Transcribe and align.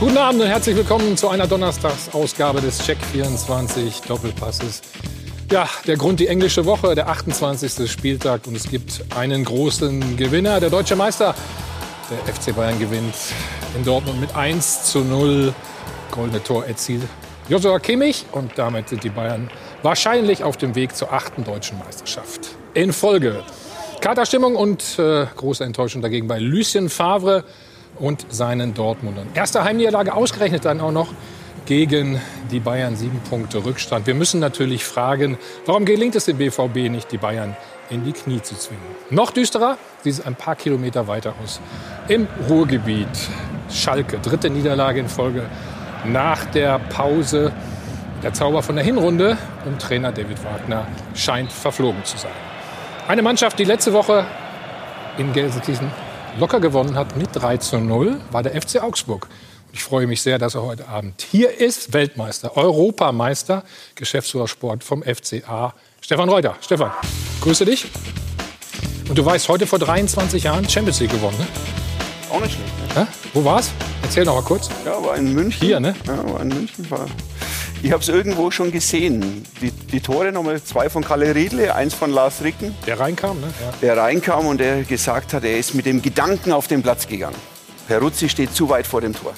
Guten 0.00 0.16
Abend 0.16 0.40
und 0.40 0.46
herzlich 0.46 0.76
willkommen 0.76 1.16
zu 1.16 1.28
einer 1.28 1.48
Donnerstagsausgabe 1.48 2.60
des 2.60 2.78
Check 2.78 2.98
24 3.12 4.02
Doppelpasses. 4.02 4.80
Ja, 5.50 5.68
der 5.88 5.96
Grund 5.96 6.20
die 6.20 6.28
englische 6.28 6.64
Woche, 6.66 6.94
der 6.94 7.08
28. 7.08 7.90
Spieltag 7.90 8.46
und 8.46 8.54
es 8.54 8.70
gibt 8.70 9.04
einen 9.16 9.44
großen 9.44 10.16
Gewinner, 10.16 10.60
der 10.60 10.70
deutsche 10.70 10.94
Meister. 10.94 11.34
Der 12.12 12.32
FC 12.32 12.54
Bayern 12.54 12.78
gewinnt 12.78 13.16
in 13.76 13.84
Dortmund 13.84 14.20
mit 14.20 14.36
1 14.36 14.84
zu 14.84 15.00
0. 15.00 15.52
Goldene 16.12 16.44
Tor 16.44 16.64
erzielt 16.64 17.02
Joshua 17.48 17.80
Kimmich 17.80 18.24
und 18.30 18.52
damit 18.54 18.90
sind 18.90 19.02
die 19.02 19.10
Bayern 19.10 19.50
wahrscheinlich 19.82 20.44
auf 20.44 20.56
dem 20.56 20.76
Weg 20.76 20.94
zur 20.94 21.12
achten 21.12 21.42
deutschen 21.42 21.76
Meisterschaft. 21.76 22.50
In 22.72 22.92
Folge 22.92 23.42
Katerstimmung 24.00 24.54
und 24.54 24.96
äh, 25.00 25.26
große 25.34 25.64
Enttäuschung 25.64 26.02
dagegen 26.02 26.28
bei 26.28 26.38
Lucien 26.38 26.88
Favre 26.88 27.42
und 27.98 28.26
seinen 28.30 28.74
Dortmundern. 28.74 29.28
Erste 29.34 29.64
Heimniederlage 29.64 30.14
ausgerechnet 30.14 30.64
dann 30.64 30.80
auch 30.80 30.92
noch 30.92 31.08
gegen 31.66 32.20
die 32.50 32.60
Bayern. 32.60 32.96
Sieben 32.96 33.20
Punkte 33.28 33.64
Rückstand. 33.64 34.06
Wir 34.06 34.14
müssen 34.14 34.40
natürlich 34.40 34.84
fragen, 34.84 35.36
warum 35.66 35.84
gelingt 35.84 36.16
es 36.16 36.24
dem 36.24 36.38
BVB 36.38 36.90
nicht, 36.90 37.12
die 37.12 37.18
Bayern 37.18 37.56
in 37.90 38.04
die 38.04 38.12
Knie 38.12 38.40
zu 38.40 38.56
zwingen? 38.56 38.82
Noch 39.10 39.30
düsterer 39.30 39.76
sieht 40.02 40.14
es 40.14 40.24
ein 40.24 40.34
paar 40.34 40.56
Kilometer 40.56 41.08
weiter 41.08 41.34
aus. 41.42 41.60
Im 42.08 42.26
Ruhrgebiet. 42.48 43.08
Schalke, 43.70 44.18
dritte 44.18 44.48
Niederlage 44.48 45.00
in 45.00 45.08
Folge 45.08 45.42
nach 46.06 46.46
der 46.46 46.78
Pause. 46.78 47.52
Der 48.22 48.32
Zauber 48.32 48.62
von 48.62 48.76
der 48.76 48.84
Hinrunde 48.84 49.36
um 49.66 49.78
Trainer 49.78 50.10
David 50.10 50.42
Wagner 50.42 50.86
scheint 51.14 51.52
verflogen 51.52 52.02
zu 52.04 52.16
sein. 52.16 52.32
Eine 53.06 53.22
Mannschaft, 53.22 53.58
die 53.58 53.64
letzte 53.64 53.92
Woche 53.92 54.24
in 55.18 55.32
Gelsenkirchen 55.32 55.90
locker 56.38 56.60
gewonnen 56.60 56.94
hat 56.94 57.16
mit 57.16 57.30
3 57.32 57.56
zu 57.58 57.78
0, 57.78 58.20
war 58.30 58.42
der 58.42 58.60
FC 58.60 58.82
Augsburg. 58.82 59.28
Ich 59.72 59.82
freue 59.82 60.06
mich 60.06 60.22
sehr, 60.22 60.38
dass 60.38 60.54
er 60.54 60.62
heute 60.62 60.88
Abend 60.88 61.22
hier 61.22 61.60
ist. 61.60 61.92
Weltmeister, 61.92 62.56
Europameister, 62.56 63.64
Geschäftsführer 63.94 64.48
Sport 64.48 64.82
vom 64.82 65.02
FCA, 65.02 65.74
Stefan 66.00 66.28
Reuter. 66.28 66.56
Stefan, 66.60 66.90
grüße 67.40 67.64
dich. 67.64 67.86
Und 69.08 69.16
du 69.16 69.24
weißt, 69.24 69.48
heute 69.48 69.66
vor 69.66 69.78
23 69.78 70.44
Jahren 70.44 70.68
Champions 70.68 71.00
League 71.00 71.12
gewonnen, 71.12 71.38
ne? 71.38 71.46
Auch 72.30 72.40
nicht 72.40 72.54
schlecht. 72.54 72.96
Ne? 72.96 73.06
Wo 73.32 73.44
war's? 73.44 73.70
Erzähl 74.02 74.24
noch 74.24 74.34
mal 74.34 74.42
kurz. 74.42 74.68
Ja, 74.84 75.02
war 75.02 75.16
in 75.16 75.32
München. 75.34 75.66
Hier, 75.66 75.80
ne? 75.80 75.94
Ja, 76.06 76.32
war 76.32 76.40
in 76.40 76.48
München. 76.48 76.90
War 76.90 77.06
ich 77.82 77.92
habe 77.92 78.02
es 78.02 78.08
irgendwo 78.08 78.50
schon 78.50 78.72
gesehen. 78.72 79.44
Die, 79.60 79.70
die, 79.70 80.00
Tore 80.00 80.32
nochmal 80.32 80.62
zwei 80.62 80.88
von 80.88 81.04
Kalle 81.04 81.34
Riedle, 81.34 81.74
eins 81.74 81.94
von 81.94 82.10
Lars 82.10 82.42
Ricken. 82.42 82.74
Der 82.86 82.98
reinkam, 82.98 83.40
ne? 83.40 83.46
Ja. 83.60 83.72
Der 83.80 83.96
reinkam 83.96 84.46
und 84.46 84.58
der 84.58 84.82
gesagt 84.82 85.32
hat, 85.32 85.44
er 85.44 85.58
ist 85.58 85.74
mit 85.74 85.86
dem 85.86 86.02
Gedanken 86.02 86.52
auf 86.52 86.66
den 86.66 86.82
Platz 86.82 87.06
gegangen. 87.06 87.36
Peruzzi 87.86 88.28
steht 88.28 88.54
zu 88.54 88.68
weit 88.68 88.86
vor 88.86 89.00
dem 89.00 89.14
Tor. 89.14 89.32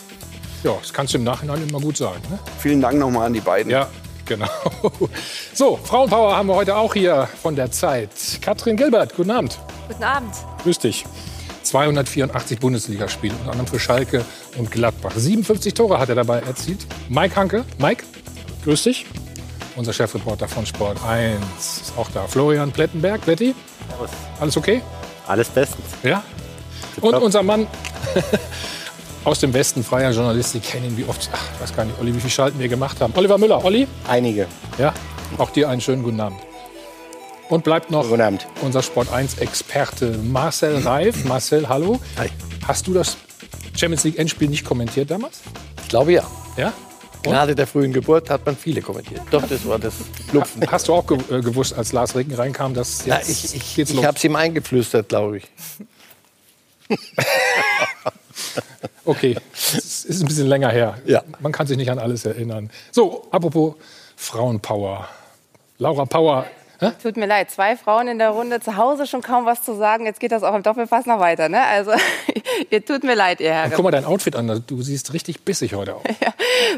Ja, 0.62 0.74
das 0.80 0.92
kannst 0.92 1.14
du 1.14 1.18
im 1.18 1.24
Nachhinein 1.24 1.66
immer 1.68 1.80
gut 1.80 1.96
sagen. 1.96 2.20
Ne? 2.30 2.38
Vielen 2.58 2.80
Dank 2.80 2.98
nochmal 2.98 3.26
an 3.26 3.32
die 3.32 3.40
beiden. 3.40 3.70
Ja, 3.70 3.88
genau. 4.26 4.48
So, 5.54 5.78
Frauenpower 5.82 6.36
haben 6.36 6.48
wir 6.48 6.54
heute 6.54 6.76
auch 6.76 6.94
hier 6.94 7.28
von 7.42 7.54
der 7.54 7.70
Zeit. 7.70 8.10
Katrin 8.40 8.76
Gilbert, 8.76 9.14
guten 9.14 9.30
Abend. 9.30 9.58
Guten 9.88 10.04
Abend. 10.04 10.32
Grüß 10.62 10.78
dich. 10.78 11.04
284 11.62 12.58
Bundesligaspiele, 12.58 13.34
unter 13.34 13.52
anderem 13.52 13.66
für 13.66 13.78
Schalke 13.78 14.24
und 14.56 14.70
Gladbach. 14.70 15.12
57 15.14 15.74
Tore 15.74 15.98
hat 15.98 16.08
er 16.08 16.14
dabei 16.14 16.40
erzielt. 16.40 16.86
Mike 17.08 17.36
Hanke, 17.36 17.64
Mike, 17.78 18.04
grüß 18.64 18.82
dich. 18.84 19.06
Unser 19.76 19.92
Chefreporter 19.92 20.48
von 20.48 20.66
Sport 20.66 20.98
1 21.06 21.40
ist 21.82 21.92
auch 21.96 22.10
da. 22.12 22.26
Florian 22.26 22.72
Plettenberg, 22.72 23.20
Pletti. 23.22 23.54
Alles 24.40 24.56
okay? 24.56 24.82
Alles 25.26 25.48
bestens. 25.48 25.84
Ja? 26.02 26.22
Und 27.00 27.14
unser 27.14 27.42
Mann 27.42 27.66
aus 29.24 29.38
dem 29.40 29.52
Westen, 29.54 29.84
freier 29.84 30.10
Journalist, 30.10 30.52
Sie 30.52 30.60
kennen 30.60 30.86
ihn 30.86 30.96
wie 30.96 31.04
oft. 31.04 31.30
Ach, 31.32 31.38
ich 31.54 31.60
weiß 31.62 31.76
gar 31.76 31.84
nicht, 31.84 31.98
Olli, 32.00 32.14
wie 32.14 32.18
viele 32.20 32.30
Schalten 32.30 32.58
wir 32.58 32.68
gemacht 32.68 33.00
haben. 33.00 33.12
Oliver 33.16 33.38
Müller, 33.38 33.64
Olli? 33.64 33.86
Einige. 34.08 34.46
Ja, 34.78 34.92
auch 35.38 35.50
dir 35.50 35.68
einen 35.68 35.80
schönen 35.80 36.02
guten 36.02 36.20
Abend. 36.20 36.40
Und 37.48 37.64
bleibt 37.64 37.90
noch 37.90 38.08
Guten 38.08 38.20
Abend. 38.20 38.46
unser 38.62 38.82
Sport 38.82 39.08
1-Experte 39.12 40.18
Marcel 40.18 40.78
Reif. 40.86 41.24
Marcel, 41.24 41.68
hallo. 41.68 42.00
Hi. 42.18 42.28
Hast 42.66 42.86
du 42.86 42.92
das 42.94 43.16
Champions 43.76 44.04
League 44.04 44.18
Endspiel 44.18 44.48
nicht 44.48 44.64
kommentiert 44.64 45.10
damals? 45.10 45.40
Ich 45.82 45.88
glaube 45.88 46.12
ja. 46.12 46.22
Ja? 46.56 46.72
Gerade 47.22 47.54
der 47.54 47.66
frühen 47.66 47.92
Geburt 47.92 48.30
hat 48.30 48.44
man 48.46 48.56
viele 48.56 48.80
kommentiert. 48.80 49.22
Doch, 49.30 49.46
das 49.46 49.66
war 49.66 49.78
das 49.78 49.94
Lupfen. 50.32 50.62
Hast 50.70 50.88
du 50.88 50.94
auch 50.94 51.06
ge 51.06 51.18
äh, 51.30 51.40
gewusst, 51.40 51.74
als 51.74 51.92
Lars 51.92 52.16
Ricken 52.16 52.34
reinkam, 52.34 52.74
dass 52.74 53.04
jetzt 53.04 53.28
ich 53.28 53.54
ich, 53.54 53.74
geht's 53.76 53.90
ich 53.90 53.96
los? 53.96 54.06
habe 54.06 54.16
es 54.16 54.24
ihm 54.24 54.36
eingeflüstert, 54.36 55.08
glaube 55.08 55.38
ich. 55.38 55.44
Okay, 59.04 59.36
es 59.52 60.04
ist 60.04 60.22
ein 60.22 60.28
bisschen 60.28 60.46
länger 60.46 60.70
her. 60.70 60.98
Ja. 61.04 61.22
Man 61.40 61.52
kann 61.52 61.66
sich 61.66 61.76
nicht 61.76 61.90
an 61.90 61.98
alles 61.98 62.24
erinnern. 62.24 62.70
So, 62.90 63.26
apropos 63.30 63.74
Frauenpower. 64.16 65.08
Laura 65.78 66.04
Power. 66.04 66.46
Hä? 66.80 66.92
Tut 67.02 67.18
mir 67.18 67.26
leid, 67.26 67.50
zwei 67.50 67.76
Frauen 67.76 68.08
in 68.08 68.18
der 68.18 68.30
Runde, 68.30 68.58
zu 68.60 68.78
Hause 68.78 69.06
schon 69.06 69.20
kaum 69.20 69.44
was 69.44 69.62
zu 69.62 69.74
sagen. 69.76 70.06
Jetzt 70.06 70.18
geht 70.18 70.32
das 70.32 70.42
auch 70.42 70.54
im 70.54 70.62
Doppelpass 70.62 71.04
noch 71.04 71.20
weiter. 71.20 71.50
Ne? 71.50 71.62
Also, 71.62 71.92
ihr 72.70 72.82
tut 72.82 73.04
mir 73.04 73.14
leid, 73.14 73.40
ihr 73.40 73.52
Herren. 73.52 73.70
Guck 73.74 73.84
mal 73.84 73.90
dein 73.90 74.06
Outfit 74.06 74.34
an. 74.34 74.64
Du 74.66 74.80
siehst 74.80 75.12
richtig 75.12 75.44
bissig 75.44 75.74
heute 75.74 75.96
aus. 75.96 76.02
Ja, 76.20 76.34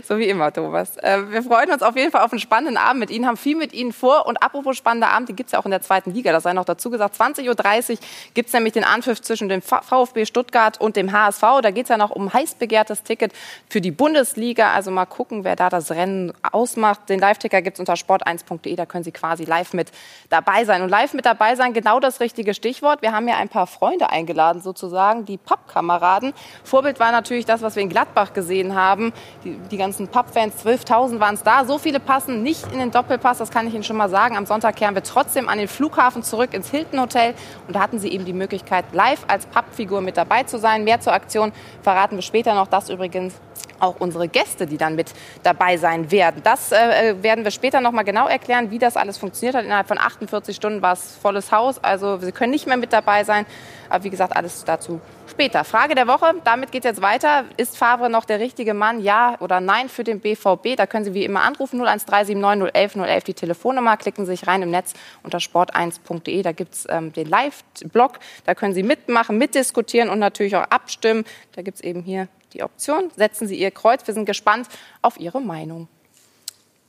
so 0.06 0.18
wie 0.18 0.28
immer, 0.28 0.52
Thomas. 0.52 0.96
Äh, 0.98 1.30
wir 1.30 1.42
freuen 1.42 1.70
uns 1.72 1.82
auf 1.82 1.96
jeden 1.96 2.12
Fall 2.12 2.22
auf 2.22 2.30
einen 2.30 2.38
spannenden 2.38 2.76
Abend 2.76 3.00
mit 3.00 3.10
Ihnen, 3.10 3.26
haben 3.26 3.36
viel 3.36 3.56
mit 3.56 3.72
Ihnen 3.72 3.92
vor. 3.92 4.26
Und 4.26 4.40
apropos 4.40 4.76
spannender 4.76 5.08
Abend, 5.08 5.28
die 5.28 5.34
gibt 5.34 5.48
es 5.48 5.52
ja 5.52 5.58
auch 5.58 5.64
in 5.64 5.72
der 5.72 5.82
zweiten 5.82 6.12
Liga. 6.12 6.30
Das 6.30 6.44
sei 6.44 6.52
noch 6.52 6.64
dazu 6.64 6.90
gesagt. 6.90 7.16
20.30 7.20 7.90
Uhr 7.90 7.98
gibt 8.34 8.48
es 8.48 8.52
nämlich 8.52 8.72
den 8.72 8.84
Anpfiff 8.84 9.20
zwischen 9.20 9.48
dem 9.48 9.60
VfB 9.62 10.26
Stuttgart 10.26 10.80
und 10.80 10.94
dem 10.94 11.10
HSV. 11.10 11.42
Da 11.62 11.70
geht 11.72 11.86
es 11.86 11.88
ja 11.88 11.96
noch 11.96 12.10
um 12.10 12.32
heiß 12.32 12.54
begehrtes 12.56 13.02
Ticket 13.02 13.32
für 13.68 13.80
die 13.80 13.90
Bundesliga. 13.90 14.72
Also 14.72 14.90
mal 14.92 15.06
gucken, 15.06 15.42
wer 15.42 15.56
da 15.56 15.70
das 15.70 15.90
Rennen 15.90 16.32
ausmacht. 16.42 17.08
Den 17.08 17.18
Live-Ticker 17.18 17.62
gibt 17.62 17.76
es 17.76 17.80
unter 17.80 17.94
sport1.de. 17.94 18.76
Da 18.76 18.86
können 18.86 19.04
Sie 19.04 19.12
quasi 19.12 19.44
live 19.44 19.72
mit 19.72 19.91
dabei 20.28 20.64
sein. 20.64 20.82
Und 20.82 20.88
live 20.88 21.14
mit 21.14 21.26
dabei 21.26 21.56
sein, 21.56 21.72
genau 21.72 22.00
das 22.00 22.20
richtige 22.20 22.54
Stichwort. 22.54 23.02
Wir 23.02 23.12
haben 23.12 23.28
ja 23.28 23.36
ein 23.36 23.48
paar 23.48 23.66
Freunde 23.66 24.10
eingeladen, 24.10 24.62
sozusagen, 24.62 25.24
die 25.24 25.36
Pappkameraden. 25.36 26.32
Vorbild 26.64 27.00
war 27.00 27.12
natürlich 27.12 27.44
das, 27.44 27.62
was 27.62 27.76
wir 27.76 27.82
in 27.82 27.88
Gladbach 27.88 28.32
gesehen 28.32 28.74
haben. 28.74 29.12
Die, 29.44 29.56
die 29.70 29.76
ganzen 29.76 30.08
Pappfans, 30.08 30.64
12.000 30.64 31.20
waren 31.20 31.34
es 31.34 31.42
da. 31.42 31.64
So 31.64 31.78
viele 31.78 32.00
passen 32.00 32.42
nicht 32.42 32.70
in 32.72 32.78
den 32.78 32.90
Doppelpass, 32.90 33.38
das 33.38 33.50
kann 33.50 33.66
ich 33.66 33.74
Ihnen 33.74 33.84
schon 33.84 33.96
mal 33.96 34.08
sagen. 34.08 34.36
Am 34.36 34.46
Sonntag 34.46 34.76
kehren 34.76 34.94
wir 34.94 35.02
trotzdem 35.02 35.48
an 35.48 35.58
den 35.58 35.68
Flughafen 35.68 36.22
zurück 36.22 36.54
ins 36.54 36.70
Hilton 36.70 37.00
Hotel. 37.00 37.34
Und 37.66 37.76
da 37.76 37.80
hatten 37.80 37.98
Sie 37.98 38.08
eben 38.08 38.24
die 38.24 38.32
Möglichkeit, 38.32 38.86
live 38.92 39.24
als 39.28 39.46
Pappfigur 39.46 40.00
mit 40.00 40.16
dabei 40.16 40.44
zu 40.44 40.58
sein. 40.58 40.84
Mehr 40.84 41.00
zur 41.00 41.12
Aktion 41.12 41.52
verraten 41.82 42.16
wir 42.16 42.22
später 42.22 42.54
noch. 42.54 42.68
Das 42.68 42.88
übrigens 42.88 43.34
auch 43.82 43.96
unsere 43.98 44.28
Gäste, 44.28 44.66
die 44.66 44.78
dann 44.78 44.94
mit 44.94 45.12
dabei 45.42 45.76
sein 45.76 46.10
werden. 46.10 46.40
Das 46.44 46.72
äh, 46.72 47.22
werden 47.22 47.44
wir 47.44 47.50
später 47.50 47.80
noch 47.80 47.92
mal 47.92 48.02
genau 48.02 48.28
erklären, 48.28 48.70
wie 48.70 48.78
das 48.78 48.96
alles 48.96 49.18
funktioniert 49.18 49.56
hat. 49.56 49.64
Innerhalb 49.64 49.88
von 49.88 49.98
48 49.98 50.54
Stunden 50.54 50.82
war 50.82 50.92
es 50.92 51.16
volles 51.16 51.52
Haus, 51.52 51.82
also 51.82 52.18
Sie 52.18 52.32
können 52.32 52.52
nicht 52.52 52.66
mehr 52.66 52.76
mit 52.76 52.92
dabei 52.92 53.24
sein. 53.24 53.46
Aber 53.88 54.04
wie 54.04 54.10
gesagt, 54.10 54.36
alles 54.36 54.64
dazu 54.64 55.00
später. 55.32 55.64
Frage 55.64 55.94
der 55.94 56.06
Woche, 56.06 56.34
damit 56.44 56.70
geht 56.70 56.84
jetzt 56.84 57.02
weiter. 57.02 57.44
Ist 57.56 57.76
Favre 57.76 58.10
noch 58.10 58.24
der 58.24 58.38
richtige 58.38 58.74
Mann, 58.74 59.02
ja 59.02 59.36
oder 59.40 59.60
nein 59.60 59.88
für 59.88 60.04
den 60.04 60.20
BVB? 60.20 60.76
Da 60.76 60.86
können 60.86 61.04
Sie 61.04 61.14
wie 61.14 61.24
immer 61.24 61.42
anrufen, 61.42 61.80
01379 61.80 62.72
011 62.72 62.96
011 62.96 63.24
die 63.24 63.34
Telefonnummer. 63.34 63.96
Klicken 63.96 64.26
Sie 64.26 64.32
sich 64.32 64.46
rein 64.46 64.62
im 64.62 64.70
Netz 64.70 64.92
unter 65.22 65.38
sport1.de. 65.38 66.42
Da 66.42 66.52
gibt 66.52 66.74
es 66.74 66.86
ähm, 66.88 67.12
den 67.12 67.28
Live-Blog. 67.28 68.18
Da 68.44 68.54
können 68.54 68.74
Sie 68.74 68.82
mitmachen, 68.82 69.38
mitdiskutieren 69.38 70.10
und 70.10 70.18
natürlich 70.18 70.54
auch 70.54 70.64
abstimmen. 70.70 71.24
Da 71.56 71.62
gibt 71.62 71.78
es 71.78 71.80
eben 71.82 72.02
hier 72.02 72.28
die 72.52 72.62
Option. 72.62 73.10
Setzen 73.16 73.48
Sie 73.48 73.56
Ihr 73.56 73.70
Kreuz. 73.70 74.06
Wir 74.06 74.14
sind 74.14 74.26
gespannt 74.26 74.68
auf 75.00 75.18
Ihre 75.18 75.40
Meinung. 75.40 75.88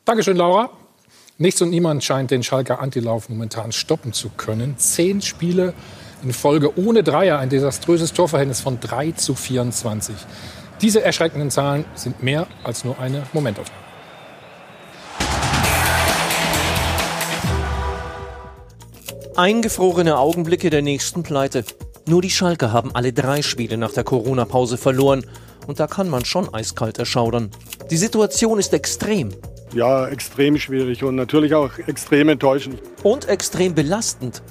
Dankeschön, 0.05 0.37
Laura. 0.37 0.69
Nichts 1.37 1.61
und 1.61 1.69
niemand 1.71 2.03
scheint 2.03 2.29
den 2.29 2.43
Schalker 2.43 2.79
Antilauf 2.79 3.29
momentan 3.29 3.71
stoppen 3.71 4.13
zu 4.13 4.29
können. 4.29 4.77
Zehn 4.77 5.21
Spiele 5.21 5.73
in 6.23 6.33
Folge 6.33 6.77
ohne 6.77 7.03
Dreier, 7.03 7.39
ein 7.39 7.49
desaströses 7.49 8.13
Torverhältnis 8.13 8.61
von 8.61 8.79
3 8.79 9.11
zu 9.11 9.35
24. 9.35 10.15
Diese 10.81 11.01
erschreckenden 11.03 11.51
Zahlen 11.51 11.85
sind 11.95 12.23
mehr 12.23 12.47
als 12.63 12.83
nur 12.83 12.99
eine 12.99 13.23
Momentaufnahme. 13.33 13.81
Eingefrorene 19.35 20.17
Augenblicke 20.17 20.69
der 20.69 20.81
nächsten 20.81 21.23
Pleite. 21.23 21.63
Nur 22.07 22.21
die 22.21 22.29
Schalke 22.29 22.71
haben 22.71 22.93
alle 22.93 23.13
drei 23.13 23.41
Spiele 23.41 23.77
nach 23.77 23.91
der 23.91 24.03
Corona-Pause 24.03 24.77
verloren. 24.77 25.25
Und 25.65 25.79
da 25.79 25.87
kann 25.87 26.09
man 26.09 26.25
schon 26.25 26.53
eiskalt 26.53 26.99
erschaudern. 26.99 27.49
Die 27.89 27.97
Situation 27.97 28.59
ist 28.59 28.73
extrem 28.73 29.29
Ja, 29.73 30.07
extrem 30.07 30.57
schwierig 30.57 31.03
und 31.03 31.15
natürlich 31.15 31.55
auch 31.55 31.71
extrem 31.87 32.29
enttäuschend. 32.29 32.79
und 33.01 33.27
extrem 33.27 33.73
belastend. 33.73 34.43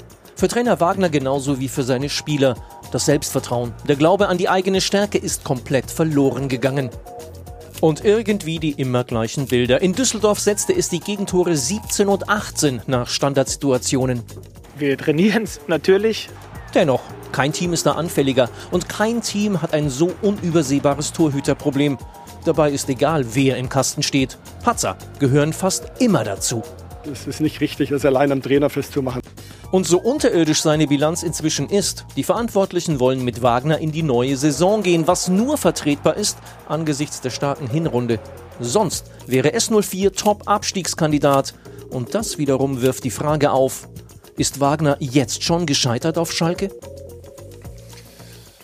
Für 0.43 0.49
Trainer 0.49 0.81
Wagner 0.81 1.09
genauso 1.09 1.61
wie 1.61 1.69
für 1.69 1.85
seine 1.85 2.09
Spieler. 2.09 2.57
Das 2.91 3.05
Selbstvertrauen, 3.07 3.73
der 3.87 3.95
Glaube 3.95 4.27
an 4.27 4.39
die 4.39 4.49
eigene 4.49 4.81
Stärke 4.81 5.17
ist 5.17 5.45
komplett 5.45 5.89
verloren 5.89 6.49
gegangen. 6.49 6.91
Und 7.81 8.05
irgendwie 8.05 8.59
die 8.59 8.73
immer 8.73 9.05
gleichen 9.05 9.47
Bilder. 9.47 9.81
In 9.83 9.93
Düsseldorf 9.93 10.41
setzte 10.41 10.73
es 10.73 10.89
die 10.89 10.99
Gegentore 10.99 11.57
17 11.57 12.09
und 12.09 12.29
18 12.29 12.83
nach 12.89 13.07
Standardsituationen. 13.07 14.25
Wir 14.77 14.99
trainieren 14.99 15.45
es 15.45 15.61
natürlich. 15.69 16.29
Dennoch, 16.75 17.03
kein 17.31 17.53
Team 17.53 17.73
ist 17.73 17.87
da 17.87 17.93
anfälliger 17.93 18.51
und 18.73 18.89
kein 18.89 19.23
Team 19.23 19.63
hat 19.63 19.73
ein 19.73 19.91
so 19.91 20.13
unübersehbares 20.23 21.13
Torhüterproblem. 21.13 21.99
Dabei 22.45 22.73
ist 22.73 22.89
egal, 22.89 23.27
wer 23.37 23.59
im 23.59 23.69
Kasten 23.69 24.03
steht. 24.03 24.39
Patzer 24.65 24.97
gehören 25.21 25.53
fast 25.53 25.93
immer 26.01 26.25
dazu. 26.25 26.65
Es 27.05 27.29
ist 27.29 27.41
nicht 27.41 27.61
richtig, 27.61 27.91
das 27.91 28.05
allein 28.05 28.33
am 28.33 28.43
Trainer 28.43 28.71
festzumachen. 28.71 29.23
Und 29.73 29.87
so 29.87 29.99
unterirdisch 29.99 30.61
seine 30.61 30.87
Bilanz 30.87 31.23
inzwischen 31.23 31.71
ist, 31.71 32.05
die 32.15 32.25
Verantwortlichen 32.25 33.01
wollen 33.01 33.25
mit 33.25 33.41
Wagner 33.41 33.79
in 33.79 33.91
die 33.91 34.03
neue 34.03 34.37
Saison 34.37 34.83
gehen, 34.83 35.07
was 35.07 35.29
nur 35.29 35.57
vertretbar 35.57 36.19
ist 36.19 36.37
angesichts 36.69 37.23
der 37.23 37.31
starken 37.31 37.69
Hinrunde. 37.69 38.21
Sonst 38.61 39.07
wäre 39.27 39.57
S04 39.57 40.15
Top-Abstiegskandidat. 40.15 41.55
Und 41.89 42.15
das 42.15 42.37
wiederum 42.37 42.83
wirft 42.83 43.05
die 43.05 43.11
Frage 43.11 43.51
auf, 43.51 43.89
ist 44.37 44.61
Wagner 44.61 44.99
jetzt 45.01 45.43
schon 45.43 45.65
gescheitert 45.65 46.19
auf 46.19 46.33
Schalke? 46.33 46.71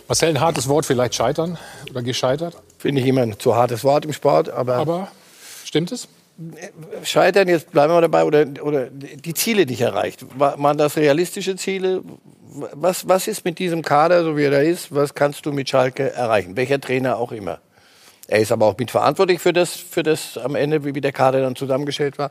Marcel, 0.08 0.28
ein 0.28 0.40
hartes 0.40 0.68
Wort, 0.68 0.84
vielleicht 0.84 1.14
scheitern 1.14 1.56
oder 1.88 2.02
gescheitert. 2.02 2.54
Finde 2.76 3.00
ich 3.00 3.06
immer 3.06 3.22
ein 3.22 3.38
zu 3.38 3.54
hartes 3.54 3.82
Wort 3.82 4.04
im 4.04 4.12
Sport, 4.12 4.50
aber, 4.50 4.76
Aber 4.76 5.08
stimmt 5.64 5.90
es? 5.90 6.06
Scheitern, 7.02 7.48
jetzt 7.48 7.70
bleiben 7.70 7.92
wir 7.92 8.00
dabei, 8.00 8.24
oder, 8.24 8.46
oder 8.62 8.86
die 8.90 9.34
Ziele 9.34 9.66
nicht 9.66 9.80
erreicht. 9.80 10.24
Wa- 10.38 10.54
Waren 10.58 10.78
das 10.78 10.96
realistische 10.96 11.56
Ziele? 11.56 12.02
Was, 12.74 13.08
was 13.08 13.28
ist 13.28 13.44
mit 13.44 13.58
diesem 13.58 13.82
Kader, 13.82 14.24
so 14.24 14.36
wie 14.36 14.44
er 14.44 14.50
da 14.50 14.60
ist, 14.60 14.94
was 14.94 15.14
kannst 15.14 15.46
du 15.46 15.52
mit 15.52 15.68
Schalke 15.68 16.12
erreichen? 16.12 16.56
Welcher 16.56 16.80
Trainer 16.80 17.16
auch 17.16 17.32
immer. 17.32 17.60
Er 18.26 18.40
ist 18.40 18.52
aber 18.52 18.66
auch 18.66 18.76
mitverantwortlich 18.76 19.40
für 19.40 19.52
das, 19.52 19.74
für 19.74 20.02
das 20.02 20.36
am 20.38 20.54
Ende, 20.54 20.84
wie 20.84 21.00
der 21.00 21.12
Kader 21.12 21.40
dann 21.40 21.56
zusammengestellt 21.56 22.18
war. 22.18 22.30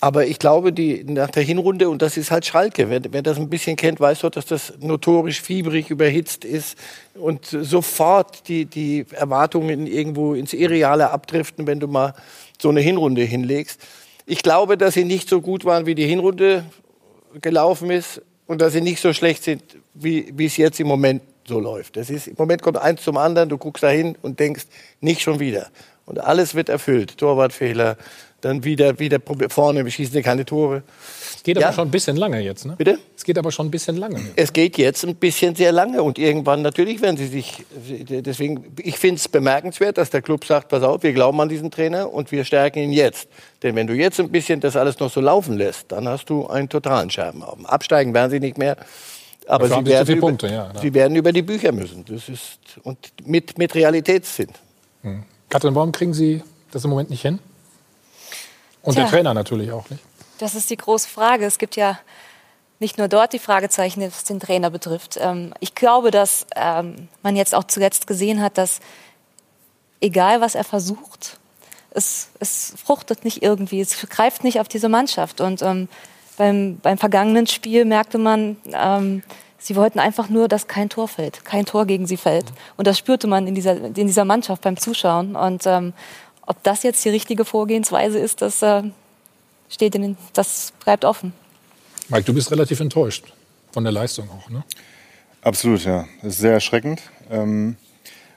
Aber 0.00 0.26
ich 0.26 0.38
glaube, 0.38 0.72
die, 0.72 1.02
nach 1.02 1.30
der 1.30 1.42
Hinrunde, 1.42 1.88
und 1.88 2.02
das 2.02 2.16
ist 2.16 2.30
halt 2.30 2.46
Schalke, 2.46 2.88
wer, 2.88 3.00
wer 3.10 3.22
das 3.22 3.36
ein 3.36 3.50
bisschen 3.50 3.74
kennt, 3.74 3.98
weiß 3.98 4.20
doch, 4.20 4.30
dass 4.30 4.46
das 4.46 4.74
notorisch 4.80 5.40
fiebrig 5.40 5.90
überhitzt 5.90 6.44
ist 6.44 6.78
und 7.14 7.46
sofort 7.46 8.46
die, 8.48 8.64
die 8.64 9.06
Erwartungen 9.10 9.88
irgendwo 9.88 10.34
ins 10.34 10.52
Irreale 10.52 11.10
abdriften, 11.10 11.66
wenn 11.66 11.80
du 11.80 11.88
mal 11.88 12.14
so 12.60 12.68
eine 12.68 12.80
Hinrunde 12.80 13.22
hinlegst. 13.22 13.80
Ich 14.26 14.42
glaube, 14.42 14.76
dass 14.76 14.94
sie 14.94 15.04
nicht 15.04 15.28
so 15.28 15.40
gut 15.40 15.64
waren, 15.64 15.86
wie 15.86 15.94
die 15.94 16.06
Hinrunde 16.06 16.64
gelaufen 17.40 17.90
ist 17.90 18.22
und 18.46 18.60
dass 18.60 18.72
sie 18.72 18.80
nicht 18.80 19.00
so 19.00 19.12
schlecht 19.12 19.44
sind, 19.44 19.62
wie, 19.94 20.32
wie 20.36 20.46
es 20.46 20.56
jetzt 20.56 20.80
im 20.80 20.86
Moment 20.86 21.22
so 21.46 21.60
läuft. 21.60 21.96
Das 21.96 22.10
ist, 22.10 22.28
Im 22.28 22.34
Moment 22.36 22.62
kommt 22.62 22.76
eins 22.76 23.02
zum 23.02 23.16
anderen, 23.16 23.48
du 23.48 23.58
guckst 23.58 23.82
dahin 23.82 24.16
und 24.22 24.38
denkst, 24.38 24.66
nicht 25.00 25.22
schon 25.22 25.40
wieder. 25.40 25.68
Und 26.04 26.20
alles 26.20 26.54
wird 26.54 26.68
erfüllt. 26.68 27.18
Torwartfehler, 27.18 27.96
dann 28.40 28.64
wieder, 28.64 28.98
wieder 28.98 29.18
vorne, 29.48 29.84
wir 29.84 29.90
schießen 29.90 30.22
keine 30.22 30.44
Tore. 30.44 30.82
Es 31.48 31.54
geht 31.54 31.62
Ja. 31.62 31.68
aber 31.68 31.74
schon 31.76 31.88
ein 31.88 31.90
bisschen 31.90 32.16
lange 32.16 32.40
jetzt, 32.40 32.66
ne? 32.66 32.74
Bitte? 32.76 32.98
Es 33.16 33.24
geht 33.24 33.38
aber 33.38 33.50
schon 33.50 33.68
ein 33.68 33.70
bisschen 33.70 33.96
lange. 33.96 34.20
Es 34.36 34.52
geht 34.52 34.76
jetzt 34.76 35.02
ein 35.04 35.14
bisschen 35.14 35.54
sehr 35.54 35.72
lange 35.72 36.02
und 36.02 36.18
irgendwann 36.18 36.60
natürlich 36.60 37.00
werden 37.00 37.16
sie 37.16 37.26
sich, 37.26 37.64
deswegen, 37.74 38.64
ich 38.82 38.98
finde 38.98 39.16
es 39.16 39.28
bemerkenswert, 39.28 39.96
dass 39.96 40.10
der 40.10 40.20
Club 40.20 40.44
sagt, 40.44 40.68
pass 40.68 40.82
auf, 40.82 41.02
wir 41.02 41.12
glauben 41.14 41.40
an 41.40 41.48
diesen 41.48 41.70
Trainer 41.70 42.12
und 42.12 42.30
wir 42.32 42.44
stärken 42.44 42.80
ihn 42.80 42.92
jetzt. 42.92 43.28
Denn 43.62 43.74
wenn 43.76 43.86
du 43.86 43.94
jetzt 43.94 44.20
ein 44.20 44.30
bisschen 44.30 44.60
das 44.60 44.76
alles 44.76 44.98
noch 44.98 45.10
so 45.10 45.22
laufen 45.22 45.56
lässt, 45.56 45.90
dann 45.90 46.06
hast 46.06 46.26
du 46.28 46.46
einen 46.48 46.68
totalen 46.68 47.08
Scherbenhaufen. 47.08 47.64
Absteigen 47.64 48.12
werden 48.12 48.30
sie 48.30 48.40
nicht 48.40 48.58
mehr. 48.58 48.76
Aber 49.46 49.68
sie 49.68 49.86
werden, 49.86 50.04
viele 50.04 50.18
über, 50.18 50.26
Punkte, 50.26 50.48
ja, 50.48 50.70
ja. 50.74 50.80
sie 50.80 50.92
werden 50.92 51.16
über 51.16 51.32
die 51.32 51.40
Bücher 51.40 51.72
müssen. 51.72 52.04
Das 52.06 52.28
ist, 52.28 52.58
und 52.82 52.98
mit, 53.24 53.56
mit 53.56 53.74
Realitätssinn. 53.74 54.50
Katrin, 55.48 55.74
warum 55.74 55.92
kriegen 55.92 56.12
Sie 56.12 56.42
das 56.70 56.84
im 56.84 56.90
Moment 56.90 57.08
nicht 57.08 57.22
hin? 57.22 57.38
Und 58.82 58.96
der 58.98 59.04
Tja. 59.04 59.10
Trainer 59.10 59.32
natürlich 59.32 59.72
auch 59.72 59.88
nicht. 59.88 60.02
Das 60.38 60.54
ist 60.54 60.70
die 60.70 60.76
große 60.76 61.08
Frage. 61.08 61.44
Es 61.44 61.58
gibt 61.58 61.76
ja 61.76 61.98
nicht 62.78 62.96
nur 62.96 63.08
dort 63.08 63.32
die 63.32 63.38
Fragezeichen, 63.38 64.02
was 64.02 64.24
den 64.24 64.40
Trainer 64.40 64.70
betrifft. 64.70 65.18
Ähm, 65.20 65.52
ich 65.60 65.74
glaube, 65.74 66.10
dass 66.10 66.46
ähm, 66.54 67.08
man 67.22 67.36
jetzt 67.36 67.54
auch 67.54 67.64
zuletzt 67.64 68.06
gesehen 68.06 68.40
hat, 68.40 68.56
dass 68.56 68.80
egal 70.00 70.40
was 70.40 70.54
er 70.54 70.64
versucht, 70.64 71.38
es, 71.90 72.28
es 72.38 72.74
fruchtet 72.82 73.24
nicht 73.24 73.42
irgendwie, 73.42 73.80
es 73.80 73.96
greift 74.08 74.44
nicht 74.44 74.60
auf 74.60 74.68
diese 74.68 74.88
Mannschaft. 74.88 75.40
Und 75.40 75.62
ähm, 75.62 75.88
beim, 76.36 76.78
beim 76.78 76.98
vergangenen 76.98 77.46
Spiel 77.48 77.84
merkte 77.84 78.18
man, 78.18 78.56
ähm, 78.72 79.22
sie 79.58 79.74
wollten 79.74 79.98
einfach 79.98 80.28
nur, 80.28 80.46
dass 80.46 80.68
kein 80.68 80.88
Tor 80.88 81.08
fällt, 81.08 81.44
kein 81.44 81.66
Tor 81.66 81.84
gegen 81.86 82.06
sie 82.06 82.16
fällt. 82.16 82.46
Und 82.76 82.86
das 82.86 82.96
spürte 82.96 83.26
man 83.26 83.48
in 83.48 83.56
dieser, 83.56 83.76
in 83.76 83.94
dieser 83.94 84.24
Mannschaft 84.24 84.62
beim 84.62 84.76
Zuschauen. 84.76 85.34
Und 85.34 85.66
ähm, 85.66 85.94
ob 86.46 86.62
das 86.62 86.84
jetzt 86.84 87.04
die 87.04 87.10
richtige 87.10 87.44
Vorgehensweise 87.44 88.18
ist, 88.18 88.40
das 88.40 88.62
äh, 88.62 88.84
steht 89.68 89.94
in 89.94 90.02
den, 90.02 90.16
das 90.32 90.72
bleibt 90.84 91.04
offen. 91.04 91.32
Mike, 92.08 92.24
du 92.24 92.34
bist 92.34 92.50
relativ 92.50 92.80
enttäuscht 92.80 93.32
von 93.72 93.84
der 93.84 93.92
Leistung 93.92 94.28
auch, 94.30 94.48
ne? 94.50 94.64
Absolut, 95.42 95.84
ja. 95.84 96.06
Das 96.22 96.34
ist 96.34 96.40
sehr 96.40 96.52
erschreckend. 96.52 97.00
Ähm, 97.30 97.76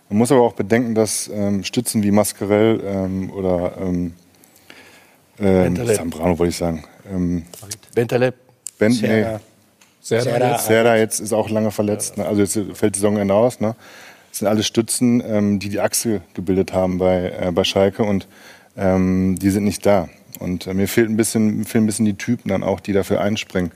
man 0.09 0.17
muss 0.17 0.31
aber 0.31 0.41
auch 0.41 0.53
bedenken, 0.53 0.93
dass 0.93 1.29
ähm, 1.33 1.63
Stützen 1.63 2.03
wie 2.03 2.11
Mascarell 2.11 2.81
ähm, 2.85 3.31
oder 3.31 3.77
ähm, 3.79 4.13
ähm, 5.39 5.73
Bentaleb. 5.73 5.95
Zambrano, 5.95 6.37
wollte 6.37 6.49
ich 6.49 6.57
sagen. 6.57 6.83
Ähm, 7.11 7.45
Bentaleb. 7.95 8.35
ben, 8.77 8.91
Serra. 8.91 9.31
nee, 9.31 9.39
Sehr 10.01 10.21
Serda. 10.21 10.51
jetzt. 10.51 10.65
Serda 10.65 10.95
jetzt 10.97 11.19
ist 11.19 11.33
auch 11.33 11.49
lange 11.49 11.71
verletzt. 11.71 12.17
Ne? 12.17 12.25
Also 12.25 12.41
jetzt 12.41 12.59
fällt 12.77 12.95
die 12.95 12.99
Saisonende 12.99 13.33
aus. 13.33 13.59
Ne? 13.59 13.75
Das 14.29 14.39
sind 14.39 14.47
alles 14.47 14.67
Stützen, 14.67 15.23
ähm, 15.25 15.59
die 15.59 15.69
die 15.69 15.79
Achse 15.79 16.21
gebildet 16.33 16.73
haben 16.73 16.97
bei, 16.97 17.31
äh, 17.31 17.51
bei 17.51 17.63
Schalke 17.63 18.03
und 18.03 18.27
ähm, 18.77 19.37
die 19.39 19.49
sind 19.49 19.63
nicht 19.63 19.85
da. 19.85 20.07
Und 20.41 20.67
äh, 20.67 20.73
mir 20.73 20.87
fehlt 20.87 21.09
ein 21.09 21.17
bisschen, 21.17 21.65
fehlen 21.65 21.83
ein 21.83 21.87
bisschen 21.87 22.05
die 22.05 22.15
Typen 22.15 22.49
dann 22.49 22.63
auch, 22.63 22.79
die 22.79 22.93
dafür 22.93 23.21
einspringen. 23.21 23.71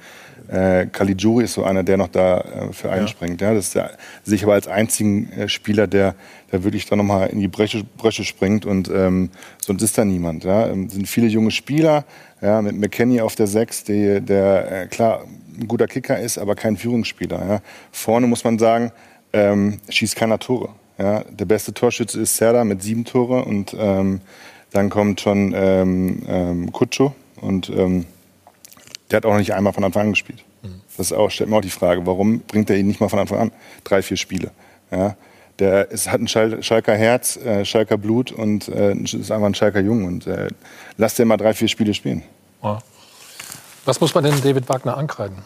Äh, 0.47 0.87
Caligiuri 0.87 1.45
ist 1.45 1.53
so 1.53 1.63
einer, 1.63 1.83
der 1.83 1.97
noch 1.97 2.07
da 2.07 2.39
äh, 2.39 2.73
für 2.73 2.91
einspringt. 2.91 3.41
Ja. 3.41 3.53
Das 3.53 3.67
ist 3.67 3.75
der, 3.75 3.91
sehe 4.23 4.35
ich 4.35 4.43
aber 4.43 4.53
als 4.53 4.67
einzigen 4.67 5.31
äh, 5.31 5.49
Spieler, 5.49 5.87
der, 5.87 6.15
der 6.51 6.63
wirklich 6.63 6.85
da 6.85 6.95
nochmal 6.95 7.29
in 7.29 7.39
die 7.39 7.47
Bresche, 7.47 7.83
Bresche 7.97 8.23
springt 8.23 8.65
und 8.65 8.89
ähm, 8.89 9.29
sonst 9.59 9.81
ist 9.81 9.97
da 9.97 10.05
niemand. 10.05 10.43
Ja. 10.43 10.67
Ähm, 10.67 10.89
sind 10.89 11.07
viele 11.07 11.27
junge 11.27 11.51
Spieler, 11.51 12.05
ja, 12.41 12.61
mit 12.61 12.75
McKenny 12.77 13.21
auf 13.21 13.35
der 13.35 13.47
Sechs, 13.47 13.83
die, 13.83 14.21
der 14.21 14.83
äh, 14.83 14.87
klar 14.87 15.25
ein 15.59 15.67
guter 15.67 15.87
Kicker 15.87 16.19
ist, 16.19 16.37
aber 16.37 16.55
kein 16.55 16.77
Führungsspieler. 16.77 17.47
Ja. 17.47 17.61
Vorne 17.91 18.27
muss 18.27 18.43
man 18.43 18.59
sagen, 18.59 18.91
ähm, 19.33 19.79
schießt 19.89 20.15
keiner 20.15 20.37
Tore. 20.37 20.69
Ja. 20.97 21.23
Der 21.23 21.45
beste 21.45 21.73
Torschütze 21.73 22.21
ist 22.21 22.37
Serda 22.37 22.63
mit 22.63 22.83
sieben 22.83 23.05
Tore 23.05 23.45
und 23.45 23.75
ähm, 23.77 24.21
dann 24.75 24.89
kommt 24.89 25.21
schon 25.21 25.53
ähm, 25.55 26.23
ähm, 26.27 26.71
Kutscho 26.71 27.15
und 27.41 27.69
ähm, 27.69 28.05
der 29.09 29.17
hat 29.17 29.25
auch 29.25 29.31
noch 29.31 29.39
nicht 29.39 29.53
einmal 29.53 29.73
von 29.73 29.83
Anfang 29.83 30.03
an 30.03 30.09
gespielt. 30.11 30.43
Das 30.97 31.07
ist 31.07 31.13
auch, 31.13 31.29
stellt 31.29 31.49
mir 31.49 31.57
auch 31.57 31.61
die 31.61 31.69
Frage, 31.69 32.05
warum 32.05 32.39
bringt 32.39 32.69
er 32.69 32.77
ihn 32.77 32.87
nicht 32.87 33.01
mal 33.01 33.09
von 33.09 33.19
Anfang 33.19 33.39
an? 33.39 33.51
Drei, 33.83 34.01
vier 34.01 34.17
Spiele. 34.17 34.51
Ja? 34.91 35.15
Der 35.59 35.91
ist, 35.91 36.11
hat 36.11 36.21
ein 36.21 36.27
Schal 36.27 36.61
Schalker 36.63 36.95
Herz, 36.95 37.37
äh, 37.37 37.65
Schalker 37.65 37.97
Blut 37.97 38.31
und 38.31 38.67
äh, 38.67 38.93
ist 38.93 39.31
einfach 39.31 39.47
ein 39.47 39.55
Schalker 39.55 39.81
Jung. 39.81 40.05
Und 40.05 40.27
äh, 40.27 40.47
lasst 40.97 41.19
den 41.19 41.27
mal 41.27 41.37
drei, 41.37 41.53
vier 41.53 41.67
Spiele 41.67 41.93
spielen. 41.93 42.23
Ja. 42.63 42.79
Was 43.85 44.01
muss 44.01 44.13
man 44.15 44.23
denn 44.23 44.41
David 44.41 44.67
Wagner 44.67 44.97
ankreiden? 44.97 45.37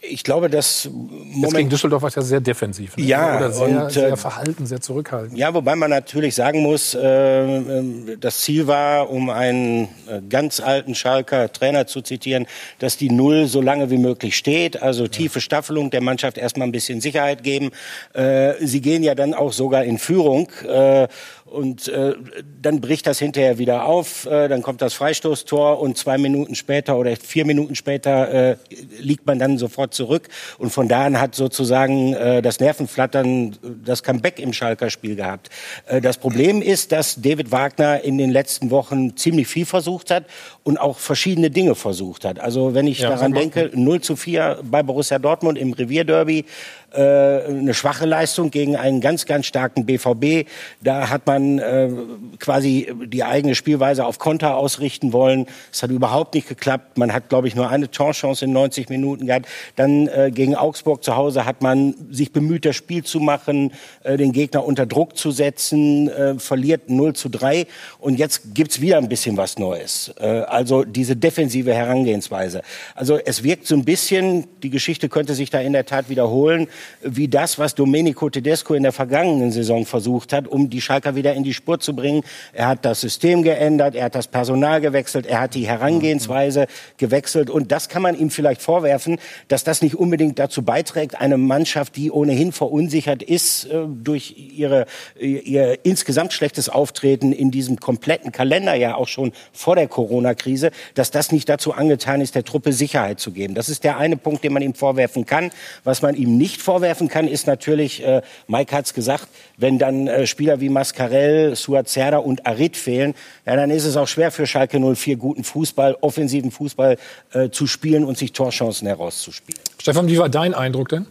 Ich 0.00 0.22
glaube, 0.22 0.48
dass 0.48 0.84
Jetzt 0.84 0.92
gegen 0.92 1.40
Moment, 1.40 1.72
Düsseldorf 1.72 2.02
war 2.02 2.08
es 2.08 2.14
ja 2.14 2.22
sehr 2.22 2.40
defensiv. 2.40 2.96
Ne? 2.96 3.04
Ja, 3.04 3.36
Oder 3.36 3.50
sehr, 3.50 3.66
und, 3.66 3.76
äh, 3.76 3.90
sehr 3.90 4.16
verhalten, 4.16 4.64
sehr 4.64 4.80
zurückhaltend. 4.80 5.36
Ja, 5.36 5.52
wobei 5.52 5.74
man 5.74 5.90
natürlich 5.90 6.36
sagen 6.36 6.62
muss, 6.62 6.94
äh, 6.94 7.00
ähm, 7.00 8.16
das 8.20 8.38
Ziel 8.38 8.68
war, 8.68 9.10
um 9.10 9.28
einen 9.28 9.84
äh, 10.08 10.20
ganz 10.28 10.60
alten 10.60 10.94
Schalker 10.94 11.52
Trainer 11.52 11.88
zu 11.88 12.00
zitieren, 12.00 12.46
dass 12.78 12.96
die 12.96 13.10
Null 13.10 13.46
so 13.46 13.60
lange 13.60 13.90
wie 13.90 13.98
möglich 13.98 14.36
steht. 14.36 14.80
Also 14.80 15.08
tiefe 15.08 15.40
Staffelung 15.40 15.90
der 15.90 16.00
Mannschaft 16.00 16.38
erstmal 16.38 16.68
ein 16.68 16.72
bisschen 16.72 17.00
Sicherheit 17.00 17.42
geben. 17.42 17.70
Äh, 18.12 18.54
sie 18.60 18.80
gehen 18.80 19.02
ja 19.02 19.16
dann 19.16 19.34
auch 19.34 19.52
sogar 19.52 19.82
in 19.82 19.98
Führung. 19.98 20.48
Äh, 20.64 21.08
und 21.50 21.88
äh, 21.88 22.14
dann 22.60 22.80
bricht 22.80 23.06
das 23.06 23.18
hinterher 23.18 23.58
wieder 23.58 23.84
auf, 23.84 24.26
äh, 24.26 24.48
dann 24.48 24.62
kommt 24.62 24.82
das 24.82 24.94
Freistoßtor 24.94 25.80
und 25.80 25.96
zwei 25.96 26.18
Minuten 26.18 26.54
später 26.54 26.98
oder 26.98 27.16
vier 27.16 27.44
Minuten 27.44 27.74
später 27.74 28.52
äh, 28.52 28.56
liegt 28.98 29.26
man 29.26 29.38
dann 29.38 29.58
sofort 29.58 29.94
zurück. 29.94 30.28
Und 30.58 30.70
von 30.70 30.88
da 30.88 31.04
an 31.04 31.20
hat 31.20 31.34
sozusagen 31.34 32.14
äh, 32.14 32.42
das 32.42 32.60
Nervenflattern 32.60 33.56
das 33.84 34.02
Comeback 34.02 34.38
im 34.38 34.52
Schalker 34.52 34.90
Spiel 34.90 35.16
gehabt. 35.16 35.50
Äh, 35.86 36.00
das 36.00 36.18
Problem 36.18 36.62
ist, 36.62 36.92
dass 36.92 37.20
David 37.20 37.50
Wagner 37.50 38.02
in 38.02 38.18
den 38.18 38.30
letzten 38.30 38.70
Wochen 38.70 39.16
ziemlich 39.16 39.48
viel 39.48 39.66
versucht 39.66 40.10
hat 40.10 40.24
und 40.64 40.78
auch 40.78 40.98
verschiedene 40.98 41.50
Dinge 41.50 41.74
versucht 41.74 42.24
hat. 42.24 42.38
Also 42.38 42.74
wenn 42.74 42.86
ich 42.86 43.00
Ja, 43.00 43.10
daran 43.10 43.32
denke, 43.32 43.70
0 43.74 44.00
zu 44.00 44.16
4 44.16 44.60
bei 44.64 44.82
Borussia 44.82 45.18
Dortmund 45.18 45.58
im 45.58 45.72
Revierderby, 45.72 46.44
äh, 46.92 47.44
eine 47.44 47.74
schwache 47.74 48.06
Leistung 48.06 48.50
gegen 48.50 48.76
einen 48.76 49.00
ganz, 49.00 49.26
ganz 49.26 49.46
starken 49.46 49.84
BVB. 49.84 50.48
Da 50.80 51.10
hat 51.10 51.26
man 51.26 51.58
äh, 51.58 51.90
quasi 52.38 52.92
die 53.06 53.24
eigene 53.24 53.54
Spielweise 53.54 54.06
auf 54.06 54.18
Konter 54.18 54.56
ausrichten 54.56 55.12
wollen. 55.12 55.46
Es 55.70 55.82
hat 55.82 55.90
überhaupt 55.90 56.34
nicht 56.34 56.48
geklappt. 56.48 56.96
Man 56.96 57.12
hat, 57.12 57.28
glaube 57.28 57.46
ich, 57.48 57.54
nur 57.54 57.68
eine 57.68 57.90
Torchance 57.90 58.44
in 58.44 58.52
90 58.52 58.88
Minuten 58.88 59.26
gehabt. 59.26 59.46
Dann 59.76 60.08
äh, 60.08 60.30
gegen 60.32 60.54
Augsburg 60.54 61.04
zu 61.04 61.14
Hause 61.14 61.44
hat 61.44 61.60
man 61.62 61.94
sich 62.10 62.32
bemüht, 62.32 62.64
das 62.64 62.76
Spiel 62.76 63.04
zu 63.04 63.20
machen, 63.20 63.72
äh, 64.04 64.16
den 64.16 64.32
Gegner 64.32 64.64
unter 64.64 64.86
Druck 64.86 65.16
zu 65.16 65.30
setzen, 65.30 66.08
äh, 66.08 66.38
verliert 66.38 66.88
0 66.88 67.12
zu 67.12 67.28
3. 67.28 67.66
Und 67.98 68.18
jetzt 68.18 68.54
gibt's 68.54 68.80
wieder 68.80 68.96
ein 68.96 69.08
bisschen 69.08 69.36
was 69.36 69.58
Neues. 69.58 70.14
Äh, 70.18 70.26
also 70.26 70.84
diese 70.84 71.16
defensive 71.16 71.74
Herangehensweise. 71.74 72.62
Also 72.94 73.18
es 73.18 73.42
wirkt 73.42 73.66
so 73.66 73.74
ein 73.74 73.84
bisschen, 73.84 74.46
die 74.62 74.70
Geschichte 74.70 75.08
könnte 75.08 75.34
sich 75.34 75.50
da 75.50 75.60
in 75.60 75.74
der 75.74 75.84
Tat 75.84 76.08
wiederholen, 76.08 76.68
wie 77.02 77.28
das, 77.28 77.58
was 77.58 77.74
Domenico 77.74 78.28
Tedesco 78.30 78.74
in 78.74 78.82
der 78.82 78.92
vergangenen 78.92 79.50
Saison 79.52 79.86
versucht 79.86 80.32
hat, 80.32 80.48
um 80.48 80.70
die 80.70 80.80
Schalker 80.80 81.14
wieder 81.14 81.34
in 81.34 81.42
die 81.42 81.54
Spur 81.54 81.80
zu 81.80 81.94
bringen. 81.94 82.22
Er 82.52 82.68
hat 82.68 82.84
das 82.84 83.00
System 83.00 83.42
geändert, 83.42 83.94
er 83.94 84.06
hat 84.06 84.14
das 84.14 84.28
Personal 84.28 84.80
gewechselt, 84.80 85.26
er 85.26 85.40
hat 85.40 85.54
die 85.54 85.66
Herangehensweise 85.66 86.66
gewechselt. 86.96 87.50
Und 87.50 87.72
das 87.72 87.88
kann 87.88 88.02
man 88.02 88.18
ihm 88.18 88.30
vielleicht 88.30 88.62
vorwerfen, 88.62 89.18
dass 89.48 89.64
das 89.64 89.82
nicht 89.82 89.94
unbedingt 89.94 90.38
dazu 90.38 90.62
beiträgt, 90.62 91.20
eine 91.20 91.38
Mannschaft, 91.38 91.96
die 91.96 92.10
ohnehin 92.10 92.52
verunsichert 92.52 93.22
ist 93.22 93.66
äh, 93.66 93.84
durch 94.02 94.34
ihre, 94.36 94.86
ihr 95.18 95.78
insgesamt 95.84 96.32
schlechtes 96.32 96.68
Auftreten 96.68 97.32
in 97.32 97.50
diesem 97.50 97.78
kompletten 97.78 98.32
Kalender 98.32 98.74
ja 98.74 98.94
auch 98.94 99.08
schon 99.08 99.32
vor 99.52 99.76
der 99.76 99.88
Corona-Krise, 99.88 100.70
dass 100.94 101.10
das 101.10 101.32
nicht 101.32 101.48
dazu 101.48 101.72
angetan 101.72 102.20
ist, 102.20 102.34
der 102.34 102.44
Truppe 102.44 102.72
Sicherheit 102.72 103.20
zu 103.20 103.32
geben. 103.32 103.54
Das 103.54 103.68
ist 103.68 103.84
der 103.84 103.98
eine 103.98 104.16
Punkt, 104.16 104.44
den 104.44 104.52
man 104.52 104.62
ihm 104.62 104.74
vorwerfen 104.74 105.26
kann. 105.26 105.50
Was 105.84 106.02
man 106.02 106.14
ihm 106.14 106.36
nicht 106.36 106.60
vorwerfen 106.68 107.08
kann, 107.08 107.26
ist 107.26 107.46
natürlich, 107.46 108.04
äh, 108.04 108.20
Mike 108.46 108.76
hat 108.76 108.84
es 108.84 108.92
gesagt, 108.92 109.26
wenn 109.56 109.78
dann 109.78 110.06
äh, 110.06 110.26
Spieler 110.26 110.60
wie 110.60 110.68
Mascarell, 110.68 111.56
Suazerda 111.56 112.18
und 112.18 112.46
Arid 112.46 112.76
fehlen, 112.76 113.14
ja, 113.46 113.56
dann 113.56 113.70
ist 113.70 113.86
es 113.86 113.96
auch 113.96 114.06
schwer 114.06 114.30
für 114.30 114.46
Schalke 114.46 114.78
04 114.78 115.16
guten 115.16 115.44
Fußball, 115.44 115.96
offensiven 116.02 116.50
Fußball 116.50 116.98
äh, 117.32 117.48
zu 117.48 117.66
spielen 117.66 118.04
und 118.04 118.18
sich 118.18 118.32
Torchancen 118.32 118.86
herauszuspielen. 118.86 119.58
Stefan, 119.80 120.08
wie 120.08 120.18
war 120.18 120.28
dein 120.28 120.52
Eindruck 120.52 120.90
denn? 120.90 121.06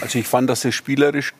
Also 0.00 0.20
ich 0.20 0.28
fand, 0.28 0.48
dass 0.48 0.64
es 0.64 0.72
spielerisch 0.72 1.34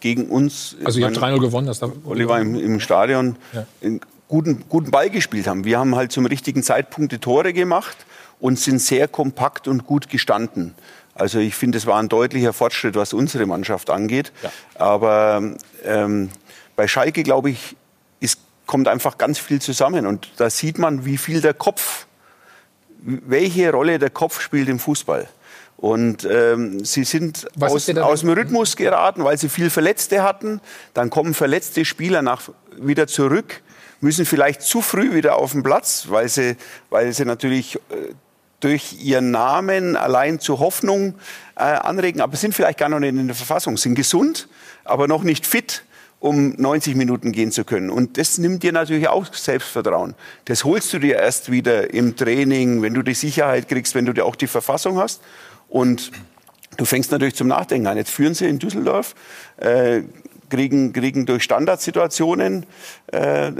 gegen 0.00 0.28
uns. 0.28 0.76
Also 0.82 1.00
ihr 1.00 1.06
habt 1.08 1.18
3-0 1.18 1.40
gewonnen. 1.40 1.66
Das 1.66 1.82
Oliver 2.06 2.40
im, 2.40 2.54
im 2.54 2.80
Stadion 2.80 3.36
ja. 3.52 3.66
einen 3.82 4.00
guten, 4.28 4.64
guten 4.70 4.90
Ball 4.90 5.10
gespielt 5.10 5.46
haben. 5.46 5.66
Wir 5.66 5.78
haben 5.78 5.94
halt 5.94 6.10
zum 6.10 6.24
richtigen 6.24 6.62
Zeitpunkt 6.62 7.12
die 7.12 7.18
Tore 7.18 7.52
gemacht 7.52 7.98
und 8.40 8.58
sind 8.58 8.80
sehr 8.80 9.08
kompakt 9.08 9.68
und 9.68 9.86
gut 9.86 10.08
gestanden. 10.08 10.74
Also 11.16 11.38
ich 11.38 11.54
finde, 11.54 11.78
es 11.78 11.86
war 11.86 11.98
ein 11.98 12.08
deutlicher 12.08 12.52
Fortschritt, 12.52 12.94
was 12.94 13.12
unsere 13.12 13.46
Mannschaft 13.46 13.90
angeht. 13.90 14.32
Ja. 14.42 14.52
Aber 14.74 15.42
ähm, 15.84 16.30
bei 16.76 16.86
Schalke, 16.86 17.22
glaube 17.22 17.50
ich, 17.50 17.76
ist, 18.20 18.38
kommt 18.66 18.86
einfach 18.86 19.16
ganz 19.16 19.38
viel 19.38 19.60
zusammen. 19.60 20.06
Und 20.06 20.28
da 20.36 20.50
sieht 20.50 20.78
man, 20.78 21.06
wie 21.06 21.16
viel 21.16 21.40
der 21.40 21.54
Kopf, 21.54 22.06
welche 22.98 23.72
Rolle 23.72 23.98
der 23.98 24.10
Kopf 24.10 24.40
spielt 24.40 24.68
im 24.68 24.78
Fußball. 24.78 25.26
Und 25.78 26.26
ähm, 26.30 26.84
sie 26.84 27.04
sind 27.04 27.46
aus, 27.60 27.88
aus, 27.88 28.20
dem 28.20 28.30
Rhythmus 28.30 28.76
geraten, 28.76 29.24
weil 29.24 29.36
sie 29.36 29.48
viel 29.48 29.68
Verletzte 29.68 30.22
hatten. 30.22 30.60
Dann 30.94 31.10
kommen 31.10 31.34
verletzte 31.34 31.84
Spieler 31.84 32.22
nach, 32.22 32.42
wieder 32.78 33.06
zurück, 33.06 33.62
müssen 34.00 34.24
vielleicht 34.24 34.62
zu 34.62 34.80
früh 34.80 35.14
wieder 35.14 35.36
auf 35.36 35.52
den 35.52 35.62
Platz, 35.62 36.06
weil 36.08 36.28
sie, 36.28 36.56
weil 36.88 37.12
sie 37.12 37.24
natürlich 37.24 37.76
äh, 37.90 38.14
durch 38.60 38.96
ihren 39.02 39.30
Namen 39.30 39.96
allein 39.96 40.40
zur 40.40 40.58
Hoffnung 40.58 41.14
äh, 41.56 41.62
anregen, 41.62 42.20
aber 42.20 42.36
sind 42.36 42.54
vielleicht 42.54 42.78
gar 42.78 42.88
noch 42.88 43.00
nicht 43.00 43.10
in 43.10 43.26
der 43.26 43.36
Verfassung, 43.36 43.76
sind 43.76 43.94
gesund, 43.94 44.48
aber 44.84 45.08
noch 45.08 45.22
nicht 45.22 45.46
fit 45.46 45.84
um 46.18 46.54
90 46.56 46.96
Minuten 46.96 47.32
gehen 47.32 47.52
zu 47.52 47.64
können. 47.64 47.90
Und 47.90 48.18
das 48.18 48.38
nimmt 48.38 48.62
dir 48.62 48.72
natürlich 48.72 49.08
auch 49.08 49.32
Selbstvertrauen. 49.32 50.14
Das 50.46 50.64
holst 50.64 50.92
du 50.92 50.98
dir 50.98 51.16
erst 51.16 51.50
wieder 51.50 51.92
im 51.92 52.16
Training, 52.16 52.82
wenn 52.82 52.94
du 52.94 53.02
die 53.02 53.14
Sicherheit 53.14 53.68
kriegst, 53.68 53.94
wenn 53.94 54.06
du 54.06 54.12
dir 54.12 54.24
auch 54.24 54.36
die 54.36 54.46
Verfassung 54.46 54.98
hast. 54.98 55.20
Und 55.68 56.10
du 56.78 56.84
fängst 56.84 57.12
natürlich 57.12 57.34
zum 57.34 57.48
Nachdenken 57.48 57.86
an. 57.86 57.96
Jetzt 57.96 58.10
führen 58.10 58.34
sie 58.34 58.46
in 58.46 58.58
Düsseldorf, 58.58 59.14
äh, 59.58 60.02
kriegen, 60.48 60.92
kriegen 60.92 61.26
durch 61.26 61.42
Standardsituationen 61.42 62.64
äh, 63.08 63.52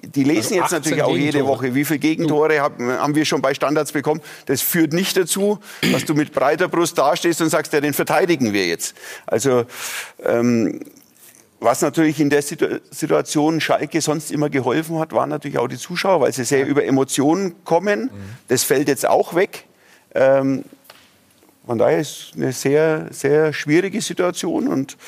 die, 0.00 0.24
lesen 0.24 0.60
also 0.60 0.76
jetzt 0.76 0.84
natürlich 0.84 1.02
auch 1.02 1.16
jede 1.16 1.46
Woche, 1.46 1.74
wie 1.74 1.84
viele 1.84 1.98
Gegentore 1.98 2.60
haben, 2.60 3.14
wir 3.14 3.24
schon 3.24 3.42
bei 3.42 3.54
Standards 3.54 3.92
bekommen. 3.92 4.20
Das 4.46 4.60
führt 4.60 4.92
nicht 4.92 5.16
dazu, 5.16 5.58
dass 5.92 6.04
du 6.04 6.14
mit 6.14 6.32
breiter 6.32 6.68
Brust 6.68 6.98
dastehst 6.98 7.40
und 7.40 7.48
sagst, 7.48 7.72
ja, 7.72 7.80
den 7.80 7.94
verteidigen 7.94 8.52
wir 8.52 8.66
jetzt. 8.66 8.94
Also 9.26 9.64
ähm, 10.24 10.80
was 11.60 11.80
natürlich 11.80 12.20
in 12.20 12.30
der 12.30 12.42
Situation 12.42 13.60
Schalke 13.60 14.00
sonst 14.00 14.30
immer 14.30 14.50
geholfen 14.50 14.98
hat, 14.98 15.12
waren 15.12 15.30
natürlich 15.30 15.58
auch 15.58 15.68
die 15.68 15.78
Zuschauer, 15.78 16.20
weil 16.20 16.32
sie 16.32 16.44
sehr 16.44 16.66
über 16.66 16.84
Emotionen 16.84 17.64
kommen. 17.64 18.02
Mhm. 18.02 18.10
Das 18.48 18.64
fällt 18.64 18.88
jetzt 18.88 19.06
auch 19.06 19.34
weg. 19.34 19.64
Ähm, 20.14 20.64
von 21.66 21.78
daher 21.78 21.98
ist 21.98 22.32
eine 22.36 22.52
sehr, 22.52 23.08
sehr 23.10 23.54
schwierige 23.54 24.02
Situation 24.02 24.68
und 24.68 24.98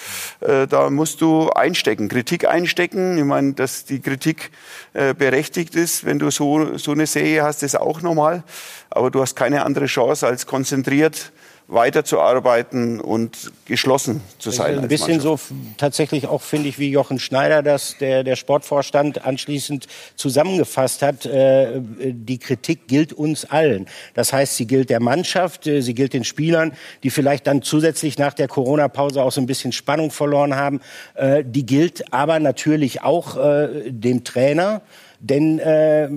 äh, 0.41 0.67
da 0.67 0.89
musst 0.89 1.21
du 1.21 1.51
einstecken, 1.51 2.09
Kritik 2.09 2.49
einstecken. 2.49 3.19
Ich 3.19 3.25
meine, 3.25 3.53
dass 3.53 3.85
die 3.85 4.01
Kritik 4.01 4.51
äh, 4.95 5.13
berechtigt 5.13 5.75
ist, 5.75 6.07
wenn 6.07 6.19
du 6.19 6.31
so, 6.31 6.79
so 6.79 6.93
eine 6.93 7.07
Serie 7.07 7.43
hast, 7.43 7.63
ist 7.63 7.79
auch 7.79 8.01
normal. 8.01 8.43
Aber 8.89 9.11
du 9.11 9.21
hast 9.21 9.37
keine 9.37 9.67
andere 9.67 9.85
Chance 9.85 10.27
als 10.27 10.47
konzentriert 10.47 11.33
weiterzuarbeiten 11.69 13.01
und 13.01 13.51
geschlossen 13.65 14.21
zu 14.39 14.53
sein. 14.53 14.79
Ein 14.79 14.89
bisschen 14.89 15.21
so 15.21 15.39
tatsächlich 15.79 16.29
auch, 16.29 16.43
finde 16.43 16.69
ich, 16.69 16.79
wie 16.79 16.91
Jochen 16.91 17.19
Schneider 17.19 17.63
das, 17.63 17.99
der, 17.99 18.23
der 18.23 18.37
Sportvorstand, 18.37 19.25
anschließend 19.25 19.89
zusammengefasst 20.15 21.03
hat. 21.03 21.27
Äh, 21.27 21.81
die 21.81 22.39
Kritik 22.39 22.87
gilt 22.87 23.13
uns 23.13 23.45
allen. 23.45 23.87
Das 24.15 24.33
heißt, 24.33 24.57
sie 24.57 24.69
gilt 24.69 24.91
der 24.91 25.01
Mannschaft, 25.01 25.67
äh, 25.67 25.81
sie 25.81 25.95
gilt 25.95 26.13
den 26.13 26.23
Spielern, 26.23 26.73
die 27.03 27.11
vielleicht 27.11 27.49
dann 27.49 27.63
zusätzlich 27.63 28.17
nach 28.17 28.35
der 28.35 28.47
Corona-Pause 28.47 29.23
auch 29.23 29.33
so 29.33 29.41
ein 29.41 29.47
bisschen 29.47 29.73
Spannung 29.73 30.13
verloren 30.13 30.55
haben. 30.55 30.81
Äh, 31.15 31.43
die 31.45 31.67
gilt 31.67 32.13
aber 32.13 32.39
natürlich 32.39 33.03
auch 33.03 33.37
äh, 33.37 33.91
dem 33.91 34.23
Trainer. 34.23 34.83
Denn 35.21 35.59
äh, 35.59 36.09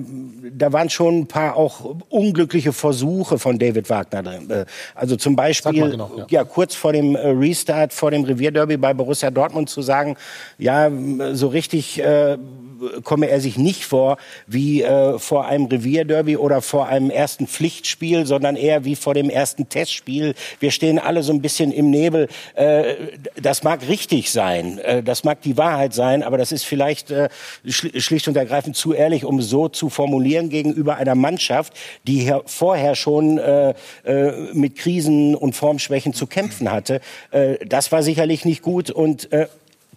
da 0.52 0.72
waren 0.72 0.90
schon 0.90 1.20
ein 1.20 1.26
paar 1.26 1.56
auch 1.56 1.96
unglückliche 2.08 2.72
Versuche 2.72 3.38
von 3.38 3.58
David 3.58 3.88
Wagner 3.90 4.22
drin. 4.22 4.50
Äh, 4.50 4.64
also 4.94 5.16
zum 5.16 5.36
Beispiel 5.36 5.90
genau, 5.90 6.10
ja. 6.16 6.26
ja. 6.28 6.44
kurz 6.44 6.74
vor 6.74 6.92
dem 6.92 7.14
äh, 7.14 7.28
Restart, 7.28 7.92
vor 7.92 8.10
dem 8.10 8.24
Revierderby 8.24 8.76
bei 8.76 8.94
Borussia 8.94 9.30
Dortmund 9.30 9.70
zu 9.70 9.82
sagen, 9.82 10.16
ja, 10.58 10.90
so 11.32 11.48
richtig 11.48 12.00
äh, 12.02 12.36
komme 13.04 13.28
er 13.28 13.40
sich 13.40 13.58
nicht 13.58 13.84
vor 13.84 14.16
wie 14.46 14.82
äh, 14.82 15.18
vor 15.18 15.46
einem 15.46 15.66
Revierderby 15.66 16.36
oder 16.36 16.62
vor 16.62 16.88
einem 16.88 17.10
ersten 17.10 17.46
Pflichtspiel, 17.46 18.26
sondern 18.26 18.56
eher 18.56 18.84
wie 18.84 18.96
vor 18.96 19.14
dem 19.14 19.30
ersten 19.30 19.68
Testspiel. 19.68 20.34
Wir 20.58 20.70
stehen 20.70 20.98
alle 20.98 21.22
so 21.22 21.32
ein 21.32 21.42
bisschen 21.42 21.72
im 21.72 21.90
Nebel. 21.90 22.28
Äh, 22.54 22.94
das 23.40 23.62
mag 23.62 23.86
richtig 23.88 24.30
sein, 24.30 24.78
äh, 24.78 25.02
das 25.02 25.24
mag 25.24 25.42
die 25.42 25.56
Wahrheit 25.56 25.94
sein, 25.94 26.22
aber 26.22 26.38
das 26.38 26.52
ist 26.52 26.64
vielleicht 26.64 27.10
äh, 27.10 27.28
schlicht 27.66 28.28
und 28.28 28.36
ergreifend 28.36 28.76
zu 28.76 28.92
ehrlich, 28.92 29.24
um 29.24 29.40
so 29.42 29.68
zu 29.68 29.90
formulieren 29.90 30.48
gegenüber 30.48 30.96
einer 30.96 31.14
Mannschaft, 31.14 31.74
die 32.06 32.32
vorher 32.46 32.94
schon 32.94 33.38
äh, 33.38 33.74
äh, 34.04 34.32
mit 34.52 34.76
Krisen 34.76 35.34
und 35.34 35.54
Formschwächen 35.54 36.14
zu 36.14 36.26
kämpfen 36.26 36.70
hatte. 36.70 37.00
Das 37.66 37.92
war 37.92 38.02
sicherlich 38.02 38.44
nicht 38.44 38.62
gut 38.62 38.90
und 38.90 39.28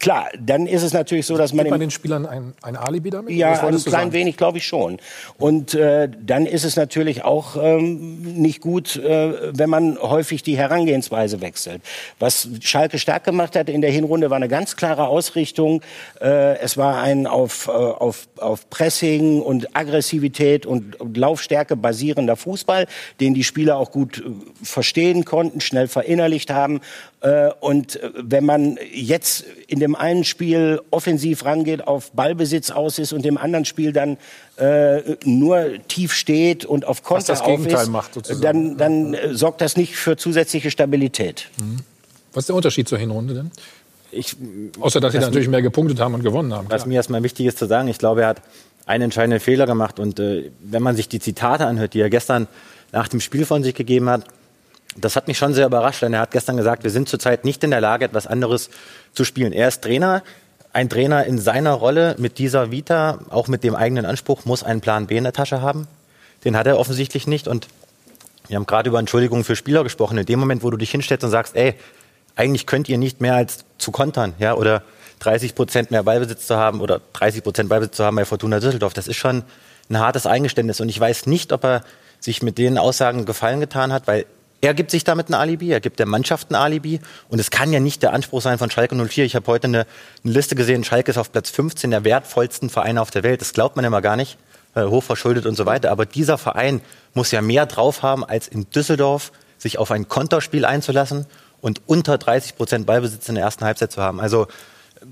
Klar, 0.03 0.27
dann 0.37 0.67
ist 0.67 0.83
es 0.83 0.91
natürlich 0.91 1.25
so, 1.25 1.37
dass 1.37 1.53
man... 1.53 1.63
Gibt 1.63 1.71
man 1.71 1.79
den 1.79 1.89
Spielern 1.89 2.25
ein, 2.25 2.53
ein 2.61 2.75
Alibi 2.75 3.09
damit? 3.09 3.31
Ja, 3.31 3.53
ein 3.65 3.77
klein 3.77 4.11
wenig, 4.11 4.35
glaube 4.35 4.57
ich 4.57 4.67
schon. 4.67 4.97
Und 5.37 5.75
äh, 5.75 6.09
dann 6.21 6.45
ist 6.45 6.65
es 6.65 6.75
natürlich 6.75 7.23
auch 7.23 7.55
ähm, 7.55 8.21
nicht 8.21 8.59
gut, 8.59 8.97
äh, 8.97 9.57
wenn 9.57 9.69
man 9.69 9.97
häufig 9.97 10.43
die 10.43 10.57
Herangehensweise 10.57 11.39
wechselt. 11.39 11.81
Was 12.19 12.49
Schalke 12.59 12.99
stark 12.99 13.23
gemacht 13.23 13.55
hat 13.55 13.69
in 13.69 13.79
der 13.79 13.91
Hinrunde, 13.91 14.29
war 14.29 14.35
eine 14.35 14.49
ganz 14.49 14.75
klare 14.75 15.07
Ausrichtung. 15.07 15.81
Äh, 16.19 16.57
es 16.57 16.75
war 16.75 17.01
ein 17.01 17.25
auf, 17.25 17.69
äh, 17.69 17.71
auf, 17.71 18.27
auf 18.35 18.69
Pressing 18.69 19.41
und 19.41 19.73
Aggressivität 19.73 20.65
und, 20.65 20.99
und 20.99 21.15
Laufstärke 21.15 21.77
basierender 21.77 22.35
Fußball, 22.35 22.87
den 23.21 23.33
die 23.33 23.45
Spieler 23.45 23.77
auch 23.77 23.91
gut 23.91 24.17
äh, 24.17 24.23
verstehen 24.65 25.23
konnten, 25.23 25.61
schnell 25.61 25.87
verinnerlicht 25.87 26.51
haben. 26.51 26.81
Äh, 27.23 27.51
und 27.61 27.95
äh, 27.95 28.11
wenn 28.15 28.45
man 28.45 28.77
jetzt 28.91 29.45
in 29.67 29.79
dem 29.79 29.95
einen 29.95 30.25
Spiel 30.25 30.81
offensiv 30.91 31.45
rangeht, 31.45 31.87
auf 31.87 32.11
Ballbesitz 32.11 32.69
aus 32.69 32.99
ist 32.99 33.13
und 33.13 33.25
im 33.25 33.37
anderen 33.37 33.63
Spiel 33.63 33.93
dann 33.93 34.17
äh, 34.57 35.15
nur 35.23 35.69
tief 35.87 36.13
steht 36.13 36.65
und 36.65 36.85
auf 36.85 37.01
Konter 37.01 37.27
das 37.27 37.41
auf 37.41 37.65
ist, 37.65 37.87
macht, 37.87 38.11
dann, 38.43 38.77
dann 38.77 39.13
äh, 39.13 39.33
sorgt 39.33 39.61
das 39.61 39.77
nicht 39.77 39.95
für 39.95 40.17
zusätzliche 40.17 40.69
Stabilität. 40.69 41.49
Mhm. 41.59 41.79
Was 42.33 42.43
ist 42.43 42.49
der 42.49 42.55
Unterschied 42.57 42.89
zur 42.89 42.97
Hinrunde 42.97 43.33
denn? 43.33 43.51
Ich, 44.11 44.35
Außer, 44.81 44.99
dass 44.99 45.13
sie 45.13 45.19
natürlich 45.19 45.47
mehr 45.47 45.61
gepunktet 45.61 46.01
haben 46.01 46.13
und 46.13 46.23
gewonnen 46.23 46.53
haben. 46.53 46.67
Was 46.69 46.81
klar. 46.81 46.87
mir 46.89 46.95
erstmal 46.95 47.23
wichtig 47.23 47.45
ist 47.45 47.57
zu 47.57 47.67
sagen, 47.67 47.87
ich 47.87 47.99
glaube, 47.99 48.23
er 48.23 48.27
hat 48.27 48.41
einen 48.85 49.05
entscheidenden 49.05 49.39
Fehler 49.39 49.65
gemacht. 49.65 49.97
Und 49.97 50.19
äh, 50.19 50.51
wenn 50.59 50.83
man 50.83 50.97
sich 50.97 51.07
die 51.07 51.19
Zitate 51.19 51.65
anhört, 51.67 51.93
die 51.93 52.01
er 52.01 52.09
gestern 52.09 52.47
nach 52.91 53.07
dem 53.07 53.21
Spiel 53.21 53.45
von 53.45 53.63
sich 53.63 53.75
gegeben 53.75 54.09
hat, 54.09 54.25
das 54.95 55.15
hat 55.15 55.27
mich 55.27 55.37
schon 55.37 55.53
sehr 55.53 55.65
überrascht, 55.65 56.01
denn 56.01 56.13
er 56.13 56.21
hat 56.21 56.31
gestern 56.31 56.57
gesagt, 56.57 56.83
wir 56.83 56.91
sind 56.91 57.09
zurzeit 57.09 57.45
nicht 57.45 57.63
in 57.63 57.71
der 57.71 57.81
Lage, 57.81 58.05
etwas 58.05 58.27
anderes 58.27 58.69
zu 59.13 59.23
spielen. 59.23 59.53
Er 59.53 59.67
ist 59.67 59.81
Trainer. 59.81 60.23
Ein 60.71 60.89
Trainer 60.89 61.25
in 61.25 61.37
seiner 61.37 61.73
Rolle 61.73 62.15
mit 62.17 62.37
dieser 62.39 62.71
Vita, 62.71 63.19
auch 63.29 63.47
mit 63.47 63.63
dem 63.63 63.75
eigenen 63.75 64.05
Anspruch, 64.05 64.45
muss 64.45 64.63
einen 64.63 64.81
Plan 64.81 65.07
B 65.07 65.17
in 65.17 65.23
der 65.23 65.33
Tasche 65.33 65.61
haben. 65.61 65.87
Den 66.45 66.57
hat 66.57 66.67
er 66.67 66.79
offensichtlich 66.79 67.27
nicht. 67.27 67.47
Und 67.47 67.67
wir 68.47 68.55
haben 68.55 68.65
gerade 68.65 68.89
über 68.89 68.99
Entschuldigungen 68.99 69.43
für 69.43 69.55
Spieler 69.55 69.83
gesprochen. 69.83 70.17
In 70.17 70.25
dem 70.25 70.39
Moment, 70.39 70.63
wo 70.63 70.69
du 70.69 70.77
dich 70.77 70.91
hinstellst 70.91 71.23
und 71.23 71.29
sagst, 71.29 71.55
ey, 71.55 71.75
eigentlich 72.35 72.65
könnt 72.65 72.89
ihr 72.89 72.97
nicht 72.97 73.21
mehr 73.21 73.35
als 73.35 73.65
zu 73.77 73.91
kontern, 73.91 74.33
ja, 74.39 74.55
oder 74.55 74.81
30 75.19 75.55
Prozent 75.55 75.91
mehr 75.91 76.03
Ballbesitz 76.03 76.47
zu 76.47 76.57
haben 76.57 76.81
oder 76.81 76.99
30 77.13 77.43
Prozent 77.43 77.69
Ballbesitz 77.69 77.97
zu 77.97 78.03
haben 78.03 78.15
bei 78.15 78.25
Fortuna 78.25 78.59
Düsseldorf, 78.59 78.93
das 78.93 79.07
ist 79.07 79.17
schon 79.17 79.43
ein 79.89 79.99
hartes 79.99 80.25
Eingeständnis. 80.25 80.81
Und 80.81 80.89
ich 80.89 80.99
weiß 80.99 81.27
nicht, 81.27 81.53
ob 81.53 81.63
er 81.63 81.83
sich 82.19 82.41
mit 82.41 82.57
den 82.57 82.77
Aussagen 82.77 83.25
gefallen 83.25 83.59
getan 83.59 83.93
hat, 83.93 84.07
weil 84.07 84.25
Er 84.63 84.73
gibt 84.73 84.91
sich 84.91 85.03
damit 85.03 85.27
ein 85.27 85.33
Alibi, 85.33 85.71
er 85.71 85.81
gibt 85.81 85.99
der 85.99 86.05
Mannschaft 86.05 86.49
ein 86.49 86.55
Alibi. 86.55 87.01
Und 87.27 87.39
es 87.39 87.51
kann 87.51 87.73
ja 87.73 87.81
nicht 87.81 88.01
der 88.01 88.13
Anspruch 88.13 88.41
sein 88.41 88.57
von 88.57 88.71
Schalke 88.71 88.95
04. 88.95 89.25
Ich 89.25 89.35
habe 89.35 89.45
heute 89.47 89.67
eine, 89.67 89.85
eine 90.23 90.33
Liste 90.33 90.55
gesehen, 90.55 90.85
Schalke 90.85 91.11
ist 91.11 91.17
auf 91.17 91.33
Platz 91.33 91.49
15 91.49 91.91
der 91.91 92.05
wertvollsten 92.05 92.69
Vereine 92.69 93.01
auf 93.01 93.11
der 93.11 93.23
Welt. 93.23 93.41
Das 93.41 93.51
glaubt 93.51 93.75
man 93.75 93.83
immer 93.83 94.01
gar 94.01 94.15
nicht, 94.15 94.37
äh, 94.75 94.85
hochverschuldet 94.85 95.45
und 95.47 95.55
so 95.55 95.65
weiter. 95.65 95.91
Aber 95.91 96.05
dieser 96.05 96.37
Verein 96.37 96.79
muss 97.13 97.31
ja 97.31 97.41
mehr 97.41 97.65
drauf 97.65 98.03
haben, 98.03 98.23
als 98.23 98.47
in 98.47 98.69
Düsseldorf 98.69 99.33
sich 99.57 99.79
auf 99.79 99.91
ein 99.91 100.07
Konterspiel 100.07 100.63
einzulassen 100.63 101.25
und 101.59 101.81
unter 101.85 102.17
30 102.17 102.55
Prozent 102.55 102.85
Ballbesitz 102.85 103.27
in 103.27 103.35
der 103.35 103.43
ersten 103.43 103.65
Halbzeit 103.65 103.91
zu 103.91 104.01
haben. 104.01 104.21
Also 104.21 104.47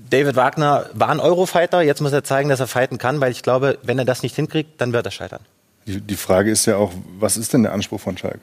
David 0.08 0.34
Wagner 0.34 0.86
war 0.94 1.10
ein 1.10 1.20
Eurofighter, 1.20 1.82
jetzt 1.82 2.00
muss 2.00 2.12
er 2.12 2.24
zeigen, 2.24 2.48
dass 2.48 2.60
er 2.60 2.68
fighten 2.68 2.96
kann, 2.96 3.20
weil 3.20 3.32
ich 3.32 3.42
glaube, 3.42 3.78
wenn 3.82 3.98
er 3.98 4.06
das 4.06 4.22
nicht 4.22 4.34
hinkriegt, 4.34 4.80
dann 4.80 4.94
wird 4.94 5.04
er 5.04 5.12
scheitern. 5.12 5.40
Die, 5.86 6.00
die 6.00 6.16
Frage 6.16 6.50
ist 6.50 6.64
ja 6.64 6.76
auch, 6.76 6.92
was 7.18 7.36
ist 7.36 7.52
denn 7.52 7.64
der 7.64 7.74
Anspruch 7.74 8.00
von 8.00 8.16
Schalke? 8.16 8.40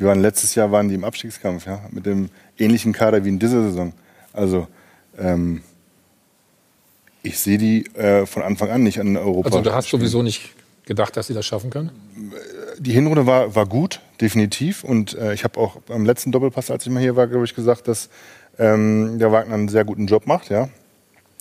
Wir 0.00 0.06
waren 0.06 0.20
letztes 0.20 0.54
Jahr 0.54 0.72
waren 0.72 0.88
die 0.88 0.94
im 0.94 1.04
Abstiegskampf, 1.04 1.66
ja, 1.66 1.82
mit 1.90 2.06
dem 2.06 2.30
ähnlichen 2.58 2.94
Kader 2.94 3.22
wie 3.22 3.28
in 3.28 3.38
dieser 3.38 3.62
Saison. 3.64 3.92
Also 4.32 4.66
ähm, 5.18 5.60
ich 7.22 7.38
sehe 7.38 7.58
die 7.58 7.84
äh, 7.96 8.24
von 8.24 8.42
Anfang 8.42 8.70
an 8.70 8.82
nicht 8.82 8.98
an 8.98 9.14
Europa. 9.18 9.48
Also 9.48 9.60
du 9.60 9.74
hast 9.74 9.90
sowieso 9.90 10.22
nicht 10.22 10.54
gedacht, 10.86 11.18
dass 11.18 11.26
sie 11.26 11.34
das 11.34 11.44
schaffen 11.44 11.68
können? 11.68 11.90
Die 12.78 12.92
Hinrunde 12.92 13.26
war, 13.26 13.54
war 13.54 13.66
gut, 13.66 14.00
definitiv. 14.22 14.84
Und 14.84 15.18
äh, 15.18 15.34
ich 15.34 15.44
habe 15.44 15.60
auch 15.60 15.76
beim 15.82 16.06
letzten 16.06 16.32
Doppelpass, 16.32 16.70
als 16.70 16.86
ich 16.86 16.90
mal 16.90 17.00
hier 17.00 17.16
war, 17.16 17.26
glaube 17.26 17.44
ich, 17.44 17.54
gesagt, 17.54 17.86
dass 17.86 18.08
ähm, 18.58 19.18
der 19.18 19.30
Wagner 19.32 19.54
einen 19.54 19.68
sehr 19.68 19.84
guten 19.84 20.06
Job 20.06 20.26
macht, 20.26 20.48
ja. 20.48 20.70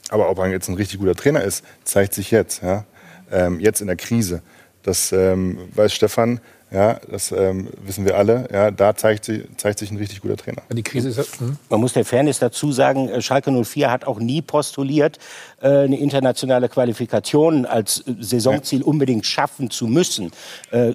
Aber 0.09 0.29
ob 0.29 0.37
er 0.39 0.47
jetzt 0.47 0.67
ein 0.67 0.75
richtig 0.75 0.99
guter 0.99 1.15
Trainer 1.15 1.43
ist, 1.43 1.63
zeigt 1.85 2.13
sich 2.13 2.29
jetzt, 2.29 2.61
ja. 2.61 2.83
Ähm, 3.31 3.61
jetzt 3.61 3.79
in 3.79 3.87
der 3.87 3.95
Krise. 3.95 4.41
Das 4.83 5.13
ähm, 5.13 5.59
weiß 5.73 5.93
Stefan, 5.93 6.41
ja, 6.71 6.99
das 7.09 7.31
ähm, 7.31 7.69
wissen 7.83 8.05
wir 8.05 8.15
alle. 8.15 8.47
Ja, 8.51 8.69
da 8.69 8.95
zeigt, 8.95 9.25
sie, 9.25 9.45
zeigt 9.57 9.79
sich 9.79 9.89
ein 9.89 9.97
richtig 9.97 10.21
guter 10.21 10.37
Trainer. 10.37 10.61
Die 10.71 10.83
Krise 10.83 11.09
ist. 11.09 11.39
Hm. 11.39 11.57
Man 11.67 11.79
muss 11.79 11.93
der 11.93 12.05
Fairness 12.05 12.37
dazu 12.37 12.71
sagen, 12.71 13.09
äh, 13.09 13.21
Schalke 13.21 13.51
04 13.51 13.89
hat 13.89 14.05
auch 14.05 14.19
nie 14.19 14.43
postuliert, 14.43 15.17
äh, 15.61 15.67
eine 15.67 15.97
internationale 15.97 16.69
Qualifikation 16.69 17.65
als 17.65 18.01
äh, 18.07 18.13
Saisonziel 18.19 18.83
unbedingt 18.83 19.25
schaffen 19.25 19.71
zu 19.71 19.87
müssen, 19.87 20.31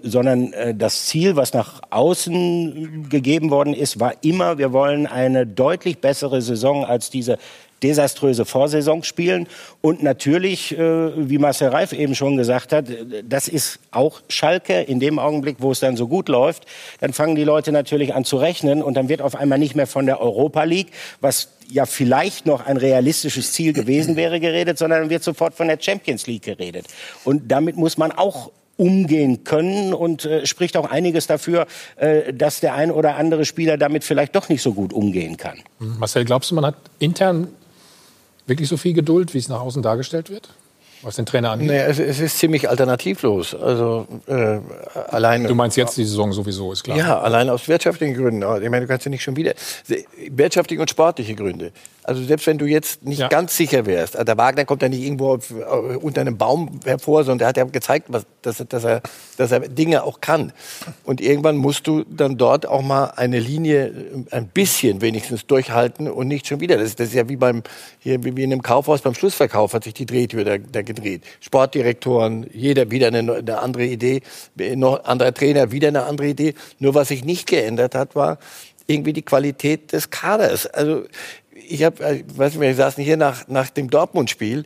sondern 0.02 0.52
das 0.76 1.07
Ziel, 1.07 1.37
was 1.37 1.52
nach 1.52 1.81
außen 1.90 3.09
gegeben 3.09 3.50
worden 3.50 3.75
ist, 3.75 4.00
war 4.00 4.14
immer, 4.23 4.59
wir 4.59 4.73
wollen 4.73 5.07
eine 5.07 5.47
deutlich 5.47 6.00
bessere 6.00 6.43
Saison 6.43 6.85
als 6.85 7.11
diese 7.11 7.38
desaströse 7.85 8.45
Vorsaison 8.45 9.03
spielen. 9.03 9.47
Und 9.83 10.03
natürlich, 10.03 10.76
äh, 10.76 11.29
wie 11.29 11.38
Marcel 11.38 11.69
Reif 11.69 11.93
eben 11.93 12.14
schon 12.14 12.37
gesagt 12.37 12.73
hat, 12.73 12.87
das 13.29 13.47
ist 13.47 13.79
auch 13.91 14.23
Schalke. 14.29 14.81
In 14.81 14.99
dem 14.99 15.19
Augenblick, 15.19 15.57
wo 15.61 15.71
es 15.71 15.81
dann 15.81 15.97
so 15.97 16.09
gut 16.09 16.29
läuft, 16.29 16.64
dann 17.00 17.12
fangen 17.12 17.37
die 17.37 17.45
Leute 17.45 17.71
natürlich 17.71 18.14
an 18.14 18.25
zu 18.25 18.38
rechnen 18.38 18.83
und 18.83 18.95
dann 18.95 19.09
wird 19.09 19.21
auf 19.21 19.37
einmal 19.37 19.59
nicht 19.59 19.76
mehr 19.76 19.87
von 19.87 20.07
der 20.07 20.21
Europa 20.21 20.64
League, 20.64 20.88
was 21.21 21.50
ja 21.71 21.87
vielleicht 21.87 22.47
noch 22.47 22.64
ein 22.67 22.76
realistisches 22.76 23.53
Ziel 23.53 23.73
gewesen 23.73 24.17
wäre, 24.17 24.41
geredet, 24.41 24.79
sondern 24.79 25.03
dann 25.03 25.11
wird 25.11 25.23
sofort 25.23 25.55
von 25.55 25.69
der 25.69 25.79
Champions 25.81 26.26
League 26.26 26.43
geredet. 26.43 26.87
Und 27.25 27.50
damit 27.50 27.76
muss 27.76 27.99
man 27.99 28.12
auch 28.12 28.50
umgehen 28.76 29.45
können 29.45 29.95
und 29.95 30.25
äh, 30.25 30.47
spricht 30.47 30.76
auch 30.76 30.91
einiges 30.91 31.26
dafür, 31.26 31.67
äh, 31.97 32.33
dass 32.33 32.61
der 32.61 32.75
ein 32.75 32.91
oder 32.91 33.17
andere 33.17 33.45
Spieler 33.45 33.76
damit 33.76 34.05
vielleicht 34.05 34.35
doch 34.35 34.49
nicht 34.49 34.62
so 34.62 34.73
gut 34.73 34.93
umgehen 34.93 35.37
kann. 35.37 35.59
Marcel, 35.79 36.25
glaubst 36.25 36.50
du, 36.50 36.55
man 36.55 36.67
hat 36.67 36.76
intern 36.99 37.49
wirklich 38.47 38.69
so 38.69 38.77
viel 38.77 38.93
Geduld, 38.93 39.35
wie 39.35 39.39
es 39.39 39.49
nach 39.49 39.61
außen 39.61 39.83
dargestellt 39.83 40.31
wird? 40.31 40.49
Was 41.03 41.17
den 41.17 41.27
Trainer 41.27 41.51
angeht? 41.51 41.69
Nee, 41.69 41.81
es, 41.81 41.99
es 41.99 42.19
ist 42.19 42.39
ziemlich 42.39 42.71
alternativlos. 42.71 43.55
Also 43.55 44.07
äh, 44.27 44.59
allein. 45.11 45.45
Du 45.45 45.55
meinst 45.55 45.77
jetzt 45.77 45.99
die 45.99 46.05
Saison 46.05 46.33
sowieso, 46.33 46.73
ist 46.73 46.83
klar. 46.83 46.97
Ja, 46.97 47.21
allein 47.21 47.51
aus 47.51 47.69
wirtschaftlichen 47.69 48.15
Gründen. 48.15 48.43
Ich 48.63 48.71
meine, 48.71 48.81
du 48.81 48.87
kannst 48.87 49.05
ja 49.05 49.11
nicht 49.11 49.23
schon 49.23 49.37
wieder 49.37 49.53
wirtschaftliche 50.31 50.81
und 50.81 50.89
sportliche 50.89 51.35
Gründe. 51.35 51.73
Also 52.05 52.23
selbst 52.23 52.47
wenn 52.47 52.59
du 52.59 52.67
jetzt 52.67 53.03
nicht 53.03 53.19
ja. 53.19 53.29
ganz 53.29 53.57
sicher 53.57 53.87
wärst, 53.87 54.15
also 54.15 54.25
der 54.25 54.37
Wagner 54.37 54.67
kommt 54.67 54.83
ja 54.83 54.91
nicht 54.91 55.03
irgendwo 55.03 55.37
äh, 55.37 55.97
unter 55.97 56.21
einem 56.21 56.37
Baum 56.37 56.81
hervor, 56.85 57.25
sondern 57.25 57.39
der 57.39 57.49
hat 57.49 57.57
ja 57.57 57.65
gezeigt, 57.65 58.09
was, 58.11 58.27
dass, 58.43 58.63
dass, 58.69 58.85
er, 58.85 59.01
dass 59.38 59.53
er 59.53 59.61
Dinge 59.61 60.05
auch 60.05 60.21
kann. 60.21 60.53
Und 61.05 61.23
irgendwann 61.23 61.57
musst 61.57 61.87
du 61.87 62.05
dann 62.05 62.37
dort 62.37 62.67
auch 62.67 62.83
mal 62.83 63.07
eine 63.17 63.38
Linie 63.38 63.87
äh, 63.87 64.37
ein 64.37 64.49
bisschen 64.49 65.01
wenigstens 65.01 65.47
durchhalten 65.47 66.11
und 66.11 66.29
nicht 66.29 66.47
schon 66.47 66.61
wieder. 66.61 66.77
Das 66.77 66.88
ist, 66.88 67.01
das 67.01 67.09
ist 67.09 67.14
ja 67.14 67.29
wie 67.29 67.37
beim 67.37 67.62
hier 68.01 68.23
wie 68.23 68.29
in 68.43 68.53
einem 68.53 68.62
Kaufhaus 68.62 69.01
beim 69.01 69.14
Schlussverkauf 69.14 69.73
hat 69.73 69.85
sich 69.85 69.95
die 69.95 70.07
Drehtür 70.07 70.45
da, 70.45 70.59
da 70.59 70.83
gedreht. 70.83 71.23
Sportdirektoren, 71.40 72.47
jeder 72.53 72.90
wieder 72.90 73.09
eine, 73.09 73.21
eine 73.35 73.59
andere 73.59 73.87
Idee, 73.87 74.21
noch 74.77 75.05
anderer 75.05 75.33
Trainer 75.33 75.73
wieder 75.73 75.88
eine 75.88 76.05
andere 76.05 76.29
Idee. 76.29 76.55
Nur 76.79 76.95
was 76.95 77.09
sich 77.09 77.25
nicht 77.25 77.47
geändert 77.47 77.95
hat, 77.95 78.14
war 78.14 78.38
irgendwie 78.87 79.12
die 79.12 79.23
Qualität 79.23 79.93
des 79.93 80.11
Kaders. 80.11 80.67
Also 80.67 81.05
ich 81.68 81.85
habe, 81.85 82.03
äh, 82.05 82.24
weiß 82.27 82.53
nicht, 82.53 82.61
wir 82.61 82.74
saßen 82.74 83.03
hier 83.03 83.16
nach, 83.16 83.48
nach 83.48 83.70
dem 83.70 83.90
Dortmund-Spiel. 83.90 84.64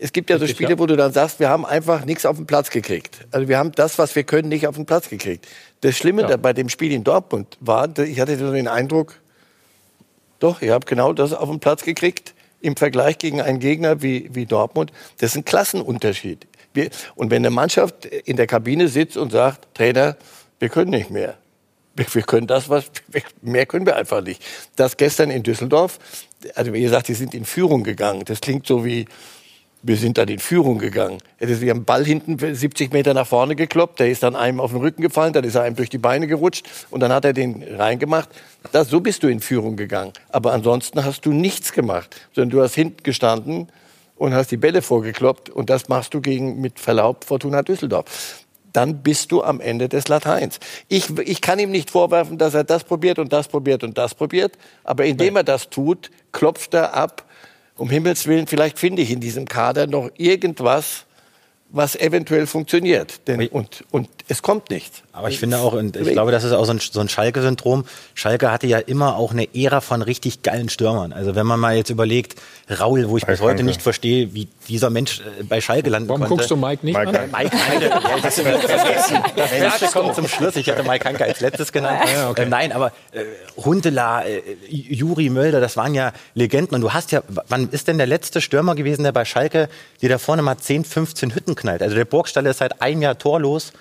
Es 0.00 0.12
gibt 0.12 0.30
ja 0.30 0.38
so 0.38 0.46
Spiele, 0.46 0.78
wo 0.78 0.86
du 0.86 0.96
dann 0.96 1.12
sagst, 1.12 1.40
wir 1.40 1.48
haben 1.48 1.66
einfach 1.66 2.04
nichts 2.04 2.24
auf 2.24 2.36
den 2.36 2.46
Platz 2.46 2.70
gekriegt. 2.70 3.26
Also 3.32 3.48
wir 3.48 3.58
haben 3.58 3.72
das, 3.72 3.98
was 3.98 4.14
wir 4.14 4.22
können, 4.22 4.48
nicht 4.48 4.66
auf 4.68 4.76
den 4.76 4.86
Platz 4.86 5.08
gekriegt. 5.08 5.48
Das 5.80 5.96
Schlimme 5.96 6.22
ja. 6.22 6.36
bei 6.36 6.52
dem 6.52 6.68
Spiel 6.68 6.92
in 6.92 7.02
Dortmund 7.02 7.58
war, 7.60 7.98
ich 7.98 8.20
hatte 8.20 8.38
so 8.38 8.52
den 8.52 8.68
Eindruck, 8.68 9.16
doch, 10.38 10.62
ihr 10.62 10.72
habt 10.72 10.86
genau 10.86 11.12
das 11.12 11.32
auf 11.32 11.48
den 11.48 11.58
Platz 11.58 11.82
gekriegt 11.82 12.34
im 12.60 12.76
Vergleich 12.76 13.18
gegen 13.18 13.40
einen 13.40 13.58
Gegner 13.58 14.02
wie, 14.02 14.30
wie 14.32 14.46
Dortmund. 14.46 14.92
Das 15.18 15.30
ist 15.30 15.36
ein 15.36 15.44
Klassenunterschied. 15.44 16.46
Wir, 16.74 16.90
und 17.16 17.30
wenn 17.30 17.44
eine 17.44 17.50
Mannschaft 17.50 18.04
in 18.04 18.36
der 18.36 18.46
Kabine 18.46 18.88
sitzt 18.88 19.16
und 19.16 19.32
sagt, 19.32 19.74
Trainer, 19.74 20.16
wir 20.60 20.68
können 20.68 20.90
nicht 20.90 21.10
mehr, 21.10 21.38
wir 21.94 22.22
können 22.22 22.46
das, 22.46 22.68
was 22.68 22.90
mehr 23.42 23.66
können 23.66 23.86
wir 23.86 23.96
einfach 23.96 24.22
nicht. 24.22 24.42
Das 24.76 24.96
gestern 24.96 25.30
in 25.30 25.42
Düsseldorf, 25.42 25.98
also 26.54 26.72
wie 26.72 26.80
gesagt, 26.80 27.08
die 27.08 27.14
sind 27.14 27.34
in 27.34 27.44
Führung 27.44 27.82
gegangen. 27.82 28.22
Das 28.24 28.40
klingt 28.40 28.66
so 28.66 28.84
wie, 28.84 29.06
wir 29.82 29.96
sind 29.96 30.18
dann 30.18 30.28
in 30.28 30.38
Führung 30.38 30.78
gegangen. 30.78 31.18
Wir 31.38 31.70
haben 31.70 31.84
Ball 31.84 32.04
hinten 32.04 32.38
70 32.38 32.92
Meter 32.92 33.14
nach 33.14 33.26
vorne 33.26 33.56
gekloppt, 33.56 34.00
der 34.00 34.10
ist 34.10 34.22
dann 34.22 34.36
einem 34.36 34.60
auf 34.60 34.72
den 34.72 34.80
Rücken 34.80 35.02
gefallen, 35.02 35.32
dann 35.32 35.44
ist 35.44 35.54
er 35.54 35.62
einem 35.62 35.76
durch 35.76 35.90
die 35.90 35.98
Beine 35.98 36.26
gerutscht 36.26 36.66
und 36.90 37.00
dann 37.00 37.12
hat 37.12 37.24
er 37.24 37.32
den 37.32 37.62
reingemacht. 37.62 38.28
Das, 38.72 38.88
so 38.88 39.00
bist 39.00 39.22
du 39.22 39.28
in 39.28 39.40
Führung 39.40 39.76
gegangen. 39.76 40.12
Aber 40.30 40.52
ansonsten 40.52 41.04
hast 41.04 41.24
du 41.26 41.32
nichts 41.32 41.72
gemacht, 41.72 42.16
sondern 42.34 42.50
du 42.50 42.62
hast 42.62 42.74
hinten 42.74 43.02
gestanden 43.02 43.68
und 44.16 44.34
hast 44.34 44.50
die 44.50 44.56
Bälle 44.56 44.82
vorgekloppt 44.82 45.48
und 45.50 45.70
das 45.70 45.88
machst 45.88 46.12
du 46.14 46.20
gegen, 46.20 46.60
mit 46.60 46.80
Verlaub, 46.80 47.24
Fortuna 47.24 47.62
Düsseldorf 47.62 48.44
dann 48.72 49.02
bist 49.02 49.32
du 49.32 49.42
am 49.42 49.60
Ende 49.60 49.88
des 49.88 50.08
Lateins. 50.08 50.58
Ich, 50.88 51.10
ich 51.18 51.40
kann 51.40 51.58
ihm 51.58 51.70
nicht 51.70 51.90
vorwerfen, 51.90 52.38
dass 52.38 52.54
er 52.54 52.64
das 52.64 52.84
probiert 52.84 53.18
und 53.18 53.32
das 53.32 53.48
probiert 53.48 53.84
und 53.84 53.98
das 53.98 54.14
probiert, 54.14 54.56
aber 54.84 55.04
indem 55.04 55.36
er 55.36 55.44
das 55.44 55.70
tut, 55.70 56.10
klopft 56.32 56.74
er 56.74 56.94
ab, 56.94 57.24
um 57.76 57.90
Himmels 57.90 58.26
Willen, 58.26 58.46
vielleicht 58.46 58.78
finde 58.78 59.02
ich 59.02 59.10
in 59.10 59.20
diesem 59.20 59.46
Kader 59.46 59.86
noch 59.86 60.10
irgendwas, 60.16 61.06
was 61.70 61.96
eventuell 61.96 62.46
funktioniert. 62.46 63.26
Denn, 63.28 63.46
und, 63.48 63.84
und 63.90 64.08
es 64.28 64.42
kommt 64.42 64.70
nichts. 64.70 65.02
Aber 65.12 65.28
ich 65.28 65.38
finde 65.38 65.58
auch, 65.58 65.72
und 65.72 65.96
ich 65.96 66.12
glaube, 66.12 66.30
das 66.30 66.44
ist 66.44 66.52
auch 66.52 66.64
so 66.64 66.72
ein, 66.72 66.78
so 66.78 67.00
ein 67.00 67.08
Schalke-Syndrom. 67.08 67.84
Schalke 68.14 68.50
hatte 68.52 68.66
ja 68.66 68.78
immer 68.78 69.16
auch 69.16 69.32
eine 69.32 69.48
Ära 69.54 69.80
von 69.80 70.00
richtig 70.00 70.42
geilen 70.42 70.68
Stürmern. 70.68 71.12
Also 71.12 71.34
wenn 71.34 71.46
man 71.46 71.58
mal 71.58 71.76
jetzt 71.76 71.90
überlegt, 71.90 72.36
Raul, 72.70 73.08
wo 73.08 73.16
ich 73.16 73.26
bis 73.26 73.40
heute 73.40 73.64
nicht 73.64 73.82
verstehe, 73.82 74.32
wie 74.34 74.48
dieser 74.68 74.90
Mensch 74.90 75.20
äh, 75.20 75.42
bei 75.42 75.60
Schalke 75.60 75.90
landen 75.90 76.08
Warum 76.08 76.20
konnte. 76.20 76.34
guckst 76.36 76.50
du 76.50 76.56
Mike 76.56 76.86
nicht 76.86 76.96
Mike 76.96 77.18
an? 77.18 77.30
Mike 77.32 77.56
Hanke. 77.56 77.88
das, 78.22 78.36
das 79.36 79.58
Letzte 79.58 79.86
kommt 79.86 80.14
zum 80.14 80.28
Schluss. 80.28 80.56
Ich 80.56 80.70
hatte 80.70 80.84
Mike 80.84 81.04
Hanke 81.04 81.24
als 81.24 81.40
letztes 81.40 81.72
genannt. 81.72 82.00
Ja, 82.14 82.30
okay. 82.30 82.42
äh, 82.42 82.46
nein, 82.46 82.72
aber 82.72 82.92
äh, 83.12 83.24
Huntela, 83.56 84.24
äh, 84.24 84.40
Juri 84.68 85.30
Mölder, 85.30 85.60
das 85.60 85.76
waren 85.76 85.94
ja 85.94 86.12
Legenden. 86.34 86.76
Und 86.76 86.80
du 86.82 86.92
hast 86.92 87.10
ja, 87.12 87.22
wann 87.48 87.68
ist 87.70 87.88
denn 87.88 87.98
der 87.98 88.06
letzte 88.06 88.40
Stürmer 88.40 88.74
gewesen, 88.74 89.02
der 89.02 89.12
bei 89.12 89.24
Schalke, 89.24 89.68
der 90.00 90.08
da 90.10 90.18
vorne 90.18 90.42
mal 90.42 90.56
10, 90.56 90.84
15 90.84 91.34
Hütten 91.34 91.56
knallt? 91.58 91.82
Also 91.82 91.94
der 91.94 92.04
Burgstaller 92.04 92.50
ist 92.50 92.58
seit 92.58 92.80
einem 92.80 93.02
Jahr 93.02 93.18
torlos 93.18 93.72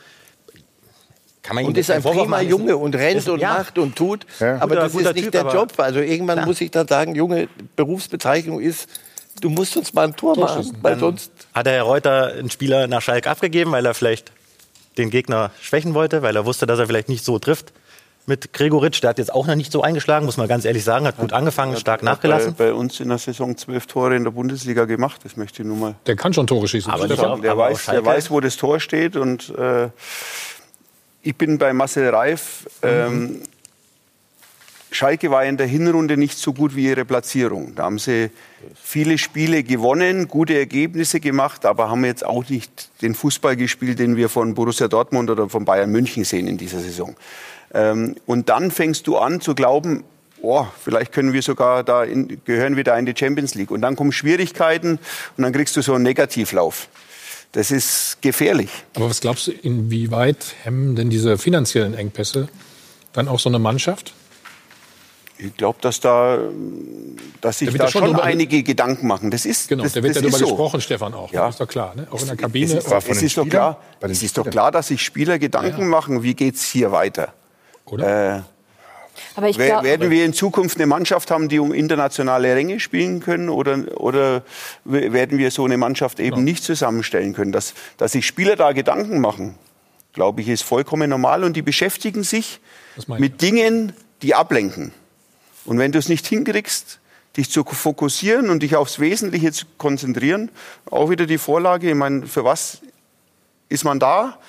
und 1.50 1.78
ist 1.78 1.92
ein 1.92 2.04
prima 2.04 2.42
Junge 2.42 2.76
und 2.76 2.96
rennt 2.96 3.20
ist, 3.20 3.30
und 3.30 3.40
ja. 3.40 3.54
macht 3.54 3.78
und 3.78 3.96
tut. 3.96 4.26
Ja. 4.40 4.56
Aber 4.56 4.68
guter, 4.68 4.82
das 4.82 4.94
ist 4.94 5.14
nicht 5.14 5.24
typ, 5.24 5.32
der 5.32 5.54
Job. 5.54 5.74
Also 5.78 6.00
irgendwann 6.00 6.38
klar. 6.38 6.48
muss 6.48 6.60
ich 6.60 6.72
dann 6.72 6.88
sagen, 6.88 7.16
junge 7.16 7.48
Berufsbezeichnung 7.76 8.60
ist, 8.60 8.90
du 9.40 9.50
musst 9.50 9.78
uns 9.78 9.94
mal 9.94 10.08
ein 10.08 10.16
Tor, 10.16 10.36
Tor 10.36 10.46
machen. 10.46 10.78
Weil 10.82 11.00
sonst 11.00 11.32
hat 11.54 11.66
der 11.66 11.74
Herr 11.74 11.84
Reuter 11.84 12.34
einen 12.34 12.50
Spieler 12.50 12.88
nach 12.88 13.02
Schalke 13.02 13.30
abgegeben, 13.30 13.72
weil 13.72 13.86
er 13.86 13.94
vielleicht 13.94 14.32
den 14.98 15.10
Gegner 15.10 15.52
schwächen 15.62 15.94
wollte, 15.94 16.22
weil 16.22 16.36
er 16.36 16.46
wusste, 16.46 16.66
dass 16.66 16.80
er 16.80 16.88
vielleicht 16.88 17.08
nicht 17.08 17.24
so 17.24 17.40
trifft 17.40 17.72
mit 18.28 18.54
Gregoritsch. 18.54 19.02
Der 19.02 19.12
hat 19.12 19.18
jetzt 19.18 19.34
auch 19.34 19.48
noch 19.48 19.56
nicht 19.56 19.72
so 19.72 19.82
eingeschlagen, 19.82 20.26
muss 20.26 20.38
man 20.38 20.48
ganz 20.48 20.66
ehrlich 20.66 20.84
sagen. 20.84 21.08
Hat 21.08 21.18
gut 21.18 21.34
angefangen, 21.34 21.74
hat, 21.74 21.80
stark 21.80 22.00
hat 22.00 22.04
nachgelassen. 22.04 22.56
Bei, 22.56 22.66
bei, 22.66 22.74
uns 22.74 23.00
in 23.00 23.10
der 23.10 23.18
Saison 23.18 23.58
zwölf 23.58 23.88
Tore 23.88 24.16
in 24.16 24.24
der 24.24 24.32
Bundesliga 24.32 24.86
gemacht. 24.86 25.22
Das 25.24 25.38
möchte 25.38 25.64
ich 25.64 25.68
nur 25.68 25.78
mal. 25.78 25.96
Der 26.06 26.16
kann 26.16 26.34
schon 26.34 26.46
Tore 26.46 26.68
schießen. 26.68 26.92
Aber 26.92 27.08
der, 27.08 27.38
der, 27.38 27.58
weiß, 27.58 27.86
der 27.86 28.06
weiß, 28.06 28.30
wo 28.30 28.40
das 28.40 28.58
Tor 28.58 28.80
steht 28.80 29.16
und 29.16 29.50
äh, 29.58 29.90
ich 31.22 31.36
bin 31.36 31.58
bei 31.58 31.74
Marcel 31.74 32.10
Reif. 32.10 32.68
Ähm, 32.84 33.42
Schalke 34.92 35.32
war 35.32 35.44
in 35.44 35.58
der 35.58 35.68
Hinrunde 35.68 36.18
nicht 36.18 36.38
so 36.38 36.54
gut 36.54 36.76
wie 36.76 36.86
ihre 36.86 37.06
Platzierung. 37.06 37.76
Da 37.76 37.84
haben 37.84 38.00
sie 38.00 38.30
viele 38.82 39.18
Spiele 39.18 39.64
gewonnen, 39.64 40.28
gute 40.28 40.58
Ergebnisse 40.58 41.20
gemacht, 41.20 41.66
aber 41.66 41.90
haben 41.90 42.06
jetzt 42.06 42.26
auch 42.26 42.48
nicht 42.50 42.90
den 43.02 43.14
Fußball 43.14 43.56
gespielt, 43.56 44.00
den 44.00 44.16
wir 44.16 44.30
von 44.30 44.54
Borussia 44.54 44.88
Dortmund 44.88 45.30
oder 45.30 45.50
von 45.50 45.66
Bayern 45.66 45.92
München 45.92 46.24
sehen 46.24 46.48
in 46.48 46.58
dieser 46.58 46.80
Saison. 46.80 47.16
Ähm, 47.74 48.16
und 48.26 48.50
dann 48.50 48.72
fängst 48.72 49.08
du 49.08 49.18
an 49.18 49.42
zu 49.42 49.56
glauben, 49.56 50.04
oh, 50.42 50.66
vielleicht 50.82 51.12
können 51.12 51.34
wir 51.34 51.42
sogar 51.42 51.84
da 51.84 52.04
in, 52.04 52.40
gehören 52.46 52.76
wir 52.76 52.84
da 52.84 52.98
in 52.98 53.06
die 53.06 53.14
Champions 53.16 53.56
League. 53.56 53.72
Und 53.72 53.82
dann 53.82 53.96
kommen 53.96 54.12
Schwierigkeiten 54.12 55.00
und 55.36 55.44
dann 55.44 55.52
kriegst 55.52 55.76
du 55.76 55.82
so 55.82 55.94
einen 55.94 56.04
Negativlauf. 56.04 56.88
Das 57.52 57.72
ist 57.72 58.18
gefährlich. 58.22 58.70
Aber 58.96 59.10
was 59.10 59.22
glaubst 59.22 59.48
du, 59.48 59.52
inwieweit 59.52 60.56
hemmen 60.64 60.96
denn 60.96 61.10
diese 61.10 61.38
finanziellen 61.38 61.94
Engpässe 61.94 62.50
dann 63.14 63.28
auch 63.28 63.40
so 63.40 63.50
eine 63.50 63.60
Mannschaft? 63.60 64.14
Ich 65.40 65.56
glaube, 65.56 65.78
dass 65.82 66.00
da, 66.00 66.40
dass 67.42 67.60
sich 67.60 67.70
Da 67.72 67.78
da 67.78 67.84
ja 67.86 67.92
schon 67.92 68.16
einige 68.20 68.64
Gedanken 68.64 69.06
machen. 69.08 69.30
Das 69.30 69.46
ist, 69.46 69.70
Genau, 69.70 69.84
das, 69.84 69.94
da 69.94 70.02
wird 70.02 70.16
das 70.16 70.24
ja 70.24 70.28
ist 70.28 70.34
darüber 70.34 70.48
so. 70.50 70.56
gesprochen, 70.56 70.82
Stefan 70.82 71.14
auch. 71.14 71.32
Ja. 71.32 71.48
Ist 71.50 71.60
doch 71.60 71.68
klar, 71.68 71.94
ne? 71.96 72.08
auch 72.10 72.20
in 72.20 72.26
der 72.26 72.34
Es 72.36 72.42
Kabine. 72.42 72.74
ist, 72.78 72.90
War 72.90 73.02
von 73.02 73.12
es 73.12 73.20
den 73.20 73.28
ist 73.28 73.38
doch 73.38 73.48
klar, 73.48 73.82
es 74.02 74.24
ist 74.24 74.38
doch 74.38 74.50
klar, 74.50 74.72
dass 74.72 74.88
sich 74.88 75.02
Spieler 75.04 75.38
Gedanken 75.38 75.88
machen, 75.90 76.24
wie 76.24 76.34
geht's 76.34 76.66
hier 76.66 76.92
weiter. 76.92 77.34
Oder? 77.86 78.38
Äh, 78.38 78.42
Aber 79.36 79.48
ich 79.50 79.58
glaube, 79.58 79.84
werden 79.86 80.10
wir 80.10 80.26
in 80.26 80.34
Zukunft 80.34 80.78
eine 80.78 80.88
Mannschaft 80.88 81.30
haben, 81.30 81.50
die 81.50 81.60
um 81.60 81.72
internationale 81.72 82.56
Ränge 82.56 82.80
spielen 82.80 83.20
können, 83.20 83.50
oder, 83.50 83.78
oder 84.00 84.42
werden 84.86 85.38
wir 85.38 85.52
so 85.52 85.66
eine 85.66 85.78
Mannschaft 85.78 86.20
eben 86.20 86.44
nicht 86.44 86.64
zusammenstellen 86.64 87.34
können? 87.34 87.52
Dass, 87.52 87.76
dass 87.98 88.14
sich 88.14 88.26
Spieler 88.26 88.56
da 88.56 88.72
Gedanken 88.72 89.22
machen, 89.22 89.56
glaube 90.14 90.42
ich, 90.42 90.48
ist 90.50 90.64
vollkommen 90.64 91.10
normal 91.12 91.44
und 91.44 91.54
die 91.56 91.62
beschäftigen 91.62 92.24
sich 92.24 92.60
Das 92.96 93.08
mit 93.08 93.42
Dingen, 93.44 93.94
die 94.24 94.34
ablenken. 94.34 94.92
Und 95.68 95.78
wenn 95.80 95.92
du 95.92 96.00
es 96.00 96.08
nicht 96.08 96.26
hinkriegst, 96.26 97.00
dich 97.36 97.52
zu 97.52 97.66
fokussieren 97.66 98.50
und 98.50 98.64
dich 98.64 98.78
aufs 98.78 99.00
Wesentliche 99.00 99.52
zu 99.52 99.66
konzentrieren, 99.78 100.50
auch 100.90 101.10
wieder 101.10 101.26
die 101.26 101.38
Vorlage, 101.38 101.90
ich 101.90 101.96
meine, 101.96 102.26
für 102.26 102.46
was 102.46 102.80
ist 103.68 103.84
man 103.84 104.00
da, 104.00 104.40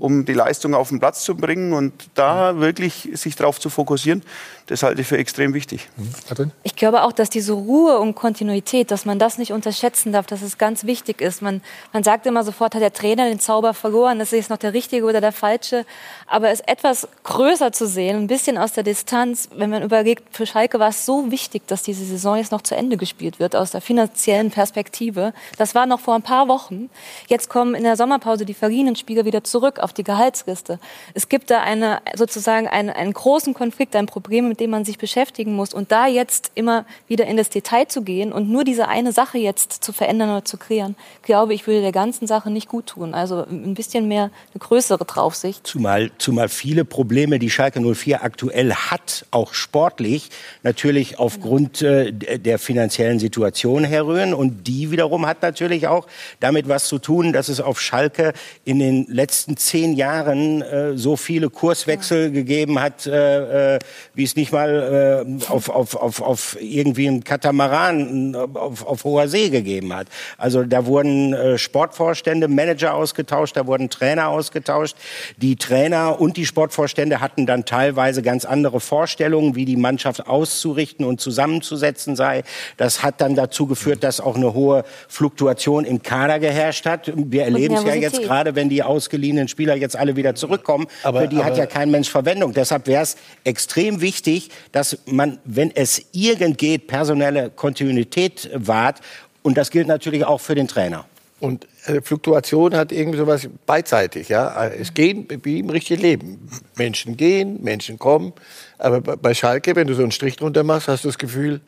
um 0.00 0.24
die 0.24 0.32
Leistung 0.32 0.74
auf 0.74 0.88
den 0.88 0.98
Platz 0.98 1.24
zu 1.24 1.36
bringen 1.36 1.72
und 1.72 1.92
da 2.14 2.58
wirklich 2.58 3.10
sich 3.14 3.36
darauf 3.36 3.60
zu 3.60 3.70
fokussieren, 3.70 4.22
das 4.66 4.82
halte 4.82 5.00
ich 5.00 5.06
für 5.06 5.16
extrem 5.16 5.54
wichtig. 5.54 5.88
Katrin? 6.28 6.50
Ich 6.64 6.74
glaube 6.74 7.04
auch, 7.04 7.12
dass 7.12 7.30
diese 7.30 7.52
Ruhe 7.52 7.98
und 7.98 8.16
Kontinuität, 8.16 8.90
dass 8.90 9.04
man 9.04 9.18
das 9.18 9.38
nicht 9.38 9.52
unterschätzen 9.52 10.12
darf, 10.12 10.26
dass 10.26 10.42
es 10.42 10.58
ganz 10.58 10.84
wichtig 10.84 11.20
ist. 11.20 11.40
Man, 11.40 11.62
man 11.92 12.02
sagt 12.02 12.26
immer 12.26 12.42
sofort, 12.42 12.74
hat 12.74 12.82
der 12.82 12.92
Trainer 12.92 13.28
den 13.28 13.38
Zauber 13.38 13.74
verloren, 13.74 14.18
ist 14.20 14.32
es 14.32 14.48
noch 14.48 14.56
der 14.56 14.72
richtige 14.72 15.04
oder 15.06 15.20
der 15.20 15.30
falsche. 15.30 15.86
Aber 16.26 16.50
es 16.50 16.60
etwas 16.60 17.06
größer 17.22 17.70
zu 17.70 17.86
sehen, 17.86 18.16
ein 18.16 18.26
bisschen 18.26 18.58
aus 18.58 18.72
der 18.72 18.82
Distanz, 18.82 19.48
wenn 19.54 19.70
man 19.70 19.84
überlegt, 19.84 20.34
für 20.34 20.46
Schalke 20.46 20.80
war 20.80 20.88
es 20.88 21.06
so 21.06 21.30
wichtig, 21.30 21.68
dass 21.68 21.82
diese 21.82 22.04
Saison 22.04 22.36
jetzt 22.36 22.50
noch 22.50 22.62
zu 22.62 22.74
Ende 22.74 22.96
gespielt 22.96 23.38
wird, 23.38 23.54
aus 23.54 23.70
der 23.70 23.80
finanziellen 23.80 24.50
Perspektive. 24.50 25.32
Das 25.58 25.76
war 25.76 25.86
noch 25.86 26.00
vor 26.00 26.16
ein 26.16 26.22
paar 26.22 26.48
Wochen. 26.48 26.90
Jetzt 27.28 27.48
kommen 27.48 27.76
in 27.76 27.84
der 27.84 27.96
Sommerpause 27.96 28.44
die 28.44 28.54
verliehenen 28.54 28.96
Spieler 28.96 29.24
wieder 29.24 29.44
zurück 29.44 29.75
auf 29.80 29.92
die 29.92 30.04
Gehaltsliste. 30.04 30.78
Es 31.14 31.28
gibt 31.28 31.50
da 31.50 31.60
eine, 31.60 32.00
sozusagen 32.14 32.68
einen, 32.68 32.90
einen 32.90 33.12
großen 33.12 33.54
Konflikt, 33.54 33.96
ein 33.96 34.06
Problem, 34.06 34.48
mit 34.48 34.60
dem 34.60 34.70
man 34.70 34.84
sich 34.84 34.98
beschäftigen 34.98 35.54
muss. 35.54 35.74
Und 35.74 35.92
da 35.92 36.06
jetzt 36.06 36.52
immer 36.54 36.84
wieder 37.08 37.26
in 37.26 37.36
das 37.36 37.50
Detail 37.50 37.86
zu 37.88 38.02
gehen 38.02 38.32
und 38.32 38.48
nur 38.48 38.64
diese 38.64 38.88
eine 38.88 39.12
Sache 39.12 39.38
jetzt 39.38 39.72
zu 39.84 39.92
verändern 39.92 40.30
oder 40.30 40.44
zu 40.44 40.56
klären, 40.56 40.96
glaube 41.22 41.54
ich, 41.54 41.66
würde 41.66 41.80
der 41.80 41.92
ganzen 41.92 42.26
Sache 42.26 42.50
nicht 42.50 42.68
gut 42.68 42.86
tun. 42.86 43.14
Also 43.14 43.44
ein 43.48 43.74
bisschen 43.74 44.08
mehr 44.08 44.30
eine 44.52 44.58
größere 44.60 45.04
Draufsicht. 45.04 45.66
Zumal, 45.66 46.10
zumal 46.18 46.48
viele 46.48 46.84
Probleme, 46.84 47.38
die 47.38 47.50
Schalke 47.50 47.80
04 47.80 48.22
aktuell 48.22 48.72
hat, 48.72 49.26
auch 49.30 49.54
sportlich, 49.54 50.30
natürlich 50.62 51.18
aufgrund 51.18 51.82
äh, 51.82 52.12
der 52.12 52.58
finanziellen 52.58 53.18
Situation 53.18 53.84
herrühren. 53.84 54.34
Und 54.34 54.66
die 54.66 54.90
wiederum 54.90 55.26
hat 55.26 55.42
natürlich 55.42 55.86
auch 55.86 56.06
damit 56.40 56.68
was 56.68 56.88
zu 56.88 56.98
tun, 56.98 57.32
dass 57.32 57.48
es 57.48 57.60
auf 57.60 57.80
Schalke 57.80 58.32
in 58.64 58.78
den 58.78 59.06
letzten 59.08 59.56
zehn 59.66 59.94
Jahren 59.94 60.62
äh, 60.62 60.96
so 60.96 61.16
viele 61.16 61.50
Kurswechsel 61.50 62.30
gegeben 62.30 62.80
hat, 62.80 63.06
äh, 63.06 63.74
äh, 63.74 63.78
wie 64.14 64.24
es 64.24 64.36
nicht 64.36 64.52
mal 64.52 65.26
äh, 65.26 65.52
auf, 65.52 65.68
auf, 65.68 65.96
auf, 65.96 66.22
auf 66.22 66.56
irgendwie 66.60 67.08
einen 67.08 67.24
Katamaran 67.24 68.34
äh, 68.34 68.58
auf, 68.58 68.86
auf 68.86 69.04
hoher 69.04 69.28
See 69.28 69.48
gegeben 69.50 69.92
hat. 69.92 70.06
Also 70.38 70.62
da 70.62 70.86
wurden 70.86 71.34
äh, 71.34 71.58
Sportvorstände, 71.58 72.48
Manager 72.48 72.94
ausgetauscht, 72.94 73.56
da 73.56 73.66
wurden 73.66 73.90
Trainer 73.90 74.28
ausgetauscht. 74.28 74.96
Die 75.36 75.56
Trainer 75.56 76.20
und 76.20 76.36
die 76.36 76.46
Sportvorstände 76.46 77.20
hatten 77.20 77.46
dann 77.46 77.64
teilweise 77.64 78.22
ganz 78.22 78.44
andere 78.44 78.80
Vorstellungen, 78.80 79.56
wie 79.56 79.64
die 79.64 79.76
Mannschaft 79.76 80.28
auszurichten 80.28 81.04
und 81.04 81.20
zusammenzusetzen 81.20 82.14
sei. 82.14 82.44
Das 82.76 83.02
hat 83.02 83.20
dann 83.20 83.34
dazu 83.34 83.66
geführt, 83.66 84.04
dass 84.04 84.20
auch 84.20 84.36
eine 84.36 84.54
hohe 84.54 84.84
Fluktuation 85.08 85.84
im 85.84 86.02
Kader 86.02 86.38
geherrscht 86.38 86.86
hat. 86.86 87.12
Wir 87.16 87.44
erleben 87.44 87.74
es 87.74 87.84
ja 87.84 87.94
jetzt 87.94 88.22
gerade, 88.22 88.54
wenn 88.54 88.68
die 88.68 88.82
ausgeliehenen 88.82 89.48
Spieler 89.56 89.74
jetzt 89.74 89.96
alle 89.96 90.16
wieder 90.16 90.34
zurückkommen. 90.34 90.86
Aber- 91.02 91.22
Für 91.22 91.28
die 91.28 91.38
hat 91.38 91.46
aber- 91.52 91.56
ja 91.56 91.66
kein 91.66 91.90
Mensch 91.90 92.10
Verwendung. 92.10 92.52
Deshalb 92.52 92.86
wäre 92.86 93.02
es 93.02 93.16
extrem 93.44 94.02
wichtig, 94.02 94.50
dass 94.72 94.98
man, 95.06 95.38
wenn 95.46 95.74
es 95.74 96.02
irgend 96.12 96.58
geht, 96.58 96.86
personelle 96.88 97.48
Kontinuität 97.48 98.50
wahrt. 98.52 99.00
Und 99.42 99.56
das 99.56 99.70
gilt 99.70 99.86
natürlich 99.88 100.24
auch 100.26 100.42
für 100.42 100.54
den 100.54 100.68
Trainer. 100.68 101.06
Und 101.40 101.66
äh, 101.86 102.02
Fluktuation 102.02 102.74
hat 102.74 102.92
irgendwie 102.92 103.16
sowas 103.18 103.48
beidseitig. 103.64 104.28
Ja? 104.28 104.66
Äh, 104.66 104.76
Es 104.78 104.92
gehen 104.92 105.26
wie 105.42 105.60
im 105.60 105.70
richtigen 105.70 106.02
Leben. 106.02 106.48
Menschen 106.76 107.16
gehen, 107.16 107.62
Menschen 107.62 107.98
kommen. 107.98 108.34
Aber 108.76 109.00
bei- 109.00 109.16
bei 109.16 109.32
Schalke, 109.32 109.74
wenn 109.74 109.86
du 109.86 109.94
so 109.94 110.02
einen 110.02 110.12
Strich 110.12 110.36
drunter 110.36 110.64
machst, 110.64 110.88
hast 110.88 111.04
du 111.04 111.08
das 111.08 111.16
Gefühl, 111.16 111.60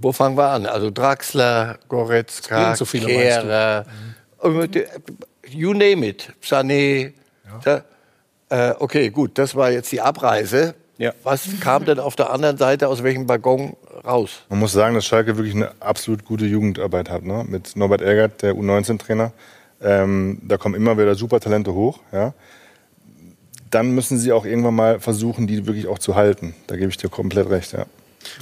wo 0.00 0.12
fangen 0.12 0.36
wir 0.36 0.48
an? 0.48 0.66
Also 0.66 0.90
Draxler, 0.90 1.78
Goretzka, 1.88 2.68
gehen 2.70 2.76
so 2.76 2.84
viele, 2.84 3.06
meinst 3.06 3.18
du? 3.18 3.42
Kehrer, 3.42 3.86
und, 4.40 4.76
äh, 4.76 4.86
you 5.54 5.72
name 5.72 6.06
it, 6.06 6.32
Sané. 6.42 7.12
Da, 7.62 7.84
äh, 8.48 8.74
okay, 8.78 9.10
gut, 9.10 9.38
das 9.38 9.54
war 9.54 9.70
jetzt 9.70 9.90
die 9.92 10.00
Abreise. 10.00 10.74
Ja. 10.96 11.12
Was 11.24 11.48
kam 11.60 11.84
denn 11.84 11.98
auf 11.98 12.14
der 12.14 12.30
anderen 12.30 12.56
Seite 12.56 12.88
aus 12.88 13.02
welchem 13.02 13.28
Waggon 13.28 13.76
raus? 14.04 14.42
Man 14.48 14.60
muss 14.60 14.72
sagen, 14.72 14.94
dass 14.94 15.04
Schalke 15.04 15.36
wirklich 15.36 15.54
eine 15.54 15.72
absolut 15.80 16.24
gute 16.24 16.46
Jugendarbeit 16.46 17.10
hat. 17.10 17.24
Ne? 17.24 17.44
Mit 17.48 17.74
Norbert 17.74 18.00
Elgert, 18.00 18.42
der 18.42 18.54
U19-Trainer. 18.54 19.32
Ähm, 19.82 20.38
da 20.42 20.56
kommen 20.56 20.76
immer 20.76 20.96
wieder 20.96 21.14
super 21.16 21.40
Talente 21.40 21.74
hoch. 21.74 21.98
Ja? 22.12 22.32
Dann 23.70 23.90
müssen 23.90 24.18
sie 24.18 24.30
auch 24.30 24.44
irgendwann 24.44 24.76
mal 24.76 25.00
versuchen, 25.00 25.48
die 25.48 25.66
wirklich 25.66 25.88
auch 25.88 25.98
zu 25.98 26.14
halten. 26.14 26.54
Da 26.68 26.76
gebe 26.76 26.90
ich 26.90 26.96
dir 26.96 27.08
komplett 27.08 27.50
recht. 27.50 27.72
Ja. 27.72 27.86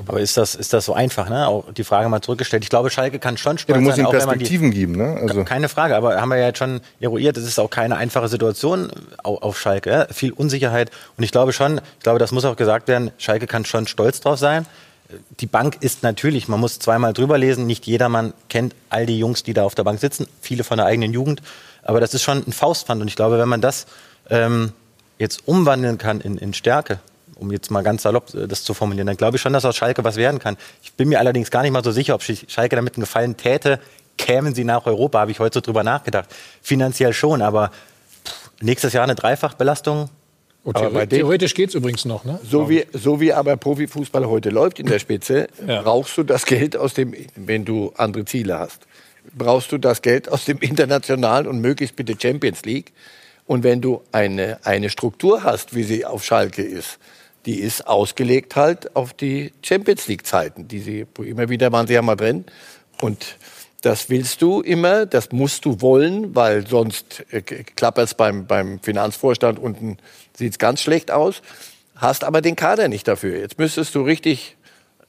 Aber 0.07 0.21
ist 0.21 0.37
das, 0.37 0.55
ist 0.55 0.73
das 0.73 0.85
so 0.85 0.95
einfach? 0.95 1.29
Ne? 1.29 1.47
Auch 1.49 1.73
die 1.73 1.85
Frage 1.85 2.09
mal 2.09 2.21
zurückgestellt. 2.21 2.63
Ich 2.65 2.71
glaube, 2.71 2.91
Schalke 2.91 3.19
kann 3.19 3.37
schon 3.37 3.57
Ja, 3.57 3.63
stolz 3.63 3.77
du 3.79 3.83
musst 3.83 3.97
sein, 3.97 4.07
auch 4.07 4.13
man 4.13 4.21
die, 4.21 4.27
Perspektiven 4.27 4.71
geben. 4.71 4.97
Ne? 4.97 5.19
Also, 5.23 5.45
Keine 5.45 5.69
Frage, 5.69 5.97
aber 5.97 6.21
haben 6.21 6.29
wir 6.29 6.39
ja 6.39 6.47
jetzt 6.47 6.59
schon 6.59 6.81
eruiert, 7.01 7.37
es 7.37 7.45
ist 7.45 7.59
auch 7.59 7.71
keine 7.71 7.97
einfache 7.97 8.29
Situation 8.29 8.91
au- 9.23 9.39
auf 9.39 9.59
Schalke. 9.61 9.91
Ja? 9.91 10.07
Viel 10.13 10.33
Unsicherheit. 10.33 10.91
Und 11.17 11.25
ich 11.25 11.33
glaube 11.33 11.53
schon, 11.53 11.79
ich 11.99 12.03
glaube, 12.03 12.19
das 12.19 12.33
muss 12.33 12.45
auch 12.45 12.57
gesagt 12.57 12.89
werden, 12.89 13.11
Schalke 13.19 13.47
kann 13.47 13.65
schon 13.65 13.87
stolz 13.87 14.21
drauf 14.21 14.39
sein. 14.39 14.67
Die 15.41 15.47
Bank 15.47 15.77
ist 15.81 16.03
natürlich, 16.03 16.49
man 16.49 16.59
muss 16.59 16.79
zweimal 16.79 17.13
drüber 17.13 17.37
lesen, 17.37 17.67
nicht 17.67 17.87
jedermann 17.87 18.33
kennt 18.49 18.75
all 18.89 19.05
die 19.05 19.19
Jungs, 19.19 19.43
die 19.43 19.53
da 19.53 19.63
auf 19.65 19.75
der 19.75 19.85
Bank 19.85 20.01
sitzen, 20.01 20.27
viele 20.41 20.65
von 20.65 20.79
der 20.79 20.87
eigenen 20.87 21.13
Jugend. 21.13 21.43
Aber 21.83 22.01
das 22.01 22.15
ist 22.15 22.23
schon 22.23 22.43
ein 22.47 22.53
Faustpfand. 22.53 23.03
Und 23.03 23.09
ich 23.09 23.17
glaube, 23.17 23.39
wenn 23.39 23.49
man 23.49 23.61
das 23.61 23.87
ähm, 24.31 24.73
jetzt 25.19 25.47
umwandeln 25.47 25.99
kann 25.99 26.21
in, 26.23 26.39
in 26.39 26.55
Stärke, 26.55 27.01
um 27.43 27.51
jetzt 27.53 27.71
mal 27.71 27.83
ganz 27.83 28.03
salopp 28.03 28.33
äh, 28.35 28.47
das 28.49 28.65
zu 28.65 28.73
formulieren, 28.73 29.07
dann 29.07 29.17
glaube 29.17 29.37
ich 29.37 29.43
schon, 29.43 29.53
dass 29.53 29.65
aus 29.65 29.77
Schalke 29.77 30.03
was 30.05 30.17
werden 30.17 30.39
kann. 30.39 30.57
Ich 30.83 30.93
bin 30.95 31.09
mir 31.09 31.19
allerdings 31.19 31.51
gar 31.51 31.63
nicht 31.63 31.73
mal 31.73 31.85
so 31.85 31.91
sicher, 31.93 32.15
ob 32.15 32.23
Sch- 32.23 32.49
Schalke 32.49 32.77
damit 32.77 32.95
einen 32.95 33.03
Gefallen 33.03 33.37
täte, 33.37 33.79
kämen 34.17 34.55
sie 34.55 34.65
nach 34.65 34.87
Europa, 34.87 35.19
habe 35.21 35.31
ich 35.31 35.41
heute 35.41 35.55
so 35.55 35.61
drüber 35.61 35.83
nachgedacht. 35.83 36.29
Finanziell 36.63 37.13
schon, 37.13 37.43
aber 37.43 37.71
pff, 38.25 38.51
nächstes 38.61 38.93
Jahr 38.95 39.05
eine 39.05 39.15
Dreifachbelastung. 39.15 40.09
Oh, 40.65 40.71
Aber 40.75 40.85
bei 40.85 40.91
theore 40.91 41.07
dem- 41.07 41.19
theoretisch 41.19 41.55
geht 41.55 41.71
es 41.71 41.75
übrigens 41.75 42.05
noch. 42.05 42.25
Ne? 42.25 42.39
So 42.49 42.71
wie, 42.71 42.87
so 42.93 43.21
wie 43.21 43.33
aber 43.33 43.57
Profifußball 43.57 44.27
heute 44.27 44.51
läuft 44.51 44.79
in 44.79 44.87
der 44.87 45.01
Spitze, 45.01 45.49
Ja. 45.67 45.83
brauchst 45.83 46.17
du 46.17 46.23
das 46.23 46.47
Geld 46.47 46.77
aus 46.77 46.95
dem, 46.95 47.15
wenn 47.35 47.65
du 47.65 47.93
andere 47.97 48.25
Ziele 48.27 48.59
hast, 48.61 48.87
brauchst 49.37 49.73
du 49.73 49.79
das 49.79 50.03
Geld 50.03 50.29
aus 50.31 50.45
dem 50.45 50.59
internationalen 50.59 51.49
und 51.49 51.61
möglichst 51.61 51.97
bitte 51.97 52.15
Champions 52.21 52.63
League. 52.65 52.93
Und 53.45 53.65
wenn 53.65 53.81
du 53.81 54.03
eine, 54.13 54.59
eine 54.63 54.89
Struktur 54.89 55.43
hast, 55.43 55.75
wie 55.75 55.83
sie 55.83 56.05
auf 56.07 56.23
Schalke 56.25 56.63
ist, 56.63 56.99
die 57.47 57.61
ist 57.61 57.87
ausgelegt 57.87 58.57
halt 58.57 58.95
auf 58.95 59.13
die 59.13 59.53
Champions 59.63 60.07
League 60.07 60.27
Zeiten, 60.27 60.69
die 60.69 60.79
sie 60.81 61.07
immer 61.19 61.49
wieder 61.49 61.73
waren 61.73 61.87
sie 61.87 61.95
ja 61.95 62.03
mal 62.03 62.17
drin. 62.17 62.45
Und 63.01 63.37
das 63.81 64.11
willst 64.11 64.43
du 64.43 64.61
immer, 64.61 65.07
das 65.07 65.33
musst 65.33 65.65
du 65.65 65.81
wollen, 65.81 66.35
weil 66.35 66.67
sonst 66.67 67.25
äh, 67.31 67.43
klappert 67.43 68.07
es 68.07 68.15
beim, 68.15 68.47
beim 68.47 68.79
Finanzvorstand 68.81 69.59
unten, 69.59 69.99
sieht 70.35 70.53
es 70.53 70.59
ganz 70.59 70.81
schlecht 70.81 71.11
aus. 71.11 71.43
Hast 71.97 72.25
aber 72.25 72.41
den 72.41 72.57
Kader 72.57 72.89
nicht 72.89 73.09
dafür. 73.09 73.39
Jetzt 73.39 73.59
müsstest 73.59 73.95
du 73.95 74.03
richtig 74.03 74.57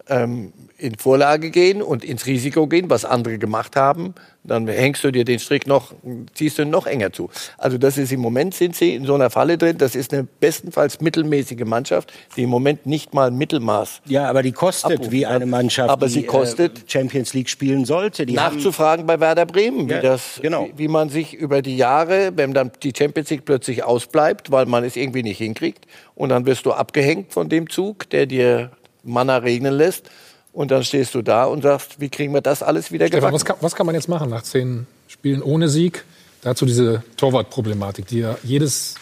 ähm, 0.10 0.54
in 0.78 0.96
Vorlage 0.98 1.50
gehen 1.50 1.82
und 1.82 2.04
ins 2.04 2.26
Risiko 2.26 2.68
gehen, 2.68 2.89
was 2.89 3.06
andere 3.06 3.38
gemacht 3.38 3.76
haben, 3.76 4.16
dann 4.44 4.68
hängst 4.68 5.04
du 5.04 5.12
dir 5.12 5.24
den 5.24 5.39
Strick 5.39 5.66
noch, 5.66 5.94
ziehst 6.34 6.58
du 6.58 6.63
ihn 6.63 6.70
noch 6.70 6.88
enger 6.88 7.13
zu. 7.13 7.30
Also 7.58 7.78
das 7.78 7.98
ist 7.98 8.12
im 8.12 8.20
Moment 8.20 8.54
sind 8.54 8.76
sie 8.76 8.94
in 8.96 9.06
so 9.06 9.16
einer 9.16 9.30
Falle 9.30 9.58
drin. 9.58 9.78
Das 9.78 9.96
ist 9.96 10.13
eine 10.13 10.24
bestenfalls 10.24 11.00
mittelmäßige 11.00 11.63
Mannschaft, 11.63 12.12
die 12.36 12.44
im 12.44 12.50
Moment 12.50 12.86
nicht 12.86 13.13
mal 13.13 13.32
Mittelmaß. 13.32 14.02
Ja, 14.06 14.30
aber 14.30 14.44
die 14.44 14.52
kostet 14.52 14.94
abruft, 14.94 15.12
wie 15.12 15.26
eine. 15.26 15.46
Mannschaft, 15.46 15.89
aber 15.89 16.08
die 16.08 16.13
sie 16.13 16.24
kostet 16.24 16.80
äh, 16.80 16.82
Champions 16.88 17.34
League 17.34 17.50
spielen 17.50 17.86
sollte. 17.86 18.26
Die 18.26 18.34
nachzufragen 18.34 19.06
bei 19.06 19.20
Werder 19.20 19.46
Bremen, 19.46 19.88
wie 19.88 19.94
Ja, 19.94 20.02
das, 20.02 20.39
genau. 20.42 20.68
wie, 20.74 20.84
wie 20.84 20.88
man 20.89 21.10
sich 21.10 21.34
über 21.34 21.62
die 21.62 21.78
Jahre, 21.78 22.32
wenn 22.36 22.54
dann 22.54 22.72
die 22.82 22.92
Champions 22.98 23.30
League 23.30 23.46
plötzlich 23.46 23.84
ausbleibt, 23.84 24.52
weil 24.52 24.66
man 24.66 24.84
es 24.84 24.96
irgendwie 24.96 25.24
nicht 25.24 25.38
hinkriegt, 25.38 25.86
und 26.16 26.30
dann 26.30 26.46
wirst 26.46 26.66
du 26.66 26.74
abgehängt 26.74 27.32
von 27.32 27.50
dem 27.50 27.70
Zug, 27.70 28.10
der 28.10 28.26
dir 28.26 28.72
Manna 29.04 29.38
regnen 29.38 29.74
lässt. 29.74 30.10
Und 30.52 30.70
dann 30.70 30.84
stehst 30.84 31.16
du 31.16 31.22
da 31.22 31.46
und 31.46 31.63
sagst, 31.63 32.00
wie 32.00 32.10
kriegen 32.10 32.34
wir 32.34 32.42
das 32.42 32.62
alles 32.62 32.92
wieder 32.92 33.08
Stefan, 33.08 33.20
gebacken? 33.20 33.36
was 33.36 33.46
kann, 33.46 33.56
was 33.62 33.76
kann 33.76 33.86
man 33.86 33.96
jetzt 33.96 34.08
machen 34.08 34.30
nach 34.30 34.44
zehn 34.44 34.86
Spielen 35.08 35.42
ohne 35.42 35.68
Sieg? 35.68 36.06
Dazu 36.42 36.66
diese 36.66 37.04
Torwartproblematik, 37.18 38.06
die 38.08 38.20
ja 38.20 38.38
jedes, 38.44 38.96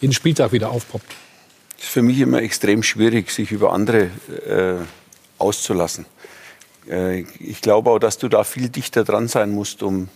jeden 0.00 0.14
Spieltag 0.14 0.52
wieder 0.52 0.70
aufpoppt. 0.70 1.14
Es 1.78 1.84
ist 1.84 1.90
für 1.90 2.02
mich 2.02 2.18
immer 2.18 2.42
extrem 2.42 2.82
schwierig, 2.82 3.30
sich 3.30 3.52
über 3.52 3.72
andere 3.72 4.10
äh, 4.48 4.84
auszulassen. 5.38 6.06
Äh, 6.88 7.20
ich 7.38 7.60
glaube 7.60 7.90
auch, 7.90 7.98
dass 7.98 8.18
du 8.18 8.28
da 8.28 8.44
viel 8.44 8.68
dichter 8.68 9.04
dran 9.04 9.28
sein 9.28 9.50
musst, 9.50 9.82
um 9.82 10.08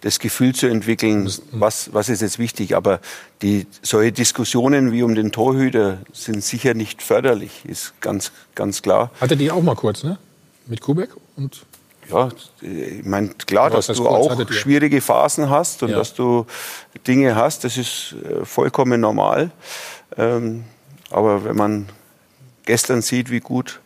das 0.00 0.18
Gefühl 0.20 0.54
zu 0.54 0.66
entwickeln, 0.68 1.30
was, 1.50 1.92
was 1.92 2.08
ist 2.08 2.22
jetzt 2.22 2.38
wichtig. 2.38 2.76
Aber 2.76 3.00
die, 3.42 3.66
solche 3.82 4.12
Diskussionen 4.12 4.92
wie 4.92 5.02
um 5.02 5.14
den 5.14 5.32
Torhüter 5.32 5.98
sind 6.12 6.44
sicher 6.44 6.74
nicht 6.74 7.02
förderlich, 7.02 7.64
ist 7.64 8.00
ganz, 8.00 8.30
ganz 8.54 8.82
klar. 8.82 9.10
Hattet 9.20 9.40
ihr 9.40 9.54
auch 9.54 9.62
mal 9.62 9.74
kurz, 9.74 10.04
ne? 10.04 10.18
Mit 10.66 10.80
Kubek 10.80 11.10
und 11.36 11.64
Ja, 12.10 12.28
ich 12.60 13.04
meine, 13.04 13.30
klar, 13.30 13.70
dass 13.70 13.86
du 13.88 14.08
auch 14.08 14.50
schwierige 14.50 15.00
Phasen 15.00 15.50
hast 15.50 15.82
und 15.82 15.90
Ja. 15.90 15.96
dass 15.96 16.14
du 16.14 16.46
Dinge 17.06 17.34
hast, 17.34 17.64
das 17.64 17.76
ist 17.76 18.14
äh, 18.24 18.44
vollkommen 18.44 19.00
normal. 19.00 19.50
Ähm, 20.16 20.64
aber 21.10 21.44
wenn 21.44 21.56
man 21.56 21.88
gestern 22.64 23.02
sieht, 23.02 23.30
wie 23.30 23.40
gut 23.40 23.80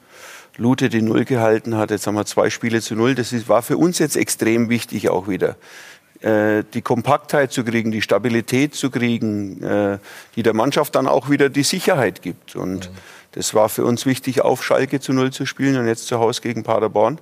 Lute 0.57 0.89
die 0.89 1.03
Null 1.03 1.25
gehalten 1.25 1.77
hat, 1.77 1.91
jetzt 1.91 2.07
haben 2.07 2.15
wir 2.15 2.27
zwei 2.27 2.51
Spiele 2.51 2.83
zu 2.83 2.95
Null, 2.95 3.15
das 3.15 3.33
ist, 3.33 3.49
war 3.49 3.63
für 3.63 3.79
uns 3.79 3.99
jetzt 3.99 4.17
extrem 4.17 4.69
wichtig 4.69 5.09
auch 5.09 5.27
wieder. 5.29 5.57
Äh, 6.23 6.63
die 6.73 6.83
Kompaktheit 6.83 7.53
zu 7.53 7.65
kriegen, 7.65 7.91
die 7.91 8.01
Stabilität 8.01 8.77
zu 8.77 8.91
kriegen, 8.91 9.61
äh, 9.61 9.99
die 10.37 10.45
der 10.45 10.55
Mannschaft 10.55 10.95
dann 10.95 11.09
auch 11.09 11.31
wieder 11.31 11.49
die 11.49 11.65
Sicherheit 11.65 12.23
gibt. 12.23 12.55
Und 12.55 12.91
das 13.33 13.55
war 13.55 13.69
für 13.69 13.85
uns 13.85 14.07
wichtig, 14.07 14.41
auf 14.41 14.63
Schalke 14.63 15.01
zu 15.01 15.13
Null 15.13 15.33
zu 15.33 15.47
spielen 15.47 15.77
und 15.77 15.89
jetzt 15.89 16.07
zu 16.07 16.21
Hause 16.21 16.41
gegen 16.41 16.63
Paderborn. 16.63 17.19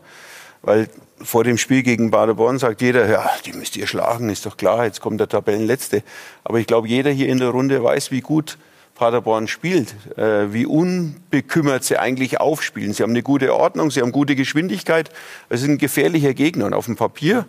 Weil 0.61 0.89
vor 1.23 1.45
dem 1.45 1.57
Spiel 1.57 1.83
gegen 1.83 2.11
Paderborn 2.11 2.59
sagt 2.59 2.83
jeder, 2.83 3.09
ja, 3.09 3.31
die 3.47 3.55
müsst 3.55 3.79
ihr 3.79 3.87
schlagen, 3.87 4.29
ist 4.29 4.45
doch 4.45 4.59
klar, 4.59 4.85
jetzt 4.85 5.01
kommt 5.01 5.19
der 5.19 5.29
Tabellenletzte. 5.29 6.03
Aber 6.45 6.59
ich 6.59 6.67
glaube, 6.67 6.87
jeder 6.87 7.11
hier 7.11 7.29
in 7.29 7.39
der 7.39 7.49
Runde 7.49 7.83
weiß, 7.83 8.11
wie 8.11 8.21
gut 8.21 8.59
Paderborn 8.97 9.49
spielt, 9.49 9.95
äh, 10.19 10.53
wie 10.53 10.67
unbekümmert 10.67 11.85
sie 11.85 11.97
eigentlich 11.97 12.39
aufspielen. 12.39 12.93
Sie 12.93 13.03
haben 13.03 13.11
eine 13.11 13.23
gute 13.23 13.55
Ordnung, 13.55 13.91
sie 13.91 14.03
haben 14.03 14.13
gute 14.13 14.37
Geschwindigkeit. 14.37 15.11
Es 15.49 15.63
ist 15.63 15.69
ein 15.69 15.79
gefährlicher 15.79 16.35
Gegner. 16.35 16.67
Und 16.67 16.75
auf 16.75 16.85
dem 16.85 16.97
Papier 16.97 17.47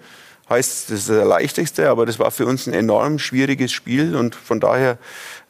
heißt 0.51 0.91
das 0.91 0.99
ist 0.99 1.09
der 1.09 1.25
leichteste, 1.25 1.89
aber 1.89 2.05
das 2.05 2.19
war 2.19 2.29
für 2.29 2.45
uns 2.45 2.67
ein 2.67 2.73
enorm 2.73 3.17
schwieriges 3.17 3.71
Spiel. 3.71 4.15
Und 4.15 4.35
von 4.35 4.59
daher 4.59 4.99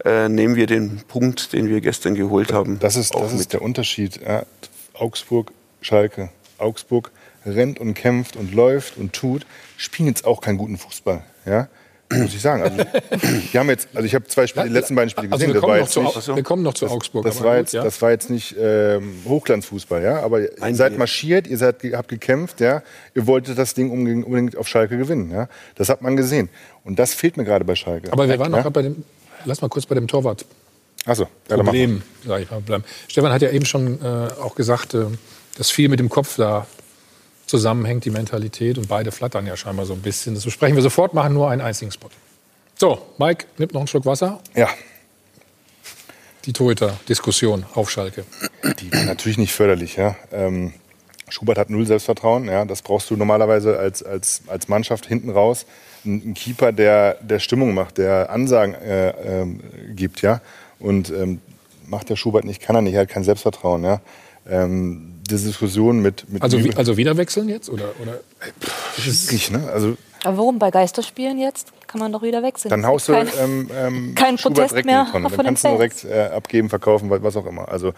äh, 0.06 0.30
nehmen 0.30 0.56
wir 0.56 0.68
den 0.68 1.02
Punkt, 1.08 1.52
den 1.52 1.68
wir 1.68 1.82
gestern 1.82 2.16
geholt 2.16 2.54
haben. 2.54 2.80
Das 2.80 2.96
ist, 2.96 3.14
das 3.14 3.34
ist 3.34 3.52
der 3.52 3.62
Unterschied. 3.62 4.22
Ja, 4.22 4.46
Augsburg, 4.94 5.52
Schalke. 5.82 6.30
Augsburg 6.58 7.12
rennt 7.46 7.80
und 7.80 7.96
kämpft 7.96 8.36
und 8.36 8.54
läuft 8.54 8.98
und 8.98 9.14
tut, 9.14 9.46
spielen 9.78 10.08
jetzt 10.08 10.26
auch 10.26 10.42
keinen 10.42 10.58
guten 10.58 10.78
Fußball. 10.78 11.24
Ja? 11.46 11.68
Muss 12.12 12.34
ich 12.34 12.42
sagen. 12.42 12.64
Also, 12.64 12.78
die 13.54 13.58
haben 13.58 13.70
jetzt, 13.70 13.88
also 13.94 14.06
ich 14.06 14.14
habe 14.16 14.26
zwei 14.28 14.48
Spiele, 14.48 14.66
die 14.68 14.74
letzten 14.74 14.96
beiden 14.96 15.10
Spiele 15.10 15.32
Also 15.32 15.46
gesehen. 15.46 15.54
wir 15.54 15.62
das 15.62 15.64
war 15.64 15.70
kommen, 15.70 15.82
noch 16.06 16.14
zu, 16.14 16.30
nicht, 16.30 16.36
wir 16.36 16.44
kommen 16.44 16.64
noch 16.64 16.74
zu 16.74 16.88
Augsburg. 16.88 17.26
das 17.26 17.38
aber 17.38 17.46
war 17.46 17.52
gut, 17.56 17.62
jetzt, 17.62 17.74
ja. 17.74 17.84
das 17.84 18.02
war 18.02 18.12
jetzt 18.12 18.30
nicht 18.30 18.56
ähm, 18.60 19.14
Hochglanzfußball, 19.28 20.04
ja. 20.04 20.22
Aber 20.22 20.42
ihr 20.42 20.52
Nein, 20.60 20.76
seid 20.76 20.94
wir- 20.94 21.00
marschiert, 21.00 21.48
ihr 21.48 21.58
seid, 21.58 21.78
habt 21.94 22.10
gekämpft, 22.10 22.60
ja. 22.60 22.84
Ihr 23.16 23.28
wolltet 23.28 23.58
das 23.58 23.74
Ding 23.74 23.90
unbedingt, 23.92 24.26
unbedingt 24.26 24.58
auf 24.58 24.68
Schalke 24.68 24.98
gewinnen, 24.98 25.32
ja. 25.32 25.48
Das 25.76 25.90
hat 25.90 26.02
man 26.02 26.18
gesehen. 26.18 26.50
Und 26.84 27.00
das 27.00 27.14
fehlt 27.14 27.38
mir 27.38 27.44
gerade 27.46 27.66
bei 27.66 27.76
Schalke. 27.76 28.12
Aber 28.12 28.28
wir 28.28 28.38
waren 28.40 28.52
noch 28.52 28.58
ja? 28.58 28.64
gerade 28.64 28.74
bei 28.74 28.82
dem, 28.82 29.04
lass 29.46 29.62
mal 29.62 29.70
kurz 29.70 29.86
bei 29.86 29.96
dem 29.96 30.08
Torwart. 30.08 30.46
Achso, 31.06 31.24
ja, 31.50 31.58
wir. 31.58 31.64
Problem, 31.64 32.02
sag 32.28 32.42
ich 32.42 32.52
mal, 32.52 32.62
bleiben. 32.62 32.84
Stefan 33.08 33.32
hat 33.32 33.42
ja 33.42 33.50
eben 33.50 33.66
schon 33.66 34.00
äh, 34.02 34.06
auch 34.42 34.56
gesagt, 34.56 34.94
äh, 34.94 35.06
dass 35.58 35.72
viel 35.72 35.90
mit 35.90 36.00
dem 36.00 36.10
Kopf 36.10 36.36
da 36.38 36.68
zusammenhängt, 37.52 38.06
die 38.06 38.10
Mentalität. 38.10 38.78
Und 38.80 38.88
beide 38.88 39.12
flattern 39.12 39.46
ja 39.46 39.56
scheinbar 39.56 39.86
so 39.86 39.94
ein 39.94 40.02
bisschen. 40.02 40.34
Das 40.34 40.44
besprechen 40.46 40.76
wir 40.76 40.82
sofort, 40.82 41.14
machen 41.14 41.34
nur 41.36 41.50
einen 41.52 41.62
einzigen 41.62 41.92
Spot. 41.92 42.10
So, 42.80 43.00
Mike, 43.20 43.46
nimmt 43.60 43.74
noch 43.74 43.82
einen 43.82 43.88
Schluck 43.88 44.06
Wasser. 44.08 44.40
Ja, 44.56 44.70
Die 46.46 46.54
Torhüter-Diskussion 46.54 47.66
auf 47.76 47.92
Schalke. 47.92 48.24
die 48.80 48.92
war 48.92 49.04
natürlich 49.04 49.38
nicht 49.38 49.54
förderlich, 49.54 49.96
ja. 49.98 50.16
Ähm, 50.32 50.74
Schubert 51.30 51.58
hat 51.60 51.70
null 51.70 51.86
Selbstvertrauen, 51.86 52.46
ja. 52.46 52.66
Das 52.66 52.82
brauchst 52.82 53.10
du 53.12 53.16
normalerweise 53.16 53.78
als, 53.78 54.02
als, 54.02 54.42
als 54.48 54.68
Mannschaft 54.68 55.06
hinten 55.06 55.30
raus. 55.30 55.66
Ein, 56.04 56.32
ein 56.32 56.34
Keeper, 56.34 56.72
der, 56.72 57.16
der 57.22 57.38
Stimmung 57.40 57.76
macht, 57.76 58.00
der 58.00 58.32
Ansagen 58.32 58.74
äh, 58.74 59.10
ähm, 59.10 59.62
gibt, 59.96 60.24
ja. 60.24 60.42
Und 60.80 61.12
ähm, 61.12 61.40
macht 61.86 62.10
der 62.10 62.16
Schubert 62.16 62.46
nicht, 62.46 62.62
kann 62.62 62.76
er 62.76 62.82
nicht, 62.82 62.96
er 62.96 63.02
hat 63.02 63.10
kein 63.10 63.24
Selbstvertrauen, 63.24 63.84
ja. 63.84 64.02
Ähm, 64.50 65.11
Diskussion 65.30 66.02
mit, 66.02 66.30
mit 66.30 66.42
Also, 66.42 66.64
wie, 66.64 66.76
also 66.76 66.98
wieder 66.98 67.18
wechseln 67.18 67.50
jetzt? 67.50 67.70
Oder, 67.70 67.86
oder? 68.02 68.20
schwierig, 68.98 69.52
ne? 69.52 69.70
Also 69.72 69.96
Aber 70.24 70.38
warum? 70.38 70.60
Bei 70.60 70.72
Geisterspielen 70.72 71.40
jetzt 71.40 71.72
kann 71.88 72.00
man 72.00 72.12
doch 72.12 72.22
wieder 72.22 72.42
wechseln. 72.44 72.70
dann 72.70 72.86
haust 72.86 73.08
du 73.08 73.14
keine- 73.14 73.32
ähm, 73.40 73.70
ähm, 73.76 74.16
kein 74.16 74.38
Schubert 74.38 74.56
Protest 74.58 74.72
direkt 74.72 74.86
mehr 74.86 75.08
von 75.12 75.24
Dann 75.24 75.32
den 75.32 75.46
kannst 75.46 75.64
du 75.64 75.70
direkt 75.70 76.04
äh, 76.06 76.30
abgeben, 76.34 76.70
verkaufen, 76.70 77.10
was, 77.10 77.22
was 77.24 77.36
auch 77.38 77.46
immer. 77.46 77.68
Also 77.70 77.94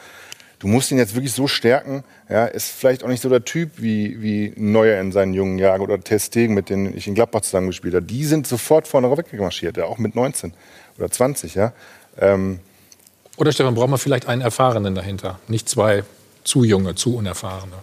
du 0.60 0.68
musst 0.68 0.92
ihn 0.92 0.98
jetzt 0.98 1.14
wirklich 1.16 1.34
so 1.34 1.48
stärken. 1.48 2.04
Ja, 2.30 2.46
ist 2.46 2.70
vielleicht 2.72 3.04
auch 3.04 3.08
nicht 3.10 3.22
so 3.22 3.30
der 3.30 3.44
Typ 3.46 3.72
wie, 3.78 4.22
wie 4.22 4.54
Neuer 4.56 5.00
in 5.00 5.12
seinen 5.12 5.34
jungen 5.34 5.60
Jahren 5.60 5.82
oder 5.82 6.00
Testegen, 6.00 6.56
mit 6.56 6.70
denen 6.70 6.96
ich 6.98 7.08
in 7.08 7.16
Gladbach 7.16 7.42
zusammengespielt 7.42 7.94
habe. 7.96 8.06
Die 8.06 8.26
sind 8.26 8.48
sofort 8.48 8.88
vorne 8.88 9.16
weggemarschiert, 9.16 9.78
ja, 9.78 9.86
auch 9.86 9.98
mit 9.98 10.16
19 10.16 10.54
oder 10.98 11.10
20. 11.12 11.56
Ja. 11.56 11.74
Ähm, 12.20 12.60
Oder 13.38 13.52
Stefan, 13.52 13.76
braucht 13.76 13.90
man 13.90 14.00
vielleicht 14.00 14.28
einen 14.28 14.42
Erfahrenen 14.42 14.96
dahinter? 14.96 15.40
Nicht 15.48 15.68
zwei 15.70 16.04
zu 16.44 16.64
junge, 16.64 16.96
zu 16.96 17.16
unerfahrene. 17.18 17.74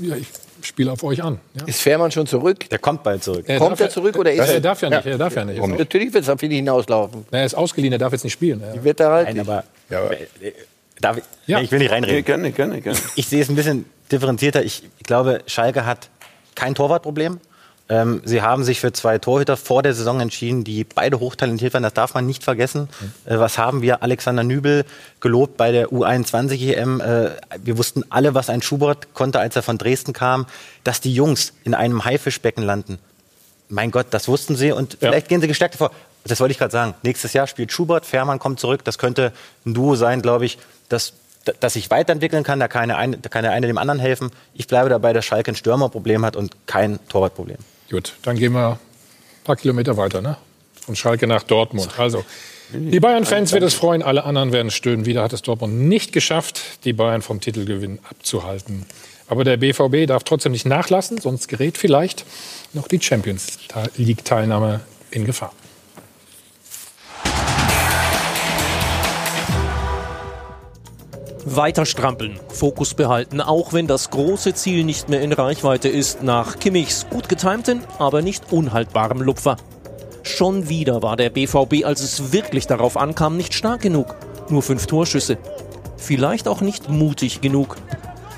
Ja, 0.00 0.16
ich 0.16 0.26
spiele 0.62 0.92
auf 0.92 1.02
euch 1.02 1.22
an. 1.22 1.40
Ja. 1.58 1.66
Ist 1.66 1.80
Fährmann 1.80 2.10
schon 2.12 2.26
zurück? 2.26 2.68
Der 2.70 2.78
kommt 2.78 3.02
bald 3.02 3.22
zurück. 3.24 3.44
Er 3.48 3.58
Kommt 3.58 3.72
darf 3.72 3.80
er 3.80 3.86
ja- 3.86 3.92
zurück 3.92 4.16
oder 4.16 4.32
ist 4.32 4.38
er 4.38 4.54
er? 4.54 4.60
darf 4.60 4.82
ja 4.82 4.90
nicht. 4.90 5.06
Er 5.06 5.18
darf 5.18 5.34
ja 5.34 5.44
nicht. 5.44 5.60
Natürlich 5.78 6.12
wird 6.12 6.24
es 6.24 6.30
auf 6.30 6.42
ihn 6.42 6.50
hinauslaufen. 6.52 7.24
Na, 7.30 7.38
er 7.38 7.44
ist 7.46 7.54
ausgeliehen, 7.54 7.92
er 7.92 7.98
darf 7.98 8.12
jetzt 8.12 8.24
nicht 8.24 8.32
spielen. 8.32 8.60
Ja. 8.60 8.72
Die 8.72 8.84
wird 8.84 9.00
er 9.00 9.10
halt 9.10 9.28
Nein, 9.28 9.40
aber, 9.40 9.64
Ja, 9.90 10.00
aber- 10.04 10.12
äh, 10.20 10.52
darf 11.00 11.16
ich, 11.18 11.24
Ja. 11.46 11.58
Nee, 11.58 11.64
ich 11.64 11.72
will 11.72 11.78
nicht 11.80 11.90
reinreden. 11.90 12.24
gerne, 12.24 12.52
gerne, 12.52 12.80
gerne. 12.80 12.98
Ich 13.16 13.26
sehe 13.26 13.42
es 13.42 13.48
ein 13.48 13.56
bisschen 13.56 13.84
differenzierter. 14.12 14.62
Ich 14.64 14.82
glaube, 15.04 15.42
Schalke 15.46 15.84
hat 15.86 16.08
kein 16.54 16.74
Torwartproblem. 16.74 17.40
Ähm, 17.90 18.20
sie 18.24 18.42
haben 18.42 18.64
sich 18.64 18.80
für 18.80 18.92
zwei 18.92 19.18
Torhüter 19.18 19.56
vor 19.56 19.82
der 19.82 19.94
Saison 19.94 20.20
entschieden, 20.20 20.62
die 20.62 20.84
beide 20.84 21.20
hochtalentiert 21.20 21.72
waren. 21.72 21.82
Das 21.82 21.94
darf 21.94 22.12
man 22.14 22.26
nicht 22.26 22.44
vergessen. 22.44 22.88
Äh, 23.24 23.38
was 23.38 23.56
haben 23.56 23.80
wir? 23.80 24.02
Alexander 24.02 24.44
Nübel 24.44 24.84
gelobt 25.20 25.56
bei 25.56 25.72
der 25.72 25.88
U21 25.88 26.74
EM. 26.74 27.00
Äh, 27.00 27.30
wir 27.62 27.78
wussten 27.78 28.04
alle, 28.10 28.34
was 28.34 28.50
ein 28.50 28.60
Schubert 28.60 29.14
konnte, 29.14 29.40
als 29.40 29.56
er 29.56 29.62
von 29.62 29.78
Dresden 29.78 30.12
kam. 30.12 30.46
Dass 30.84 31.00
die 31.00 31.14
Jungs 31.14 31.54
in 31.64 31.74
einem 31.74 32.04
Haifischbecken 32.04 32.62
landen. 32.62 32.98
Mein 33.70 33.90
Gott, 33.90 34.06
das 34.10 34.28
wussten 34.28 34.56
sie 34.56 34.72
und 34.72 34.94
Ja. 34.94 35.08
vielleicht 35.08 35.28
gehen 35.28 35.40
sie 35.40 35.48
gestärkt 35.48 35.76
vor. 35.76 35.90
Das 36.24 36.40
wollte 36.40 36.52
ich 36.52 36.58
gerade 36.58 36.72
sagen. 36.72 36.94
Nächstes 37.02 37.32
Jahr 37.32 37.46
spielt 37.46 37.72
Schubert, 37.72 38.04
Fährmann 38.04 38.38
kommt 38.38 38.60
zurück. 38.60 38.84
Das 38.84 38.98
könnte 38.98 39.32
ein 39.64 39.72
Duo 39.72 39.94
sein, 39.94 40.20
glaube 40.20 40.44
ich, 40.44 40.58
das 40.88 41.14
dass 41.60 41.74
sich 41.74 41.90
weiterentwickeln 41.90 42.44
kann, 42.44 42.60
da 42.60 42.68
kann, 42.68 42.88
der 42.88 42.98
eine, 42.98 43.16
da 43.16 43.30
kann 43.30 43.42
der 43.42 43.52
eine 43.52 43.66
dem 43.66 43.78
anderen 43.78 44.00
helfen. 44.00 44.30
Ich 44.52 44.66
bleibe 44.66 44.90
dabei, 44.90 45.14
dass 45.14 45.24
Schalke 45.24 45.50
ein 45.52 45.54
Stürmerproblem 45.54 46.22
hat 46.26 46.36
und 46.36 46.54
kein 46.66 46.98
Torwartproblem. 47.08 47.56
Gut, 47.90 48.14
dann 48.22 48.36
gehen 48.36 48.52
wir 48.52 48.72
ein 48.72 48.78
paar 49.44 49.56
Kilometer 49.56 49.96
weiter, 49.96 50.20
ne? 50.20 50.36
Von 50.80 50.96
Schalke 50.96 51.26
nach 51.26 51.42
Dortmund. 51.42 51.98
Also, 51.98 52.24
die 52.72 53.00
Bayern-Fans 53.00 53.52
wird 53.52 53.62
es 53.62 53.74
freuen, 53.74 54.02
alle 54.02 54.24
anderen 54.24 54.52
werden 54.52 54.70
stöhnen. 54.70 55.06
Wieder 55.06 55.22
hat 55.22 55.32
es 55.32 55.42
Dortmund 55.42 55.74
nicht 55.74 56.12
geschafft, 56.12 56.60
die 56.84 56.92
Bayern 56.92 57.22
vom 57.22 57.40
Titelgewinn 57.40 57.98
abzuhalten. 58.10 58.84
Aber 59.26 59.44
der 59.44 59.56
BVB 59.56 60.06
darf 60.06 60.24
trotzdem 60.24 60.52
nicht 60.52 60.66
nachlassen, 60.66 61.18
sonst 61.18 61.48
gerät 61.48 61.78
vielleicht 61.78 62.24
noch 62.72 62.88
die 62.88 63.00
Champions 63.00 63.58
League-Teilnahme 63.96 64.80
in 65.10 65.24
Gefahr. 65.24 65.52
Weiter 71.56 71.86
strampeln, 71.86 72.38
Fokus 72.48 72.94
behalten, 72.94 73.40
auch 73.40 73.72
wenn 73.72 73.86
das 73.86 74.10
große 74.10 74.54
Ziel 74.54 74.84
nicht 74.84 75.08
mehr 75.08 75.20
in 75.20 75.32
Reichweite 75.32 75.88
ist, 75.88 76.22
nach 76.22 76.58
Kimmichs 76.58 77.06
gut 77.10 77.28
getimten, 77.28 77.82
aber 77.98 78.22
nicht 78.22 78.52
unhaltbarem 78.52 79.22
Lupfer. 79.22 79.56
Schon 80.22 80.68
wieder 80.68 81.02
war 81.02 81.16
der 81.16 81.30
BVB, 81.30 81.84
als 81.84 82.02
es 82.02 82.32
wirklich 82.32 82.66
darauf 82.66 82.96
ankam, 82.96 83.36
nicht 83.36 83.54
stark 83.54 83.80
genug. 83.80 84.14
Nur 84.48 84.62
fünf 84.62 84.86
Torschüsse. 84.86 85.38
vielleicht 85.96 86.48
auch 86.48 86.60
nicht 86.60 86.88
mutig 86.88 87.40
genug. 87.40 87.76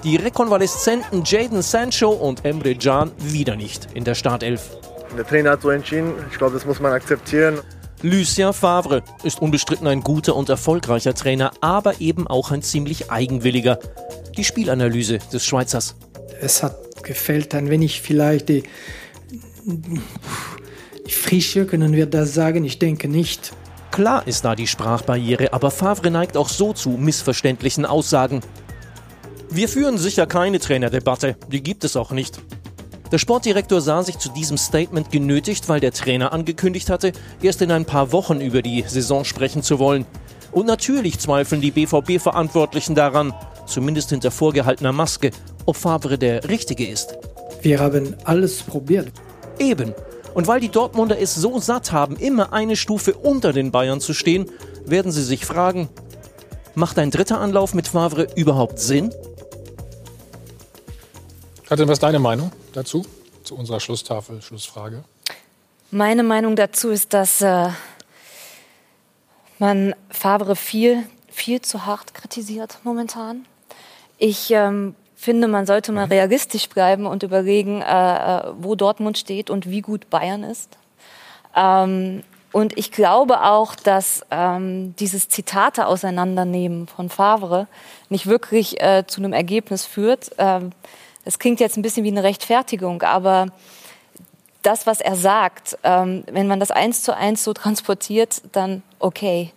Die 0.03 0.17
rekonvaleszenten 0.17 1.23
Jaden 1.25 1.63
Sancho 1.63 2.09
und 2.11 2.45
Emre 2.45 2.75
Can 2.75 3.13
wieder 3.19 3.55
nicht 3.57 3.89
in 3.95 4.05
der 4.05 4.15
Startelf. 4.15 4.71
Der 5.17 5.27
Trainer 5.27 5.51
hat 5.51 5.63
so 5.63 5.71
entschieden. 5.71 6.15
Ich 6.31 6.39
glaube, 6.39 6.55
das 6.55 6.65
muss 6.65 6.81
man 6.81 6.93
akzeptieren. 6.93 7.59
Lucien 8.03 8.55
Favre 8.55 9.03
ist 9.25 9.43
unbestritten 9.43 9.87
ein 9.87 10.01
guter 10.01 10.35
und 10.35 10.49
erfolgreicher 10.49 11.15
Trainer, 11.15 11.53
aber 11.61 12.01
eben 12.01 12.27
auch 12.27 12.51
ein 12.51 12.63
ziemlich 12.63 13.11
eigenwilliger. 13.11 13.79
Die 14.39 14.45
Spielanalyse 14.45 15.19
des 15.33 15.45
Schweizers. 15.45 15.97
Es 16.41 16.63
hat 16.63 16.77
gefällt 17.03 17.55
ein 17.55 17.69
wenig 17.69 18.01
vielleicht 18.01 18.49
die, 18.49 18.63
die 19.67 21.13
Frische, 21.13 21.67
können 21.67 21.93
wir 21.93 22.07
das 22.07 22.33
sagen? 22.33 22.65
Ich 22.65 22.79
denke 22.79 23.07
nicht. 23.07 23.53
Klar 23.91 24.27
ist 24.27 24.47
da 24.47 24.55
die 24.55 24.67
Sprachbarriere, 24.67 25.53
aber 25.53 25.71
Favre 25.71 26.11
neigt 26.11 26.39
auch 26.39 26.49
so 26.49 26.73
zu 26.73 26.91
missverständlichen 26.91 27.85
Aussagen. 27.85 28.41
Wir 29.51 29.69
führen 29.69 29.99
sicher 29.99 30.27
keine 30.27 30.59
Trainerdebatte, 30.59 31.37
die 31.49 31.63
gibt 31.63 31.85
es 31.85 31.97
auch 31.97 32.13
nicht. 32.13 32.41
Der 33.13 33.19
Sportdirektor 33.19 33.81
sah 33.81 34.05
sich 34.05 34.19
zu 34.19 34.29
diesem 34.29 34.57
Statement 34.57 35.11
genötigt, 35.11 35.69
weil 35.69 35.81
der 35.81 35.93
Trainer 35.93 36.33
angekündigt 36.33 36.91
hatte, 36.91 37.13
erst 37.43 37.61
in 37.61 37.73
ein 37.73 37.85
paar 37.85 38.13
Wochen 38.13 38.41
über 38.41 38.63
die 38.63 38.85
Saison 38.87 39.25
sprechen 39.25 39.65
zu 39.65 39.81
wollen. 39.81 40.07
Und 40.53 40.67
natürlich 40.67 41.19
zweifeln 41.19 41.61
die 41.61 41.73
BVB-Verantwortlichen 41.73 42.95
daran, 42.95 43.35
zumindest 43.67 44.11
hinter 44.11 44.31
vorgehaltener 44.31 44.93
Maske, 44.93 45.33
ob 45.67 45.77
Favre 45.77 46.19
der 46.19 46.49
Richtige 46.49 46.87
ist. 46.87 47.17
Wir 47.63 47.81
haben 47.81 48.15
alles 48.25 48.63
probiert. 48.63 49.13
Eben. 49.59 49.93
Und 50.33 50.47
weil 50.47 50.61
die 50.61 50.69
Dortmunder 50.69 51.21
es 51.21 51.35
so 51.35 51.59
satt 51.59 51.91
haben, 51.91 52.17
immer 52.17 52.53
eine 52.53 52.77
Stufe 52.77 53.15
unter 53.15 53.53
den 53.53 53.73
Bayern 53.73 54.01
zu 54.01 54.15
stehen, 54.15 54.47
werden 54.87 55.11
sie 55.11 55.25
sich 55.25 55.45
fragen, 55.45 55.89
macht 56.77 56.99
ein 56.99 57.11
dritter 57.11 57.41
Anlauf 57.41 57.75
mit 57.75 57.89
Favre 57.89 58.29
überhaupt 58.37 58.79
Sinn? 58.79 59.13
Katrin, 61.71 61.87
was 61.87 61.99
ist 61.99 62.03
deine 62.03 62.19
Meinung 62.19 62.51
dazu? 62.73 63.07
Zu 63.45 63.55
unserer 63.55 63.79
Schlusstafel, 63.79 64.43
Schlussfrage. 64.43 65.05
Meine 65.93 66.25
Meinung 66.25 66.57
dazu 66.57 66.91
ist, 66.91 67.15
dass 67.15 67.41
äh, 67.43 67.69
man 69.61 69.95
Favre 70.09 70.57
viel, 70.57 71.05
viel 71.29 71.61
zu 71.61 71.87
hart 71.87 72.13
kritisiert 72.13 72.79
momentan. 72.83 73.47
Ich 74.19 74.51
ähm, 74.51 74.97
finde, 75.15 75.47
man 75.47 75.65
sollte 75.65 75.93
mal 75.93 76.07
realistisch 76.07 76.69
bleiben 76.69 77.07
und 77.07 77.23
überlegen, 77.23 77.83
äh, 77.83 78.39
äh, 78.39 78.53
wo 78.59 78.75
Dortmund 78.75 79.17
steht 79.17 79.49
und 79.49 79.71
wie 79.71 79.81
gut 79.81 80.11
Bayern 80.11 80.43
ist. 80.43 80.77
Ähm, 81.55 82.25
und 82.51 82.77
ich 82.77 82.91
glaube 82.91 83.45
auch, 83.45 83.77
dass 83.77 84.27
ähm, 84.33 84.97
dieses 84.97 85.29
Zitate 85.29 85.87
auseinandernehmen 85.87 86.89
von 86.89 87.09
Favre 87.11 87.69
nicht 88.09 88.27
wirklich 88.27 88.83
äh, 88.83 89.05
zu 89.07 89.21
einem 89.21 89.33
Ergebnis 89.33 89.87
führt. 89.87 90.33
Ähm, 90.37 90.73
das 91.31 91.39
klingt 91.39 91.61
jetzt 91.61 91.77
ein 91.77 91.83
bisschen 91.83 92.03
wie 92.03 92.09
eine 92.09 92.25
Rechtfertigung, 92.25 93.03
aber 93.03 93.47
das, 94.63 94.85
was 94.85 95.01
er 95.01 95.15
sagt, 95.15 95.79
ähm, 95.85 96.25
wenn 96.29 96.49
man 96.49 96.59
das 96.59 96.73
eins 96.73 97.05
zu 97.05 97.17
eins 97.17 97.45
so 97.45 97.53
transportiert, 97.53 98.43
dann 98.51 98.83
okay. 98.99 99.53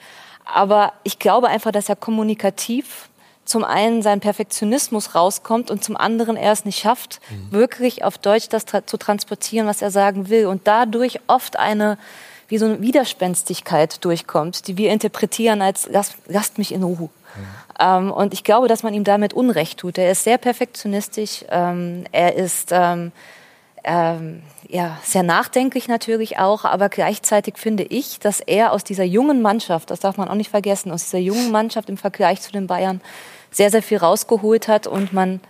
Aber 0.46 0.94
ich 1.02 1.18
glaube 1.18 1.48
einfach, 1.48 1.72
dass 1.72 1.90
er 1.90 1.96
kommunikativ 1.96 3.10
zum 3.44 3.64
einen 3.64 4.04
sein 4.04 4.20
Perfektionismus 4.20 5.16
rauskommt 5.16 5.72
und 5.72 5.84
zum 5.84 5.98
anderen 5.98 6.38
er 6.38 6.52
es 6.52 6.64
nicht 6.64 6.78
schafft, 6.78 7.20
mhm. 7.32 7.52
wirklich 7.52 8.04
auf 8.04 8.20
Deutsch 8.20 8.50
das 8.50 8.66
tra 8.66 8.86
zu 8.86 8.98
transportieren, 8.98 9.66
was 9.66 9.82
er 9.82 9.90
sagen 9.90 10.30
will. 10.30 10.46
Und 10.46 10.68
dadurch 10.68 11.22
oft 11.26 11.58
eine, 11.58 11.98
wie 12.50 12.60
so 12.60 12.66
eine 12.66 12.82
Widerspenstigkeit 12.82 14.06
durchkommt, 14.06 14.68
die 14.68 14.78
wir 14.78 14.92
interpretieren 14.92 15.64
als, 15.64 15.90
lasst, 15.90 16.18
lasst 16.28 16.60
mich 16.60 16.72
in 16.72 16.84
Ruhe. 16.84 17.10
Ähm, 17.80 18.12
und 18.12 18.34
ich 18.34 18.44
glaube, 18.44 18.68
dass 18.68 18.84
man 18.84 18.94
ihm 18.94 19.04
damit 19.04 19.34
Unrecht 19.34 19.80
tut. 19.80 19.98
Er 19.98 20.12
ist 20.12 20.24
sehr 20.24 20.38
perfektionistisch. 20.38 21.46
Ähm, 21.50 22.06
er 22.12 22.36
ist 22.36 22.70
ähm, 22.72 23.12
ähm, 23.84 24.44
ja, 24.68 24.98
sehr 25.04 25.24
nachdenklich 25.24 25.88
natürlich 25.88 26.40
auch, 26.40 26.66
aber 26.66 26.90
gleichzeitig 26.90 27.58
finde 27.58 27.84
ich, 27.84 28.20
dass 28.20 28.40
er 28.40 28.72
aus 28.72 28.84
dieser 28.84 29.04
jungen 29.04 29.42
Mannschaft, 29.42 29.92
das 29.92 30.00
darf 30.00 30.18
man 30.18 30.30
auch 30.30 30.36
nicht 30.36 30.50
vergessen, 30.50 30.92
aus 30.92 31.04
dieser 31.04 31.20
jungen 31.20 31.52
Mannschaft 31.52 31.90
im 31.90 31.98
Vergleich 31.98 32.42
zu 32.42 32.52
den 32.52 32.68
Bayern 32.68 33.02
sehr, 33.52 33.70
sehr 33.70 33.84
viel 33.84 33.98
rausgeholt 33.98 34.68
hat 34.68 34.88
und 34.88 35.14
man 35.14 35.42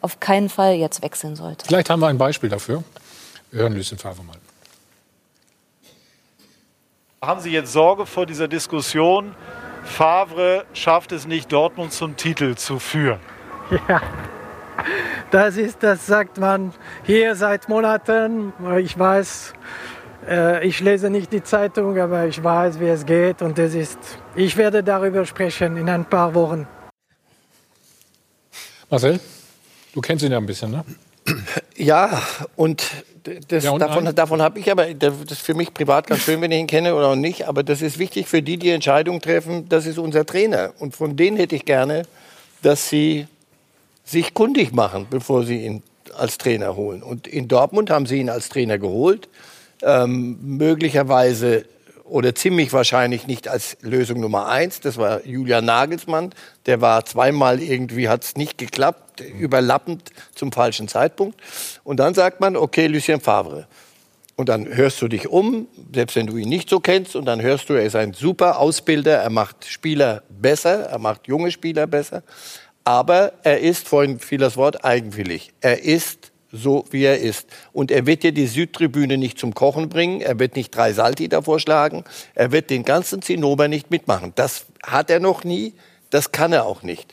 auf 0.00 0.20
keinen 0.20 0.48
Fall 0.48 0.74
jetzt 0.74 1.02
wechseln 1.02 1.36
sollte. 1.36 1.66
Vielleicht 1.66 1.90
haben 1.90 2.00
wir 2.00 2.08
ein 2.08 2.18
Beispiel 2.18 2.48
dafür. 2.48 2.84
Wir 3.50 3.62
hören 3.62 3.74
Lucien 3.74 3.98
Favre 3.98 4.22
mal. 4.22 4.36
Haben 7.22 7.40
Sie 7.40 7.50
jetzt 7.50 7.72
Sorge 7.72 8.06
vor 8.06 8.24
dieser 8.24 8.48
Diskussion, 8.48 9.34
Favre 9.84 10.64
schafft 10.72 11.12
es 11.12 11.26
nicht, 11.26 11.52
Dortmund 11.52 11.92
zum 11.92 12.16
Titel 12.16 12.54
zu 12.54 12.78
führen. 12.78 13.20
Ja, 13.88 14.00
das 15.30 15.56
ist, 15.56 15.82
das 15.82 16.06
sagt 16.06 16.38
man 16.38 16.72
hier 17.04 17.36
seit 17.36 17.68
Monaten. 17.68 18.52
Ich 18.78 18.98
weiß, 18.98 19.52
äh, 20.28 20.66
ich 20.66 20.80
lese 20.80 21.10
nicht 21.10 21.32
die 21.32 21.42
Zeitung, 21.42 21.98
aber 21.98 22.26
ich 22.26 22.42
weiß, 22.42 22.80
wie 22.80 22.88
es 22.88 23.06
geht 23.06 23.42
und 23.42 23.58
es 23.58 23.74
ist. 23.74 23.98
Ich 24.34 24.56
werde 24.56 24.82
darüber 24.82 25.24
sprechen 25.24 25.76
in 25.76 25.88
ein 25.88 26.04
paar 26.04 26.34
Wochen. 26.34 26.66
Marcel, 28.88 29.20
du 29.94 30.00
kennst 30.00 30.24
ihn 30.24 30.32
ja 30.32 30.38
ein 30.38 30.46
bisschen, 30.46 30.72
ne? 30.72 30.84
Ja, 31.76 32.20
und 32.56 32.90
das, 33.48 33.64
ja, 33.64 33.76
davon, 33.76 34.14
davon 34.14 34.42
habe 34.42 34.58
ich 34.58 34.70
aber, 34.70 34.94
das 34.94 35.14
ist 35.30 35.42
für 35.42 35.54
mich 35.54 35.74
privat 35.74 36.06
ganz 36.06 36.22
schön, 36.22 36.40
wenn 36.40 36.50
ich 36.50 36.60
ihn 36.60 36.66
kenne 36.66 36.94
oder 36.94 37.08
auch 37.08 37.16
nicht, 37.16 37.48
aber 37.48 37.62
das 37.62 37.82
ist 37.82 37.98
wichtig 37.98 38.28
für 38.28 38.42
die, 38.42 38.56
die 38.56 38.70
Entscheidung 38.70 39.20
treffen, 39.20 39.68
das 39.68 39.86
ist 39.86 39.98
unser 39.98 40.24
Trainer. 40.24 40.72
Und 40.78 40.96
von 40.96 41.16
denen 41.16 41.36
hätte 41.36 41.56
ich 41.56 41.64
gerne, 41.64 42.02
dass 42.62 42.88
sie 42.88 43.26
sich 44.04 44.34
kundig 44.34 44.72
machen, 44.72 45.06
bevor 45.08 45.44
sie 45.44 45.64
ihn 45.64 45.82
als 46.16 46.38
Trainer 46.38 46.76
holen. 46.76 47.02
Und 47.02 47.26
in 47.26 47.48
Dortmund 47.48 47.90
haben 47.90 48.06
sie 48.06 48.18
ihn 48.18 48.30
als 48.30 48.48
Trainer 48.48 48.78
geholt, 48.78 49.28
ähm, 49.82 50.38
möglicherweise 50.42 51.64
oder 52.10 52.34
ziemlich 52.34 52.72
wahrscheinlich 52.72 53.26
nicht 53.26 53.48
als 53.48 53.76
Lösung 53.80 54.20
Nummer 54.20 54.48
eins. 54.48 54.80
Das 54.80 54.96
war 54.98 55.24
Julian 55.24 55.64
Nagelsmann. 55.64 56.34
Der 56.66 56.80
war 56.80 57.04
zweimal 57.04 57.62
irgendwie, 57.62 58.08
hat 58.08 58.24
es 58.24 58.36
nicht 58.36 58.58
geklappt, 58.58 59.20
überlappend 59.20 60.10
zum 60.34 60.52
falschen 60.52 60.88
Zeitpunkt. 60.88 61.40
Und 61.84 61.98
dann 61.98 62.14
sagt 62.14 62.40
man, 62.40 62.56
okay, 62.56 62.86
Lucien 62.86 63.20
Favre. 63.20 63.66
Und 64.36 64.48
dann 64.48 64.74
hörst 64.74 65.00
du 65.02 65.08
dich 65.08 65.28
um, 65.28 65.68
selbst 65.94 66.16
wenn 66.16 66.26
du 66.26 66.36
ihn 66.36 66.48
nicht 66.48 66.70
so 66.70 66.80
kennst, 66.80 67.14
und 67.14 67.26
dann 67.26 67.42
hörst 67.42 67.68
du, 67.68 67.74
er 67.74 67.84
ist 67.84 67.94
ein 67.94 68.14
super 68.14 68.58
Ausbilder, 68.58 69.18
er 69.18 69.30
macht 69.30 69.66
Spieler 69.66 70.22
besser, 70.30 70.86
er 70.86 70.98
macht 70.98 71.28
junge 71.28 71.50
Spieler 71.50 71.86
besser. 71.86 72.22
Aber 72.84 73.32
er 73.42 73.60
ist, 73.60 73.86
vorhin 73.86 74.18
fiel 74.18 74.38
das 74.38 74.56
Wort, 74.56 74.84
eigenwillig. 74.84 75.52
Er 75.60 75.82
ist 75.82 76.29
so 76.52 76.84
wie 76.90 77.04
er 77.04 77.18
ist. 77.18 77.46
Und 77.72 77.90
er 77.90 78.06
wird 78.06 78.22
dir 78.22 78.32
die 78.32 78.46
Südtribüne 78.46 79.18
nicht 79.18 79.38
zum 79.38 79.54
Kochen 79.54 79.88
bringen, 79.88 80.20
er 80.20 80.38
wird 80.38 80.56
nicht 80.56 80.74
drei 80.74 80.92
Salti 80.92 81.28
davor 81.28 81.60
schlagen, 81.60 82.04
er 82.34 82.52
wird 82.52 82.70
den 82.70 82.84
ganzen 82.84 83.22
Zinnober 83.22 83.68
nicht 83.68 83.90
mitmachen. 83.90 84.32
Das 84.34 84.66
hat 84.82 85.10
er 85.10 85.20
noch 85.20 85.44
nie, 85.44 85.74
das 86.10 86.32
kann 86.32 86.52
er 86.52 86.66
auch 86.66 86.82
nicht. 86.82 87.12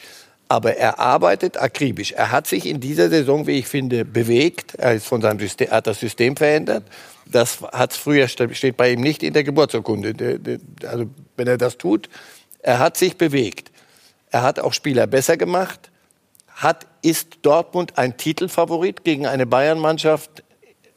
Aber 0.49 0.77
er 0.77 0.99
arbeitet 0.99 1.61
akribisch. 1.61 2.13
Er 2.13 2.31
hat 2.31 2.47
sich 2.47 2.65
in 2.65 2.79
dieser 2.79 3.09
Saison, 3.09 3.47
wie 3.47 3.59
ich 3.59 3.67
finde, 3.67 4.05
bewegt. 4.05 4.75
Er, 4.75 4.93
ist 4.93 5.05
von 5.05 5.21
seinem 5.21 5.39
System, 5.39 5.69
hat 5.71 5.87
das 5.87 5.99
System 5.99 6.37
verändert. 6.37 6.85
Das 7.25 7.61
hat 7.61 7.91
früher 7.91 8.29
steht 8.29 8.77
bei 8.77 8.91
ihm 8.91 9.01
nicht 9.01 9.23
in 9.23 9.33
der 9.33 9.43
Geburtsurkunde. 9.43 10.39
Also 10.85 11.07
wenn 11.35 11.47
er 11.47 11.57
das 11.57 11.77
tut, 11.77 12.07
er 12.59 12.79
hat 12.79 12.95
sich 12.95 13.17
bewegt. 13.17 13.71
Er 14.31 14.43
hat 14.43 14.59
auch 14.59 14.71
Spieler 14.71 15.05
besser 15.05 15.35
gemacht 15.35 15.91
hat, 16.57 16.87
ist 17.01 17.39
Dortmund 17.43 17.97
ein 17.97 18.17
Titelfavorit 18.17 19.03
gegen 19.03 19.25
eine 19.27 19.45
Bayern-Mannschaft 19.45 20.43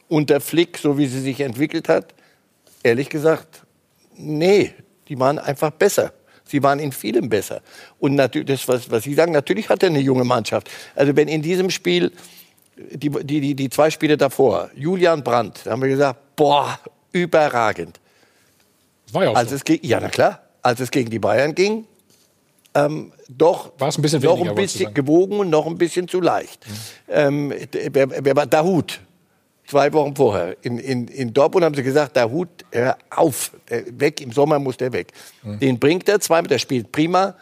unter 0.07 0.41
Flick, 0.41 0.77
so 0.77 0.97
wie 0.97 1.05
sie 1.05 1.21
sich 1.21 1.39
entwickelt 1.39 1.87
hat? 1.87 2.13
Ehrlich 2.83 3.09
gesagt, 3.09 3.61
nee, 4.15 4.73
die 5.07 5.19
waren 5.19 5.39
einfach 5.39 5.71
besser. 5.71 6.13
Sie 6.45 6.61
waren 6.63 6.79
in 6.79 6.91
vielem 6.91 7.29
besser. 7.29 7.61
Und 7.99 8.15
natürlich, 8.15 8.47
das, 8.47 8.67
was, 8.67 8.91
was 8.91 9.03
Sie 9.03 9.13
sagen, 9.13 9.31
natürlich 9.31 9.69
hat 9.69 9.83
er 9.83 9.89
eine 9.89 9.99
junge 9.99 10.25
Mannschaft. 10.25 10.69
Also 10.95 11.15
wenn 11.15 11.27
in 11.27 11.41
diesem 11.41 11.69
Spiel, 11.69 12.11
die, 12.75 13.09
die, 13.09 13.39
die, 13.39 13.55
die 13.55 13.69
zwei 13.69 13.89
Spiele 13.91 14.17
davor, 14.17 14.69
Julian 14.75 15.23
Brandt, 15.23 15.61
da 15.63 15.71
haben 15.71 15.81
wir 15.81 15.89
gesagt, 15.89 16.35
boah, 16.35 16.79
überragend. 17.11 17.99
war 19.11 19.23
ja 19.23 19.29
auch 19.29 19.35
als 19.35 19.51
so. 19.51 19.55
es 19.55 19.79
Ja, 19.81 19.99
na 19.99 20.09
klar. 20.09 20.41
Als 20.63 20.79
es 20.79 20.91
gegen 20.91 21.09
die 21.09 21.19
Bayern 21.19 21.55
ging, 21.55 21.85
ähm, 22.73 23.11
doch 23.27 23.71
War 23.77 23.89
es 23.89 23.97
ein 23.97 24.01
bisschen 24.01 24.21
noch 24.21 24.35
weniger, 24.35 24.51
ein 24.51 24.55
bisschen 24.55 24.93
gewogen 24.93 25.39
und 25.39 25.49
noch 25.49 25.65
ein 25.65 25.77
bisschen 25.77 26.07
zu 26.07 26.21
leicht. 26.21 26.65
Ähm, 27.09 27.53
wer, 27.91 28.25
wer 28.25 28.35
war 28.35 28.45
Dahut? 28.45 29.01
Zwei 29.67 29.91
Wochen 29.93 30.15
vorher. 30.15 30.57
In, 30.63 30.77
in, 30.79 31.07
in 31.07 31.33
Dortmund 31.33 31.65
haben 31.65 31.75
sie 31.75 31.83
gesagt, 31.83 32.17
Dahut, 32.17 32.49
hör 32.71 32.97
auf, 33.09 33.51
weg, 33.67 34.19
im 34.21 34.31
Sommer 34.31 34.59
muss 34.59 34.77
der 34.77 34.91
weg. 34.91 35.13
Den 35.43 35.79
bringt 35.79 36.09
er 36.09 36.19
zweimal, 36.19 36.47
der 36.47 36.59
spielt 36.59 36.91
prima. 36.91 37.35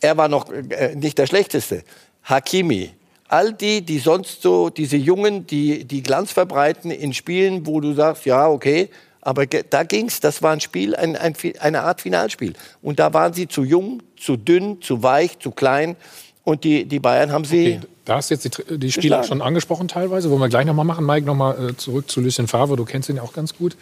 Er 0.00 0.16
war 0.16 0.28
noch 0.28 0.50
äh, 0.50 0.94
nicht 0.96 1.18
der 1.18 1.26
Schlechteste. 1.26 1.84
Hakimi, 2.24 2.90
all 3.28 3.52
die, 3.52 3.82
die 3.82 3.98
sonst 3.98 4.42
so, 4.42 4.70
diese 4.70 4.96
Jungen, 4.96 5.46
die, 5.46 5.84
die 5.84 6.02
Glanz 6.02 6.32
verbreiten 6.32 6.90
in 6.90 7.14
Spielen, 7.14 7.66
wo 7.66 7.80
du 7.80 7.94
sagst, 7.94 8.26
ja, 8.26 8.48
okay, 8.48 8.90
Aber 9.22 9.46
da 9.46 9.84
ging's. 9.84 10.20
Das 10.20 10.42
war 10.42 10.52
ein 10.52 10.60
Spiel, 10.60 10.94
ein, 10.94 11.16
ein, 11.16 11.34
eine 11.60 11.82
Art 11.82 12.02
Finalspiel. 12.02 12.54
Und 12.82 12.98
da 12.98 13.14
waren 13.14 13.32
sie 13.32 13.48
zu 13.48 13.62
jung, 13.64 14.02
zu 14.16 14.36
dünn, 14.36 14.82
zu 14.82 15.02
weich, 15.02 15.38
zu 15.38 15.52
klein. 15.52 15.96
Und 16.44 16.64
die, 16.64 16.84
die 16.84 16.98
Bayern 16.98 17.30
haben 17.30 17.44
sie. 17.44 17.80
Da 18.04 18.16
hast 18.16 18.30
du 18.30 18.34
jetzt 18.34 18.44
die, 18.44 18.78
die 18.78 18.90
Spieler 18.90 19.18
Geschlagen. 19.18 19.28
schon 19.28 19.42
angesprochen 19.42 19.86
teilweise, 19.86 20.28
wollen 20.28 20.40
wir 20.40 20.48
gleich 20.48 20.66
nochmal 20.66 20.84
machen. 20.84 21.06
Mike, 21.06 21.24
nochmal 21.24 21.70
äh, 21.70 21.76
zurück 21.76 22.10
zu 22.10 22.20
Lucien 22.20 22.48
Favre, 22.48 22.76
du 22.76 22.84
kennst 22.84 23.08
ihn 23.08 23.16
ja 23.16 23.22
auch 23.22 23.32
ganz 23.32 23.54
gut. 23.56 23.76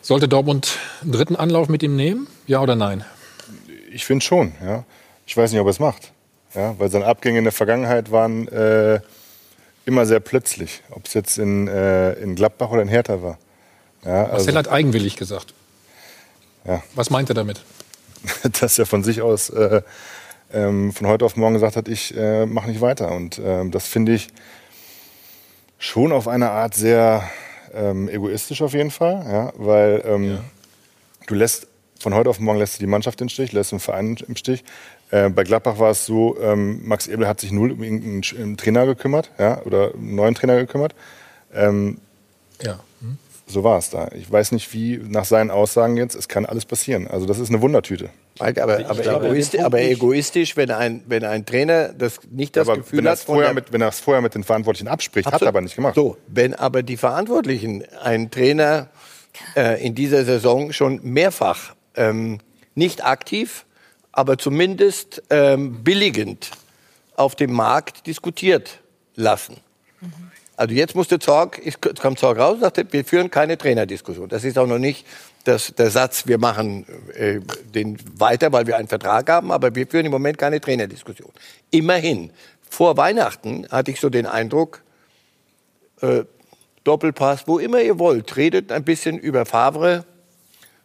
Sollte 0.00 0.28
Dortmund 0.28 0.78
einen 1.02 1.10
dritten 1.10 1.34
Anlauf 1.34 1.68
mit 1.68 1.82
ihm 1.82 1.96
nehmen? 1.96 2.28
Ja 2.46 2.60
oder 2.60 2.76
nein? 2.76 3.04
Ich 3.92 4.04
finde 4.04 4.24
schon, 4.24 4.52
ja. 4.64 4.84
Ich 5.26 5.36
weiß 5.36 5.50
nicht, 5.50 5.60
ob 5.60 5.66
er 5.66 5.70
es 5.70 5.80
macht. 5.80 6.12
Ja, 6.54 6.78
weil 6.78 6.88
seine 6.88 7.06
Abgänge 7.06 7.38
in 7.38 7.44
der 7.44 7.52
Vergangenheit 7.52 8.12
waren 8.12 8.46
äh, 8.48 9.00
immer 9.86 10.06
sehr 10.06 10.20
plötzlich. 10.20 10.82
Ob 10.90 11.06
es 11.06 11.14
jetzt 11.14 11.38
in, 11.38 11.66
äh, 11.66 12.12
in 12.14 12.36
Gladbach 12.36 12.70
oder 12.70 12.82
in 12.82 12.88
Hertha 12.88 13.22
war. 13.22 13.38
Ja, 14.04 14.24
also, 14.24 14.36
Marcel 14.36 14.56
hat 14.56 14.68
eigenwillig 14.68 15.16
gesagt. 15.16 15.54
Ja. 16.64 16.82
Was 16.94 17.10
meint 17.10 17.28
er 17.28 17.34
damit? 17.34 17.62
dass 18.60 18.78
er 18.78 18.86
von 18.86 19.02
sich 19.02 19.22
aus 19.22 19.50
äh, 19.50 19.82
ähm, 20.52 20.92
von 20.92 21.06
heute 21.06 21.24
auf 21.24 21.36
morgen 21.36 21.54
gesagt 21.54 21.76
hat, 21.76 21.88
ich 21.88 22.16
äh, 22.16 22.46
mache 22.46 22.68
nicht 22.68 22.80
weiter. 22.80 23.12
Und 23.12 23.40
ähm, 23.42 23.70
das 23.70 23.86
finde 23.86 24.12
ich 24.14 24.28
schon 25.78 26.12
auf 26.12 26.28
eine 26.28 26.50
Art 26.50 26.74
sehr 26.74 27.28
ähm, 27.72 28.08
egoistisch 28.08 28.62
auf 28.62 28.74
jeden 28.74 28.90
Fall, 28.90 29.24
ja, 29.30 29.52
weil 29.56 30.02
ähm, 30.04 30.38
du 31.26 31.34
lässt 31.34 31.68
von 31.98 32.14
heute 32.14 32.30
auf 32.30 32.40
morgen 32.40 32.58
lässt 32.58 32.76
du 32.76 32.80
die 32.80 32.86
Mannschaft 32.86 33.20
im 33.20 33.28
Stich, 33.28 33.52
lässt 33.52 33.72
den 33.72 33.80
Verein 33.80 34.16
im 34.26 34.34
Stich. 34.34 34.64
Äh, 35.10 35.28
bei 35.28 35.44
Gladbach 35.44 35.78
war 35.78 35.90
es 35.90 36.06
so, 36.06 36.38
ähm, 36.40 36.80
Max 36.86 37.06
Ebel 37.06 37.28
hat 37.28 37.40
sich 37.40 37.52
null 37.52 37.72
um 37.72 37.82
irgendeinen 37.82 38.22
einen 38.36 38.56
Trainer 38.56 38.86
gekümmert, 38.86 39.30
ja, 39.38 39.60
oder 39.62 39.94
einen 39.94 40.14
neuen 40.14 40.34
Trainer 40.34 40.56
gekümmert. 40.56 40.94
Ähm, 41.54 41.98
Ja. 42.62 42.80
So 43.50 43.64
war 43.64 43.78
es 43.78 43.90
da. 43.90 44.08
Ich 44.14 44.30
weiß 44.30 44.52
nicht, 44.52 44.72
wie 44.72 44.98
nach 44.98 45.24
seinen 45.24 45.50
Aussagen 45.50 45.96
jetzt, 45.96 46.14
es 46.14 46.28
kann 46.28 46.46
alles 46.46 46.64
passieren. 46.64 47.08
Also 47.08 47.26
das 47.26 47.38
ist 47.38 47.48
eine 47.48 47.60
Wundertüte. 47.60 48.10
Mike, 48.40 48.62
aber, 48.62 48.88
aber, 48.88 49.02
glaube, 49.02 49.26
egoisti 49.26 49.56
den 49.56 49.62
Punkt 49.62 49.74
aber 49.74 49.82
egoistisch, 49.82 50.56
wenn 50.56 50.70
ein, 50.70 51.02
wenn 51.06 51.24
ein 51.24 51.44
Trainer 51.44 51.88
das 51.88 52.20
nicht 52.30 52.56
das 52.56 52.68
aber 52.68 52.78
Gefühl 52.78 52.98
wenn 52.98 53.06
er 53.06 53.12
hat, 53.12 53.18
vorher, 53.18 53.52
mit, 53.52 53.72
wenn 53.72 53.80
er 53.80 53.88
es 53.88 54.00
vorher 54.00 54.22
mit 54.22 54.34
den 54.34 54.44
Verantwortlichen 54.44 54.88
abspricht, 54.88 55.26
hat 55.26 55.32
er 55.32 55.36
Absolut. 55.36 55.48
aber 55.48 55.60
nicht 55.62 55.76
gemacht. 55.76 55.94
So, 55.96 56.16
wenn 56.28 56.54
aber 56.54 56.82
die 56.82 56.96
Verantwortlichen 56.96 57.84
einen 58.02 58.30
Trainer 58.30 58.88
äh, 59.56 59.84
in 59.84 59.94
dieser 59.94 60.24
Saison 60.24 60.72
schon 60.72 61.00
mehrfach 61.02 61.74
ähm, 61.96 62.38
nicht 62.74 63.04
aktiv, 63.04 63.66
aber 64.12 64.38
zumindest 64.38 65.22
ähm, 65.30 65.82
billigend 65.82 66.50
auf 67.16 67.34
dem 67.34 67.52
Markt 67.52 68.06
diskutiert 68.06 68.80
lassen. 69.14 69.56
Also 70.60 70.74
jetzt 70.74 70.94
musste 70.94 71.18
Zorg, 71.18 71.58
es 71.64 71.80
kam 71.80 72.18
Zorg 72.18 72.36
raus 72.36 72.56
und 72.56 72.60
sagte, 72.60 72.84
wir 72.90 73.02
führen 73.02 73.30
keine 73.30 73.56
Trainerdiskussion. 73.56 74.28
Das 74.28 74.44
ist 74.44 74.58
auch 74.58 74.66
noch 74.66 74.78
nicht 74.78 75.06
das, 75.44 75.74
der 75.74 75.90
Satz, 75.90 76.26
wir 76.26 76.36
machen 76.36 76.84
äh, 77.14 77.40
den 77.74 77.96
weiter, 78.18 78.52
weil 78.52 78.66
wir 78.66 78.76
einen 78.76 78.86
Vertrag 78.86 79.30
haben, 79.30 79.52
aber 79.52 79.74
wir 79.74 79.86
führen 79.86 80.04
im 80.04 80.12
Moment 80.12 80.36
keine 80.36 80.60
Trainerdiskussion. 80.60 81.30
Immerhin, 81.70 82.30
vor 82.68 82.98
Weihnachten 82.98 83.66
hatte 83.70 83.90
ich 83.90 84.00
so 84.00 84.10
den 84.10 84.26
Eindruck, 84.26 84.82
äh, 86.02 86.24
Doppelpass, 86.84 87.44
wo 87.48 87.58
immer 87.58 87.80
ihr 87.80 87.98
wollt, 87.98 88.36
redet 88.36 88.70
ein 88.70 88.84
bisschen 88.84 89.16
über 89.16 89.46
Favre, 89.46 90.04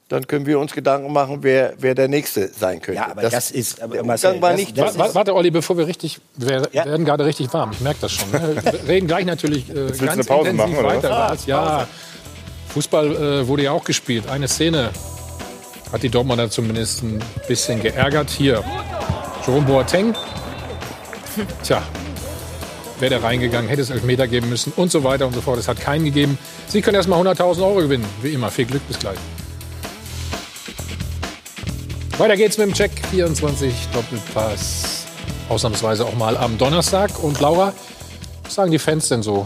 dann 0.08 0.28
können 0.28 0.46
wir 0.46 0.60
uns 0.60 0.72
Gedanken 0.74 1.12
machen, 1.12 1.40
wer, 1.42 1.74
wer 1.80 1.96
der 1.96 2.08
Nächste 2.08 2.48
sein 2.50 2.80
könnte. 2.82 3.02
Ja, 3.02 3.10
aber 3.12 3.24
das 3.24 3.50
ist- 3.50 3.82
aber 3.82 3.96
der 3.96 4.06
Marcel, 4.06 4.40
war 4.42 4.52
das- 4.52 4.60
nicht... 4.60 4.78
das 4.78 4.98
Wa- 5.00 5.10
Warte, 5.14 5.34
Olli, 5.34 5.50
bevor 5.50 5.78
wir 5.78 5.88
richtig, 5.88 6.20
wir 6.36 6.68
werden 6.74 7.06
gerade 7.06 7.26
richtig 7.26 7.52
warm. 7.54 7.72
Ich 7.72 7.82
merke 7.82 8.02
das 8.02 8.12
schon. 8.12 8.30
Ne? 8.32 8.56
Wir 8.64 8.88
reden 8.88 9.08
gleich 9.08 9.26
natürlich 9.26 9.68
äh, 9.70 9.74
willst 9.76 10.02
du 10.02 10.06
ganz 10.06 10.14
eine 10.18 10.24
Pause 10.26 10.54
machen, 10.54 10.76
oder 10.78 10.88
weiter. 10.90 11.10
was? 11.10 11.32
Was? 11.32 11.46
Ja, 11.48 11.88
Fußball 12.70 13.16
äh, 13.16 13.48
wurde 13.48 13.64
ja 13.64 13.72
auch 13.72 13.84
gespielt. 13.84 14.30
Eine 14.30 14.48
Szene 14.48 14.92
hat 15.92 16.04
die 16.04 16.10
Dortmunder 16.10 16.50
zumindest 16.52 17.02
ein 17.04 17.20
bisschen 17.48 17.82
geärgert. 17.82 18.30
Hier, 18.30 18.64
Jerome 19.46 19.66
Boateng. 19.66 20.14
Tja, 21.64 21.82
wäre 23.00 23.10
der 23.10 23.24
reingegangen, 23.24 23.70
hätte 23.70 23.82
es 23.82 23.90
Elfmeter 23.90 24.28
geben 24.28 24.50
müssen 24.50 24.72
und 24.76 24.92
so 24.92 25.04
weiter 25.04 25.26
und 25.26 25.34
so 25.34 25.42
fort. 25.42 25.58
Es 25.58 25.68
hat 25.68 25.80
keinen 25.80 26.06
gegeben. 26.06 26.38
Sie 26.68 26.82
können 26.82 26.96
erst 26.96 27.10
mal 27.10 27.20
100.000 27.20 27.62
Euro 27.64 27.76
gewinnen. 27.76 28.06
Wie 28.22 28.30
immer. 28.34 28.52
Viel 28.52 28.66
Glück, 28.66 28.88
bis 28.88 29.00
gleich. 29.00 29.18
Weiter 32.18 32.38
geht's 32.38 32.58
mit 32.58 32.68
dem 32.68 32.74
Check 32.74 32.92
24 33.12 33.90
Doppelpass. 33.94 35.06
Ausnahmsweise 35.50 36.06
auch 36.06 36.16
mal 36.16 36.38
am 36.38 36.58
Donnerstag. 36.58 37.22
Und 37.22 37.42
Laura, 37.42 37.74
was 38.44 38.56
sagen 38.56 38.72
die 38.72 38.80
Fans 38.80 39.10
denn 39.10 39.22
so 39.22 39.46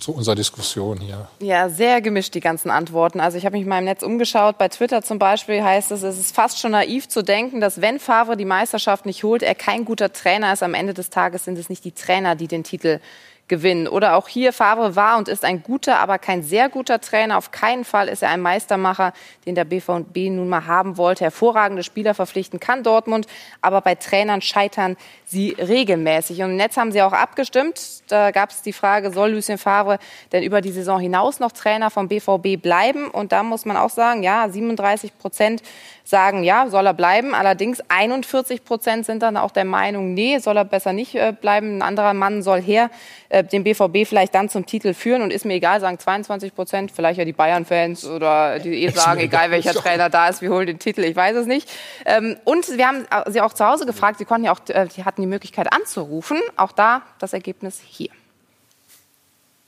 zu 0.00 0.14
unserer 0.14 0.34
Diskussion 0.34 0.98
hier? 0.98 1.28
Ja, 1.38 1.68
sehr 1.68 2.00
gemischt 2.00 2.34
die 2.34 2.40
ganzen 2.40 2.70
Antworten. 2.70 3.20
Also 3.20 3.38
ich 3.38 3.46
habe 3.46 3.56
mich 3.56 3.66
mal 3.66 3.78
im 3.78 3.84
Netz 3.84 4.02
umgeschaut. 4.02 4.58
Bei 4.58 4.66
Twitter 4.66 5.02
zum 5.02 5.20
Beispiel 5.20 5.62
heißt 5.62 5.92
es, 5.92 6.02
es 6.02 6.18
ist 6.18 6.34
fast 6.34 6.58
schon 6.58 6.72
naiv 6.72 7.08
zu 7.08 7.22
denken, 7.22 7.60
dass 7.60 7.80
wenn 7.80 8.00
Favre 8.00 8.36
die 8.36 8.44
Meisterschaft 8.44 9.06
nicht 9.06 9.22
holt, 9.22 9.44
er 9.44 9.54
kein 9.54 9.84
guter 9.84 10.12
Trainer 10.12 10.52
ist. 10.52 10.64
Am 10.64 10.74
Ende 10.74 10.94
des 10.94 11.10
Tages 11.10 11.44
sind 11.44 11.56
es 11.56 11.68
nicht 11.68 11.84
die 11.84 11.92
Trainer, 11.92 12.34
die 12.34 12.48
den 12.48 12.64
Titel 12.64 12.98
gewinnen. 13.48 13.88
Oder 13.88 14.16
auch 14.16 14.28
hier, 14.28 14.52
Favre 14.52 14.94
war 14.94 15.18
und 15.18 15.28
ist 15.28 15.44
ein 15.44 15.62
guter, 15.62 15.98
aber 15.98 16.18
kein 16.18 16.42
sehr 16.42 16.68
guter 16.68 17.00
Trainer. 17.00 17.38
Auf 17.38 17.50
keinen 17.50 17.84
Fall 17.84 18.08
ist 18.08 18.22
er 18.22 18.30
ein 18.30 18.40
Meistermacher, 18.40 19.12
den 19.46 19.54
der 19.54 19.64
BVB 19.64 20.30
nun 20.30 20.48
mal 20.48 20.66
haben 20.66 20.96
wollte. 20.96 21.24
Hervorragende 21.24 21.82
Spieler 21.82 22.14
verpflichten 22.14 22.60
kann 22.60 22.82
Dortmund, 22.82 23.26
aber 23.62 23.80
bei 23.80 23.94
Trainern 23.94 24.42
scheitern 24.42 24.96
sie 25.24 25.56
regelmäßig. 25.58 26.42
Und 26.42 26.50
im 26.50 26.56
Netz 26.56 26.76
haben 26.76 26.92
sie 26.92 27.02
auch 27.02 27.12
abgestimmt. 27.12 28.02
Da 28.08 28.30
gab 28.30 28.50
es 28.50 28.62
die 28.62 28.72
Frage, 28.72 29.12
soll 29.12 29.32
Lucien 29.32 29.58
Favre 29.58 29.98
denn 30.32 30.42
über 30.42 30.60
die 30.60 30.72
Saison 30.72 31.00
hinaus 31.00 31.40
noch 31.40 31.52
Trainer 31.52 31.90
vom 31.90 32.08
BVB 32.08 32.60
bleiben? 32.60 33.08
Und 33.08 33.32
da 33.32 33.42
muss 33.42 33.64
man 33.64 33.76
auch 33.76 33.90
sagen, 33.90 34.22
ja, 34.22 34.48
37 34.48 35.18
Prozent 35.18 35.62
sagen, 36.08 36.42
ja, 36.42 36.68
soll 36.68 36.86
er 36.86 36.94
bleiben. 36.94 37.34
Allerdings 37.34 37.82
41 37.88 38.64
Prozent 38.64 39.04
sind 39.04 39.22
dann 39.22 39.36
auch 39.36 39.50
der 39.50 39.66
Meinung, 39.66 40.14
nee, 40.14 40.38
soll 40.38 40.56
er 40.56 40.64
besser 40.64 40.92
nicht 40.92 41.14
äh, 41.14 41.34
bleiben. 41.38 41.78
Ein 41.78 41.82
anderer 41.82 42.14
Mann 42.14 42.42
soll 42.42 42.62
her, 42.62 42.90
äh, 43.28 43.44
den 43.44 43.64
BVB 43.64 44.06
vielleicht 44.06 44.34
dann 44.34 44.48
zum 44.48 44.66
Titel 44.66 44.94
führen. 44.94 45.22
Und 45.22 45.32
ist 45.32 45.44
mir 45.44 45.54
egal, 45.54 45.80
sagen 45.80 45.98
22 45.98 46.54
Prozent, 46.54 46.90
vielleicht 46.90 47.18
ja 47.18 47.24
die 47.24 47.32
Bayern-Fans 47.32 48.06
oder 48.06 48.58
die 48.58 48.84
eh 48.84 48.90
sagen, 48.90 49.20
egal 49.20 49.50
welcher 49.50 49.74
Trainer 49.74 50.10
da 50.10 50.28
ist, 50.28 50.42
wir 50.42 50.50
holen 50.50 50.66
den 50.66 50.78
Titel, 50.78 51.04
ich 51.04 51.16
weiß 51.16 51.36
es 51.36 51.46
nicht. 51.46 51.68
Ähm, 52.04 52.36
und 52.44 52.76
wir 52.76 52.86
haben 52.86 53.06
sie 53.26 53.40
auch 53.40 53.52
zu 53.52 53.66
Hause 53.66 53.86
gefragt, 53.86 54.18
sie 54.18 54.24
konnten 54.24 54.46
ja 54.46 54.52
auch, 54.52 54.60
äh, 54.68 54.86
sie 54.90 55.04
hatten 55.04 55.20
die 55.20 55.26
Möglichkeit 55.26 55.72
anzurufen. 55.72 56.38
Auch 56.56 56.72
da 56.72 57.02
das 57.18 57.32
Ergebnis 57.32 57.80
hier. 57.84 58.10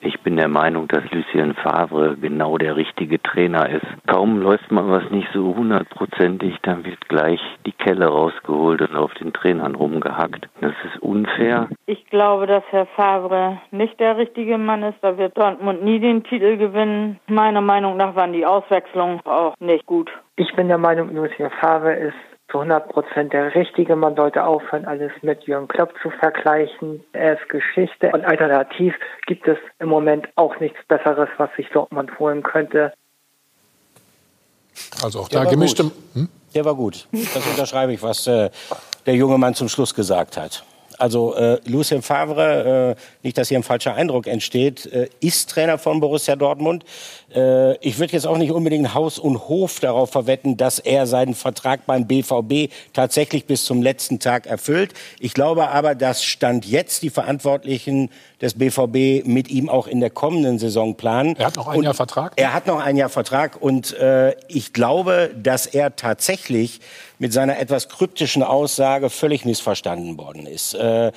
Ich 0.03 0.19
bin 0.23 0.37
der 0.37 0.49
Meinung, 0.49 0.89
dass 0.89 1.05
Lucien 1.11 1.55
Favre 1.55 2.17
genau 2.17 2.57
der 2.57 2.75
richtige 2.75 3.23
Trainer 3.23 3.69
ist. 3.69 3.87
Kaum 4.07 4.41
läuft 4.41 4.71
mal 4.71 4.89
was 4.89 5.11
nicht 5.11 5.29
so 5.35 5.55
hundertprozentig, 5.55 6.57
dann 6.63 6.87
wird 6.87 7.07
gleich 7.09 7.41
die 7.67 7.73
Kelle 7.73 8.07
rausgeholt 8.07 8.81
und 8.81 8.97
auf 8.97 9.13
den 9.15 9.35
Trainern 9.35 9.75
rumgehackt. 9.75 10.49
Das 10.63 10.73
ist 10.87 11.03
unfair. 11.03 11.69
Ich 11.85 12.07
glaube, 12.07 12.47
dass 12.47 12.65
Herr 12.71 12.87
Favre 12.97 13.61
nicht 13.73 14.01
der 14.01 14.17
richtige 14.17 14.57
Mann 14.57 14.83
ist. 14.83 14.99
Da 15.03 15.19
wird 15.19 15.37
Dortmund 15.37 15.85
nie 15.85 16.01
den 16.01 16.25
Titel 16.25 16.57
gewinnen. 16.57 17.21
Meiner 17.27 17.61
Meinung 17.61 17.99
nach 17.99 18.15
waren 18.17 18.33
die 18.33 18.47
Auswechslungen 18.47 19.21
auch 19.27 19.55
nicht 19.61 19.85
gut. 19.85 20.11
Ich 20.37 20.55
bin 20.57 20.69
der 20.69 20.79
Meinung, 20.79 21.15
Lucien 21.15 21.51
Favre 21.61 21.93
ist 21.93 22.30
zu 22.51 22.59
100 22.59 22.89
Prozent 22.89 23.33
der 23.33 23.55
Richtige. 23.55 23.97
Man 23.97 24.17
sollte 24.17 24.45
aufhören, 24.45 24.85
alles 24.85 25.13
mit 25.23 25.45
Jürgen 25.45 25.69
Klopp 25.69 25.95
zu 26.03 26.11
vergleichen. 26.11 27.05
Er 27.13 27.35
ist 27.35 27.49
Geschichte 27.49 28.11
und 28.13 28.25
alternativ 28.25 28.95
gibt 29.27 29.47
es 29.49 29.59
im 29.79 29.89
Moment 29.89 30.29
auch 30.37 30.59
nichts 30.61 30.79
Besseres, 30.89 31.29
was 31.37 31.51
sich 31.57 31.69
Dortmund 31.71 32.19
holen 32.19 32.43
könnte. 32.43 32.93
Also 35.03 35.21
auch 35.21 35.29
Der 35.29 35.41
da 35.41 35.45
war 35.45 35.51
gemischte. 35.53 35.85
gut. 35.85 36.29
Der 36.55 36.65
war 36.65 36.75
gut. 36.75 37.07
Das 37.13 37.47
unterschreibe 37.47 37.93
ich, 37.93 38.03
was 38.03 38.27
äh, 38.27 38.51
der 39.07 39.15
junge 39.15 39.39
Mann 39.39 39.55
zum 39.55 39.69
Schluss 39.69 39.95
gesagt 39.95 40.37
hat. 40.37 40.65
Also 41.01 41.35
äh, 41.35 41.59
Lucien 41.65 42.03
Favre, 42.03 42.97
äh, 42.97 43.01
nicht, 43.23 43.39
dass 43.39 43.49
hier 43.49 43.59
ein 43.59 43.63
falscher 43.63 43.95
Eindruck 43.95 44.27
entsteht, 44.27 44.87
äh, 44.87 45.09
ist 45.21 45.51
Trainer 45.51 45.79
von 45.79 46.01
Borussia 46.01 46.37
Dortmund. 46.37 46.85
Äh, 47.35 47.77
ich 47.79 47.99
würde 47.99 48.13
jetzt 48.13 48.27
auch 48.27 48.37
nicht 48.37 48.53
unbedingt 48.53 48.95
Haus 48.95 49.19
und 49.19 49.49
Hof 49.49 49.81
darauf 49.81 50.11
verwetten, 50.11 50.57
dass 50.57 50.79
er 50.79 51.07
seinen 51.07 51.35
Vertrag 51.35 51.87
beim 51.87 52.07
BVB 52.07 52.73
tatsächlich 52.93 53.47
bis 53.47 53.65
zum 53.65 53.83
letzten 53.83 54.19
Tag 54.19 54.47
erfüllt. 54.47 54.93
Ich 55.19 55.33
glaube 55.33 55.69
aber, 55.69 55.95
dass 55.95 56.23
Stand 56.25 56.67
jetzt 56.67 57.03
die 57.03 57.11
Verantwortlichen 57.11 58.11
des 58.41 58.55
BVB 58.55 59.27
mit 59.27 59.49
ihm 59.51 59.69
auch 59.69 59.87
in 59.87 60.01
der 60.01 60.11
kommenden 60.11 60.59
Saison 60.59 60.97
planen. 60.97 61.37
Er 61.37 61.47
hat 61.47 61.57
noch 61.57 61.69
ein 61.69 61.79
Und 61.79 61.85
Jahr 61.85 61.95
Vertrag. 61.95 62.33
Er 62.37 62.53
hat 62.53 62.67
noch 62.67 62.81
ein 62.81 62.97
Jahr 62.97 63.09
Vertrag 63.09 63.61
und 63.61 63.93
äh, 63.95 64.35
ich 64.49 64.73
glaube, 64.73 65.31
dass 65.35 65.67
er 65.67 65.97
tatsächlich 65.97 66.81
mit 67.21 67.35
seiner 67.35 67.59
etwas 67.59 67.89
kryptischen 67.89 68.43
Aussage 68.43 69.11
völlig 69.11 69.45
missverstanden 69.45 70.17
worden 70.19 70.47
ist. 70.47 70.75
Äh, 70.75 71.13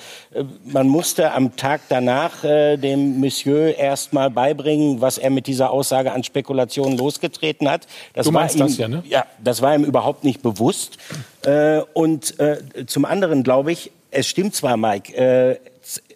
man 0.64 0.86
musste 0.86 1.32
am 1.32 1.56
Tag 1.56 1.80
danach 1.88 2.44
äh, 2.44 2.76
dem 2.76 3.18
Monsieur 3.20 3.74
erst 3.76 4.12
mal 4.12 4.30
beibringen, 4.30 5.00
was 5.00 5.16
er 5.16 5.30
mit 5.30 5.46
dieser 5.46 5.70
Aussage 5.70 6.12
an 6.12 6.22
Spekulationen 6.22 6.98
losgetreten 6.98 7.68
hat. 7.70 7.86
Das 8.12 8.26
Du 8.26 8.32
meinst 8.32 8.58
war 8.58 8.66
ihm, 8.66 8.68
das 8.68 8.78
ja, 8.78 8.88
ne? 8.88 9.02
Ja, 9.08 9.26
das 9.42 9.62
war 9.62 9.74
ihm 9.74 9.82
überhaupt 9.84 10.24
nicht 10.24 10.42
bewusst. 10.42 10.98
Äh, 11.42 11.80
und 11.94 12.38
äh, 12.38 12.58
zum 12.86 13.06
anderen 13.06 13.42
glaube 13.42 13.72
ich, 13.72 13.90
es 14.10 14.28
stimmt 14.28 14.54
zwar, 14.54 14.76
Mike, 14.76 15.12
äh, 15.16 15.58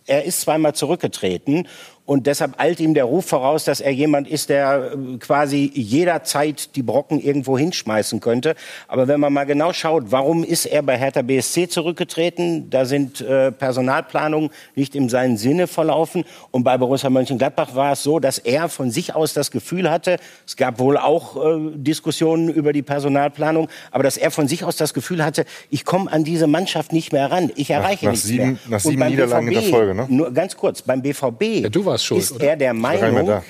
er 0.07 0.25
ist 0.25 0.43
zweimal 0.43 0.75
zurückgetreten 0.75 1.67
Und 2.09 2.27
deshalb 2.27 2.59
eilt 2.59 2.81
ihm 2.81 2.95
der 2.95 3.05
Ruf 3.05 3.27
voraus, 3.27 3.65
dass 3.65 3.83
er 3.83 3.91
jemand 3.93 4.29
ist, 4.29 4.49
der 4.49 4.93
äh, 4.95 5.19
quasi 5.19 5.71
jederzeit 5.75 6.75
die 6.75 6.83
Brocken 6.83 7.21
irgendwo 7.21 7.59
hinschmeißen 7.59 8.21
könnte. 8.21 8.55
Aber 8.89 9.09
wenn 9.09 9.21
man 9.21 9.31
mal 9.31 9.45
genau 9.45 9.75
schaut, 9.75 10.05
warum 10.11 10.43
ist 10.43 10.65
er 10.65 10.81
bei 10.81 10.97
Hertha 10.97 11.21
BSC 11.21 11.69
zurückgetreten? 11.69 12.71
Da 12.71 12.87
sind 12.87 13.21
äh, 13.21 13.53
Personalplanungen 13.53 14.49
nicht 14.75 14.95
in 14.95 15.11
seinen 15.11 15.37
Sinne 15.37 15.67
verlaufen. 15.67 16.25
Und 16.51 16.65
bei 16.65 16.79
Borussia 16.79 17.11
Mönchengladbach 17.11 17.75
war 17.75 17.93
es 17.93 18.03
so, 18.05 18.21
dass 18.21 18.39
er 18.39 18.71
von 18.71 18.91
sich 18.91 19.15
aus 19.15 19.35
das 19.35 19.51
Gefühl 19.51 19.91
hatte, 19.91 20.17
es 20.47 20.57
gab 20.57 20.79
wohl 20.79 20.97
auch 20.97 21.37
äh, 21.37 21.59
Diskussionen 21.75 22.49
über 22.49 22.73
die 22.73 22.81
Personalplanung, 22.83 23.69
aber 23.91 24.03
dass 24.03 24.17
er 24.17 24.31
von 24.31 24.49
sich 24.49 24.65
aus 24.65 24.77
das 24.77 24.95
Gefühl 24.95 25.23
hatte, 25.23 25.45
ich 25.69 25.85
komme 25.85 26.11
an 26.11 26.25
diese 26.25 26.47
Mannschaft 26.47 26.95
nicht 26.95 27.13
mehr 27.13 27.31
ran, 27.31 27.51
ich 27.55 27.69
erreiche 27.69 28.07
nach 28.07 28.13
nichts 28.13 28.27
sieben- 28.27 28.45
mehr. 28.53 28.57
nach 28.71 28.81
sieben 28.81 29.07
Niederlagen 29.07 29.49
in 29.49 29.53
der 29.53 29.61
BVB, 29.61 29.71
Folge, 29.71 29.95
ne? 29.95 30.07
Nur 30.09 30.33
ganz 30.33 30.57
kurz, 30.57 30.81
beim 30.81 31.03
BVB 31.03 31.69
du 31.71 31.85
warst 31.99 32.07
schuld, 32.07 32.23
ist 32.23 32.41
er 32.41 32.57
der 32.57 32.75
Meinung, 32.75 33.27
da. 33.27 33.43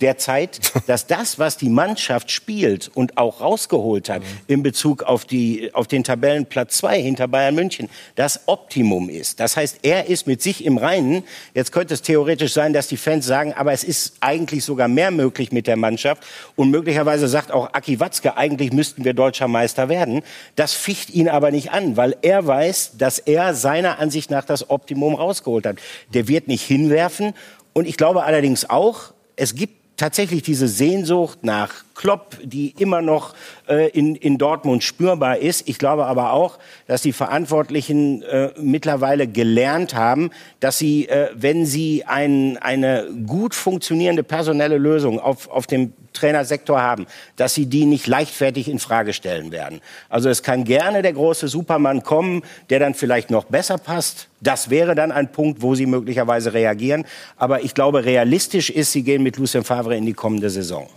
derzeit, 0.00 0.60
dass 0.86 1.06
das, 1.06 1.38
was 1.38 1.56
die 1.56 1.68
Mannschaft 1.68 2.30
spielt 2.30 2.90
und 2.94 3.16
auch 3.18 3.40
rausgeholt 3.40 4.08
hat 4.08 4.22
in 4.46 4.62
Bezug 4.62 5.02
auf, 5.02 5.24
die, 5.24 5.70
auf 5.74 5.86
den 5.86 6.04
Tabellenplatz 6.04 6.78
2 6.78 7.00
hinter 7.00 7.28
Bayern 7.28 7.54
München, 7.54 7.88
das 8.14 8.40
Optimum 8.46 9.08
ist. 9.08 9.40
Das 9.40 9.56
heißt, 9.56 9.80
er 9.82 10.06
ist 10.06 10.26
mit 10.26 10.42
sich 10.42 10.64
im 10.64 10.78
Reinen. 10.78 11.22
Jetzt 11.54 11.72
könnte 11.72 11.94
es 11.94 12.02
theoretisch 12.02 12.52
sein, 12.52 12.72
dass 12.72 12.88
die 12.88 12.96
Fans 12.96 13.26
sagen, 13.26 13.52
aber 13.54 13.72
es 13.72 13.84
ist 13.84 14.16
eigentlich 14.20 14.64
sogar 14.64 14.88
mehr 14.88 15.10
möglich 15.10 15.52
mit 15.52 15.66
der 15.66 15.76
Mannschaft. 15.76 16.24
Und 16.56 16.70
möglicherweise 16.70 17.28
sagt 17.28 17.52
auch 17.52 17.72
Aki 17.72 18.00
Watzke, 18.00 18.36
eigentlich 18.36 18.72
müssten 18.72 19.04
wir 19.04 19.14
deutscher 19.14 19.48
Meister 19.48 19.88
werden. 19.88 20.22
Das 20.56 20.74
ficht 20.74 21.10
ihn 21.10 21.28
aber 21.28 21.50
nicht 21.50 21.70
an, 21.70 21.96
weil 21.96 22.16
er 22.22 22.46
weiß, 22.46 22.92
dass 22.98 23.18
er 23.18 23.54
seiner 23.54 23.98
Ansicht 23.98 24.30
nach 24.30 24.44
das 24.44 24.70
Optimum 24.70 25.14
rausgeholt 25.14 25.66
hat. 25.66 25.76
Der 26.14 26.28
wird 26.28 26.48
nicht 26.48 26.64
hinwerfen. 26.64 27.34
Und 27.78 27.86
ich 27.86 27.96
glaube 27.96 28.24
allerdings 28.24 28.68
auch, 28.68 29.14
es 29.36 29.54
gibt 29.54 29.96
tatsächlich 29.96 30.42
diese 30.42 30.66
Sehnsucht 30.66 31.44
nach 31.44 31.84
Klopp, 31.98 32.36
die 32.44 32.74
immer 32.78 33.02
noch 33.02 33.34
äh, 33.68 33.90
in, 33.90 34.14
in 34.14 34.38
Dortmund 34.38 34.84
spürbar 34.84 35.38
ist. 35.38 35.68
Ich 35.68 35.78
glaube 35.78 36.06
aber 36.06 36.32
auch, 36.32 36.60
dass 36.86 37.02
die 37.02 37.12
Verantwortlichen 37.12 38.22
äh, 38.22 38.50
mittlerweile 38.56 39.26
gelernt 39.26 39.96
haben, 39.96 40.30
dass 40.60 40.78
sie, 40.78 41.08
äh, 41.08 41.30
wenn 41.34 41.66
sie 41.66 42.04
ein, 42.06 42.56
eine 42.58 43.08
gut 43.26 43.52
funktionierende 43.52 44.22
personelle 44.22 44.78
Lösung 44.78 45.18
auf, 45.18 45.50
auf 45.50 45.66
dem 45.66 45.92
Trainersektor 46.12 46.80
haben, 46.80 47.06
dass 47.34 47.54
sie 47.54 47.66
die 47.66 47.84
nicht 47.84 48.06
leichtfertig 48.06 48.68
in 48.68 48.78
Frage 48.78 49.12
stellen 49.12 49.50
werden. 49.50 49.80
Also 50.08 50.28
es 50.28 50.44
kann 50.44 50.62
gerne 50.62 51.02
der 51.02 51.14
große 51.14 51.48
Supermann 51.48 52.04
kommen, 52.04 52.42
der 52.70 52.78
dann 52.78 52.94
vielleicht 52.94 53.30
noch 53.30 53.44
besser 53.44 53.76
passt. 53.76 54.28
Das 54.40 54.70
wäre 54.70 54.94
dann 54.94 55.10
ein 55.10 55.32
Punkt, 55.32 55.62
wo 55.62 55.74
sie 55.74 55.86
möglicherweise 55.86 56.54
reagieren. 56.54 57.04
Aber 57.36 57.64
ich 57.64 57.74
glaube, 57.74 58.04
realistisch 58.04 58.70
ist, 58.70 58.92
sie 58.92 59.02
gehen 59.02 59.24
mit 59.24 59.36
Lucien 59.36 59.64
Favre 59.64 59.96
in 59.96 60.06
die 60.06 60.14
kommende 60.14 60.48
Saison. 60.48 60.88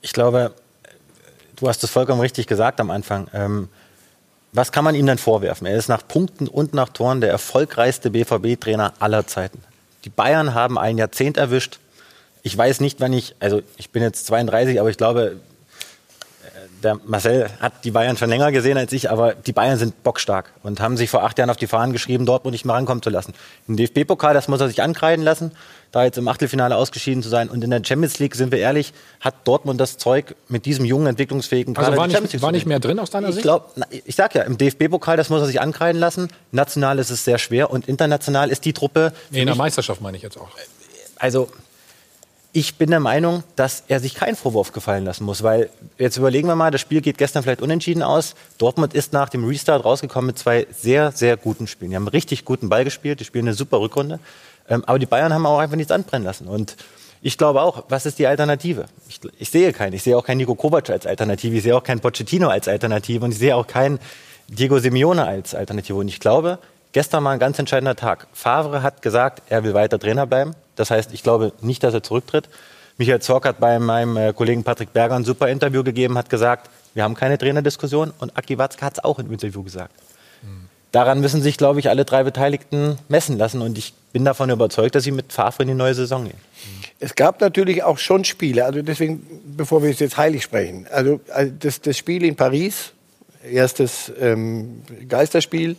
Ich 0.00 0.12
glaube, 0.12 0.54
du 1.56 1.68
hast 1.68 1.82
es 1.82 1.90
vollkommen 1.90 2.20
richtig 2.20 2.46
gesagt 2.46 2.80
am 2.80 2.90
Anfang. 2.90 3.28
Ähm, 3.32 3.68
was 4.52 4.72
kann 4.72 4.84
man 4.84 4.94
ihm 4.94 5.06
denn 5.06 5.18
vorwerfen? 5.18 5.66
Er 5.66 5.76
ist 5.76 5.88
nach 5.88 6.06
Punkten 6.06 6.48
und 6.48 6.72
nach 6.72 6.88
Toren 6.88 7.20
der 7.20 7.30
erfolgreichste 7.30 8.10
BVB-Trainer 8.10 8.94
aller 8.98 9.26
Zeiten. 9.26 9.62
Die 10.04 10.10
Bayern 10.10 10.54
haben 10.54 10.78
ein 10.78 10.96
Jahrzehnt 10.98 11.36
erwischt. 11.36 11.80
Ich 12.42 12.56
weiß 12.56 12.80
nicht, 12.80 13.00
wann 13.00 13.12
ich, 13.12 13.34
also 13.40 13.60
ich 13.76 13.90
bin 13.90 14.02
jetzt 14.02 14.26
32, 14.26 14.80
aber 14.80 14.88
ich 14.88 14.96
glaube, 14.96 15.36
äh, 16.44 16.82
der 16.82 16.98
Marcel 17.04 17.50
hat 17.60 17.84
die 17.84 17.90
Bayern 17.90 18.16
schon 18.16 18.30
länger 18.30 18.52
gesehen 18.52 18.78
als 18.78 18.92
ich, 18.92 19.10
aber 19.10 19.34
die 19.34 19.52
Bayern 19.52 19.78
sind 19.78 20.02
bockstark 20.02 20.52
und 20.62 20.80
haben 20.80 20.96
sich 20.96 21.10
vor 21.10 21.24
acht 21.24 21.36
Jahren 21.38 21.50
auf 21.50 21.56
die 21.56 21.66
Fahnen 21.66 21.92
geschrieben, 21.92 22.24
Dortmund 22.24 22.52
nicht 22.52 22.64
mehr 22.64 22.76
rankommen 22.76 23.02
zu 23.02 23.10
lassen. 23.10 23.34
Im 23.66 23.76
DFB-Pokal, 23.76 24.32
das 24.32 24.48
muss 24.48 24.60
er 24.60 24.68
sich 24.68 24.80
ankreiden 24.80 25.24
lassen, 25.24 25.50
da 25.92 26.04
jetzt 26.04 26.18
im 26.18 26.28
Achtelfinale 26.28 26.76
ausgeschieden 26.76 27.22
zu 27.22 27.28
sein. 27.28 27.48
Und 27.48 27.64
in 27.64 27.70
der 27.70 27.82
Champions 27.84 28.18
League, 28.18 28.34
sind 28.34 28.52
wir 28.52 28.58
ehrlich, 28.58 28.92
hat 29.20 29.34
Dortmund 29.46 29.80
das 29.80 29.96
Zeug, 29.96 30.34
mit 30.48 30.66
diesem 30.66 30.84
jungen, 30.84 31.06
entwicklungsfähigen 31.06 31.76
Also 31.76 31.86
Kader 31.90 31.96
war 32.00 32.08
die 32.08 32.14
Champions 32.14 32.32
nicht, 32.34 32.42
war 32.42 32.52
nicht 32.52 32.66
mehr 32.66 32.80
drin 32.80 32.98
aus 32.98 33.10
deiner 33.10 33.28
Ich 33.28 33.36
Sicht? 33.36 33.42
glaube, 33.44 33.66
ich 34.04 34.14
sag 34.14 34.34
ja, 34.34 34.42
im 34.42 34.58
DFB-Pokal, 34.58 35.16
das 35.16 35.30
muss 35.30 35.40
er 35.40 35.46
sich 35.46 35.60
ankreiden 35.60 36.00
lassen. 36.00 36.28
National 36.52 36.98
ist 36.98 37.10
es 37.10 37.24
sehr 37.24 37.38
schwer 37.38 37.70
und 37.70 37.88
international 37.88 38.50
ist 38.50 38.64
die 38.64 38.72
Truppe. 38.72 39.12
Nee, 39.30 39.40
in 39.40 39.46
der 39.46 39.56
Meisterschaft 39.56 40.00
meine 40.00 40.16
ich 40.16 40.22
jetzt 40.22 40.36
auch. 40.38 40.48
also 41.16 41.48
ich 42.52 42.76
bin 42.76 42.90
der 42.90 42.98
Meinung, 42.98 43.44
dass 43.56 43.84
er 43.88 44.00
sich 44.00 44.14
keinen 44.14 44.34
Vorwurf 44.34 44.72
gefallen 44.72 45.04
lassen 45.04 45.24
muss, 45.24 45.42
weil 45.42 45.68
jetzt 45.98 46.16
überlegen 46.16 46.48
wir 46.48 46.56
mal, 46.56 46.70
das 46.70 46.80
Spiel 46.80 47.02
geht 47.02 47.18
gestern 47.18 47.42
vielleicht 47.42 47.60
unentschieden 47.60 48.02
aus. 48.02 48.34
Dortmund 48.56 48.94
ist 48.94 49.12
nach 49.12 49.28
dem 49.28 49.44
Restart 49.46 49.84
rausgekommen 49.84 50.28
mit 50.28 50.38
zwei 50.38 50.66
sehr, 50.72 51.12
sehr 51.12 51.36
guten 51.36 51.66
Spielen. 51.66 51.90
Die 51.90 51.96
haben 51.96 52.04
einen 52.04 52.08
richtig 52.08 52.46
guten 52.46 52.70
Ball 52.70 52.84
gespielt, 52.84 53.20
die 53.20 53.24
spielen 53.24 53.46
eine 53.46 53.54
super 53.54 53.80
Rückrunde. 53.80 54.18
Ähm, 54.68 54.84
aber 54.86 54.98
die 54.98 55.06
Bayern 55.06 55.32
haben 55.32 55.46
auch 55.46 55.58
einfach 55.58 55.76
nichts 55.76 55.92
anbrennen 55.92 56.24
lassen. 56.24 56.48
Und 56.48 56.76
ich 57.20 57.36
glaube 57.36 57.62
auch, 57.62 57.84
was 57.88 58.06
ist 58.06 58.18
die 58.18 58.26
Alternative? 58.26 58.86
Ich, 59.08 59.20
ich 59.38 59.50
sehe 59.50 59.72
keinen. 59.72 59.92
Ich 59.92 60.02
sehe 60.02 60.16
auch 60.16 60.24
keinen 60.24 60.38
Nico 60.38 60.54
Kovac 60.54 60.90
als 60.90 61.06
Alternative. 61.06 61.56
Ich 61.56 61.62
sehe 61.62 61.76
auch 61.76 61.82
keinen 61.82 62.00
Pochettino 62.00 62.48
als 62.48 62.68
Alternative. 62.68 63.24
Und 63.24 63.32
ich 63.32 63.38
sehe 63.38 63.56
auch 63.56 63.66
keinen 63.66 63.98
Diego 64.48 64.78
Simeone 64.78 65.26
als 65.26 65.54
Alternative. 65.54 65.96
Und 65.96 66.08
ich 66.08 66.20
glaube, 66.20 66.58
gestern 66.92 67.24
war 67.24 67.32
ein 67.32 67.38
ganz 67.38 67.58
entscheidender 67.58 67.96
Tag. 67.96 68.28
Favre 68.32 68.82
hat 68.82 69.02
gesagt, 69.02 69.42
er 69.48 69.64
will 69.64 69.74
weiter 69.74 69.98
Trainer 69.98 70.26
bleiben. 70.26 70.54
Das 70.76 70.90
heißt, 70.90 71.12
ich 71.12 71.22
glaube 71.22 71.52
nicht, 71.60 71.82
dass 71.82 71.94
er 71.94 72.02
zurücktritt. 72.02 72.48
Michael 72.98 73.20
Zorc 73.20 73.46
hat 73.46 73.60
bei 73.60 73.78
meinem 73.78 74.16
äh, 74.16 74.32
Kollegen 74.32 74.64
Patrick 74.64 74.92
Berger 74.92 75.14
ein 75.14 75.24
super 75.24 75.48
Interview 75.48 75.84
gegeben, 75.84 76.18
hat 76.18 76.30
gesagt, 76.30 76.68
wir 76.94 77.04
haben 77.04 77.14
keine 77.14 77.38
Trainerdiskussion. 77.38 78.12
Und 78.18 78.36
Aki 78.36 78.58
Watzke 78.58 78.84
hat 78.84 78.94
es 78.94 79.04
auch 79.04 79.18
im 79.18 79.32
Interview 79.32 79.62
gesagt. 79.62 79.92
Daran 80.92 81.20
müssen 81.20 81.42
sich, 81.42 81.58
glaube 81.58 81.80
ich, 81.80 81.90
alle 81.90 82.04
drei 82.04 82.22
Beteiligten 82.24 82.98
messen 83.08 83.36
lassen. 83.36 83.60
Und 83.60 83.76
ich 83.76 83.92
bin 84.12 84.24
davon 84.24 84.48
überzeugt, 84.50 84.94
dass 84.94 85.04
sie 85.04 85.10
mit 85.10 85.32
Favre 85.32 85.62
in 85.62 85.68
die 85.68 85.74
neue 85.74 85.94
Saison 85.94 86.24
gehen. 86.24 86.38
Es 86.98 87.14
gab 87.14 87.40
natürlich 87.40 87.82
auch 87.82 87.98
schon 87.98 88.24
Spiele, 88.24 88.64
also 88.64 88.82
deswegen, 88.82 89.24
bevor 89.56 89.82
wir 89.82 89.90
jetzt 89.90 90.16
heilig 90.16 90.42
sprechen, 90.42 90.86
also 90.90 91.20
also 91.28 91.52
das, 91.60 91.80
das 91.80 91.96
Spiel 91.96 92.24
in 92.24 92.34
Paris, 92.34 92.92
erstes 93.48 94.10
ähm, 94.18 94.82
Geisterspiel, 95.08 95.76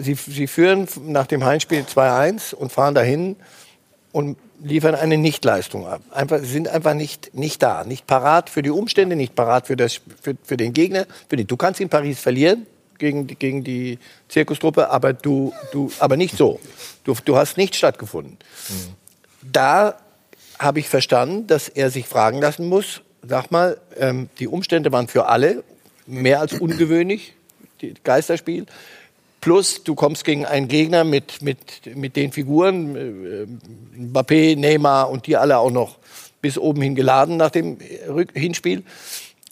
sie, 0.00 0.14
sie 0.14 0.46
führen 0.46 0.88
nach 1.06 1.26
dem 1.26 1.44
Heimspiel 1.44 1.82
2-1 1.82 2.54
und 2.54 2.72
fahren 2.72 2.94
dahin 2.94 3.36
und 4.10 4.36
liefern 4.60 4.94
eine 4.94 5.18
Nichtleistung 5.18 5.86
ab. 5.86 6.00
Einfach, 6.10 6.40
sie 6.40 6.46
sind 6.46 6.68
einfach 6.68 6.94
nicht, 6.94 7.34
nicht 7.34 7.62
da, 7.62 7.84
nicht 7.84 8.06
parat 8.06 8.50
für 8.50 8.62
die 8.62 8.70
Umstände, 8.70 9.14
nicht 9.14 9.36
parat 9.36 9.66
für, 9.66 9.76
das, 9.76 10.00
für, 10.20 10.34
für 10.42 10.56
den 10.56 10.72
Gegner. 10.72 11.06
Du 11.28 11.56
kannst 11.56 11.80
in 11.80 11.88
Paris 11.88 12.18
verlieren 12.18 12.66
gegen, 12.98 13.26
die- 13.26 13.34
gegen 13.36 13.64
die 13.64 13.98
Zirkustruppe, 14.28 14.90
aber, 14.90 15.12
du, 15.12 15.52
du, 15.72 15.90
aber 15.98 16.16
nicht 16.16 16.36
so. 16.36 16.60
Du, 17.04 17.14
du 17.24 17.36
hast 17.36 17.56
nicht 17.56 17.76
stattgefunden. 17.76 18.38
Da 19.42 19.96
habe 20.58 20.78
ich 20.80 20.88
verstanden, 20.88 21.46
dass 21.46 21.68
er 21.68 21.90
sich 21.90 22.06
fragen 22.06 22.40
lassen 22.40 22.68
muss, 22.68 23.02
sag 23.22 23.50
mal, 23.50 23.78
ähm, 23.98 24.28
die 24.38 24.48
Umstände 24.48 24.92
waren 24.92 25.08
für 25.08 25.26
alle 25.26 25.64
mehr 26.06 26.40
als 26.40 26.52
ungewöhnlich, 26.54 27.34
Geisterspiel. 28.02 28.66
Plus, 29.40 29.84
du 29.84 29.94
kommst 29.94 30.24
gegen 30.24 30.46
einen 30.46 30.68
Gegner 30.68 31.04
mit, 31.04 31.42
mit, 31.42 31.58
mit 31.94 32.16
den 32.16 32.32
Figuren, 32.32 32.96
äh, 32.96 33.46
Mbappé, 34.00 34.56
Neymar 34.56 35.10
und 35.10 35.26
die 35.26 35.36
alle 35.36 35.58
auch 35.58 35.70
noch 35.70 35.98
bis 36.40 36.56
oben 36.56 36.80
hin 36.80 36.94
geladen 36.94 37.36
nach 37.36 37.50
dem 37.50 37.76
Rück 38.08 38.30
Hinspiel. 38.34 38.84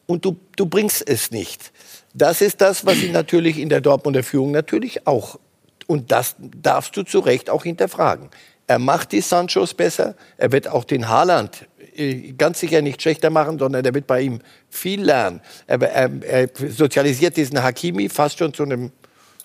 Und 0.07 0.25
du, 0.25 0.37
du 0.57 0.65
bringst 0.67 1.07
es 1.07 1.31
nicht. 1.31 1.73
Das 2.15 2.41
ist 2.41 2.61
das, 2.61 2.85
was 2.85 3.03
ihn 3.03 3.13
natürlich 3.13 3.59
in 3.59 3.69
der 3.69 3.81
Dortmunder 3.81 4.23
Führung 4.23 4.51
natürlich 4.51 5.07
auch, 5.07 5.39
und 5.87 6.13
das 6.13 6.37
darfst 6.39 6.97
du 6.97 7.03
zu 7.03 7.21
Recht 7.21 7.49
auch 7.49 7.63
hinterfragen. 7.63 8.29
Er 8.67 8.79
macht 8.79 9.13
die 9.13 9.21
Sanchos 9.21 9.75
besser, 9.75 10.15
er 10.37 10.53
wird 10.53 10.69
auch 10.69 10.85
den 10.85 11.09
Haaland 11.09 11.67
äh, 11.95 12.33
ganz 12.33 12.61
sicher 12.61 12.83
nicht 12.83 13.03
schlechter 13.03 13.31
machen, 13.31 13.59
sondern 13.59 13.85
er 13.85 13.95
wird 13.95 14.07
bei 14.07 14.21
ihm 14.23 14.41
viel 14.71 15.03
lernen. 15.03 15.41
Er, 15.67 15.81
er, 15.83 16.11
er 16.23 16.49
sozialisiert 16.71 17.37
diesen 17.37 17.63
Hakimi 17.63 18.09
fast 18.09 18.39
schon 18.39 18.55
zu 18.55 18.63
einem 18.63 18.93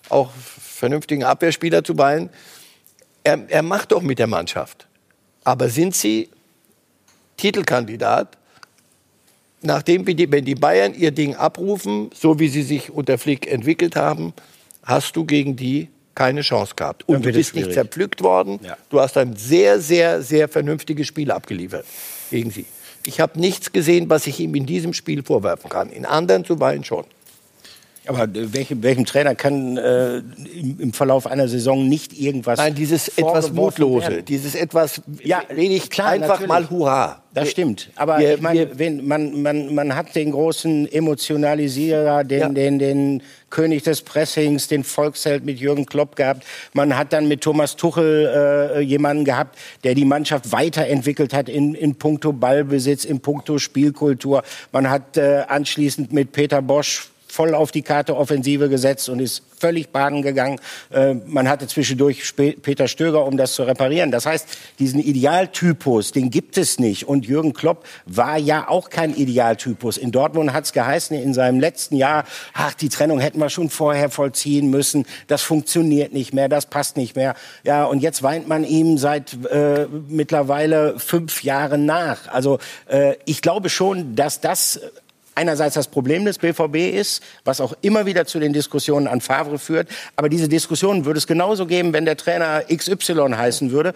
auch 0.08 0.30
vernünftigen 0.32 1.24
Abwehrspieler 1.24 1.84
zu 1.84 1.94
ballen. 1.94 2.30
Er, 3.24 3.44
er 3.48 3.62
macht 3.62 3.92
doch 3.92 4.02
mit 4.02 4.18
der 4.18 4.26
Mannschaft. 4.26 4.86
Aber 5.44 5.68
sind 5.68 5.94
sie 5.94 6.30
Titelkandidat, 7.36 8.38
nachdem 9.62 10.06
wenn 10.06 10.44
die 10.44 10.54
Bayern 10.54 10.94
ihr 10.94 11.10
Ding 11.10 11.34
abrufen, 11.34 12.10
so 12.14 12.38
wie 12.38 12.48
sie 12.48 12.62
sich 12.62 12.90
unter 12.90 13.18
Flick 13.18 13.50
entwickelt 13.50 13.96
haben, 13.96 14.32
hast 14.82 15.16
du 15.16 15.24
gegen 15.24 15.56
die 15.56 15.88
keine 16.14 16.40
Chance 16.40 16.74
gehabt. 16.74 17.08
Und 17.08 17.24
du 17.24 17.32
bist 17.32 17.54
nicht 17.54 17.64
schwierig. 17.64 17.74
zerpflückt 17.74 18.22
worden. 18.22 18.58
Ja. 18.62 18.76
Du 18.90 19.00
hast 19.00 19.16
ein 19.16 19.36
sehr, 19.36 19.80
sehr, 19.80 20.20
sehr 20.20 20.48
vernünftiges 20.48 21.06
Spiel 21.06 21.30
abgeliefert 21.30 21.86
gegen 22.30 22.50
sie. 22.50 22.66
Ich 23.04 23.20
habe 23.20 23.38
nichts 23.38 23.72
gesehen, 23.72 24.10
was 24.10 24.26
ich 24.26 24.40
ihm 24.40 24.54
in 24.56 24.66
diesem 24.66 24.92
Spiel 24.92 25.22
vorwerfen 25.22 25.70
kann. 25.70 25.90
In 25.90 26.04
anderen 26.04 26.44
zuweilen 26.44 26.82
schon. 26.82 27.04
Aber 28.08 28.24
äh, 28.24 28.52
welche, 28.52 28.82
welchem 28.82 29.04
Trainer 29.04 29.34
kann 29.34 29.76
äh, 29.76 30.18
im, 30.18 30.76
im 30.80 30.92
Verlauf 30.92 31.26
einer 31.26 31.46
Saison 31.48 31.86
nicht 31.88 32.18
irgendwas 32.18 32.58
Nein, 32.58 32.74
dieses 32.74 33.08
etwas 33.16 33.52
Mutlose, 33.52 34.08
werden? 34.08 34.24
dieses 34.24 34.54
etwas 34.54 35.00
Ja, 35.22 35.42
wenig 35.54 35.90
klar, 35.90 36.08
einfach 36.08 36.40
natürlich. 36.40 36.48
mal 36.48 36.70
Hurra. 36.70 37.22
Das 37.34 37.50
stimmt. 37.50 37.90
Aber 37.94 38.18
Wir- 38.18 38.34
ich 38.36 38.40
meine, 38.40 38.78
wenn, 38.78 39.06
man, 39.06 39.42
man, 39.42 39.74
man 39.74 39.94
hat 39.94 40.16
den 40.16 40.32
großen 40.32 40.90
Emotionalisierer, 40.90 42.24
den, 42.24 42.54
den, 42.54 42.78
den 42.78 43.22
König 43.50 43.82
des 43.84 44.02
Pressings, 44.02 44.66
den 44.68 44.82
Volksheld 44.84 45.44
mit 45.44 45.58
Jürgen 45.60 45.86
Klopp 45.86 46.16
gehabt. 46.16 46.44
Man 46.72 46.96
hat 46.96 47.12
dann 47.12 47.28
mit 47.28 47.42
Thomas 47.42 47.76
Tuchel 47.76 48.72
äh, 48.76 48.80
jemanden 48.80 49.24
gehabt, 49.24 49.56
der 49.84 49.94
die 49.94 50.04
Mannschaft 50.04 50.50
weiterentwickelt 50.52 51.32
hat 51.32 51.48
in, 51.48 51.74
in 51.74 51.94
puncto 51.94 52.32
Ballbesitz, 52.32 53.04
in 53.04 53.20
puncto 53.20 53.58
Spielkultur. 53.58 54.42
Man 54.72 54.90
hat 54.90 55.16
äh, 55.16 55.44
anschließend 55.48 56.12
mit 56.12 56.32
Peter 56.32 56.60
Bosch 56.62 57.08
voll 57.28 57.54
auf 57.54 57.70
die 57.70 57.82
Karte 57.82 58.16
Offensive 58.16 58.68
gesetzt 58.68 59.08
und 59.08 59.20
ist 59.20 59.42
völlig 59.58 59.90
baden 59.90 60.22
gegangen. 60.22 60.60
Äh, 60.90 61.14
man 61.14 61.48
hatte 61.48 61.66
zwischendurch 61.66 62.24
Spe 62.24 62.52
Peter 62.52 62.88
Stöger, 62.88 63.24
um 63.24 63.36
das 63.36 63.54
zu 63.54 63.64
reparieren. 63.64 64.10
Das 64.10 64.26
heißt, 64.26 64.46
diesen 64.78 65.00
Idealtypus, 65.00 66.12
den 66.12 66.30
gibt 66.30 66.56
es 66.58 66.78
nicht. 66.78 67.08
Und 67.08 67.26
Jürgen 67.26 67.52
Klopp 67.52 67.84
war 68.06 68.38
ja 68.38 68.68
auch 68.68 68.90
kein 68.90 69.14
Idealtypus. 69.14 69.96
In 69.98 70.12
Dortmund 70.12 70.52
hat 70.52 70.64
es 70.64 70.72
geheißen, 70.72 71.16
in 71.16 71.34
seinem 71.34 71.60
letzten 71.60 71.96
Jahr, 71.96 72.24
ach, 72.54 72.74
die 72.74 72.88
Trennung 72.88 73.20
hätten 73.20 73.38
wir 73.38 73.50
schon 73.50 73.70
vorher 73.70 74.10
vollziehen 74.10 74.70
müssen. 74.70 75.06
Das 75.26 75.42
funktioniert 75.42 76.12
nicht 76.12 76.32
mehr, 76.32 76.48
das 76.48 76.66
passt 76.66 76.96
nicht 76.96 77.16
mehr. 77.16 77.34
Ja, 77.64 77.84
und 77.84 78.00
jetzt 78.00 78.22
weint 78.22 78.48
man 78.48 78.64
ihm 78.64 78.98
seit 78.98 79.34
äh, 79.50 79.86
mittlerweile 80.08 80.98
fünf 80.98 81.42
Jahren 81.42 81.86
nach. 81.86 82.28
Also 82.28 82.58
äh, 82.86 83.14
ich 83.24 83.42
glaube 83.42 83.68
schon, 83.68 84.14
dass 84.14 84.40
das 84.40 84.80
einerseits 85.38 85.74
das 85.74 85.86
Problem 85.86 86.24
des 86.24 86.38
BVB 86.38 86.96
ist, 86.96 87.22
was 87.44 87.60
auch 87.60 87.74
immer 87.80 88.06
wieder 88.06 88.26
zu 88.26 88.40
den 88.40 88.52
Diskussionen 88.52 89.06
an 89.06 89.20
Favre 89.20 89.60
führt. 89.60 89.88
Aber 90.16 90.28
diese 90.28 90.48
Diskussionen 90.48 91.04
würde 91.04 91.18
es 91.18 91.28
genauso 91.28 91.66
geben, 91.66 91.92
wenn 91.92 92.04
der 92.04 92.16
Trainer 92.16 92.64
XY 92.68 93.34
heißen 93.36 93.70
würde. 93.70 93.94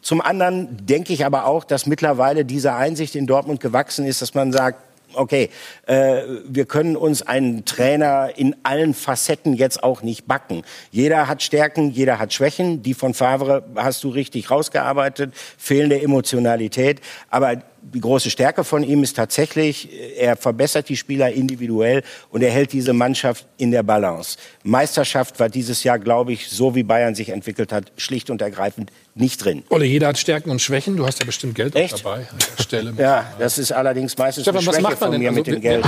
Zum 0.00 0.22
anderen 0.22 0.86
denke 0.86 1.12
ich 1.12 1.26
aber 1.26 1.44
auch, 1.44 1.64
dass 1.64 1.86
mittlerweile 1.86 2.46
diese 2.46 2.72
Einsicht 2.72 3.14
in 3.14 3.26
Dortmund 3.26 3.60
gewachsen 3.60 4.06
ist, 4.06 4.22
dass 4.22 4.32
man 4.34 4.50
sagt, 4.50 4.78
okay, 5.14 5.50
äh, 5.86 6.22
wir 6.46 6.64
können 6.64 6.96
uns 6.96 7.20
einen 7.20 7.66
Trainer 7.66 8.30
in 8.34 8.56
allen 8.62 8.94
Facetten 8.94 9.52
jetzt 9.52 9.84
auch 9.84 10.02
nicht 10.02 10.26
backen. 10.26 10.62
Jeder 10.90 11.28
hat 11.28 11.42
Stärken, 11.42 11.90
jeder 11.90 12.18
hat 12.18 12.32
Schwächen. 12.32 12.82
Die 12.82 12.94
von 12.94 13.12
Favre 13.12 13.62
hast 13.76 14.02
du 14.04 14.08
richtig 14.08 14.50
rausgearbeitet. 14.50 15.34
Fehlende 15.58 16.00
Emotionalität. 16.00 17.02
Aber 17.28 17.62
die 17.82 18.00
große 18.00 18.30
Stärke 18.30 18.62
von 18.64 18.82
ihm 18.84 19.02
ist 19.02 19.16
tatsächlich, 19.16 19.88
er 20.18 20.36
verbessert 20.36 20.88
die 20.88 20.96
Spieler 20.96 21.32
individuell 21.32 22.02
und 22.30 22.42
er 22.42 22.50
hält 22.50 22.72
diese 22.72 22.92
Mannschaft 22.92 23.46
in 23.58 23.70
der 23.72 23.82
Balance. 23.82 24.38
Meisterschaft 24.62 25.38
war 25.40 25.48
dieses 25.48 25.82
Jahr, 25.82 25.98
glaube 25.98 26.32
ich, 26.32 26.48
so 26.48 26.74
wie 26.74 26.84
Bayern 26.84 27.14
sich 27.14 27.30
entwickelt 27.30 27.72
hat, 27.72 27.90
schlicht 27.96 28.30
und 28.30 28.40
ergreifend 28.40 28.92
nicht 29.14 29.44
drin. 29.44 29.62
Olle, 29.68 29.84
jeder 29.84 30.08
hat 30.08 30.18
Stärken 30.18 30.50
und 30.50 30.62
Schwächen. 30.62 30.96
Du 30.96 31.06
hast 31.06 31.18
ja 31.18 31.26
bestimmt 31.26 31.54
Geld 31.56 31.76
auch 31.76 31.88
dabei 31.98 32.14
an 32.30 32.38
der 32.56 32.62
Stelle. 32.62 32.92
Ja, 32.98 33.26
das 33.38 33.58
ist 33.58 33.72
allerdings 33.72 34.16
meistens 34.16 34.44
Stefan, 34.44 34.58
eine 34.60 34.66
was 34.68 34.74
Schwäche 34.76 34.82
macht 34.82 35.00
man 35.00 35.10
von 35.10 35.12
denn? 35.12 35.20
mir 35.20 35.28
Also, 35.30 35.38
mit 35.40 35.46
dem 35.48 35.54
wir- 35.54 35.60
Geld. 35.60 35.84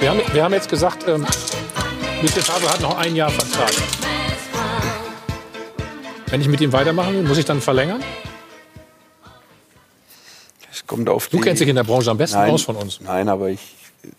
Wir 0.00 0.10
haben, 0.10 0.20
wir 0.32 0.42
haben 0.44 0.52
jetzt 0.54 0.68
gesagt, 0.68 1.06
ähm, 1.08 1.24
Lucien 2.20 2.42
Favre 2.42 2.68
hat 2.70 2.80
noch 2.80 2.98
ein 2.98 3.14
Jahr 3.14 3.30
Vertrag. 3.30 3.70
Wenn 6.26 6.40
ich 6.40 6.48
mit 6.48 6.60
ihm 6.60 6.72
weitermachen 6.72 7.14
will, 7.14 7.22
muss 7.22 7.38
ich 7.38 7.44
dann 7.44 7.60
verlängern? 7.60 8.02
Es 10.74 10.86
kommt 10.86 11.08
auf 11.08 11.28
Du 11.28 11.36
die- 11.36 11.42
kennst 11.44 11.60
dich 11.62 11.68
in 11.68 11.76
der 11.76 11.84
Branche 11.84 12.10
am 12.10 12.18
besten 12.18 12.36
Nein, 12.38 12.50
aus 12.50 12.62
von 12.62 12.74
uns. 12.76 13.00
Nein, 13.00 13.28
aber 13.28 13.48
ich 13.48 13.60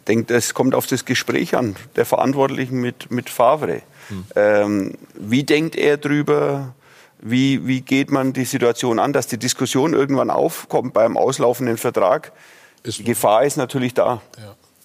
denke, 0.08 0.34
es 0.34 0.54
kommt 0.54 0.74
auf 0.74 0.88
das 0.88 1.04
Gespräch 1.04 1.56
an, 1.56 1.76
der 1.98 2.06
Verantwortlichen 2.06 2.80
mit, 2.80 3.12
mit 3.12 3.30
Favre. 3.30 3.82
Hm. 4.08 4.24
Ähm, 4.36 4.94
wie 5.16 5.44
denkt 5.44 5.76
er 5.76 5.98
drüber? 5.98 6.74
Wie, 7.20 7.66
wie 7.68 7.82
geht 7.82 8.10
man 8.12 8.34
die 8.34 8.46
Situation 8.46 9.00
an, 9.00 9.12
dass 9.14 9.28
die 9.28 9.38
Diskussion 9.38 9.94
irgendwann 9.94 10.30
aufkommt 10.30 10.94
beim 10.94 11.18
auslaufenden 11.18 11.78
Vertrag? 11.78 12.32
die 12.86 13.04
Gefahr 13.04 13.44
ist 13.44 13.58
natürlich 13.58 13.96
da. 13.96 14.22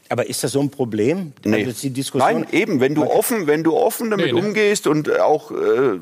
Aber 0.08 0.26
ist 0.26 0.42
das 0.42 0.52
so 0.52 0.60
ein 0.60 0.70
Problem? 0.70 1.34
Nee. 1.44 1.66
Also 1.66 1.82
die 1.82 1.90
Diskussion 1.90 2.32
Nein, 2.40 2.46
eben, 2.50 2.80
wenn 2.80 2.94
du 2.94 3.04
offen, 3.04 3.46
wenn 3.46 3.62
du 3.62 3.76
offen 3.76 4.10
damit 4.10 4.26
Nee, 4.26 4.32
ne? 4.32 4.38
umgehst 4.40 4.86
und 4.86 5.20
auch 5.20 5.50
äh, 5.50 5.98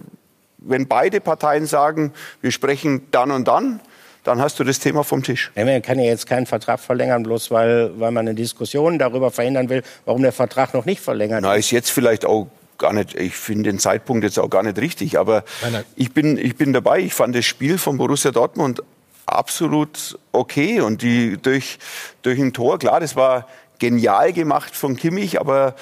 wenn 0.58 0.86
beide 0.86 1.20
Parteien 1.20 1.66
sagen, 1.66 2.12
wir 2.40 2.52
sprechen 2.52 3.02
dann 3.10 3.32
und 3.32 3.48
dann, 3.48 3.80
dann 4.28 4.42
hast 4.42 4.58
du 4.60 4.64
das 4.64 4.78
Thema 4.78 5.04
vom 5.04 5.22
Tisch. 5.22 5.50
Man 5.54 5.80
kann 5.80 5.98
ja 5.98 6.04
jetzt 6.04 6.26
keinen 6.26 6.44
Vertrag 6.44 6.80
verlängern, 6.80 7.22
bloß 7.22 7.50
weil, 7.50 7.98
weil 7.98 8.10
man 8.10 8.28
eine 8.28 8.34
Diskussion 8.34 8.98
darüber 8.98 9.30
verhindern 9.30 9.70
will, 9.70 9.82
warum 10.04 10.20
der 10.22 10.32
Vertrag 10.32 10.74
noch 10.74 10.84
nicht 10.84 11.00
verlängert 11.00 11.40
Na, 11.42 11.54
ist 11.54 11.70
jetzt 11.70 11.90
vielleicht 11.90 12.26
auch 12.26 12.48
gar 12.76 12.92
nicht, 12.92 13.14
ich 13.14 13.34
finde 13.34 13.70
den 13.70 13.78
Zeitpunkt 13.78 14.24
jetzt 14.24 14.38
auch 14.38 14.50
gar 14.50 14.62
nicht 14.62 14.78
richtig, 14.78 15.18
aber 15.18 15.44
Nein, 15.62 15.72
nein. 15.72 15.84
ich 15.96 16.12
bin, 16.12 16.36
ich 16.36 16.56
bin 16.56 16.74
dabei. 16.74 17.00
Ich 17.00 17.14
fand 17.14 17.34
das 17.34 17.46
Spiel 17.46 17.78
von 17.78 17.96
Borussia 17.96 18.30
Dortmund 18.30 18.82
absolut 19.24 20.18
okay 20.32 20.82
und 20.82 21.00
die 21.00 21.38
durch, 21.38 21.78
durch 22.20 22.38
ein 22.38 22.52
Tor, 22.52 22.78
klar, 22.78 23.00
das 23.00 23.16
war 23.16 23.48
genial 23.78 24.34
gemacht 24.34 24.76
von 24.76 24.94
Kimmich, 24.94 25.40
aber 25.40 25.74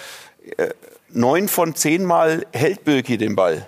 äh, 0.57 0.68
neun 1.11 1.49
von 1.49 1.74
zehn 1.74 2.05
Mal 2.05 2.47
hält 2.53 2.84
Birki 2.84 3.18
den 3.18 3.34
Ball. 3.34 3.66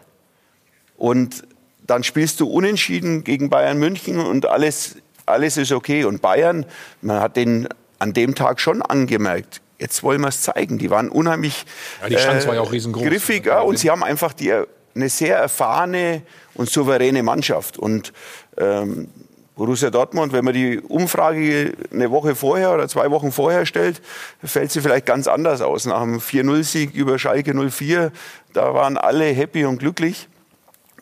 Und 0.97 1.43
dann 1.89 2.05
spielst 2.05 2.39
du 2.39 2.47
unentschieden 2.47 3.25
gegen 3.25 3.51
Bayern 3.51 3.79
München 3.79 4.21
und 4.21 4.47
alles, 4.47 4.97
alles 5.27 5.57
ist 5.57 5.73
okay. 5.73 6.05
Und 6.05 6.23
Bayern, 6.23 6.67
man 7.01 7.21
hat 7.21 7.37
den 7.37 7.67
an 7.99 8.13
dem 8.13 8.35
Tag 8.35 8.61
schon 8.61 8.83
angemerkt. 8.83 9.61
Jetzt 9.79 10.03
wollen 10.03 10.21
wir 10.21 10.29
es 10.29 10.43
zeigen. 10.43 10.79
Die 10.79 10.91
waren 10.91 11.09
unheimlich 11.09 11.65
Ja, 12.03 12.09
die 12.09 12.17
Chance 12.17 12.47
war 12.47 12.55
ja 12.55 12.61
auch 12.61 12.73
riesengroß. 12.73 13.05
griffig 13.05 13.47
ja, 13.47 13.61
und 13.61 13.79
sie 13.79 13.91
haben 13.91 14.05
einfach 14.05 14.35
die, 14.35 14.53
eine 14.95 15.09
sehr 15.09 15.39
erfahrene 15.39 16.23
und 16.55 16.69
souveräne 16.69 17.23
Mannschaft. 17.23 17.79
Und 17.79 18.13
ähm, 18.59 19.09
Borussia 19.57 19.89
Dortmund, 19.89 20.35
wenn 20.35 20.45
man 20.45 20.53
die 20.53 20.79
Umfrage 20.81 21.73
eine 21.91 22.11
Woche 22.11 22.35
vorher 22.35 22.75
oder 22.75 22.87
zwei 22.87 23.11
Wochen 23.11 23.33
vorher 23.33 23.65
stellt, 23.65 24.03
fällt 24.45 24.71
sie 24.73 24.83
vielleicht 24.83 25.07
ganz 25.07 25.27
anders 25.27 25.63
aus. 25.63 25.87
Nach 25.87 26.03
dem 26.03 26.19
4-0-Sieg 26.21 26.95
über 26.95 27.19
Schalke 27.19 27.55
04, 27.55 28.13
da 28.53 28.75
waren 28.75 28.99
alle 28.99 29.25
happy 29.25 29.65
und 29.65 29.79
glücklich. 29.79 30.29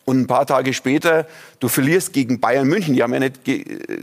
Und 0.07 0.21
ein 0.21 0.27
paar 0.27 0.47
Tage 0.47 0.73
später, 0.73 1.27
du 1.61 1.69
verlierst 1.69 2.13
gegen 2.15 2.41
Bayern 2.41 2.67
München. 2.67 2.95
Die 2.95 3.03
haben 3.03 3.13
ja 3.13 3.21
nicht, 3.21 3.45
ge- 3.45 3.61
äh, 3.63 3.99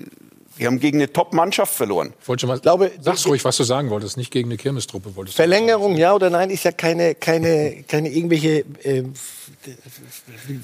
die 0.59 0.67
haben 0.67 0.79
gegen 0.79 0.99
eine 0.99 1.11
Top-Mannschaft 1.11 1.73
verloren. 1.73 2.13
Wollte 2.25 2.41
schon 2.41 2.49
mal, 2.49 2.59
glaube, 2.59 2.91
sag's 3.01 3.25
ruhig, 3.25 3.43
was 3.43 3.57
du 3.57 3.63
sagen 3.63 3.89
wolltest. 3.89 4.17
Nicht 4.17 4.29
gegen 4.29 4.49
eine 4.49 4.57
Kirmestruppe 4.57 5.15
wolltest 5.15 5.39
du. 5.39 5.41
Verlängerung, 5.41 5.95
ja 5.95 6.13
oder 6.13 6.29
nein, 6.29 6.51
ist 6.51 6.63
ja 6.65 6.71
keine, 6.71 7.15
keine, 7.15 7.83
keine 7.87 8.09
irgendwelche 8.09 8.65
äh, 8.83 9.03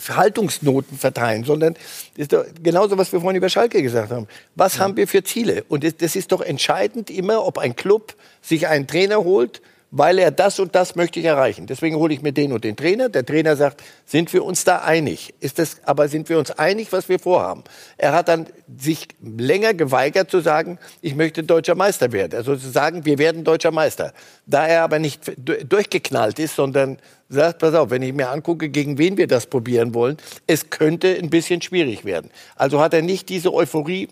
Haltungsnoten 0.10 0.98
verteilen, 0.98 1.44
sondern 1.44 1.76
ist 2.16 2.34
doch 2.34 2.44
genauso, 2.62 2.98
was 2.98 3.12
wir 3.12 3.22
vorhin 3.22 3.38
über 3.38 3.50
Schalke 3.50 3.82
gesagt 3.82 4.12
haben. 4.12 4.28
Was 4.56 4.78
haben 4.80 4.96
wir 4.98 5.08
für 5.08 5.24
Ziele? 5.24 5.64
Und 5.70 5.84
das, 5.84 5.96
das 5.98 6.16
ist 6.16 6.32
doch 6.32 6.42
entscheidend 6.42 7.10
immer, 7.10 7.46
ob 7.46 7.58
ein 7.58 7.76
Club 7.76 8.14
sich 8.42 8.68
einen 8.68 8.88
Trainer 8.88 9.24
holt, 9.24 9.62
weil 9.92 10.20
er 10.20 10.32
das 10.32 10.60
und 10.60 10.76
das 10.76 10.96
möchte 10.96 11.20
ich 11.20 11.26
erreichen. 11.26 11.66
Deswegen 11.66 11.96
hole 11.96 12.14
ich 12.14 12.22
mir 12.22 12.32
den 12.32 12.54
und 12.54 12.64
den 12.64 12.76
Trainer. 12.76 13.10
Der 13.10 13.26
Trainer 13.26 13.56
sagt, 13.56 13.84
sind 14.06 14.32
wir 14.34 14.44
uns 14.46 14.64
da 14.64 14.80
einig? 14.80 15.34
Ist 15.40 15.58
das, 15.58 15.78
aber 15.84 16.08
sind 16.08 16.30
wir 16.30 16.38
uns 16.38 16.52
einig, 16.52 16.92
was 16.92 17.10
wir 17.10 17.18
vorhaben? 17.20 17.64
Er 17.98 18.14
hat 18.14 18.28
dann 18.28 18.46
sich 18.78 19.08
länger 19.22 19.74
geweigert 19.74 20.30
zu 20.30 20.42
sagen, 20.42 20.78
ich 21.02 21.16
möchte 21.16 21.44
deutscher 21.44 21.76
Meister 21.76 22.12
werden. 22.12 22.36
Also 22.36 22.56
zu 22.56 22.70
sagen, 22.70 23.06
wir 23.06 23.18
werden 23.18 23.44
deutscher 23.44 23.72
Meister. 23.72 24.14
Da 24.46 24.68
er 24.68 24.84
aber 24.84 25.00
nicht 25.00 25.22
du- 25.38 25.66
durchgeknallt 25.66 26.38
ist, 26.38 26.56
sondern 26.56 26.98
sagt, 27.30 27.60
pass 27.60 27.74
auf, 27.74 27.90
wenn 27.90 28.02
ich 28.04 28.14
mir 28.14 28.30
angucke, 28.30 28.70
gegen 28.70 28.98
wen 28.98 29.18
wir 29.18 29.28
das 29.28 29.48
probieren 29.48 29.94
wollen, 29.94 30.18
es 30.46 30.70
könnte 30.70 31.16
ein 31.16 31.30
bisschen 31.30 31.62
schwierig 31.62 32.06
werden. 32.06 32.30
Also 32.56 32.80
hat 32.80 32.94
er 32.94 33.02
nicht 33.02 33.30
diese 33.30 33.54
Euphorie 33.54 34.08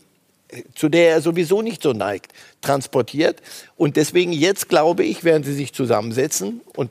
zu 0.76 0.90
der 0.90 1.10
er 1.10 1.22
sowieso 1.22 1.62
nicht 1.62 1.82
so 1.84 1.94
neigt, 1.94 2.34
transportiert. 2.62 3.42
Und 3.76 3.98
deswegen 3.98 4.32
jetzt, 4.32 4.70
glaube 4.70 5.04
ich, 5.04 5.24
werden 5.24 5.44
sie 5.44 5.54
sich 5.54 5.74
zusammensetzen 5.74 6.62
und, 6.76 6.90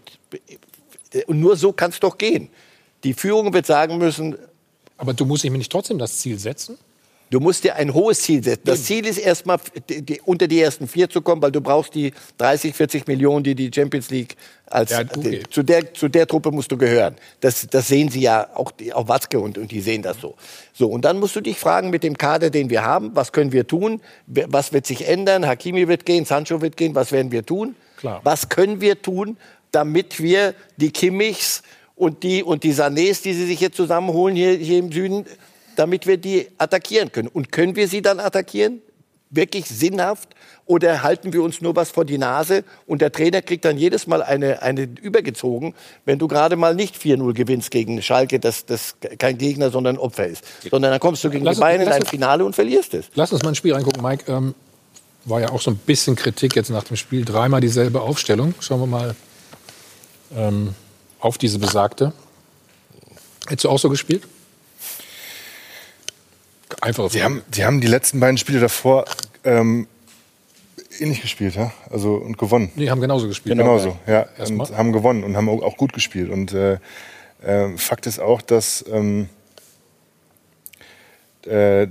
und 1.26 1.40
nur 1.40 1.56
so 1.56 1.72
kann 1.72 1.90
es 1.90 2.00
doch 2.00 2.18
gehen. 2.18 2.48
Die 3.04 3.14
Führung 3.14 3.52
wird 3.52 3.66
sagen 3.66 3.98
müssen, 3.98 4.36
Aber 4.96 5.14
du 5.14 5.24
musst 5.24 5.44
ihm 5.44 5.52
nicht 5.54 5.70
trotzdem 5.70 5.98
das 5.98 6.18
Ziel 6.18 6.38
setzen? 6.38 6.78
Du 7.30 7.40
musst 7.40 7.64
dir 7.64 7.74
ein 7.74 7.92
hohes 7.92 8.20
Ziel 8.20 8.42
setzen. 8.42 8.62
Das 8.64 8.84
Ziel 8.84 9.04
ist 9.04 9.18
erstmal, 9.18 9.58
die, 9.88 10.02
die, 10.02 10.20
unter 10.20 10.46
die 10.46 10.60
ersten 10.60 10.86
vier 10.86 11.10
zu 11.10 11.22
kommen, 11.22 11.42
weil 11.42 11.50
du 11.50 11.60
brauchst 11.60 11.94
die 11.94 12.12
30, 12.38 12.74
40 12.74 13.06
Millionen, 13.08 13.42
die 13.42 13.54
die 13.56 13.70
Champions 13.74 14.10
League 14.10 14.36
als 14.66 14.92
Ja, 14.92 15.00
okay. 15.00 15.40
die, 15.42 15.42
zu 15.50 15.64
der 15.64 15.92
zu 15.92 16.08
der 16.08 16.26
Truppe 16.26 16.52
musst 16.52 16.70
du 16.70 16.76
gehören. 16.76 17.16
Das, 17.40 17.66
das 17.68 17.88
sehen 17.88 18.10
sie 18.10 18.20
ja 18.20 18.48
auch 18.54 18.72
auch 18.92 19.08
Watzke 19.08 19.40
und, 19.40 19.58
und 19.58 19.72
die 19.72 19.80
sehen 19.80 20.02
das 20.02 20.20
so. 20.20 20.36
So 20.72 20.88
und 20.88 21.04
dann 21.04 21.18
musst 21.18 21.34
du 21.34 21.40
dich 21.40 21.58
fragen 21.58 21.90
mit 21.90 22.04
dem 22.04 22.16
Kader, 22.16 22.50
den 22.50 22.70
wir 22.70 22.84
haben, 22.84 23.10
was 23.14 23.32
können 23.32 23.50
wir 23.50 23.66
tun? 23.66 24.00
Was 24.26 24.72
wird 24.72 24.86
sich 24.86 25.08
ändern? 25.08 25.46
Hakimi 25.46 25.88
wird 25.88 26.06
gehen, 26.06 26.24
Sancho 26.24 26.60
wird 26.60 26.76
gehen. 26.76 26.94
Was 26.94 27.10
werden 27.10 27.32
wir 27.32 27.44
tun? 27.44 27.74
Klar. 27.96 28.20
Was 28.22 28.48
können 28.48 28.80
wir 28.80 29.02
tun, 29.02 29.36
damit 29.72 30.22
wir 30.22 30.54
die 30.76 30.92
Kimmichs 30.92 31.62
und 31.96 32.22
die 32.22 32.44
und 32.44 32.62
die 32.62 32.72
Sanés, 32.72 33.22
die 33.22 33.32
sie 33.32 33.46
sich 33.46 33.60
jetzt 33.60 33.76
zusammenholen 33.76 34.36
hier, 34.36 34.52
hier 34.52 34.78
im 34.78 34.92
Süden, 34.92 35.26
damit 35.76 36.06
wir 36.06 36.16
die 36.16 36.48
attackieren 36.58 37.12
können? 37.12 37.28
Und 37.28 37.52
können 37.52 37.76
wir 37.76 37.88
sie 37.88 38.02
dann 38.02 38.20
attackieren? 38.20 38.82
wirklich 39.30 39.66
sinnhaft 39.66 40.28
oder 40.66 41.02
halten 41.02 41.32
wir 41.32 41.42
uns 41.42 41.60
nur 41.60 41.74
was 41.74 41.90
vor 41.90 42.04
die 42.04 42.16
Nase 42.16 42.64
und 42.86 43.02
der 43.02 43.10
Trainer 43.10 43.42
kriegt 43.42 43.64
dann 43.64 43.76
jedes 43.76 44.06
Mal 44.06 44.22
eine, 44.22 44.62
eine 44.62 44.82
übergezogen, 44.82 45.74
wenn 46.04 46.18
du 46.18 46.28
gerade 46.28 46.54
mal 46.56 46.74
nicht 46.76 46.96
4-0 46.96 47.32
gewinnst 47.34 47.70
gegen 47.72 48.00
Schalke, 48.02 48.38
dass 48.38 48.66
das 48.66 48.94
kein 49.18 49.36
Gegner, 49.36 49.70
sondern 49.70 49.98
Opfer 49.98 50.26
ist. 50.26 50.44
Sondern 50.70 50.92
dann 50.92 51.00
kommst 51.00 51.24
du 51.24 51.30
gegen 51.30 51.44
Lass- 51.44 51.56
die 51.56 51.60
Bayern 51.60 51.82
in 51.82 51.88
ein 51.88 52.06
Finale 52.06 52.44
und 52.44 52.54
verlierst 52.54 52.94
es. 52.94 53.06
Lass 53.14 53.32
uns 53.32 53.42
mal 53.42 53.50
ein 53.50 53.54
Spiel 53.56 53.74
reingucken, 53.74 54.02
Mike. 54.02 54.30
Ähm, 54.30 54.54
war 55.24 55.40
ja 55.40 55.50
auch 55.50 55.60
so 55.60 55.72
ein 55.72 55.76
bisschen 55.76 56.14
Kritik 56.14 56.54
jetzt 56.54 56.70
nach 56.70 56.84
dem 56.84 56.96
Spiel. 56.96 57.24
Dreimal 57.24 57.60
dieselbe 57.60 58.00
Aufstellung. 58.02 58.54
Schauen 58.60 58.80
wir 58.80 58.86
mal 58.86 59.16
ähm, 60.36 60.74
auf 61.18 61.36
diese 61.36 61.58
besagte. 61.58 62.12
Hättest 63.48 63.64
du 63.64 63.70
auch 63.70 63.78
so 63.78 63.88
gespielt? 63.88 64.22
Einfache 66.80 67.08
Die 67.08 67.18
Frage. 67.18 67.24
haben, 67.24 67.42
die 67.48 67.64
haben 67.64 67.80
die 67.80 67.86
letzten 67.86 68.20
beiden 68.20 68.38
Spiele 68.38 68.60
davor 68.60 69.04
ähm, 69.44 69.86
ähnlich 71.00 71.22
gespielt, 71.22 71.56
ja? 71.56 71.72
Also 71.90 72.14
und 72.14 72.38
gewonnen. 72.38 72.70
Nee, 72.74 72.90
haben 72.90 73.00
genauso 73.00 73.28
gespielt. 73.28 73.56
Genauso, 73.56 73.96
ja. 74.06 74.26
Erstmal. 74.38 74.66
Und 74.68 74.76
haben 74.76 74.92
gewonnen 74.92 75.24
und 75.24 75.36
haben 75.36 75.48
auch 75.48 75.76
gut 75.76 75.92
gespielt. 75.92 76.30
Und 76.30 76.52
äh, 76.52 76.78
äh, 77.42 77.76
Fakt 77.76 78.06
ist 78.06 78.18
auch, 78.18 78.42
dass, 78.42 78.84
ähm, 78.90 79.28
äh, 81.46 81.86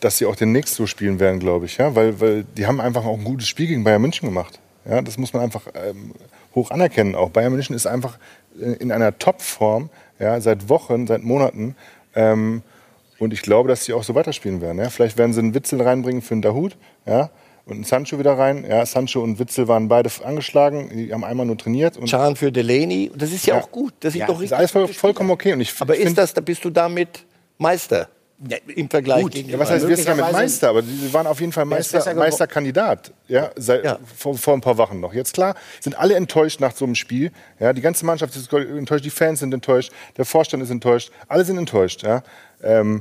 dass 0.00 0.18
sie 0.18 0.26
auch 0.26 0.36
den 0.36 0.52
nächsten 0.52 0.76
so 0.76 0.86
spielen 0.86 1.20
werden, 1.20 1.40
glaube 1.40 1.66
ich. 1.66 1.78
Ja? 1.78 1.94
Weil, 1.94 2.20
weil 2.20 2.44
die 2.56 2.66
haben 2.66 2.80
einfach 2.80 3.04
auch 3.04 3.18
ein 3.18 3.24
gutes 3.24 3.48
Spiel 3.48 3.66
gegen 3.66 3.84
Bayern 3.84 4.02
München 4.02 4.28
gemacht. 4.28 4.58
Ja? 4.84 5.02
Das 5.02 5.18
muss 5.18 5.32
man 5.32 5.42
einfach 5.42 5.62
ähm, 5.74 6.12
hoch 6.54 6.70
anerkennen. 6.70 7.14
Auch 7.14 7.30
Bayern 7.30 7.52
München 7.52 7.74
ist 7.76 7.86
einfach 7.86 8.18
äh, 8.60 8.72
in 8.74 8.92
einer 8.92 9.18
Topform, 9.18 9.90
ja? 10.18 10.40
seit 10.40 10.68
Wochen, 10.68 11.06
seit 11.06 11.22
Monaten. 11.22 11.76
Ähm, 12.14 12.62
und 13.22 13.32
ich 13.32 13.42
glaube, 13.42 13.68
dass 13.68 13.84
sie 13.84 13.92
auch 13.92 14.02
so 14.02 14.14
weiterspielen 14.14 14.60
werden. 14.60 14.78
Ja? 14.78 14.90
Vielleicht 14.90 15.16
werden 15.16 15.32
sie 15.32 15.38
einen 15.38 15.54
Witzel 15.54 15.80
reinbringen 15.80 16.22
für 16.22 16.34
einen 16.34 16.42
Dahut. 16.42 16.76
Ja? 17.06 17.30
Und 17.64 17.74
einen 17.74 17.84
Sancho 17.84 18.18
wieder 18.18 18.36
rein. 18.36 18.66
Ja, 18.68 18.84
Sancho 18.84 19.22
und 19.22 19.38
Witzel 19.38 19.68
waren 19.68 19.86
beide 19.86 20.10
angeschlagen. 20.24 20.90
Die 20.92 21.12
haben 21.12 21.22
einmal 21.22 21.46
nur 21.46 21.56
trainiert. 21.56 21.96
Und 21.96 22.06
Chan 22.06 22.34
für 22.34 22.50
Delaney. 22.50 23.12
Das 23.14 23.30
ist 23.32 23.46
ja, 23.46 23.60
auch 23.60 23.70
gut. 23.70 23.94
Das 24.00 24.14
ist 24.14 24.20
Ja, 24.20 24.26
doch 24.26 24.34
ist 24.34 24.42
richtig. 24.42 24.58
alles 24.58 24.70
voll, 24.72 24.88
vollkommen 24.88 25.30
okay. 25.30 25.52
Und 25.52 25.60
ich 25.60 25.72
Aber 25.78 25.94
ist 25.96 26.18
das, 26.18 26.34
da 26.34 26.40
bist 26.40 26.64
du 26.64 26.70
damit 26.70 27.24
Meister 27.58 28.08
im 28.74 28.90
Vergleich 28.90 29.22
Gut, 29.22 29.34
ja, 29.34 29.58
was 29.58 29.70
heißt, 29.70 29.86
wir 29.86 29.96
sind 29.96 30.08
damit 30.08 30.24
Möglicherweise- 30.24 30.44
Meister, 30.44 30.68
aber 30.70 30.82
sie 30.82 31.12
waren 31.12 31.26
auf 31.26 31.40
jeden 31.40 31.52
Fall 31.52 31.64
Meister? 31.64 32.14
Meisterkandidat, 32.14 33.12
ja, 33.28 33.50
seit, 33.56 33.98
Vor, 34.16 34.36
vor 34.36 34.54
ein 34.54 34.60
paar 34.60 34.76
Wochen 34.78 35.00
noch. 35.00 35.14
Jetzt 35.14 35.34
klar, 35.34 35.54
sind 35.80 35.98
alle 35.98 36.14
enttäuscht 36.14 36.60
nach 36.60 36.74
so 36.74 36.84
einem 36.84 36.94
Spiel. 36.94 37.30
Ja, 37.60 37.72
die 37.72 37.80
ganze 37.80 38.04
Mannschaft 38.04 38.34
ist 38.36 38.52
enttäuscht, 38.52 39.04
die 39.04 39.10
Fans 39.10 39.40
sind 39.40 39.54
enttäuscht, 39.54 39.92
der 40.16 40.24
Vorstand 40.24 40.62
ist 40.62 40.70
enttäuscht, 40.70 41.12
alle 41.28 41.44
sind 41.44 41.58
enttäuscht. 41.58 42.02
Ja. 42.02 42.22
Ähm, 42.62 43.00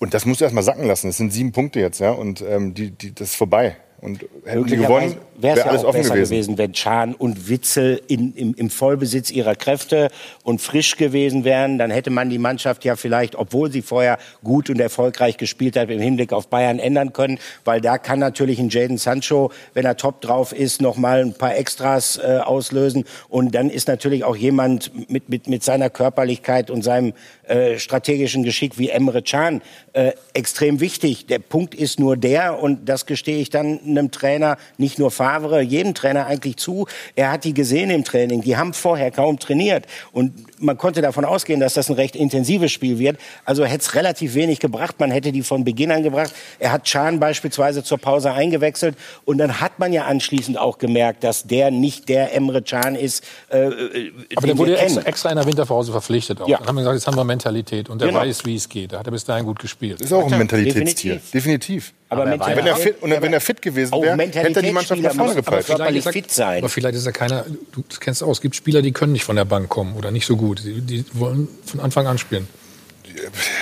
und 0.00 0.14
das 0.14 0.24
musst 0.26 0.40
du 0.40 0.44
erst 0.44 0.54
mal 0.54 0.62
sacken 0.62 0.86
lassen. 0.86 1.08
Das 1.08 1.16
sind 1.16 1.32
sieben 1.32 1.52
Punkte 1.52 1.80
jetzt, 1.80 2.00
ja, 2.00 2.10
und 2.10 2.40
ähm, 2.42 2.74
die, 2.74 2.90
die, 2.90 3.14
das 3.14 3.30
ist 3.30 3.36
vorbei. 3.36 3.76
Und 4.02 4.26
hätten 4.44 4.66
die 4.66 4.78
gewonnen, 4.78 5.14
wäre 5.36 5.58
ja 5.58 5.66
alles 5.66 5.84
auch 5.84 5.90
offen 5.90 6.00
besser 6.00 6.14
gewesen. 6.14 6.30
gewesen. 6.30 6.58
wenn 6.58 6.72
Chan 6.72 7.14
und 7.14 7.48
Witzel 7.48 8.02
in, 8.08 8.34
im, 8.34 8.52
im 8.54 8.68
Vollbesitz 8.68 9.30
ihrer 9.30 9.54
Kräfte 9.54 10.08
und 10.42 10.60
frisch 10.60 10.96
gewesen 10.96 11.44
wären. 11.44 11.78
Dann 11.78 11.92
hätte 11.92 12.10
man 12.10 12.28
die 12.28 12.38
Mannschaft 12.38 12.84
ja 12.84 12.96
vielleicht, 12.96 13.36
obwohl 13.36 13.70
sie 13.70 13.80
vorher 13.80 14.18
gut 14.42 14.70
und 14.70 14.80
erfolgreich 14.80 15.36
gespielt 15.36 15.76
hat, 15.76 15.88
im 15.88 16.00
Hinblick 16.00 16.32
auf 16.32 16.48
Bayern 16.48 16.80
ändern 16.80 17.12
können. 17.12 17.38
Weil 17.64 17.80
da 17.80 17.96
kann 17.96 18.18
natürlich 18.18 18.58
ein 18.58 18.70
Jaden 18.70 18.98
Sancho, 18.98 19.52
wenn 19.72 19.84
er 19.84 19.96
top 19.96 20.20
drauf 20.20 20.52
ist, 20.52 20.82
noch 20.82 20.96
mal 20.96 21.20
ein 21.20 21.34
paar 21.34 21.54
Extras 21.56 22.18
äh, 22.18 22.38
auslösen. 22.38 23.04
Und 23.28 23.54
dann 23.54 23.70
ist 23.70 23.86
natürlich 23.86 24.24
auch 24.24 24.34
jemand 24.34 24.90
mit, 25.08 25.28
mit, 25.28 25.46
mit 25.46 25.62
seiner 25.62 25.90
Körperlichkeit 25.90 26.70
und 26.70 26.82
seinem 26.82 27.12
äh, 27.46 27.78
strategischen 27.78 28.42
Geschick 28.42 28.78
wie 28.78 28.88
Emre 28.88 29.22
Can 29.22 29.62
äh, 29.92 30.10
extrem 30.34 30.80
wichtig. 30.80 31.26
Der 31.26 31.38
Punkt 31.38 31.76
ist 31.76 32.00
nur 32.00 32.16
der, 32.16 32.60
und 32.60 32.88
das 32.88 33.06
gestehe 33.06 33.40
ich 33.40 33.50
dann 33.50 33.91
einem 33.96 34.10
Trainer, 34.10 34.56
nicht 34.78 34.98
nur 34.98 35.10
Favre, 35.10 35.60
jedem 35.60 35.94
Trainer 35.94 36.26
eigentlich 36.26 36.56
zu. 36.56 36.86
Er 37.14 37.32
hat 37.32 37.44
die 37.44 37.54
gesehen 37.54 37.90
im 37.90 38.04
Training. 38.04 38.42
Die 38.42 38.56
haben 38.56 38.74
vorher 38.74 39.10
kaum 39.10 39.38
trainiert. 39.38 39.86
Und 40.12 40.32
man 40.62 40.78
konnte 40.78 41.02
davon 41.02 41.24
ausgehen, 41.24 41.60
dass 41.60 41.74
das 41.74 41.88
ein 41.90 41.94
recht 41.94 42.16
intensives 42.16 42.72
Spiel 42.72 42.98
wird. 42.98 43.18
Also 43.44 43.64
hätte 43.64 43.78
es 43.82 43.94
relativ 43.94 44.34
wenig 44.34 44.60
gebracht. 44.60 44.98
Man 45.00 45.10
hätte 45.10 45.32
die 45.32 45.42
von 45.42 45.64
Beginn 45.64 45.90
an 45.90 46.02
gebracht. 46.02 46.32
Er 46.58 46.72
hat 46.72 46.84
Can 46.90 47.20
beispielsweise 47.20 47.82
zur 47.84 47.98
Pause 47.98 48.32
eingewechselt. 48.32 48.96
Und 49.24 49.38
dann 49.38 49.60
hat 49.60 49.78
man 49.78 49.92
ja 49.92 50.04
anschließend 50.06 50.56
auch 50.58 50.78
gemerkt, 50.78 51.24
dass 51.24 51.44
der 51.44 51.70
nicht 51.70 52.08
der 52.08 52.34
Emre 52.34 52.62
Can 52.62 52.94
ist, 52.94 53.24
äh, 53.50 53.58
äh, 53.66 54.12
Aber 54.36 54.46
den 54.46 54.46
der 54.46 54.58
wurde 54.58 54.70
wir 54.72 54.80
extra, 54.80 55.02
extra 55.02 55.30
in 55.30 55.36
der 55.36 55.46
Winterpause 55.46 55.92
verpflichtet. 55.92 56.40
Auch. 56.40 56.48
Ja. 56.48 56.58
Dann 56.58 56.68
haben 56.68 56.76
wir 56.76 56.82
gesagt, 56.82 56.96
jetzt 56.96 57.06
haben 57.06 57.16
wir 57.16 57.24
Mentalität 57.24 57.88
und 57.90 58.00
der 58.00 58.08
Genau. 58.08 58.20
weiß, 58.20 58.44
wie 58.44 58.56
es 58.56 58.68
geht. 58.68 58.92
Da 58.92 58.98
hat 59.00 59.06
er 59.06 59.12
bis 59.12 59.24
dahin 59.24 59.44
gut 59.44 59.58
gespielt. 59.58 60.00
Das 60.00 60.06
ist 60.06 60.12
auch 60.12 60.30
ein 60.30 60.38
Mentalitätstier. 60.38 61.20
Definitiv. 61.34 61.92
Aber 62.08 62.24
wenn, 62.24 62.30
Mentalität- 62.38 62.66
er 62.66 62.76
fit, 62.76 63.02
und 63.02 63.10
wenn 63.10 63.32
er 63.32 63.40
fit 63.40 63.62
gewesen 63.62 63.92
wäre, 63.92 64.18
hätte 64.20 64.38
er 64.60 64.62
die 64.62 64.70
Mannschaft 64.72 65.00
nach 65.00 65.14
vorne 65.14 65.32
fit 65.62 66.26
er- 66.26 66.28
sein. 66.28 66.58
Aber 66.58 66.68
vielleicht 66.68 66.94
ist 66.96 67.06
er 67.06 67.12
keiner, 67.12 67.46
du 67.72 67.82
das 67.88 68.00
kennst 68.00 68.20
du 68.20 68.26
auch, 68.26 68.32
es 68.32 68.42
gibt 68.42 68.54
Spieler, 68.54 68.82
die 68.82 68.92
können 68.92 69.12
nicht 69.12 69.24
von 69.24 69.34
der 69.36 69.46
Bank 69.46 69.70
kommen 69.70 69.96
oder 69.96 70.10
nicht 70.10 70.26
so 70.26 70.36
gut. 70.36 70.51
Die, 70.54 70.80
die 70.80 71.04
wollen 71.12 71.48
von 71.64 71.80
Anfang 71.80 72.06
an 72.06 72.18
spielen. 72.18 72.48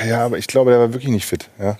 Ja, 0.06 0.24
aber 0.24 0.38
ich 0.38 0.46
glaube, 0.46 0.70
der 0.70 0.80
war 0.80 0.92
wirklich 0.92 1.10
nicht 1.10 1.26
fit. 1.26 1.48
Ja. 1.58 1.76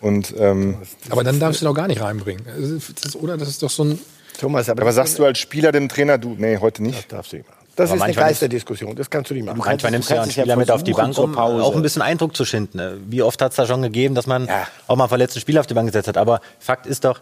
Und, 0.00 0.34
ähm, 0.38 0.76
Aber 1.08 1.24
dann 1.24 1.40
darfst 1.40 1.60
du 1.60 1.64
ihn 1.64 1.68
auch 1.68 1.74
gar 1.74 1.88
nicht 1.88 2.00
reinbringen. 2.00 2.44
Das 2.46 3.04
ist- 3.04 3.16
Oder 3.16 3.36
das 3.38 3.48
ist 3.48 3.62
doch 3.62 3.70
so 3.70 3.84
ein... 3.84 3.98
Thomas, 4.38 4.68
aber, 4.68 4.92
sagst 4.92 5.18
du 5.18 5.24
als 5.24 5.38
Spieler 5.38 5.72
dem 5.72 5.88
Trainer, 5.88 6.18
du, 6.18 6.34
nee, 6.36 6.58
heute 6.58 6.82
nicht? 6.82 6.98
Das 6.98 7.08
darfst 7.08 7.32
du 7.32 7.36
nicht 7.36 7.48
machen. 7.48 7.60
Das 7.76 7.90
Aber 7.90 7.96
ist 7.96 8.02
eine 8.02 8.14
Geisterdiskussion. 8.14 8.94
Das 8.94 9.08
kannst 9.10 9.30
du 9.30 9.34
nicht 9.34 9.44
machen. 9.46 9.58
Manchmal 9.58 9.92
nimmst 9.92 10.10
du 10.10 10.14
ja 10.14 10.22
einen 10.22 10.30
Spieler 10.30 10.56
mit 10.56 10.70
auf 10.70 10.84
die 10.84 10.92
Bank, 10.92 11.16
um 11.18 11.36
auch 11.38 11.74
ein 11.74 11.82
bisschen 11.82 12.02
Eindruck 12.02 12.36
zu 12.36 12.44
schinden. 12.44 12.76
ne? 12.78 12.98
Wie 13.08 13.22
oft 13.22 13.40
hat 13.42 13.50
es 13.52 13.56
da 13.56 13.66
schon 13.66 13.82
gegeben, 13.82 14.14
dass 14.14 14.26
man 14.26 14.48
auch 14.86 14.96
mal 14.96 15.04
einen 15.04 15.08
verletzten 15.08 15.40
Spieler 15.40 15.60
auf 15.60 15.66
die 15.66 15.74
Bank 15.74 15.88
gesetzt 15.88 16.08
hat. 16.08 16.16
Aber 16.16 16.40
Fakt 16.60 16.86
ist 16.86 17.04
doch, 17.04 17.20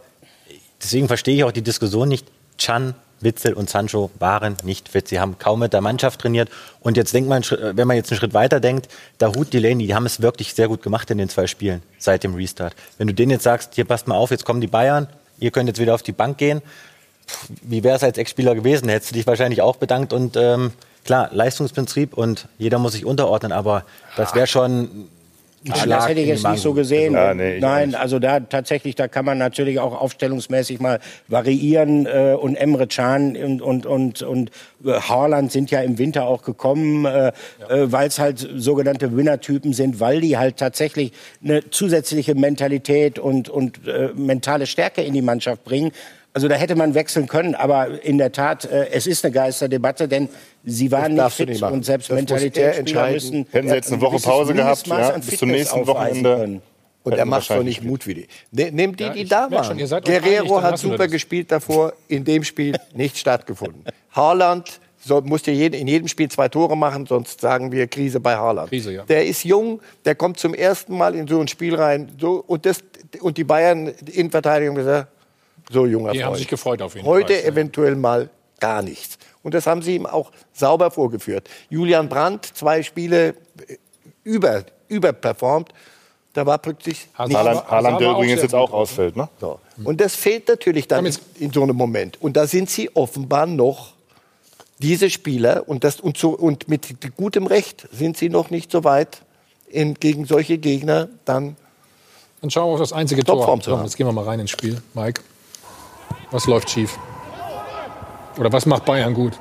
deswegen 0.82 1.06
verstehe 1.06 1.36
ich 1.36 1.44
auch 1.44 1.52
die 1.52 1.62
Diskussion 1.62 2.08
nicht, 2.08 2.26
Chan, 2.58 2.94
Witzel 3.22 3.52
und 3.54 3.70
Sancho 3.70 4.10
waren 4.18 4.56
nicht 4.62 4.88
fit. 4.88 5.08
Sie 5.08 5.20
haben 5.20 5.38
kaum 5.38 5.60
mit 5.60 5.72
der 5.72 5.80
Mannschaft 5.80 6.20
trainiert. 6.20 6.48
Und 6.80 6.96
jetzt 6.96 7.14
denkt 7.14 7.28
man, 7.28 7.42
Schritt- 7.42 7.76
wenn 7.76 7.86
man 7.88 7.96
jetzt 7.96 8.10
einen 8.10 8.18
Schritt 8.18 8.34
weiter 8.34 8.60
denkt, 8.60 8.88
Dahut, 9.18 9.52
Delaney, 9.52 9.86
die 9.86 9.94
haben 9.94 10.06
es 10.06 10.22
wirklich 10.22 10.54
sehr 10.54 10.68
gut 10.68 10.82
gemacht 10.82 11.10
in 11.10 11.18
den 11.18 11.28
zwei 11.28 11.46
Spielen 11.46 11.82
seit 11.98 12.24
dem 12.24 12.34
Restart. 12.34 12.74
Wenn 12.98 13.06
du 13.06 13.14
denen 13.14 13.30
jetzt 13.30 13.44
sagst, 13.44 13.74
hier 13.74 13.84
passt 13.84 14.08
mal 14.08 14.16
auf, 14.16 14.30
jetzt 14.30 14.44
kommen 14.44 14.60
die 14.60 14.66
Bayern, 14.66 15.06
ihr 15.38 15.50
könnt 15.50 15.68
jetzt 15.68 15.80
wieder 15.80 15.94
auf 15.94 16.02
die 16.02 16.12
Bank 16.12 16.38
gehen, 16.38 16.62
wie 17.62 17.84
wäre 17.84 17.96
es 17.96 18.02
als 18.02 18.18
Ex-Spieler 18.18 18.54
gewesen? 18.54 18.88
Hättest 18.88 19.12
du 19.12 19.14
dich 19.14 19.26
wahrscheinlich 19.26 19.62
auch 19.62 19.76
bedankt 19.76 20.12
und 20.12 20.36
ähm, 20.36 20.72
klar, 21.04 21.28
Leistungsprinzip 21.32 22.14
und 22.14 22.48
jeder 22.58 22.78
muss 22.78 22.92
sich 22.92 23.04
unterordnen, 23.06 23.52
aber 23.52 23.84
das 24.16 24.34
wäre 24.34 24.46
schon 24.46 25.08
Ah, 25.70 25.76
Schlag 25.76 25.98
das 26.00 26.08
hätte 26.08 26.20
ich 26.20 26.28
jetzt 26.28 26.46
nicht 26.46 26.60
so 26.60 26.72
gesehen. 26.72 27.14
Ja, 27.14 27.34
nee, 27.34 27.60
Nein, 27.60 27.94
also 27.94 28.18
da 28.18 28.40
tatsächlich, 28.40 28.96
da 28.96 29.06
kann 29.06 29.24
man 29.24 29.38
natürlich 29.38 29.78
auch 29.78 30.00
aufstellungsmäßig 30.00 30.80
mal 30.80 30.98
variieren. 31.28 32.06
Äh, 32.06 32.36
und 32.38 32.56
Emre 32.56 32.88
Can 32.88 33.36
und, 33.36 33.62
und, 33.62 33.86
und, 33.86 34.22
und 34.22 34.50
äh, 34.84 34.92
Haaland 34.92 35.52
sind 35.52 35.70
ja 35.70 35.80
im 35.80 35.98
Winter 35.98 36.26
auch 36.26 36.42
gekommen, 36.42 37.04
äh, 37.04 37.28
äh, 37.28 37.32
weil 37.92 38.08
es 38.08 38.18
halt 38.18 38.48
sogenannte 38.56 39.16
Winner-Typen 39.16 39.72
sind, 39.72 40.00
weil 40.00 40.20
die 40.20 40.36
halt 40.36 40.56
tatsächlich 40.56 41.12
eine 41.44 41.70
zusätzliche 41.70 42.34
Mentalität 42.34 43.20
und, 43.20 43.48
und 43.48 43.86
äh, 43.86 44.10
mentale 44.14 44.66
Stärke 44.66 45.02
in 45.02 45.14
die 45.14 45.22
Mannschaft 45.22 45.62
bringen. 45.64 45.92
Also 46.34 46.48
da 46.48 46.54
hätte 46.54 46.74
man 46.76 46.94
wechseln 46.94 47.28
können, 47.28 47.54
aber 47.54 48.02
in 48.04 48.16
der 48.16 48.32
Tat, 48.32 48.64
äh, 48.64 48.88
es 48.90 49.06
ist 49.06 49.22
eine 49.24 49.32
Geisterdebatte, 49.34 50.08
denn 50.08 50.28
sie 50.64 50.90
waren 50.90 51.12
nicht 51.14 51.30
fit 51.32 51.48
nicht 51.50 51.62
und 51.62 51.84
selbst 51.84 52.08
Das 52.08 52.14
er 52.14 52.16
Mentalitätsspieler 52.16 52.78
entscheiden. 52.78 53.12
müssen 53.14 53.46
Hätten 53.50 53.68
sie 53.68 53.74
jetzt 53.74 53.88
eine 53.88 53.96
ein 53.98 54.00
Woche 54.00 54.18
Pause 54.18 54.54
gehabt, 54.54 54.86
ja, 54.86 55.10
bis 55.18 55.38
zum 55.38 55.50
nächsten 55.50 55.86
Wochenende. 55.86 56.36
können. 56.36 56.62
Und 57.04 57.14
er 57.14 57.24
macht 57.26 57.50
doch 57.50 57.62
nicht 57.64 57.82
mutwillig. 57.82 58.28
Ne- 58.52 58.70
Nehmt 58.70 58.98
die, 59.00 59.10
die 59.10 59.24
da 59.24 59.50
waren. 59.50 59.78
schon, 59.78 60.00
Guerrero 60.02 60.62
hat 60.62 60.78
super 60.78 61.08
gespielt 61.08 61.50
davor, 61.50 61.92
in 62.08 62.24
dem 62.24 62.44
Spiel 62.44 62.76
nicht 62.94 63.18
stattgefunden. 63.18 63.84
Haaland 64.12 64.80
soll, 65.04 65.20
musste 65.22 65.50
jeden, 65.50 65.74
in 65.78 65.88
jedem 65.88 66.06
Spiel 66.06 66.30
zwei 66.30 66.48
Tore 66.48 66.76
machen, 66.76 67.04
sonst 67.06 67.40
sagen 67.40 67.72
wir 67.72 67.88
Krise 67.88 68.20
bei 68.20 68.36
Haaland. 68.36 68.68
Krise, 68.70 68.92
ja. 68.92 69.02
Der 69.04 69.26
ist 69.26 69.44
jung, 69.44 69.80
der 70.04 70.14
kommt 70.14 70.38
zum 70.38 70.54
ersten 70.54 70.96
Mal 70.96 71.16
in 71.16 71.26
so 71.26 71.40
ein 71.40 71.48
Spiel 71.48 71.74
rein. 71.74 72.12
So, 72.20 72.42
und, 72.46 72.64
das, 72.64 72.78
und 73.20 73.36
die 73.36 73.44
Bayern 73.44 73.88
in 74.12 74.30
Verteidigung 74.30 74.76
gesagt, 74.76 75.08
so 75.70 75.86
junger 75.86 76.12
Die 76.12 76.22
haben 76.22 76.30
Freund. 76.30 76.38
sich 76.38 76.48
gefreut 76.48 76.82
auf 76.82 76.96
ihn. 76.96 77.04
Heute 77.04 77.34
ja. 77.34 77.40
eventuell 77.42 77.96
mal 77.96 78.28
gar 78.60 78.82
nichts. 78.82 79.18
Und 79.42 79.54
das 79.54 79.66
haben 79.66 79.82
sie 79.82 79.96
ihm 79.96 80.06
auch 80.06 80.30
sauber 80.52 80.90
vorgeführt. 80.90 81.48
Julian 81.68 82.08
Brandt, 82.08 82.46
zwei 82.54 82.82
Spiele 82.82 83.34
äh, 83.66 83.76
über, 84.24 84.64
überperformt. 84.88 85.70
Da 86.32 86.46
war 86.46 86.58
plötzlich 86.58 87.08
Haaland, 87.14 88.00
der 88.00 88.10
übrigens 88.12 88.40
jetzt 88.40 88.54
auch 88.54 88.72
ausfällt, 88.72 89.16
ne? 89.16 89.28
so. 89.38 89.58
Und 89.84 90.00
das 90.00 90.14
fehlt 90.14 90.48
natürlich 90.48 90.88
dann 90.88 91.04
in, 91.04 91.14
in 91.38 91.52
so 91.52 91.62
einem 91.62 91.76
Moment. 91.76 92.22
Und 92.22 92.38
da 92.38 92.46
sind 92.46 92.70
sie 92.70 92.88
offenbar 92.94 93.46
noch 93.46 93.92
diese 94.78 95.10
Spieler 95.10 95.64
und, 95.66 95.84
das, 95.84 96.00
und, 96.00 96.16
so, 96.16 96.30
und 96.30 96.68
mit 96.68 97.16
gutem 97.16 97.46
Recht 97.46 97.86
sind 97.92 98.16
sie 98.16 98.30
noch 98.30 98.50
nicht 98.50 98.72
so 98.72 98.82
weit, 98.84 99.22
in, 99.68 99.94
gegen 99.94 100.26
solche 100.26 100.58
Gegner 100.58 101.08
dann 101.24 101.56
Dann 102.40 102.50
schauen 102.50 102.68
wir 102.68 102.74
auf 102.74 102.80
das 102.80 102.92
einzige 102.92 103.24
Tor. 103.24 103.46
haben. 103.46 103.84
jetzt 103.84 103.96
gehen 103.96 104.06
wir 104.06 104.12
mal 104.12 104.24
rein 104.24 104.40
ins 104.40 104.50
Spiel. 104.50 104.82
Mike, 104.94 105.22
was 106.30 106.46
läuft 106.46 106.70
schief? 106.70 106.98
Oder 108.38 108.52
was 108.52 108.66
macht 108.66 108.84
Bayern 108.84 109.14
gut? 109.14 109.38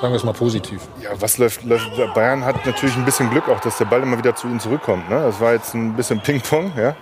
Sagen 0.00 0.12
wir 0.12 0.16
es 0.16 0.24
mal 0.24 0.32
positiv. 0.32 0.80
Ja, 1.02 1.10
was 1.20 1.38
läuft, 1.38 1.64
läuft? 1.64 1.90
Bayern 2.14 2.44
hat 2.44 2.64
natürlich 2.64 2.96
ein 2.96 3.04
bisschen 3.04 3.28
Glück 3.30 3.48
auch, 3.48 3.60
dass 3.60 3.76
der 3.76 3.84
Ball 3.84 4.02
immer 4.02 4.16
wieder 4.16 4.34
zu 4.34 4.46
ihnen 4.46 4.60
zurückkommt. 4.60 5.10
Ne? 5.10 5.20
Das 5.20 5.40
war 5.40 5.52
jetzt 5.52 5.74
ein 5.74 5.94
bisschen 5.94 6.20
Ping-Pong. 6.20 6.72
Ja? 6.76 6.96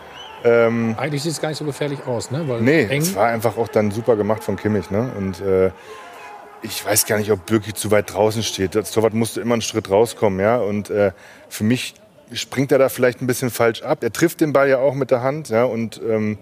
Ähm, 0.44 0.94
Eigentlich 0.98 1.22
sieht 1.22 1.32
es 1.32 1.40
gar 1.40 1.50
nicht 1.50 1.58
so 1.58 1.64
gefährlich 1.64 2.00
aus, 2.06 2.30
ne? 2.30 2.46
Weil 2.48 2.60
nee, 2.62 2.84
eng. 2.84 3.02
es 3.02 3.14
war 3.14 3.28
einfach 3.28 3.56
auch 3.56 3.68
dann 3.68 3.90
super 3.90 4.16
gemacht 4.16 4.42
von 4.42 4.56
Kimmich. 4.56 4.90
Ne? 4.90 5.10
Und 5.16 5.40
äh, 5.40 5.70
ich 6.62 6.84
weiß 6.84 7.06
gar 7.06 7.18
nicht, 7.18 7.30
ob 7.30 7.46
Birki 7.46 7.74
zu 7.74 7.90
weit 7.90 8.12
draußen 8.12 8.42
steht. 8.42 8.74
Das 8.74 8.90
Torwart 8.90 9.14
musste 9.14 9.40
immer 9.40 9.54
einen 9.54 9.62
Schritt 9.62 9.90
rauskommen. 9.90 10.40
Ja? 10.40 10.56
Und 10.56 10.90
äh, 10.90 11.12
für 11.48 11.64
mich 11.64 11.94
springt 12.32 12.72
er 12.72 12.78
da 12.78 12.88
vielleicht 12.88 13.22
ein 13.22 13.26
bisschen 13.26 13.50
falsch 13.50 13.82
ab. 13.82 14.02
Er 14.02 14.12
trifft 14.12 14.40
den 14.40 14.52
Ball 14.52 14.68
ja 14.68 14.78
auch 14.78 14.94
mit 14.94 15.10
der 15.10 15.22
Hand 15.22 15.48
ja? 15.50 15.64
und 15.64 16.00
ähm, 16.02 16.38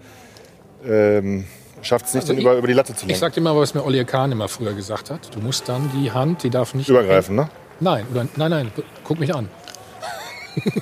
ähm, 0.87 1.45
schafft 1.83 2.07
es 2.07 2.14
nicht, 2.14 2.22
Also 2.22 2.33
den 2.33 2.39
ich- 2.39 2.45
über, 2.45 2.57
über 2.57 2.66
die 2.66 2.72
Latte 2.72 2.95
zu 2.95 3.03
Ich 3.03 3.09
lenken. 3.09 3.20
sag 3.20 3.33
dir 3.35 3.41
mal, 3.41 3.55
was 3.57 3.74
mir 3.74 3.85
Olli 3.85 4.05
Kahn 4.05 4.33
immer 4.33 4.49
früher 4.49 4.72
gesagt 4.72 5.11
hat. 5.11 5.35
Du 5.35 5.41
musst 5.41 5.68
dann 5.68 5.91
die 5.95 6.11
Hand, 6.11 6.43
die 6.43 6.51
darf 6.51 6.74
nicht 6.74 6.89
Übergreifen, 6.89 7.37
ne? 7.37 7.49
Nein, 7.80 8.07
oder, 8.12 8.26
nein, 8.37 8.51
nein, 8.51 8.72
guck 9.05 9.18
mich 9.20 9.35
an. 9.35 9.49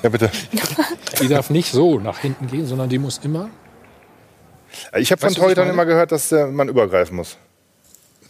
Ja, 0.03 0.09
bitte. 0.09 0.29
Die 1.21 1.27
darf 1.27 1.49
nicht 1.49 1.71
so 1.71 1.99
nach 1.99 2.17
hinten 2.19 2.47
gehen, 2.47 2.65
sondern 2.67 2.89
die 2.89 2.99
muss 2.99 3.19
immer. 3.23 3.49
Ich 4.97 5.11
habe 5.11 5.19
von 5.21 5.31
ich 5.31 5.37
Torhütern 5.37 5.69
immer 5.69 5.85
gehört, 5.85 6.11
dass 6.11 6.31
äh, 6.31 6.45
man 6.47 6.69
übergreifen 6.69 7.15
muss. 7.15 7.37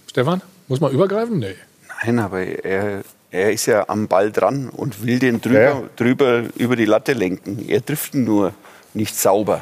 Stefan, 0.10 0.42
muss 0.68 0.80
man 0.80 0.92
übergreifen? 0.92 1.40
Nee. 1.40 1.56
Nein, 2.04 2.20
aber 2.20 2.42
er, 2.42 3.02
er 3.32 3.52
ist 3.52 3.66
ja 3.66 3.86
am 3.90 4.08
Ball 4.08 4.32
dran 4.32 4.70
und 4.70 5.04
will 5.06 5.20
den 5.20 5.40
drüber, 5.42 5.60
Ja, 5.62 5.70
ja. 5.80 5.84
drüber 5.96 6.44
über 6.56 6.76
die 6.76 6.86
Latte 6.86 7.14
lenken. 7.14 7.66
Er 7.68 7.84
trifft 7.86 8.14
ihn 8.16 8.24
nur 8.24 8.54
nicht 8.94 9.16
sauber. 9.18 9.62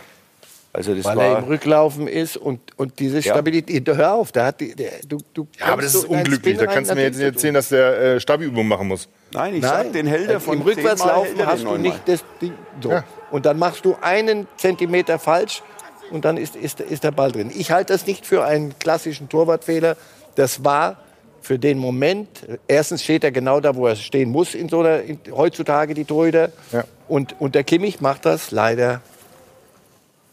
Also 0.72 0.93
das 0.93 1.03
Weil 1.03 1.20
er 1.20 1.32
war 1.32 1.39
im 1.39 1.45
Rücklaufen 1.45 2.07
ist 2.07 2.38
und, 2.38 2.59
und 2.78 2.99
diese 2.99 3.17
Ja. 3.17 3.34
Stabilität. 3.34 3.88
Hör 3.88 4.13
auf, 4.13 4.32
da 4.32 4.47
hat 4.47 4.61
die, 4.61 4.76
der, 4.76 4.91
du, 5.07 5.17
du 5.34 5.47
Ja, 5.59 5.67
aber 5.67 5.82
das 5.82 5.95
ist 5.95 6.05
unglücklich. 6.05 6.55
Spin 6.55 6.57
Da 6.57 6.65
rein, 6.65 6.76
kannst 6.76 6.91
du 6.91 6.95
mir 6.95 7.03
jetzt 7.03 7.17
nicht 7.17 7.26
erzählen, 7.26 7.53
dass 7.55 7.70
der 7.70 7.99
äh, 7.99 8.20
Stabi-Übung 8.20 8.67
machen 8.67 8.88
muss. 8.88 9.09
Nein, 9.34 9.55
ich 9.55 9.61
Nein, 9.61 9.86
sag, 9.86 9.93
den 9.93 10.05
hält 10.05 10.30
er 10.30 10.39
von 10.39 10.57
Im 10.57 10.61
Rückwärtslaufen 10.61 11.39
er 11.39 11.47
hast 11.47 11.63
du 11.63 11.78
nicht 11.78 11.99
das 12.05 12.24
Ding. 12.39 12.53
So. 12.82 12.91
Ja. 12.91 13.03
Und 13.32 13.45
dann 13.45 13.57
machst 13.57 13.84
du 13.84 13.95
einen 14.01 14.47
Zentimeter 14.57 15.17
falsch 15.17 15.63
und 16.11 16.26
dann 16.26 16.38
ist, 16.38 16.55
ist, 16.55 16.80
ist 16.82 17.03
der 17.03 17.11
Ball 17.11 17.32
drin. 17.32 17.51
Ich 17.55 17.72
halte 17.72 17.93
das 17.93 18.05
nicht 18.05 18.26
für 18.26 18.43
einen 18.43 18.78
klassischen 18.78 19.28
Torwartfehler. 19.28 19.97
Das 20.36 20.63
war 20.63 20.97
für 21.41 21.57
den 21.57 21.78
Moment, 21.78 22.28
erstens 22.67 23.03
steht 23.03 23.24
er 23.24 23.32
genau 23.32 23.59
da, 23.59 23.76
wo 23.76 23.88
er 23.88 23.95
stehen 23.95 24.30
muss 24.30 24.53
in 24.53 24.70
so 24.70 24.82
einer, 24.82 25.01
in, 25.01 25.20
heutzutage 25.32 25.93
die 25.93 26.05
Torhüter. 26.05 26.51
Ja. 26.72 26.84
Und, 27.07 27.39
und 27.39 27.55
der 27.55 27.63
Kimmich 27.63 28.01
macht 28.01 28.26
das 28.26 28.51
leider 28.51 29.01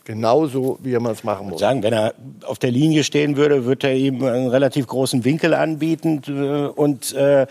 genauso, 0.07 0.79
wie 0.83 0.95
er 0.95 1.05
es 1.05 1.25
machen 1.25 1.51
muss. 1.51 1.61
sagen, 1.61 1.83
wenn 1.83 1.93
er 1.93 2.15
auf 2.45 2.59
der 2.59 2.71
Linie 2.71 3.05
stehen 3.05 3.37
würde, 3.37 3.65
würde 3.67 3.89
er 3.89 3.97
ihm 3.97 4.25
einen 4.25 4.49
relativ 4.49 4.87
großen 4.87 5.25
Winkel 5.25 5.53
anbieten. 5.53 6.23
äh, 6.29 6.69
Und 6.69 7.13
äh, 7.13 7.47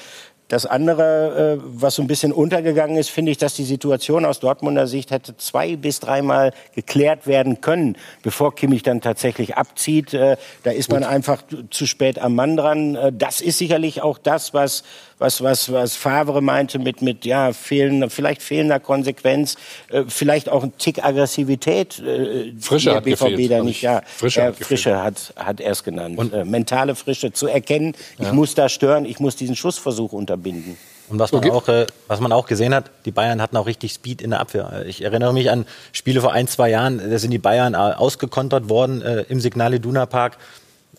das 0.48 0.66
andere, 0.68 1.58
äh, 1.60 1.64
was 1.66 1.96
so 1.96 2.04
ein 2.04 2.08
bisschen 2.08 2.32
untergegangen 2.32 2.98
ist, 2.98 3.10
finde 3.10 3.32
ich, 3.32 3.38
dass 3.40 3.56
die 3.56 3.64
Situation 3.64 4.26
aus 4.26 4.40
Dortmunder 4.40 4.86
Sicht 4.86 5.10
hätte 5.10 5.36
zwei 5.38 5.76
bis 5.76 6.00
dreimal 6.00 6.52
geklärt 6.76 7.26
werden 7.26 7.62
können, 7.62 7.98
bevor 8.22 8.54
Kimmich 8.54 8.84
dann 8.84 9.02
tatsächlich 9.02 9.56
abzieht. 9.58 10.14
Äh, 10.14 10.38
Da 10.64 10.72
ist 10.72 10.92
man 10.92 11.04
einfach 11.04 11.42
zu 11.72 11.86
spät 11.88 12.20
am 12.20 12.36
Mann 12.36 12.58
dran. 12.58 12.96
Äh, 12.96 13.12
Das 13.12 13.42
ist 13.42 13.58
sicherlich 13.58 14.02
auch 14.04 14.18
das, 14.20 14.54
was 14.54 14.84
was 15.18 15.42
was 15.42 15.72
was 15.72 15.96
Favre 15.96 16.42
meinte 16.42 16.78
mit 16.78 17.02
mit 17.02 17.26
ja 17.26 17.54
fehlender 17.54 18.10
vielleicht 18.10 18.42
fehlender 18.44 18.80
Konsequenz, 18.82 19.56
äh, 19.90 20.04
vielleicht 20.08 20.50
auch 20.50 20.64
ein 20.64 20.78
Tick 20.78 21.04
Aggressivität. 21.04 22.00
äh, 22.00 22.54
Frische 22.60 22.90
der 22.90 22.98
hat 22.98 23.04
BVB 23.06 23.20
gefehlt, 23.22 23.52
da 23.52 23.64
nicht 23.64 23.78
ich. 23.78 23.82
ja 23.82 24.02
Frische 24.06 24.44
hat. 24.44 24.56
Frische 24.58 25.02
hat 25.02 25.34
hat 25.38 25.60
er 25.62 25.72
es 25.72 25.84
genannt. 25.84 26.34
Äh, 26.34 26.44
mentale 26.46 26.96
Frische 26.96 27.32
zu 27.32 27.48
erkennen, 27.48 27.94
ich 28.20 28.26
Ja. 28.26 28.34
muss 28.34 28.56
da 28.56 28.70
stören, 28.70 29.06
ich 29.06 29.20
muss 29.20 29.36
diesen 29.38 29.56
Schussversuch 29.56 30.12
unterbinden. 30.36 30.78
Und 31.08 31.20
was 31.20 31.32
man, 31.32 31.42
Okay. 31.46 31.52
auch, 31.52 31.68
äh, 31.68 31.86
was 32.08 32.20
man 32.20 32.32
auch 32.32 32.48
gesehen 32.48 32.74
hat, 32.74 32.90
die 33.06 33.12
Bayern 33.12 33.40
hatten 33.42 33.56
auch 33.58 33.68
richtig 33.68 33.94
Speed 33.94 34.22
in 34.24 34.32
der 34.32 34.40
Abwehr. 34.40 34.86
Ich 34.88 35.04
erinnere 35.04 35.34
mich 35.34 35.52
an 35.52 35.66
Spiele 35.92 36.20
vor 36.20 36.32
ein, 36.34 36.48
zwei 36.48 36.70
Jahren, 36.70 36.98
da 37.12 37.20
sind 37.20 37.30
die 37.32 37.38
Bayern 37.38 37.74
äh, 37.76 37.78
ausgekontert 37.78 38.70
worden 38.70 39.02
äh, 39.04 39.22
im 39.30 39.40
Signal 39.40 39.74
Iduna 39.76 40.08
Park. 40.08 40.38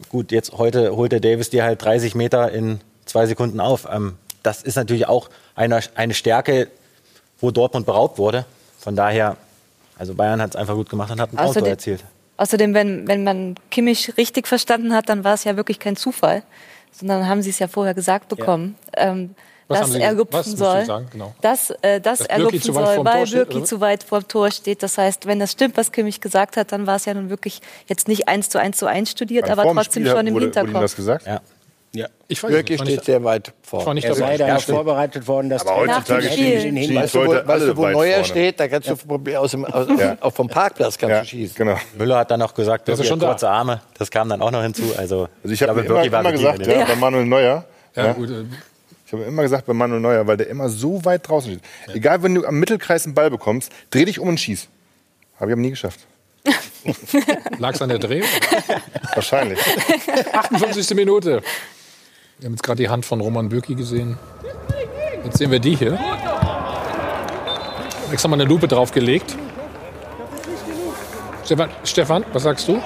Gut, 0.08 0.30
jetzt 0.30 0.52
heute 0.52 0.94
holt 0.94 1.10
der 1.10 1.20
Davis 1.20 1.50
dir 1.50 1.64
halt 1.64 1.82
30 1.82 2.14
Meter 2.14 2.52
in 2.52 2.80
zwei 3.04 3.26
Sekunden 3.26 3.58
auf. 3.58 3.88
Ähm, 3.92 4.16
das 4.44 4.62
ist 4.62 4.76
natürlich 4.76 5.08
auch 5.08 5.28
eine, 5.56 5.80
eine 5.96 6.14
Stärke, 6.14 6.68
wo 7.40 7.50
Dortmund 7.50 7.84
beraubt 7.86 8.16
wurde. 8.18 8.44
Von 8.78 8.94
daher, 8.94 9.36
also 9.98 10.14
Bayern 10.14 10.40
hat 10.40 10.50
es 10.50 10.56
einfach 10.56 10.74
gut 10.74 10.88
gemacht 10.88 11.10
und 11.10 11.20
hat 11.20 11.32
ein 11.32 11.38
Außerdem- 11.38 11.62
Auto 11.62 11.66
erzielt. 11.66 12.04
Außerdem, 12.36 12.74
wenn, 12.74 13.08
wenn 13.08 13.24
man 13.24 13.56
Kimmich 13.70 14.16
richtig 14.18 14.46
verstanden 14.46 14.92
hat, 14.94 15.08
dann 15.08 15.24
war 15.24 15.34
es 15.34 15.42
ja 15.44 15.56
wirklich 15.56 15.80
kein 15.80 15.96
Zufall, 15.96 16.42
sondern 16.98 17.28
haben 17.28 17.42
sie 17.42 17.50
es 17.50 17.58
ja 17.58 17.68
vorher 17.68 17.94
gesagt 17.94 18.28
bekommen, 18.28 18.76
ähm, 18.96 19.34
Was 19.68 19.80
haben 19.82 19.92
dass 19.92 20.00
er 20.00 20.12
lupfen 20.12 20.56
soll? 20.56 20.84
Genau. 21.12 21.34
dass, 21.40 21.70
äh, 21.82 22.00
dass 22.00 22.18
Dass 22.18 22.26
er 22.28 22.38
lupfen 22.38 22.60
zu 22.62 22.74
weit 22.74 22.96
soll, 22.96 23.04
weil 23.04 23.12
Tor 23.14 23.26
steht, 23.26 23.48
Birki 23.48 23.64
zu 23.64 23.80
weit 23.80 24.02
vor 24.04 24.26
Tor 24.26 24.50
steht. 24.50 24.82
Das 24.82 24.96
heißt, 24.98 25.26
wenn 25.26 25.38
das 25.38 25.52
stimmt, 25.52 25.76
was 25.76 25.92
Kimmich 25.92 26.20
gesagt 26.20 26.56
hat, 26.56 26.72
dann 26.72 26.86
war 26.86 26.96
es 26.96 27.04
ja 27.04 27.14
nun 27.14 27.30
wirklich 27.30 27.60
jetzt 27.86 28.08
nicht 28.08 28.28
eins 28.28 28.48
zu 28.48 28.58
eins 28.58 28.76
zu 28.78 28.86
eins 28.86 29.10
studiert, 29.10 29.50
aber 29.50 29.62
Vor 29.62 29.72
dem 29.72 29.76
trotzdem 29.76 30.02
Spiel 30.04 30.16
schon 30.16 30.26
im 30.26 30.34
wurde, 30.34 30.46
wurde 30.46 30.60
Ihnen 30.68 30.72
das 30.74 30.94
Hinterkopf. 30.94 30.96
gesagt? 30.96 31.26
Ja. 31.26 31.40
Ja. 31.94 32.08
Ich 32.28 32.42
weiß 32.42 32.52
war 32.52 32.86
steht 32.86 33.04
sehr 33.04 33.24
weit 33.24 33.52
war 33.70 33.80
vor. 33.80 33.94
nicht 33.94 34.04
Er 34.04 34.10
ist 34.12 34.20
dabei. 34.20 34.32
leider 34.32 34.48
Ja, 34.48 34.56
auch 34.56 34.60
stimmt. 34.60 34.76
vorbereitet 34.76 35.26
worden, 35.28 35.48
dass 35.48 35.62
Aber 35.66 35.76
heutzutage 35.76 36.24
Nach 36.26 36.34
dem 36.34 36.36
Kimmich 36.36 36.60
Spiel. 36.60 36.62
den 36.72 36.76
Weißt 36.76 36.86
Hinweis 36.88 37.12
du, 37.12 37.18
wo, 37.26 37.48
weißt 37.48 37.64
du, 37.68 37.76
wo 37.76 37.86
Neuer 37.88 38.10
vorne. 38.12 38.24
steht? 38.24 38.60
Da 38.60 38.68
kannst 38.68 38.88
du 38.88 38.92
aus 39.38 39.50
dem, 39.52 39.64
aus, 39.64 39.88
Ja. 39.98 40.16
auch 40.20 40.32
vom 40.34 40.48
Parkplatz 40.48 40.98
kannst 40.98 41.10
Ja, 41.14 41.20
du 41.20 41.26
schießen. 41.26 41.56
genau. 41.56 41.76
Müller 41.96 42.18
hat 42.18 42.30
dann 42.30 42.42
auch 42.42 42.52
gesagt, 42.52 42.86
Der 42.88 42.94
ist 42.94 43.00
ja 43.00 43.06
schon 43.06 43.18
hat 43.20 43.22
da. 43.22 43.28
kurze 43.30 43.48
Arme. 43.48 43.80
Das 43.98 44.10
kam 44.10 44.28
dann 44.28 44.42
auch 44.42 44.50
noch 44.50 44.62
hinzu. 44.62 44.82
Also, 44.98 45.28
Also 45.42 45.54
ich 45.54 45.62
habe 45.62 45.80
immer, 45.80 45.94
war 46.12 46.20
immer 46.20 46.32
gesagt, 46.32 46.66
ja, 46.66 46.84
bei 46.84 46.96
Manuel 46.96 47.24
Neuer, 47.24 47.64
Ja, 47.94 48.06
ja, 48.06 48.12
gut, 48.12 48.28
äh, 48.30 48.44
ich 49.06 49.12
habe 49.12 49.22
immer 49.22 49.42
gesagt 49.42 49.64
bei 49.66 49.72
Manuel 49.72 50.00
Neuer, 50.00 50.26
weil 50.26 50.36
der 50.36 50.48
immer 50.48 50.68
so 50.68 51.02
weit 51.04 51.26
draußen 51.26 51.52
steht. 51.86 51.96
Egal, 51.96 52.22
wenn 52.22 52.34
du 52.34 52.44
am 52.44 52.58
Mittelkreis 52.60 53.06
einen 53.06 53.14
Ball 53.14 53.30
bekommst, 53.30 53.72
dreh 53.90 54.04
dich 54.04 54.18
um 54.18 54.28
und 54.28 54.38
schieß. 54.40 54.68
Habe 55.40 55.50
ich 55.50 55.52
aber 55.52 55.62
nie 55.62 55.70
geschafft. 55.70 56.00
lag 57.58 57.74
es 57.74 57.82
an 57.82 57.88
der 57.88 57.98
Drehung? 57.98 58.28
Wahrscheinlich. 59.14 59.58
58. 60.32 60.94
Minute. 60.96 61.42
Wir 62.38 62.46
haben 62.46 62.52
jetzt 62.52 62.62
gerade 62.62 62.82
die 62.82 62.88
Hand 62.90 63.06
von 63.06 63.20
Roman 63.20 63.48
Bürki 63.48 63.74
gesehen. 63.74 64.18
Jetzt 65.24 65.38
sehen 65.38 65.50
wir 65.50 65.58
die 65.58 65.74
hier. 65.74 65.98
Extra 68.12 68.28
mal 68.28 68.34
eine 68.34 68.44
Lupe 68.44 68.68
draufgelegt. 68.68 69.36
Stefan, 71.44 71.70
Stefan, 71.84 72.24
was 72.32 72.42
sagst 72.42 72.68
du? 72.68 72.82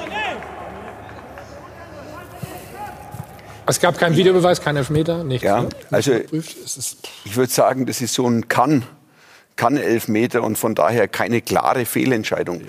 Es 3.66 3.80
gab 3.80 3.98
keinen 3.98 4.16
Videobeweis, 4.16 4.60
keinen 4.60 4.78
Elfmeter, 4.78 5.24
nichts. 5.24 5.44
Ja, 5.44 5.62
ne? 5.62 5.68
also 5.90 6.12
ich 7.24 7.36
würde 7.36 7.52
sagen, 7.52 7.86
das 7.86 8.00
ist 8.00 8.14
so 8.14 8.28
ein 8.28 8.48
kann, 8.48 8.84
kann 9.56 9.76
Elfmeter 9.76 10.42
und 10.42 10.58
von 10.58 10.74
daher 10.74 11.08
keine 11.08 11.40
klare 11.40 11.84
Fehlentscheidung. 11.86 12.62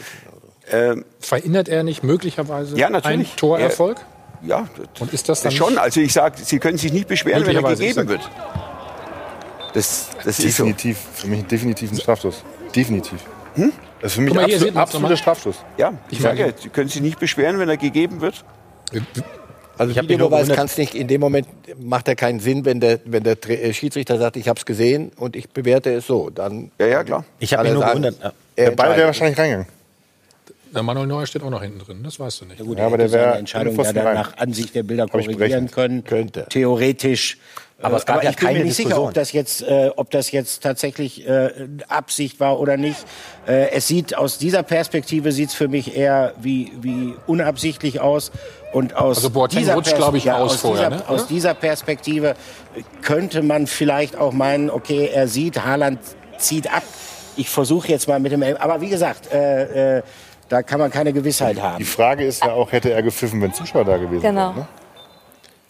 Ähm, 0.71 1.05
verhindert 1.19 1.69
er 1.69 1.84
nicht 1.84 2.03
möglicherweise 2.03 2.77
Ja, 2.77 2.89
natürlich. 2.89 3.29
einen 3.29 3.36
Torerfolg? 3.36 3.97
Ja, 4.43 4.67
Und 4.99 5.13
ist 5.13 5.29
das 5.29 5.41
dann 5.41 5.51
schon. 5.51 5.77
Also 5.77 5.99
ich 6.01 6.13
sage, 6.13 6.37
Sie 6.43 6.59
können 6.59 6.77
sich 6.77 6.91
nicht 6.91 7.07
beschweren, 7.07 7.45
wenn 7.45 7.55
er 7.55 7.63
gegeben 7.63 8.07
wird. 8.07 8.29
Das, 9.73 10.09
das 10.23 10.39
ist 10.39 10.57
so. 10.57 10.63
definitiv, 10.63 10.97
für 11.13 11.27
mich 11.27 11.45
definitiv 11.45 11.91
ein 11.91 11.97
Strafstoß. 11.97 12.43
Definitiv. 12.75 13.19
Hm? 13.55 13.71
Das 14.01 14.11
ist 14.11 14.15
für 14.15 14.21
mich 14.21 14.33
mal, 14.33 14.45
absolut, 14.45 14.75
absoluter. 14.75 15.17
Strafstoß. 15.17 15.55
Ja, 15.77 15.93
ich 16.09 16.17
Ich 16.17 16.23
sage 16.23 16.47
ja, 16.47 16.47
Sie 16.57 16.69
können 16.69 16.89
sich 16.89 17.01
nicht 17.01 17.19
beschweren, 17.19 17.59
wenn 17.59 17.69
er 17.69 17.77
gegeben 17.77 18.21
wird. 18.21 18.43
Also 19.77 19.91
Ich 19.91 19.97
hab 19.97 20.07
mich 20.07 20.17
nur 20.17 20.29
Videobeweis 20.29 20.49
kannst 20.55 20.77
nicht, 20.77 20.95
in 20.95 21.07
dem 21.07 21.21
Moment 21.21 21.47
macht 21.79 22.07
er 22.07 22.15
keinen 22.15 22.39
Sinn, 22.39 22.65
wenn 22.65 22.79
der, 22.79 22.99
wenn 23.05 23.23
der 23.23 23.37
äh, 23.49 23.73
Schiedsrichter 23.73 24.17
sagt, 24.17 24.35
ich 24.37 24.47
habe 24.47 24.59
es 24.59 24.65
gesehen 24.65 25.11
und 25.17 25.35
ich 25.35 25.49
bewerte 25.49 25.93
es 25.93 26.07
so. 26.07 26.29
Dann 26.29 26.71
Ja, 26.79 26.87
ja, 26.87 27.03
klar. 27.03 27.23
Ich 27.39 27.53
habe 27.53 27.63
kann 27.63 27.73
mich 27.75 27.83
er 27.83 27.93
nur 27.95 28.03
gewundert. 28.03 28.33
er 28.55 28.65
Der 28.65 28.75
Ball 28.75 28.97
wäre 28.97 29.07
wahrscheinlich 29.07 29.37
reingegangen. 29.37 29.67
Der 30.74 30.84
Manuel 30.84 31.07
Neuer 31.07 31.26
steht 31.26 31.43
auch 31.43 31.49
noch 31.49 31.61
hinten 31.61 31.80
drin, 31.80 32.01
das 32.03 32.19
weißt 32.19 32.41
du 32.41 32.45
nicht. 32.45 32.59
Gut, 32.59 32.78
Ja, 32.78 32.84
er 32.84 32.88
aber 32.88 32.97
der 32.97 33.11
wäre 33.11 33.38
Entscheidung 33.38 33.74
ja 33.76 33.84
Pfosten 33.84 33.95
dann 33.95 34.13
nach 34.13 34.38
Ansicht 34.38 34.74
der 34.76 34.84
Bilder 34.84 35.05
korrigieren 35.07 35.69
können. 35.69 36.03
Könnte. 36.03 36.45
Theoretisch. 36.49 37.38
Aber 37.84 37.97
es 37.97 38.05
gab 38.05 38.17
aber 38.17 38.26
ja 38.26 38.30
ich 38.30 38.36
bin 38.38 38.53
mir 38.53 38.63
nicht 38.63 38.76
sicher, 38.76 38.89
Diskussion. 38.89 39.07
ob 39.07 39.13
das 39.15 39.32
jetzt, 39.32 39.63
äh, 39.63 39.89
ob 39.95 40.11
das 40.11 40.32
jetzt 40.32 40.61
tatsächlich 40.61 41.28
äh, 41.28 41.49
Absicht 41.88 42.39
war 42.39 42.59
oder 42.59 42.78
nicht. 42.78 42.97
Äh, 43.47 43.72
es 43.72 43.88
sieht 43.88 44.15
aus 44.15 44.38
dieser 44.38 44.61
Perspektive 44.61 45.32
sieht's 45.32 45.55
für 45.55 45.67
mich 45.67 45.95
eher 45.97 46.34
wie, 46.39 46.72
wie 46.80 47.15
unabsichtlich 47.26 47.99
aus. 47.99 48.32
Und 48.72 48.95
aus 48.95 49.17
Also 49.17 49.32
Boateng 49.32 49.59
dieser 49.59 49.74
rutscht, 49.74 49.95
glaub 49.95 50.13
ich, 50.13 50.26
Pers- 50.26 50.36
aus 50.36 50.53
aus 50.53 50.61
vorher, 50.61 50.89
Dieser, 50.91 51.01
ne? 51.03 51.09
Aus 51.09 51.28
dieser 51.28 51.53
Perspektive 51.55 52.36
könnte 53.01 53.41
man 53.41 53.65
vielleicht 53.67 54.15
auch 54.15 54.32
meinen, 54.32 54.69
okay, 54.69 55.09
er 55.11 55.28
sieht, 55.28 55.65
Haaland 55.65 55.99
zieht 56.38 56.72
ab. 56.72 56.84
Ich 57.36 57.49
versuche 57.49 57.88
jetzt 57.88 58.07
mal 58.07 58.19
mit 58.19 58.32
dem, 58.32 58.43
aber 58.43 58.80
wie 58.82 58.89
gesagt, 58.89 59.32
äh, 59.34 59.97
äh, 59.97 60.03
da 60.52 60.64
kann 60.64 60.80
man 60.80 60.91
keine 60.91 61.14
Gewissheit 61.14 61.62
haben. 61.62 61.78
Die 61.78 61.86
Frage 61.86 62.26
ist 62.26 62.43
ja 62.43 62.52
auch, 62.52 62.72
hätte 62.72 62.91
er 62.91 63.02
gepfiffen, 63.04 63.41
wenn 63.41 63.54
Zuschauer 63.54 63.86
da 63.86 63.97
gewesen 63.97 64.22
Genau. 64.22 64.47
wären? 64.49 64.56
Ne? 64.58 64.68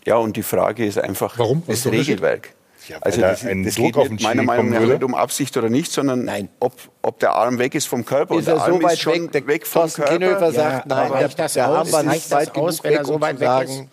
Ja, 0.05 0.15
und 0.15 0.35
die 0.35 0.43
Frage 0.43 0.85
ist 0.85 0.97
einfach 0.97 1.37
Warum? 1.37 1.61
Was 1.67 1.77
ist 1.77 1.85
das 1.85 1.91
der? 1.91 1.99
Regelwerk. 2.01 2.49
Ja, 2.87 2.97
also 3.01 3.21
da 3.21 3.29
das, 3.29 3.45
ein 3.45 3.63
das 3.63 3.75
Druck 3.75 3.85
geht 3.85 3.97
auf 3.97 4.03
den 4.07 4.13
nicht, 4.15 4.23
meiner 4.23 4.41
Meinung 4.41 4.65
kommen 4.65 4.73
nach 4.73 4.79
würde. 4.79 4.93
nicht 4.93 5.03
um 5.03 5.13
Absicht 5.13 5.55
oder 5.55 5.69
nicht, 5.69 5.91
sondern 5.91 6.25
Nein. 6.25 6.49
Ob, 6.59 6.73
ob 7.03 7.19
der 7.19 7.33
Arm 7.35 7.59
weg 7.59 7.75
ist 7.75 7.85
vom 7.87 8.03
Körper. 8.03 8.33
und 8.33 8.39
Ist 8.39 8.47
der 8.47 8.55
er 8.55 8.63
Arm 8.63 8.73
so 8.73 8.83
weit 8.83 8.93
ist 8.93 9.01
schon 9.01 9.13
weg, 9.13 9.31
der 9.33 9.47
weg 9.47 9.67
vom 9.67 9.81
Thorsten 9.83 10.01
Körper. 10.01 10.17
Kienhöfer 10.17 10.51
sagt, 10.51 10.85
Ja, 10.89 10.95
nein, 10.95 11.05
aber 11.05 11.17
der, 11.19 11.25
reicht 11.27 11.39
das 11.39 11.53
der 11.53 11.69
aus? 11.69 11.75
Arm 11.77 11.91
war 11.91 12.03
nicht 12.11 12.31
weit 12.31 12.55
aus, 12.57 12.81
genug 12.81 12.83
wenn 12.83 12.93
er 12.93 12.99
weg, 12.99 13.05
so 13.07 13.13
um 13.13 13.21
weit 13.21 13.35
zu 13.35 13.41
weg 13.41 13.47
sagen, 13.47 13.91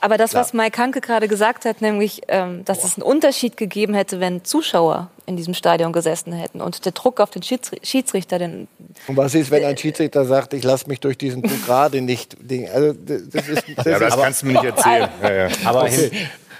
Aber 0.00 0.16
das, 0.16 0.32
was 0.34 0.54
Mike 0.54 0.80
Hanke 0.80 1.02
gerade 1.02 1.28
gesagt 1.28 1.66
hat, 1.66 1.82
nämlich, 1.82 2.22
ähm, 2.28 2.64
dass 2.64 2.84
es 2.84 2.96
einen 2.96 3.02
Unterschied 3.02 3.58
gegeben 3.58 3.92
hätte, 3.92 4.18
wenn 4.18 4.44
Zuschauer 4.44 5.10
in 5.26 5.36
diesem 5.36 5.54
Stadion 5.54 5.92
gesessen 5.92 6.32
hätten. 6.32 6.60
Und 6.60 6.84
der 6.84 6.92
Druck 6.92 7.20
auf 7.20 7.30
den 7.30 7.42
Schiedsrichter, 7.42 8.38
den 8.38 8.68
und 9.06 9.16
was 9.16 9.34
ist, 9.34 9.50
wenn 9.50 9.64
ein 9.64 9.76
Schiedsrichter 9.76 10.24
sagt, 10.24 10.54
ich 10.54 10.64
lasse 10.64 10.88
mich 10.88 11.00
durch 11.00 11.18
diesen 11.18 11.42
Druck 11.42 11.66
gerade 11.66 12.00
nicht. 12.00 12.36
Also, 12.72 12.92
das 12.92 13.48
ist, 13.48 13.64
das 13.76 13.86
ja, 13.86 13.98
das 13.98 14.14
ist, 14.14 14.20
kannst 14.22 14.42
du 14.42 14.46
mir 14.46 14.52
nicht 14.54 14.64
erzählen. 14.64 15.08
Ja, 15.22 15.32
ja. 15.32 15.48
Aber, 15.64 15.82
okay. 15.82 16.10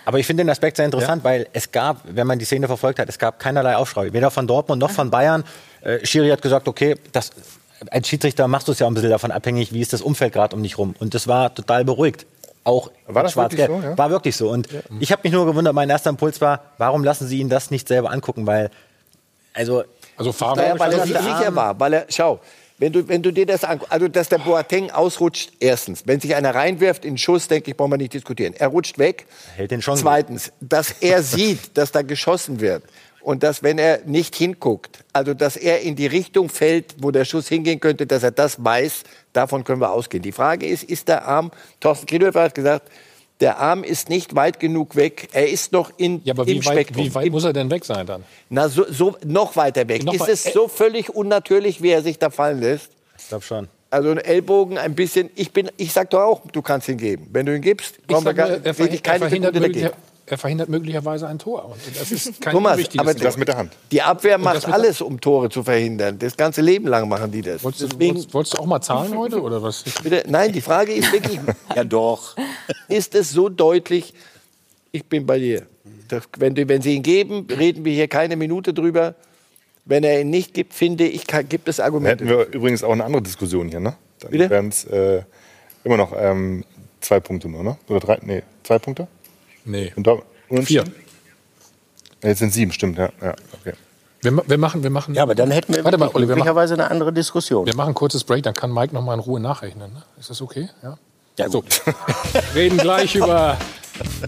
aber 0.05 0.19
ich 0.19 0.27
finde 0.27 0.45
den 0.45 0.51
Aspekt 0.51 0.77
sehr 0.77 0.87
interessant, 0.87 1.23
ja? 1.23 1.31
weil 1.31 1.47
es 1.53 1.71
gab, 1.71 2.03
wenn 2.05 2.27
man 2.27 2.39
die 2.39 2.45
Szene 2.45 2.67
verfolgt 2.67 2.99
hat, 2.99 3.09
es 3.09 3.19
gab 3.19 3.39
keinerlei 3.39 3.77
Aufschrei. 3.77 4.13
Weder 4.13 4.31
von 4.31 4.47
Dortmund 4.47 4.81
noch 4.81 4.91
von 4.91 5.11
Bayern. 5.11 5.45
Äh, 5.83 6.05
Schiri 6.05 6.29
hat 6.31 6.43
gesagt, 6.43 6.69
okay, 6.69 6.97
das, 7.13 7.31
als 7.91 8.09
Schiedsrichter 8.09 8.49
machst 8.49 8.69
du 8.69 8.73
es 8.73 8.79
ja 8.79 8.87
ein 8.87 8.95
bisschen 8.95 9.11
davon 9.11 9.31
abhängig, 9.31 9.73
wie 9.73 9.81
ist 9.81 9.93
das 9.93 10.03
Umfeld 10.03 10.33
gerade 10.33 10.57
um 10.57 10.63
dich 10.63 10.79
rum. 10.79 10.95
Und 10.99 11.15
das 11.15 11.29
war 11.29 11.55
total 11.55 11.85
beruhigt. 11.85 12.27
Auch 12.67 12.91
war 13.07 13.23
das 13.23 13.33
schwarz 13.33 13.53
wirklich 13.53 13.69
so, 13.69 13.89
ja? 13.89 13.97
War 13.97 14.11
wirklich 14.11 14.35
so. 14.35 14.51
Und 14.51 14.73
ja. 14.73 14.81
ich 14.99 15.13
habe 15.13 15.21
mich 15.23 15.33
nur 15.33 15.47
gewundert, 15.47 15.73
mein 15.73 15.89
erster 15.89 16.11
Impuls 16.11 16.41
war, 16.41 16.63
warum 16.79 17.05
lassen 17.05 17.29
Sie 17.29 17.39
ihn 17.39 17.49
das 17.49 17.71
nicht 17.71 17.87
selber 17.87 18.11
angucken? 18.11 18.45
Weil, 18.45 18.71
also... 19.55 19.85
Also 20.17 20.33
Farbe, 20.33 20.63
naja, 20.63 20.79
weil 20.79 20.93
er 20.93 21.07
sicher 21.07 21.55
war. 21.55 21.79
Weil 21.79 21.93
er, 21.93 22.07
schau, 22.09 22.41
wenn 22.79 22.93
du, 22.93 23.07
wenn 23.07 23.23
du 23.23 23.33
dir 23.33 23.47
das 23.47 23.63
anguckst, 23.63 23.93
also 23.93 24.09
dass 24.09 24.29
der 24.31 24.39
Boateng 24.39 24.91
ausrutscht, 24.91 25.53
erstens. 25.61 26.09
Wenn 26.09 26.19
sich 26.19 26.35
einer 26.35 26.57
reinwirft 26.57 27.05
in 27.05 27.13
den 27.13 27.19
Schuss, 27.19 27.47
denke 27.47 27.71
ich, 27.71 27.77
brauchen 27.77 27.93
wir 27.93 27.99
nicht 27.99 28.15
diskutieren. 28.15 28.55
Er 28.59 28.67
rutscht 28.69 28.99
weg. 28.99 29.27
Hält 29.55 29.71
den 29.71 29.81
schon 29.81 29.97
Zweitens, 29.97 30.51
dass 30.61 30.91
er 30.91 31.23
sieht, 31.23 31.77
dass 31.79 31.93
da 31.93 32.03
geschossen 32.03 32.61
wird. 32.61 32.83
Und 33.27 33.43
dass, 33.43 33.65
wenn 33.65 33.77
er 33.77 34.03
nicht 34.05 34.37
hinguckt, 34.37 35.03
also 35.13 35.35
dass 35.35 35.57
er 35.57 35.81
in 35.81 35.97
die 35.97 36.07
Richtung 36.07 36.49
fällt, 36.49 36.95
wo 37.01 37.11
der 37.11 37.25
Schuss 37.25 37.49
hingehen 37.49 37.81
könnte, 37.81 38.07
dass 38.07 38.23
er 38.23 38.31
das 38.31 38.65
weiß, 38.65 39.03
davon 39.33 39.65
können 39.65 39.81
wir 39.81 39.91
ausgehen. 39.91 40.23
Die 40.23 40.31
Frage 40.31 40.65
ist, 40.65 40.85
ist 40.85 41.09
der 41.09 41.27
Arm, 41.27 41.51
Thorsten 41.81 42.07
Kriedhofer 42.07 42.43
hat 42.43 42.55
gesagt, 42.55 42.89
der 43.41 43.59
Arm 43.59 43.83
ist 43.83 44.09
nicht 44.11 44.37
weit 44.37 44.61
genug 44.61 44.95
weg. 44.95 45.29
Er 45.33 45.49
ist 45.49 45.73
noch 45.73 45.91
in, 45.97 46.21
ja, 46.23 46.35
aber 46.35 46.45
im 46.45 46.51
wie 46.51 46.67
weit, 46.67 46.73
Spektrum. 46.73 47.05
Wie 47.05 47.15
weit 47.17 47.33
muss 47.33 47.43
er 47.43 47.53
denn 47.53 47.69
weg 47.69 47.85
sein 47.85 48.07
dann? 48.07 48.23
Na, 48.49 48.69
so, 48.69 48.85
so 48.89 49.17
noch 49.25 49.57
weiter 49.57 49.89
weg. 49.89 50.05
Noch 50.05 50.15
ist 50.15 50.29
es 50.29 50.45
so 50.45 50.69
völlig 50.69 51.13
unnatürlich, 51.13 51.83
wie 51.83 51.91
er 51.91 52.03
sich 52.03 52.21
da 52.21 52.31
fallen 52.31 52.61
lässt? 52.61 52.93
Ich 53.19 53.27
glaube 53.27 53.45
schon. 53.45 53.67
Also 53.91 54.11
ein 54.11 54.19
Ellbogen 54.19 54.79
ein 54.79 54.95
bisschen. 54.95 55.31
Ich 55.35 55.51
bin, 55.51 55.69
ich 55.79 55.93
sag 55.93 56.11
doch 56.11 56.21
auch, 56.21 56.43
du 56.53 56.63
kannst 56.63 56.89
ihn 56.89 56.97
geben. 56.97 57.27
Wenn 57.33 57.45
du 57.45 57.57
ihn 57.57 57.63
gibst, 57.63 57.97
wir 58.07 58.21
sag 58.21 58.37
gar, 58.37 58.51
nur, 58.51 58.65
er, 58.65 58.73
verhindert, 58.73 59.05
er, 59.05 59.19
verhindert 59.19 59.57
dagegen. 59.57 59.91
Er 60.29 60.39
verhindert 60.39 60.69
möglicherweise 60.69 61.29
ein 61.29 61.39
Tor. 61.39 61.67
Und 61.67 61.77
das 61.99 62.11
ist 62.11 62.41
kein 62.41 62.53
Thomas, 62.53 62.81
aber 62.99 63.15
Tor. 63.15 63.23
Das 63.23 63.37
mit 63.37 63.49
der 63.49 63.57
Hand. 63.57 63.73
Die 63.93 64.03
Abwehr 64.03 64.39
macht 64.39 64.67
alles, 64.67 65.01
um 65.01 65.21
Tore 65.21 65.49
zu 65.51 65.63
verhindern. 65.63 66.19
Das 66.19 66.37
ganze 66.37 66.63
Leben 66.63 66.89
lang 66.89 67.09
machen 67.09 67.31
die 67.31 67.43
das. 67.43 67.63
Wolltest 67.63 67.83
du, 67.85 67.87
Deswegen, 67.89 68.15
wolltest, 68.17 68.35
wolltest 68.35 68.55
du 68.59 68.63
auch 68.63 68.67
mal 68.67 68.81
zahlen 68.81 69.17
heute 69.17 69.41
oder 69.41 69.63
was? 69.63 69.85
bitte, 70.03 70.25
nein, 70.29 70.53
die 70.53 70.61
Frage 70.61 70.93
ist 70.93 71.13
wirklich, 71.13 71.39
Ja, 71.77 71.85
doch. 71.85 72.37
ist 72.89 73.15
es 73.15 73.31
so 73.31 73.49
deutlich, 73.49 74.15
ich 74.91 75.05
bin 75.05 75.27
bei 75.27 75.39
dir. 75.39 75.63
Das, 76.09 76.25
wenn, 76.39 76.55
du, 76.55 76.69
wenn 76.69 76.83
sie 76.83 76.95
ihn 76.97 77.03
geben, 77.03 77.47
reden 77.49 77.85
wir 77.85 77.93
hier 77.93 78.09
keine 78.09 78.37
Minute 78.37 78.75
drüber. 78.75 79.15
Wenn 79.85 80.03
er 80.03 80.21
ihn 80.21 80.31
nicht 80.31 80.55
gibt, 80.55 80.75
finde 80.75 81.07
ich, 81.07 81.29
kann, 81.29 81.49
gibt 81.49 81.69
es 81.69 81.77
Dann 81.77 81.87
Argumente. 81.87 82.25
hätten 82.25 82.29
wir 82.37 82.47
übrigens 82.53 82.83
auch 82.83 82.91
eine 82.93 83.05
andere 83.05 83.23
Diskussion 83.23 83.69
hier, 83.69 83.79
ne? 83.79 83.95
Dann 84.19 84.33
wären 84.33 84.69
es 84.69 84.85
äh, 84.87 85.23
immer 85.85 85.97
noch 85.97 86.13
ähm, 86.17 86.65
zwei 87.01 87.21
Punkte 87.21 87.49
nur, 87.49 87.63
ne? 87.63 87.77
Oder 87.89 88.01
drei? 88.01 88.19
Nee, 88.23 88.43
zwei 88.65 88.81
Punkte? 88.81 89.07
Nee. 89.67 89.93
Und 89.97 90.07
da, 90.07 90.19
Vier. 90.63 90.85
Ja, 92.23 92.29
Jetzt 92.29 92.39
sind 92.39 92.53
sieben, 92.53 92.73
stimmt, 92.73 92.99
ja. 92.99 93.11
ja 93.21 93.35
okay. 93.61 93.75
Wir, 94.23 94.37
wir 94.47 94.59
machen, 94.59 94.83
wir 94.83 94.91
machen. 94.91 95.15
Ja, 95.15 95.23
aber 95.23 95.35
dann 95.35 95.51
hätten 95.51 95.75
wir 95.75 95.85
Warte 95.85 95.99
mal, 95.99 96.09
Olli, 96.09 96.15
wir 96.15 96.21
machen, 96.21 96.39
möglicherweise 96.39 96.75
eine 96.75 96.91
andere 96.91 97.13
Diskussion. 97.13 97.67
wir 97.67 97.77
machen 97.77 97.91
ein 97.91 97.95
kurzes 97.95 98.25
Break, 98.25 98.43
dann 98.43 98.55
kann 98.55 98.73
Mike 98.73 98.95
noch 98.95 99.03
mal 99.03 99.15
in 99.15 99.21
Ruhe 99.21 99.41
nachrechnen. 99.41 99.93
Ne? 99.93 100.03
Ist 100.19 100.31
das 100.31 100.41
okay? 100.41 100.69
Ja. 100.83 100.97
Ja, 101.39 101.51
So, 101.51 101.63
reden 102.55 102.79
gleich 102.79 103.15
über 103.15 103.59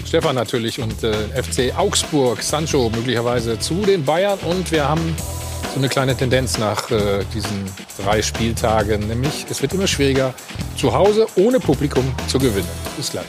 Stefan 0.04 0.34
natürlich 0.34 0.80
und 0.80 1.02
äh, 1.02 1.42
FC 1.42 1.76
Augsburg, 1.76 2.42
Sancho 2.42 2.90
möglicherweise 2.90 3.58
zu 3.58 3.82
den 3.82 4.04
Bayern 4.04 4.38
und 4.40 4.70
wir 4.70 4.88
haben 4.88 5.16
so 5.72 5.78
eine 5.78 5.88
kleine 5.88 6.16
Tendenz 6.16 6.58
nach 6.58 6.90
äh, 6.90 7.24
diesen 7.34 7.64
drei 8.02 8.22
Spieltagen, 8.22 9.08
nämlich 9.08 9.46
es 9.50 9.62
wird 9.62 9.72
immer 9.72 9.86
schwieriger, 9.86 10.34
zu 10.76 10.92
Hause 10.92 11.26
ohne 11.36 11.60
Publikum 11.60 12.04
zu 12.28 12.38
gewinnen. 12.38 12.68
Bis 12.96 13.10
gleich. 13.10 13.26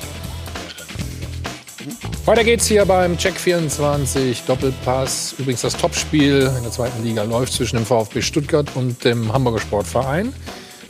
Weiter 2.26 2.44
geht's 2.44 2.68
hier 2.68 2.86
beim 2.86 3.18
Check 3.18 3.40
24 3.40 4.44
Doppelpass. 4.44 5.36
Übrigens 5.38 5.62
das 5.62 5.76
Topspiel 5.76 6.52
in 6.56 6.64
der 6.64 6.72
zweiten 6.72 7.04
Liga 7.04 7.24
läuft 7.24 7.54
zwischen 7.54 7.78
dem 7.78 7.86
VfB 7.86 8.22
Stuttgart 8.22 8.68
und 8.76 9.04
dem 9.04 9.34
Hamburger 9.34 9.60
Sportverein. 9.60 10.34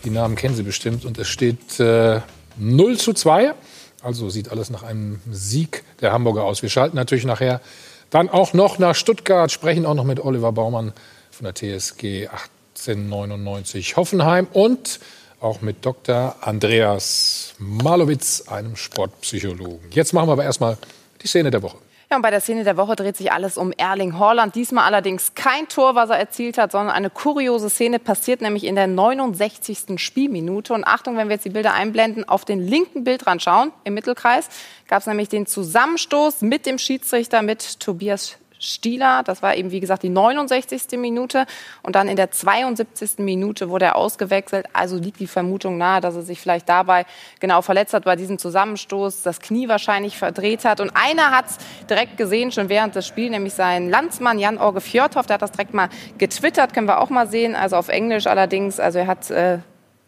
Die 0.04 0.10
Namen 0.10 0.36
kennen 0.36 0.56
Sie 0.56 0.64
bestimmt 0.64 1.06
und 1.06 1.18
es 1.18 1.28
steht 1.28 1.80
äh, 1.80 2.22
0 2.58 2.98
zu 2.98 3.14
2. 3.14 3.54
Also 4.02 4.30
sieht 4.30 4.50
alles 4.50 4.70
nach 4.70 4.84
einem 4.84 5.22
Sieg 5.30 5.84
der 6.02 6.12
Hamburger 6.12 6.44
aus. 6.44 6.62
Wir 6.62 6.70
schalten 6.70 6.96
natürlich 6.96 7.26
nachher 7.26 7.62
dann 8.10 8.30
auch 8.30 8.54
noch 8.54 8.80
nach 8.80 8.96
Stuttgart, 8.96 9.52
sprechen 9.52 9.86
auch 9.86 9.94
noch 9.94 10.06
mit 10.06 10.20
Oliver 10.20 10.52
Baumann 10.52 10.94
von 11.32 11.46
der 11.46 11.56
TSG 11.56 12.28
1899 12.76 13.98
Hoffenheim 13.98 14.48
und 14.54 15.00
auch 15.42 15.62
mit 15.62 15.86
Dr. 15.86 16.36
Andreas 16.42 17.54
Malowitz, 17.58 18.46
einem 18.48 18.76
Sportpsychologen. 18.76 19.92
Jetzt 19.92 20.14
machen 20.14 20.28
wir 20.28 20.34
aber 20.34 20.44
erstmal 20.44 20.78
die 21.22 21.28
Szene 21.28 21.52
der 21.52 21.62
Woche. 21.62 21.78
Ja, 22.12 22.16
und 22.16 22.24
bei 22.24 22.32
der 22.32 22.42
Szene 22.42 22.64
der 22.64 22.76
Woche 22.76 22.96
dreht 22.96 23.18
sich 23.18 23.32
alles 23.32 23.56
um 23.56 23.72
Erling 23.72 24.18
Haaland. 24.18 24.56
Diesmal 24.56 24.86
allerdings 24.86 25.36
kein 25.36 25.68
Tor, 25.68 25.94
was 25.94 26.10
er 26.10 26.18
erzielt 26.18 26.58
hat, 26.58 26.72
sondern 26.72 26.96
eine 26.96 27.12
kuriose 27.12 27.70
Szene 27.70 28.00
passiert 28.00 28.42
nämlich 28.42 28.64
in 28.64 28.74
der 28.74 28.88
69. 28.88 30.02
Spielminute. 30.02 30.74
Und 30.74 30.86
Achtung, 30.86 31.18
wenn 31.18 31.30
wir 31.30 31.36
jetzt 31.36 31.46
die 31.46 31.52
Bilder 31.52 31.74
einblenden, 31.74 32.28
auf 32.28 32.46
den 32.46 32.66
linken 32.68 33.04
Bildrand 33.04 33.44
schauen, 33.44 33.72
im 33.84 33.94
Mittelkreis, 33.94 34.50
gab 34.88 35.02
es 35.02 35.06
nämlich 35.06 35.30
den 35.30 35.46
Zusammenstoß 35.46 36.42
mit 36.42 36.66
dem 36.66 36.80
Schiedsrichter, 36.80 37.44
mit 37.44 37.80
Tobias 37.80 38.38
Stieler. 38.60 39.24
Das 39.24 39.42
war 39.42 39.56
eben, 39.56 39.72
wie 39.72 39.80
gesagt, 39.80 40.04
die 40.04 40.10
69. 40.10 41.00
Minute. 41.00 41.46
Und 41.82 41.96
dann 41.96 42.08
in 42.08 42.16
der 42.16 42.32
72. 42.32 43.20
Minute 43.20 43.70
wurde 43.70 43.86
er 43.86 43.96
ausgewechselt. 43.96 44.68
Also 44.74 44.98
liegt 44.98 45.20
die 45.20 45.28
Vermutung 45.28 45.78
nahe, 45.78 46.02
dass 46.02 46.16
er 46.16 46.22
sich 46.22 46.40
vielleicht 46.40 46.68
dabei 46.70 47.06
genau 47.40 47.62
verletzt 47.62 47.94
hat 47.94 48.06
bei 48.06 48.16
diesem 48.16 48.38
Zusammenstoß, 48.38 49.24
das 49.24 49.40
Knie 49.40 49.68
wahrscheinlich 49.68 50.18
verdreht 50.18 50.66
hat. 50.66 50.80
Und 50.82 50.92
einer 50.94 51.32
hat 51.32 51.46
es 51.48 51.58
direkt 51.90 52.18
gesehen, 52.18 52.52
schon 52.52 52.70
während 52.70 52.96
des 52.96 53.08
Spiels, 53.08 53.32
nämlich 53.32 53.54
sein 53.54 53.90
Landsmann 53.90 54.40
Jan-Orge 54.40 54.82
Fjordhoff. 54.82 55.26
Der 55.26 55.36
hat 55.36 55.42
das 55.42 55.52
direkt 55.52 55.74
mal 55.74 55.90
getwittert, 56.18 56.74
können 56.74 56.88
wir 56.88 57.00
auch 57.00 57.10
mal 57.10 57.28
sehen. 57.28 57.56
Also 57.56 57.78
auf 57.78 57.88
Englisch 57.88 58.28
allerdings. 58.28 58.80
Also 58.80 59.00
er 59.00 59.08
hat 59.08 59.32
äh, 59.32 59.60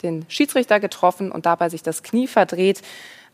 den 0.03 0.25
Schiedsrichter 0.27 0.79
getroffen 0.79 1.31
und 1.31 1.45
dabei 1.45 1.69
sich 1.69 1.83
das 1.83 2.03
Knie 2.03 2.27
verdreht. 2.27 2.81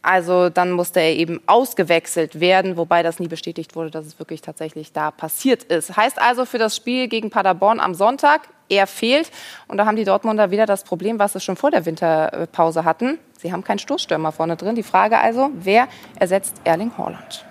Also 0.02 0.50
dann 0.50 0.72
musste 0.72 1.00
er 1.00 1.16
eben 1.16 1.42
ausgewechselt 1.48 2.40
werden, 2.40 2.78
wobei 2.78 3.04
das 3.04 3.20
nie 3.20 3.28
bestätigt 3.28 3.76
wurde, 3.76 3.92
dass 3.92 4.06
es 4.06 4.20
wirklich 4.20 4.42
tatsächlich 4.42 4.94
da 4.94 5.12
passiert 5.12 5.64
ist. 5.64 5.98
Heißt 5.98 6.22
also 6.22 6.46
für 6.46 6.58
das 6.58 6.76
Spiel 6.76 7.08
gegen 7.08 7.30
Paderborn 7.30 7.80
am 7.80 7.94
Sonntag, 7.94 8.48
er 8.70 8.88
fehlt. 8.88 9.32
Und 9.68 9.78
da 9.78 9.86
haben 9.86 9.96
die 9.96 10.04
Dortmunder 10.04 10.52
wieder 10.52 10.66
das 10.66 10.84
Problem, 10.84 11.20
was 11.20 11.34
sie 11.34 11.40
schon 11.40 11.56
vor 11.56 11.72
der 11.72 11.86
Winterpause 11.86 12.84
hatten. 12.84 13.20
Sie 13.40 13.52
haben 13.52 13.64
keinen 13.64 13.80
Stoßstürmer 13.80 14.32
vorne 14.32 14.56
drin. 14.56 14.76
Die 14.76 14.84
Frage 14.84 15.20
also, 15.20 15.50
wer 15.54 15.88
ersetzt 16.20 16.56
Erling 16.64 16.92
Haaland? 16.98 17.46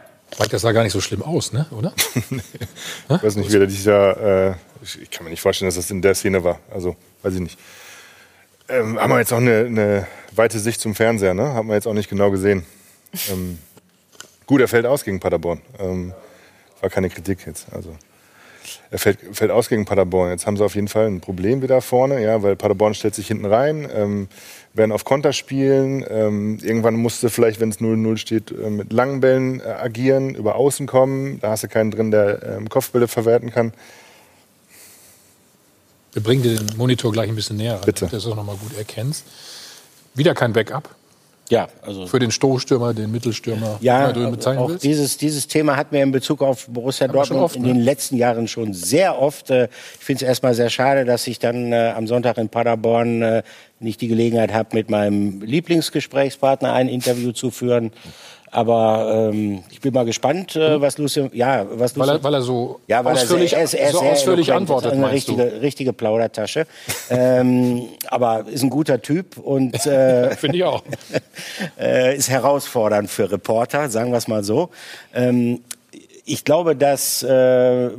Das 0.51 0.61
sah 0.61 0.72
gar 0.72 0.82
nicht 0.82 0.92
so 0.92 1.01
schlimm 1.01 1.22
aus, 1.22 1.53
ne? 1.53 1.66
oder? 1.70 1.92
Ich 3.09 3.22
weiß 3.22 3.36
nicht, 3.36 3.53
wie 3.53 3.59
der 3.59 3.66
dieser, 3.66 4.51
äh, 4.51 4.55
ich, 4.82 5.01
ich 5.03 5.11
kann 5.11 5.24
mir 5.24 5.30
nicht 5.30 5.40
vorstellen, 5.40 5.68
dass 5.68 5.76
das 5.76 5.90
in 5.90 6.03
der 6.03 6.14
Szene 6.14 6.42
war. 6.42 6.59
Also, 6.72 6.97
weiß 7.22 7.34
ich 7.34 7.40
nicht. 7.40 7.59
Ähm, 8.69 9.01
haben 9.01 9.11
wir 9.11 9.19
jetzt 9.19 9.33
auch 9.33 9.39
eine, 9.39 9.67
eine 9.67 10.07
weite 10.33 10.59
Sicht 10.59 10.81
zum 10.81 10.95
Fernseher, 10.95 11.35
ne? 11.35 11.55
Haben 11.55 11.69
wir 11.69 11.75
jetzt 11.75 11.87
auch 11.87 11.95
nicht 11.95 12.11
genau 12.11 12.31
gesehen. 12.31 12.64
Ähm, 13.31 13.59
gut, 14.47 14.61
er 14.61 14.69
fällt 14.69 14.87
aus 14.87 15.05
gegen 15.05 15.21
Paderborn. 15.21 15.61
Ähm, 15.79 16.12
war 16.81 16.91
keine 16.91 17.09
Kritik 17.09 17.47
jetzt. 17.47 17.67
Also, 17.73 17.97
er 18.91 18.99
fällt, 18.99 19.19
fällt 19.33 19.53
aus 19.53 19.69
gegen 19.69 19.85
Paderborn. 19.85 20.31
Jetzt 20.31 20.47
haben 20.47 20.57
sie 20.57 20.64
auf 20.64 20.75
jeden 20.75 20.89
Fall 20.89 21.07
ein 21.07 21.21
Problem 21.21 21.62
wieder 21.62 21.81
vorne, 21.81 22.21
ja, 22.23 22.43
weil 22.43 22.57
Paderborn 22.57 22.95
stellt 22.95 23.14
sich 23.14 23.29
hinten 23.29 23.47
rein, 23.47 23.89
ähm, 23.95 24.29
werden 24.75 24.91
auf 24.91 25.05
Konter 25.05 25.33
spielen. 25.33 26.05
Ähm, 26.09 26.59
irgendwann 26.61 26.95
musste 26.95 27.31
vielleicht, 27.31 27.61
wenn 27.61 27.69
es 27.69 27.81
0-0 27.81 28.17
steht, 28.17 28.51
äh, 28.51 28.69
mit 28.69 28.93
langen 28.93 29.21
Bällen 29.21 29.61
äh, 29.61 29.64
agieren, 29.64 30.35
über 30.35 30.57
Außen 30.57 30.87
kommen. 30.87 31.39
Da 31.41 31.51
hast 31.51 31.62
du 31.62 31.69
keinen 31.69 31.93
drin, 31.93 32.11
der 32.11 32.43
ähm, 32.43 32.69
Kopfbälle 32.69 33.07
verwerten 33.07 33.51
kann. 33.53 33.73
Wir 36.17 36.23
bringen 36.23 36.43
dir 36.43 36.57
den 36.57 36.79
Monitor 36.79 37.12
gleich 37.12 37.29
ein 37.29 37.35
bisschen 37.37 37.59
näher 37.59 37.77
damit 37.79 38.01
du 38.01 38.07
das 38.07 38.27
auch 38.27 38.35
noch 38.35 38.43
mal 38.47 38.57
gut 38.57 38.75
erkennst. 38.79 39.27
Wieder 40.14 40.33
kein 40.33 40.55
Backup 40.55 40.89
Ja, 41.51 41.69
also 41.83 42.07
für 42.07 42.19
den 42.19 42.31
Stoßstürmer, 42.31 42.95
den 42.95 43.12
Mittelstürmer, 43.12 43.77
Ja, 43.83 43.99
wie 43.99 44.05
immer 44.05 44.12
du 44.14 44.21
ihn 44.23 44.31
bezeichnen 44.31 44.62
auch 44.64 44.71
willst. 44.71 44.83
dieses, 44.83 45.19
dieses 45.19 45.47
Thema 45.47 45.77
hatten 45.77 45.95
wir 45.95 46.03
in 46.03 46.12
Bezug 46.12 46.41
auf 46.41 46.69
Borussia 46.69 47.07
Haben 47.07 47.12
Dortmund 47.12 47.43
oft, 47.43 47.57
in 47.57 47.62
ne? 47.64 47.69
den 47.69 47.81
letzten 47.83 48.17
Jahren 48.17 48.49
schon 48.49 48.73
sehr 48.73 49.21
oft. 49.21 49.51
Äh, 49.51 49.69
Ich 49.99 50.07
finde 50.07 50.25
es 50.25 50.29
erstmal 50.29 50.55
sehr 50.55 50.71
schade, 50.71 51.05
dass 51.05 51.27
ich 51.27 51.39
dann 51.39 51.71
äh, 51.75 51.93
am 51.95 52.07
Sonntag 52.07 52.39
in 52.39 52.49
Paderborn 52.49 53.21
äh, 53.21 53.43
nicht 53.79 54.01
die 54.01 54.09
Gelegenheit 54.09 54.55
habe, 54.55 54.71
mit 54.73 54.89
meinem 54.89 55.43
Lieblingsgesprächspartner 55.43 56.73
ein 56.73 56.89
Interview 56.89 57.33
zu 57.33 57.51
führen. 57.51 57.93
Aber 58.51 59.30
ähm, 59.32 59.62
ich 59.70 59.80
bin 59.80 59.92
mal 59.92 60.05
gespannt, 60.05 60.57
äh, 60.57 60.80
was 60.80 60.99
Lucien, 60.99 61.30
ja, 61.34 61.66
was 61.68 61.97
Weil 61.97 62.07
Lucien, 62.07 62.20
er, 62.20 62.24
weil 62.24 62.34
er 62.34 62.42
so 62.42 62.80
ja, 62.86 63.05
weil 63.05 63.14
ausführlich, 63.14 63.53
er 63.55 63.66
sehr, 63.66 63.80
er 63.80 63.88
ist, 63.88 63.94
er 63.94 64.01
so 64.01 64.07
ausführlich 64.07 64.53
antwortet, 64.53 64.92
eine 64.92 65.03
meinst 65.03 65.28
du? 65.28 65.32
richtige, 65.32 65.62
richtige 65.62 65.92
Plaudertasche. 65.92 66.66
ähm, 67.11 67.88
aber 68.07 68.47
ist 68.47 68.62
ein 68.62 68.70
guter 68.70 69.03
Typ 69.03 69.36
und 69.38 69.74
äh, 69.86 70.30
Finde 70.36 70.59
ich 70.59 70.64
auch. 70.64 70.82
äh, 71.78 72.16
ist 72.16 72.30
herausfordernd 72.30 73.11
für 73.11 73.30
Reporter, 73.30 73.88
sagen 73.88 74.11
wir 74.12 74.18
es 74.18 74.28
mal 74.28 74.44
so. 74.44 74.70
Ähm, 75.14 75.61
ich 76.29 76.45
glaube, 76.45 76.74
dass 76.74 77.22
äh, 77.22 77.91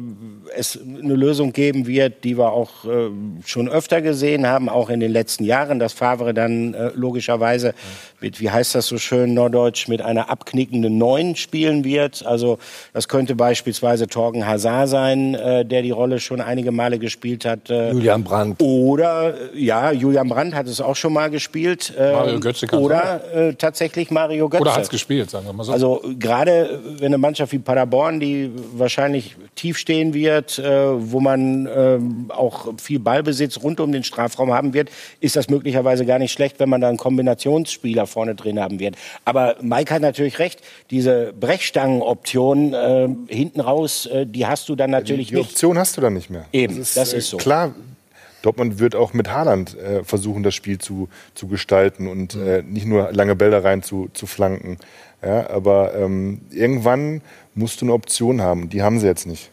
es 0.56 0.78
eine 0.78 1.16
Lösung 1.16 1.54
geben 1.54 1.88
wird, 1.88 2.26
die 2.26 2.38
wir 2.38 2.52
auch 2.52 2.84
äh, 2.84 3.10
schon 3.46 3.70
öfter 3.70 4.02
gesehen 4.02 4.46
haben, 4.46 4.68
auch 4.68 4.90
in 4.90 5.00
den 5.00 5.14
letzten 5.14 5.46
Jahren, 5.46 5.80
dass 5.80 5.94
Favre 5.94 6.34
dann 6.34 6.74
äh, 6.74 6.92
logischerweise 6.94 7.74
mit, 8.20 8.42
wie 8.42 8.50
heißt 8.50 8.76
das 8.76 8.88
so 8.88 8.98
schön 8.98 9.34
norddeutsch, 9.34 9.88
mit 9.88 10.02
einer 10.02 10.30
abknickenden 10.30 10.98
Neun 10.98 11.38
spielen 11.38 11.86
wird. 11.86 12.26
Also 12.26 12.58
das 12.92 13.08
könnte 13.08 13.34
beispielsweise 13.34 14.08
Torgen 14.08 14.46
Hazard 14.46 14.90
sein, 14.90 15.36
äh, 15.36 15.64
der 15.64 15.82
die 15.82 15.92
Rolle 15.92 16.20
schon 16.20 16.42
einige 16.42 16.72
Male 16.72 17.00
gespielt 17.00 17.46
hat. 17.46 17.70
Äh, 17.70 17.92
Julian 17.92 18.26
Brandt. 18.26 18.62
Oder, 18.62 19.36
äh, 19.54 19.60
ja, 19.60 19.94
Julian 19.94 20.28
Brandt 20.28 20.54
hat 20.54 20.68
es 20.68 20.82
auch 20.82 20.98
schon 20.98 21.14
mal 21.14 21.30
gespielt. 21.30 21.94
Äh, 21.98 22.12
Mario 22.12 22.40
Götze 22.42 22.68
kann 22.68 22.80
Oder 22.80 23.22
äh, 23.34 23.54
tatsächlich 23.54 24.12
Mario 24.12 24.50
Götze. 24.50 24.62
Oder 24.62 24.76
hat 24.76 24.84
es 24.84 24.90
gespielt, 24.90 25.30
sagen 25.30 25.46
wir 25.46 25.54
mal 25.54 25.64
so. 25.64 25.72
Also 25.72 26.02
gerade 26.20 26.82
wenn 27.00 27.08
eine 27.08 27.18
Mannschaft 27.18 27.54
wie 27.54 27.60
Paderborn, 27.60 28.17
die 28.20 28.52
wahrscheinlich 28.74 29.36
tief 29.56 29.78
stehen 29.78 30.14
wird, 30.14 30.60
äh, 30.60 31.12
wo 31.12 31.20
man 31.20 31.68
ähm, 31.74 32.26
auch 32.30 32.74
viel 32.78 33.00
Ballbesitz 33.00 33.62
rund 33.64 33.80
um 33.80 33.92
den 33.92 34.04
Strafraum 34.04 34.54
haben 34.54 34.74
wird, 34.74 34.90
ist 35.20 35.36
das 35.36 35.50
möglicherweise 35.50 36.06
gar 36.06 36.20
nicht 36.20 36.32
schlecht, 36.32 36.60
wenn 36.60 36.70
man 36.70 36.82
da 36.82 36.90
einen 36.90 36.98
Kombinationsspieler 36.98 38.08
vorne 38.08 38.36
drin 38.36 38.60
haben 38.60 38.80
wird. 38.80 38.96
Aber 39.26 39.56
Mike 39.62 39.94
hat 39.94 40.02
natürlich 40.02 40.40
recht, 40.40 40.62
diese 40.92 41.34
Brechstangenoption 41.40 42.74
äh, 42.74 43.10
hinten 43.28 43.62
raus, 43.62 44.06
äh, 44.06 44.26
die 44.26 44.46
hast 44.46 44.70
du 44.70 44.76
dann 44.76 44.92
natürlich 44.92 45.28
die, 45.28 45.36
die 45.36 45.42
nicht. 45.42 45.52
Option 45.52 45.78
hast 45.78 45.98
du 45.98 46.02
dann 46.02 46.14
nicht 46.14 46.30
mehr. 46.30 46.46
Eben, 46.52 46.78
das 46.78 46.96
ist, 46.98 47.14
äh, 47.14 47.22
so. 47.22 47.38
Klar, 47.38 47.74
Dortmund 48.42 48.80
wird 48.80 48.96
auch 48.96 49.14
mit 49.14 49.30
Haaland 49.30 49.78
äh, 49.78 50.04
versuchen, 50.04 50.44
das 50.44 50.56
Spiel 50.56 50.78
zu, 50.78 51.10
zu 51.34 51.48
gestalten 51.48 52.08
und 52.08 52.36
äh, 52.36 52.64
nicht 52.64 52.86
nur 52.86 53.12
lange 53.12 53.36
Bälle 53.36 53.64
rein 53.64 53.84
zu, 53.84 54.10
zu 54.14 54.28
flanken. 54.28 54.78
Ja, 55.22 55.50
aber 55.50 55.96
ähm, 55.96 56.42
irgendwann 56.52 57.22
musst 57.56 57.82
du 57.82 57.86
eine 57.86 57.94
Option 57.94 58.42
haben. 58.42 58.70
Die 58.70 58.82
haben 58.84 59.00
sie 59.00 59.08
jetzt 59.08 59.26
nicht. 59.26 59.50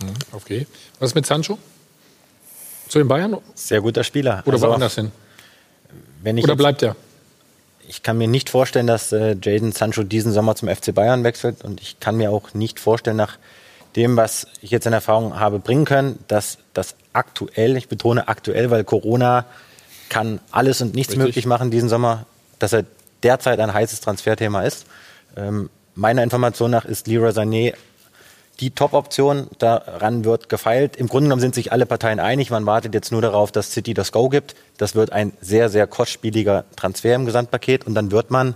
Mhm, 0.00 0.14
Okay. 0.32 0.66
Was 0.98 1.10
ist 1.10 1.14
mit 1.14 1.26
Sancho? 1.26 1.58
Zu 2.88 2.98
den 2.98 3.08
Bayern? 3.08 3.38
Sehr 3.54 3.80
guter 3.80 4.04
Spieler. 4.04 4.42
Oder 4.44 4.54
Also, 4.54 4.68
woanders 4.68 4.94
hin? 4.96 5.10
Wenn 6.22 6.36
ich 6.36 6.44
Oder 6.44 6.56
bleibt 6.56 6.82
er? 6.82 6.94
Ich 7.88 8.02
kann 8.02 8.16
mir 8.18 8.28
nicht 8.28 8.48
vorstellen, 8.50 8.86
dass 8.86 9.12
äh, 9.12 9.34
Jaden 9.42 9.72
Sancho 9.72 10.02
diesen 10.02 10.32
Sommer 10.32 10.54
zum 10.54 10.68
FC 10.68 10.94
Bayern 10.94 11.24
wechselt. 11.24 11.64
Und 11.64 11.80
ich 11.80 11.98
kann 12.00 12.16
mir 12.16 12.30
auch 12.30 12.54
nicht 12.54 12.78
vorstellen, 12.80 13.16
nach 13.16 13.38
dem, 13.96 14.16
was 14.16 14.46
ich 14.60 14.70
jetzt 14.70 14.86
in 14.86 14.92
Erfahrung 14.92 15.38
habe 15.40 15.58
bringen 15.58 15.84
können, 15.84 16.18
dass 16.28 16.58
das 16.74 16.94
aktuell, 17.12 17.76
ich 17.76 17.88
betone 17.88 18.28
aktuell, 18.28 18.70
weil 18.70 18.84
Corona 18.84 19.44
kann 20.08 20.40
alles 20.50 20.80
und 20.80 20.94
nichts 20.94 21.12
Richtig. 21.12 21.26
möglich 21.26 21.46
machen 21.46 21.70
diesen 21.70 21.88
Sommer, 21.88 22.26
dass 22.58 22.72
er 22.72 22.84
derzeit 23.22 23.60
ein 23.60 23.72
heißes 23.72 24.00
Transferthema 24.00 24.62
ist. 24.62 24.86
Ähm, 25.36 25.70
meiner 25.94 26.22
Information 26.22 26.70
nach 26.70 26.84
ist 26.84 27.06
Leroy 27.06 27.30
Sané 27.30 27.74
die 28.60 28.70
Top-Option. 28.70 29.48
Daran 29.58 30.24
wird 30.24 30.48
gefeilt. 30.48 30.96
Im 30.96 31.08
Grunde 31.08 31.24
genommen 31.26 31.40
sind 31.40 31.54
sich 31.54 31.72
alle 31.72 31.86
Parteien 31.86 32.20
einig. 32.20 32.50
Man 32.50 32.66
wartet 32.66 32.94
jetzt 32.94 33.10
nur 33.12 33.22
darauf, 33.22 33.50
dass 33.52 33.72
City 33.72 33.94
das 33.94 34.12
Go 34.12 34.28
gibt. 34.28 34.54
Das 34.78 34.94
wird 34.94 35.12
ein 35.12 35.32
sehr, 35.40 35.68
sehr 35.68 35.86
kostspieliger 35.86 36.64
Transfer 36.76 37.14
im 37.14 37.26
Gesamtpaket. 37.26 37.86
Und 37.86 37.94
dann 37.94 38.12
wird 38.12 38.30
man, 38.30 38.54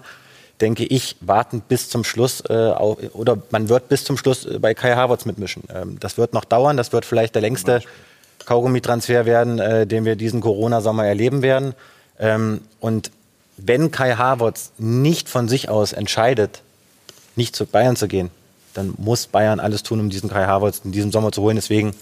denke 0.61 0.85
ich, 0.85 1.17
warten 1.21 1.61
bis 1.61 1.89
zum 1.89 2.05
Schluss 2.05 2.43
äh, 2.49 2.53
au- 2.53 2.99
oder 3.15 3.39
man 3.51 3.69
wird 3.69 3.89
bis 3.89 4.05
zum 4.05 4.17
Schluss 4.17 4.47
äh, 4.47 4.59
bei 4.59 4.75
Kai 4.75 4.95
Havertz 4.95 5.25
mitmischen. 5.25 5.65
Ähm, 5.75 5.99
das 5.99 6.19
wird 6.19 6.35
noch 6.35 6.45
dauern. 6.45 6.77
Das 6.77 6.93
wird 6.93 7.05
vielleicht 7.05 7.35
der 7.35 7.43
längste 7.43 7.83
Kaugummi-Transfer 8.45 9.27
werden, 9.27 9.59
äh, 9.59 9.87
den 9.87 10.05
wir 10.05 10.17
diesen 10.17 10.41
Corona-Sommer 10.41 11.07
erleben 11.07 11.43
werden. 11.43 11.75
Ähm, 12.19 12.61
und 12.81 13.11
wenn 13.57 13.91
Kai 13.91 14.15
Havertz 14.15 14.73
nicht 14.79 15.29
von 15.29 15.49
sich 15.49 15.69
aus 15.69 15.93
entscheidet, 15.93 16.63
nicht 17.37 17.57
zu 17.57 17.67
Bayern 17.67 17.97
zu 17.97 18.09
gehen, 18.09 18.31
dann 18.75 18.95
muss 18.99 19.27
Bayern 19.27 19.61
alles 19.61 19.83
tun, 19.83 20.01
um 20.01 20.11
diesen 20.11 20.31
Kai 20.31 20.47
Havertz 20.47 20.83
in 20.85 20.93
diesem 20.93 21.13
Sommer 21.13 21.33
zu 21.33 21.43
holen. 21.43 21.57
Deswegen 21.57 21.95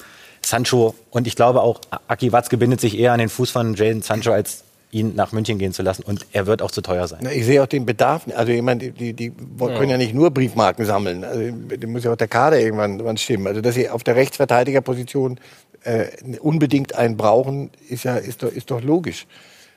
Sancho 0.43 0.95
und 1.11 1.27
ich 1.27 1.37
glaube 1.37 1.63
auch, 1.63 1.81
Aki 2.09 2.33
Watzke 2.33 2.57
bindet 2.57 2.81
sich 2.81 2.99
eher 2.99 3.13
an 3.13 3.19
den 3.19 3.29
Fuß 3.29 3.51
von 3.51 3.75
Jaden 3.75 4.03
Sancho, 4.03 4.33
als 4.33 4.65
ihn 4.91 5.15
nach 5.17 5.33
München 5.33 5.59
gehen 5.59 5.73
zu 5.73 5.83
lassen. 5.83 6.05
Und 6.05 6.25
er 6.33 6.47
wird 6.47 6.63
auch 6.63 6.71
zu 6.71 6.81
teuer 6.81 7.09
sein. 7.09 7.21
Na, 7.23 7.33
ich 7.33 7.45
sehe 7.45 7.63
auch 7.63 7.67
den 7.67 7.85
Bedarf. 7.85 8.27
Also 8.35 8.53
ich 8.53 8.63
meine, 8.63 8.79
die, 8.79 8.93
die, 8.93 9.13
die 9.13 9.33
können 9.59 9.91
ja 9.91 9.97
nicht 9.97 10.15
nur 10.15 10.31
Briefmarken 10.31 10.87
sammeln. 10.87 11.25
Also, 11.25 11.43
da 11.77 11.87
muss 11.89 12.05
ja 12.05 12.13
auch 12.13 12.17
der 12.17 12.29
Kader 12.29 12.61
irgendwann, 12.61 12.93
irgendwann 12.93 13.17
stimmen. 13.17 13.47
Also 13.47 13.61
dass 13.61 13.75
sie 13.75 13.91
auf 13.91 14.05
der 14.05 14.15
Rechtsverteidigerposition 14.15 15.41
äh, 15.83 16.07
unbedingt 16.41 16.95
einen 16.95 17.17
brauchen, 17.17 17.71
ist 17.89 18.05
ja 18.05 18.17
ist 18.17 18.43
doch, 18.43 18.53
ist 18.53 18.71
doch 18.71 18.83
logisch. 18.83 19.27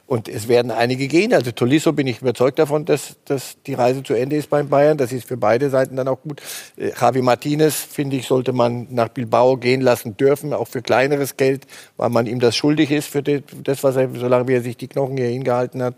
Und 0.07 0.29
es 0.29 0.47
werden 0.47 0.71
einige 0.71 1.09
gehen. 1.09 1.33
Also 1.33 1.51
Tolisso 1.51 1.91
bin 1.91 2.07
ich 2.07 2.21
überzeugt 2.21 2.59
davon, 2.59 2.85
dass, 2.85 3.17
dass 3.25 3.57
die 3.67 3.73
Reise 3.73 4.03
zu 4.03 4.13
Ende 4.13 4.37
ist 4.37 4.49
beim 4.49 4.69
Bayern. 4.69 4.97
Das 4.97 5.11
ist 5.11 5.27
für 5.27 5.35
beide 5.35 5.69
Seiten 5.69 5.97
dann 5.97 6.07
auch 6.07 6.21
gut. 6.21 6.41
Äh, 6.77 6.91
Javi 6.99 7.21
Martinez, 7.21 7.75
finde 7.75 8.15
ich, 8.15 8.25
sollte 8.25 8.53
man 8.53 8.87
nach 8.89 9.09
Bilbao 9.09 9.57
gehen 9.57 9.81
lassen 9.81 10.15
dürfen, 10.15 10.53
auch 10.53 10.69
für 10.69 10.81
kleineres 10.81 11.35
Geld, 11.35 11.67
weil 11.97 12.09
man 12.09 12.25
ihm 12.25 12.39
das 12.39 12.55
schuldig 12.55 12.89
ist 12.89 13.09
für 13.09 13.21
das, 13.21 13.83
was 13.83 13.97
er, 13.97 14.09
solange 14.15 14.47
wie 14.47 14.53
er 14.53 14.61
sich 14.61 14.77
die 14.77 14.87
Knochen 14.87 15.17
hier 15.17 15.27
hingehalten 15.27 15.83
hat. 15.83 15.95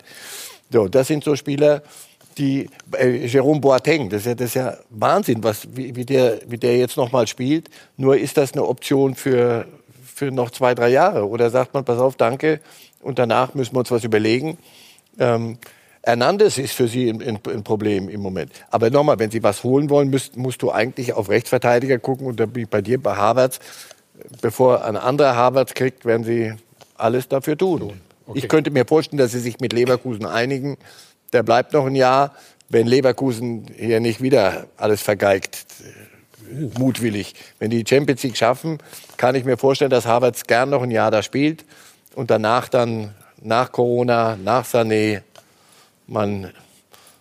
So, 0.72 0.88
das 0.88 1.08
sind 1.08 1.24
so 1.24 1.36
Spieler, 1.36 1.84
die 2.40 2.68
äh, 2.98 3.28
Jerome 3.28 3.60
Boateng, 3.60 4.10
das 4.10 4.22
ist 4.22 4.26
ja, 4.26 4.36
das 4.36 4.48
ist 4.48 4.54
ja 4.56 4.78
Wahnsinn, 4.90 5.44
was, 5.44 5.68
wie, 5.76 5.96
wie, 5.96 6.06
der, 6.06 6.40
wie 6.48 6.58
der 6.58 6.78
jetzt 6.78 6.98
noch 6.98 7.12
mal 7.12 7.28
spielt. 7.28 7.70
Nur 7.98 8.18
ist 8.18 8.38
das 8.38 8.54
eine 8.54 8.66
Option 8.66 9.14
für, 9.14 9.68
für 10.04 10.32
noch 10.32 10.50
zwei, 10.50 10.74
drei 10.74 10.90
Jahre? 10.90 11.28
Oder 11.28 11.52
sagt 11.52 11.74
man, 11.74 11.86
pass 11.86 12.00
auf, 12.00 12.16
danke, 12.16 12.62
und 13.02 13.20
danach 13.20 13.54
müssen 13.54 13.76
wir 13.76 13.80
uns 13.80 13.92
was 13.92 14.04
überlegen? 14.04 14.58
Ähm, 15.18 15.58
Hernandez 16.04 16.58
ist 16.58 16.74
für 16.74 16.88
Sie 16.88 17.10
ein, 17.10 17.64
Problem 17.64 18.10
im 18.10 18.22
Moment. 18.22 18.52
Aber 18.72 18.90
nochmal, 18.90 19.20
wenn 19.20 19.32
Sie 19.32 19.44
was 19.44 19.64
holen 19.64 19.90
wollen, 19.90 20.10
müsst, 20.10 20.38
musst 20.38 20.62
du 20.62 20.72
eigentlich 20.72 21.14
auf 21.14 21.30
Rechtsverteidiger 21.30 22.00
gucken. 22.00 22.28
Und 22.28 22.40
da 22.40 22.46
bin 22.46 22.64
ich 22.64 22.70
bei 22.70 22.82
dir, 22.82 23.02
bei 23.02 23.16
Havertz, 23.16 23.60
bevor 24.42 24.86
ein 24.86 24.96
anderer 24.96 25.36
Havertz 25.36 25.74
kriegt, 25.74 26.06
werden 26.06 26.24
Sie 26.24 26.54
alles 26.96 27.28
dafür 27.28 27.58
tun. 27.58 27.94
Ich 28.34 28.48
könnte 28.48 28.72
mir 28.72 28.86
vorstellen, 28.86 29.18
dass 29.18 29.32
Sie 29.32 29.40
sich 29.40 29.60
mit 29.60 29.74
Leverkusen 29.74 30.26
einigen. 30.26 30.78
Der 31.34 31.44
bleibt 31.44 31.74
noch 31.74 31.86
ein 31.86 31.96
Jahr. 31.96 32.34
Wenn 32.70 32.88
Leverkusen 32.88 33.66
hier 33.76 34.00
nicht 34.00 34.22
wieder 34.22 34.68
alles 34.78 35.02
vergeigt, 35.02 35.66
äh, 35.84 36.80
mutwillig. 36.80 37.34
Wenn 37.58 37.72
die 37.72 37.84
Champions 37.88 38.24
League 38.24 38.38
schaffen, 38.38 38.78
kann 39.18 39.36
ich 39.36 39.44
mir 39.44 39.58
vorstellen, 39.58 39.92
dass 39.92 40.06
Havertz 40.06 40.44
gern 40.44 40.70
noch 40.70 40.84
ein 40.84 40.92
Jahr 40.92 41.12
da 41.12 41.24
spielt 41.24 41.66
und 42.20 42.30
danach 42.30 42.68
dann 42.68 43.12
nach 43.42 43.72
Corona, 43.72 44.36
nach 44.44 44.66
Sané, 44.66 45.22
man 46.08 46.52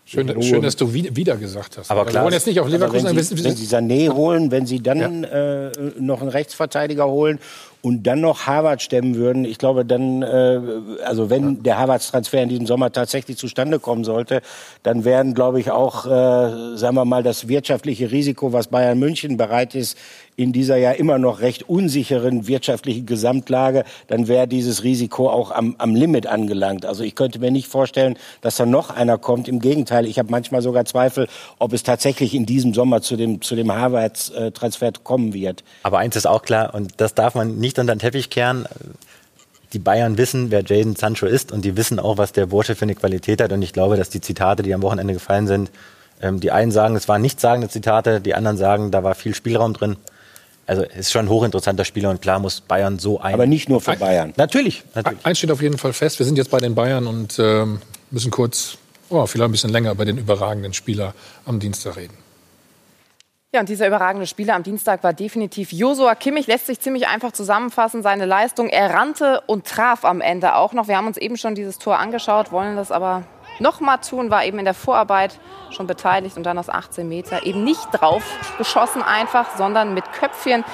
Schön, 0.04 0.42
schön, 0.42 0.62
dass 0.62 0.74
du 0.74 0.90
wieder, 0.94 1.36
gesagt 1.36 1.76
hast. 1.76 1.90
Aber 1.90 2.06
Wir 2.06 2.10
klar, 2.12 2.24
wollen 2.24 2.32
jetzt 2.32 2.46
nicht 2.46 2.58
auf 2.60 2.66
Leverkusen. 2.68 3.04
wir 3.04 3.10
wenn, 3.10 3.16
wissen- 3.18 3.36
Sie, 3.36 3.44
wir 3.44 3.50
wenn 3.50 3.56
Sie 3.56 3.66
Sané 3.66 4.08
holen, 4.08 4.50
wenn 4.50 4.64
Sie 4.66 4.82
dann 4.82 5.22
äh, 5.24 5.70
noch 5.98 6.22
einen 6.22 6.30
Rechtsverteidiger 6.30 7.06
holen 7.06 7.38
und 7.82 8.04
dann 8.06 8.22
noch 8.22 8.46
Harvard 8.46 8.80
stemmen 8.80 9.16
würden, 9.16 9.44
ich 9.44 9.58
glaube 9.58 9.84
dann, 9.84 10.22
äh, 10.22 10.60
also 11.04 11.28
wenn 11.28 11.62
der 11.62 11.76
Harvards-Transfer 11.78 12.42
in 12.42 12.48
diesem 12.48 12.66
Sommer 12.66 12.90
tatsächlich 12.90 13.36
zustande 13.36 13.78
kommen 13.80 14.02
sollte, 14.04 14.40
dann 14.82 15.04
werden, 15.04 15.34
glaube 15.34 15.60
ich, 15.60 15.70
auch, 15.70 16.06
äh, 16.06 16.76
sagen 16.78 16.94
wir 16.96 17.04
mal, 17.04 17.22
das 17.22 17.46
wirtschaftliche 17.48 18.10
Risiko, 18.10 18.54
was 18.54 18.68
Bayern 18.68 18.98
München 18.98 19.36
bereit 19.36 19.74
ist, 19.74 19.98
in 20.38 20.52
dieser 20.52 20.76
ja 20.76 20.92
immer 20.92 21.18
noch 21.18 21.40
recht 21.40 21.68
unsicheren 21.68 22.46
wirtschaftlichen 22.46 23.06
Gesamtlage, 23.06 23.84
dann 24.06 24.28
wäre 24.28 24.46
dieses 24.46 24.84
Risiko 24.84 25.28
auch 25.28 25.50
am, 25.50 25.74
am 25.78 25.96
Limit 25.96 26.28
angelangt. 26.28 26.86
Also 26.86 27.02
ich 27.02 27.16
könnte 27.16 27.40
mir 27.40 27.50
nicht 27.50 27.66
vorstellen, 27.66 28.16
dass 28.40 28.54
da 28.54 28.64
noch 28.64 28.90
einer 28.90 29.18
kommt. 29.18 29.48
Im 29.48 29.58
Gegenteil, 29.58 30.06
ich 30.06 30.16
habe 30.16 30.30
manchmal 30.30 30.62
sogar 30.62 30.84
Zweifel, 30.84 31.26
ob 31.58 31.72
es 31.72 31.82
tatsächlich 31.82 32.34
in 32.34 32.46
diesem 32.46 32.72
Sommer 32.72 33.02
zu 33.02 33.16
dem, 33.16 33.42
zu 33.42 33.56
dem 33.56 33.72
Harvards-Transfer 33.72 34.92
kommen 35.02 35.34
wird. 35.34 35.64
Aber 35.82 35.98
eins 35.98 36.14
ist 36.14 36.26
auch 36.26 36.42
klar, 36.42 36.72
und 36.72 36.92
das 36.98 37.14
darf 37.14 37.34
man 37.34 37.58
nicht 37.58 37.76
unter 37.80 37.96
den 37.96 37.98
Teppich 37.98 38.30
kehren. 38.30 38.66
Die 39.72 39.80
Bayern 39.80 40.18
wissen, 40.18 40.52
wer 40.52 40.62
Jaden 40.64 40.94
Sancho 40.94 41.26
ist 41.26 41.50
und 41.50 41.64
die 41.64 41.76
wissen 41.76 41.98
auch, 41.98 42.16
was 42.16 42.30
der 42.30 42.46
Bursche 42.46 42.76
für 42.76 42.84
eine 42.84 42.94
Qualität 42.94 43.42
hat. 43.42 43.50
Und 43.50 43.62
ich 43.62 43.72
glaube, 43.72 43.96
dass 43.96 44.08
die 44.08 44.20
Zitate, 44.20 44.62
die 44.62 44.72
am 44.72 44.82
Wochenende 44.82 45.14
gefallen 45.14 45.48
sind, 45.48 45.72
ähm, 46.22 46.38
die 46.38 46.52
einen 46.52 46.70
sagen, 46.70 46.94
es 46.94 47.08
waren 47.08 47.22
nichtssagende 47.22 47.68
Zitate, 47.68 48.20
die 48.20 48.34
anderen 48.34 48.56
sagen, 48.56 48.92
da 48.92 49.02
war 49.02 49.16
viel 49.16 49.34
Spielraum 49.34 49.74
drin. 49.74 49.96
Also 50.68 50.82
es 50.82 50.98
ist 50.98 51.12
schon 51.12 51.24
ein 51.24 51.28
hochinteressanter 51.30 51.86
Spieler 51.86 52.10
und 52.10 52.20
klar 52.20 52.38
muss 52.38 52.60
Bayern 52.60 52.98
so 52.98 53.18
ein. 53.18 53.32
Aber 53.32 53.46
nicht 53.46 53.70
nur 53.70 53.80
für 53.80 53.96
Bayern. 53.96 54.34
Natürlich, 54.36 54.84
natürlich. 54.94 55.24
Eins 55.24 55.38
steht 55.38 55.50
auf 55.50 55.62
jeden 55.62 55.78
Fall 55.78 55.94
fest. 55.94 56.18
Wir 56.18 56.26
sind 56.26 56.36
jetzt 56.36 56.50
bei 56.50 56.60
den 56.60 56.74
Bayern 56.74 57.06
und 57.06 57.38
ähm, 57.38 57.80
müssen 58.10 58.30
kurz, 58.30 58.76
oh, 59.08 59.24
vielleicht 59.24 59.48
ein 59.48 59.52
bisschen 59.52 59.70
länger 59.70 59.92
über 59.92 60.04
den 60.04 60.18
überragenden 60.18 60.74
Spieler 60.74 61.14
am 61.46 61.58
Dienstag 61.58 61.96
reden. 61.96 62.18
Ja, 63.50 63.60
und 63.60 63.70
dieser 63.70 63.86
überragende 63.86 64.26
Spieler 64.26 64.56
am 64.56 64.62
Dienstag 64.62 65.02
war 65.02 65.14
definitiv 65.14 65.72
Josua 65.72 66.14
Kimmich. 66.14 66.46
Lässt 66.46 66.66
sich 66.66 66.80
ziemlich 66.80 67.08
einfach 67.08 67.32
zusammenfassen, 67.32 68.02
seine 68.02 68.26
Leistung. 68.26 68.68
Er 68.68 68.92
rannte 68.92 69.40
und 69.46 69.66
traf 69.66 70.04
am 70.04 70.20
Ende 70.20 70.54
auch 70.54 70.74
noch. 70.74 70.86
Wir 70.86 70.98
haben 70.98 71.06
uns 71.06 71.16
eben 71.16 71.38
schon 71.38 71.54
dieses 71.54 71.78
Tor 71.78 71.98
angeschaut, 71.98 72.52
wollen 72.52 72.76
das 72.76 72.92
aber 72.92 73.22
noch 73.60 73.80
mal 73.80 73.98
tun, 73.98 74.30
war 74.30 74.44
eben 74.44 74.58
in 74.58 74.64
der 74.64 74.74
Vorarbeit 74.74 75.38
schon 75.70 75.86
beteiligt 75.86 76.36
und 76.36 76.44
dann 76.44 76.58
aus 76.58 76.68
18 76.68 77.08
Meter 77.08 77.44
eben 77.44 77.64
nicht 77.64 77.86
drauf 77.92 78.24
geschossen 78.58 79.02
einfach, 79.02 79.56
sondern 79.56 79.94
mit 79.94 80.12
Köpfchen 80.12 80.64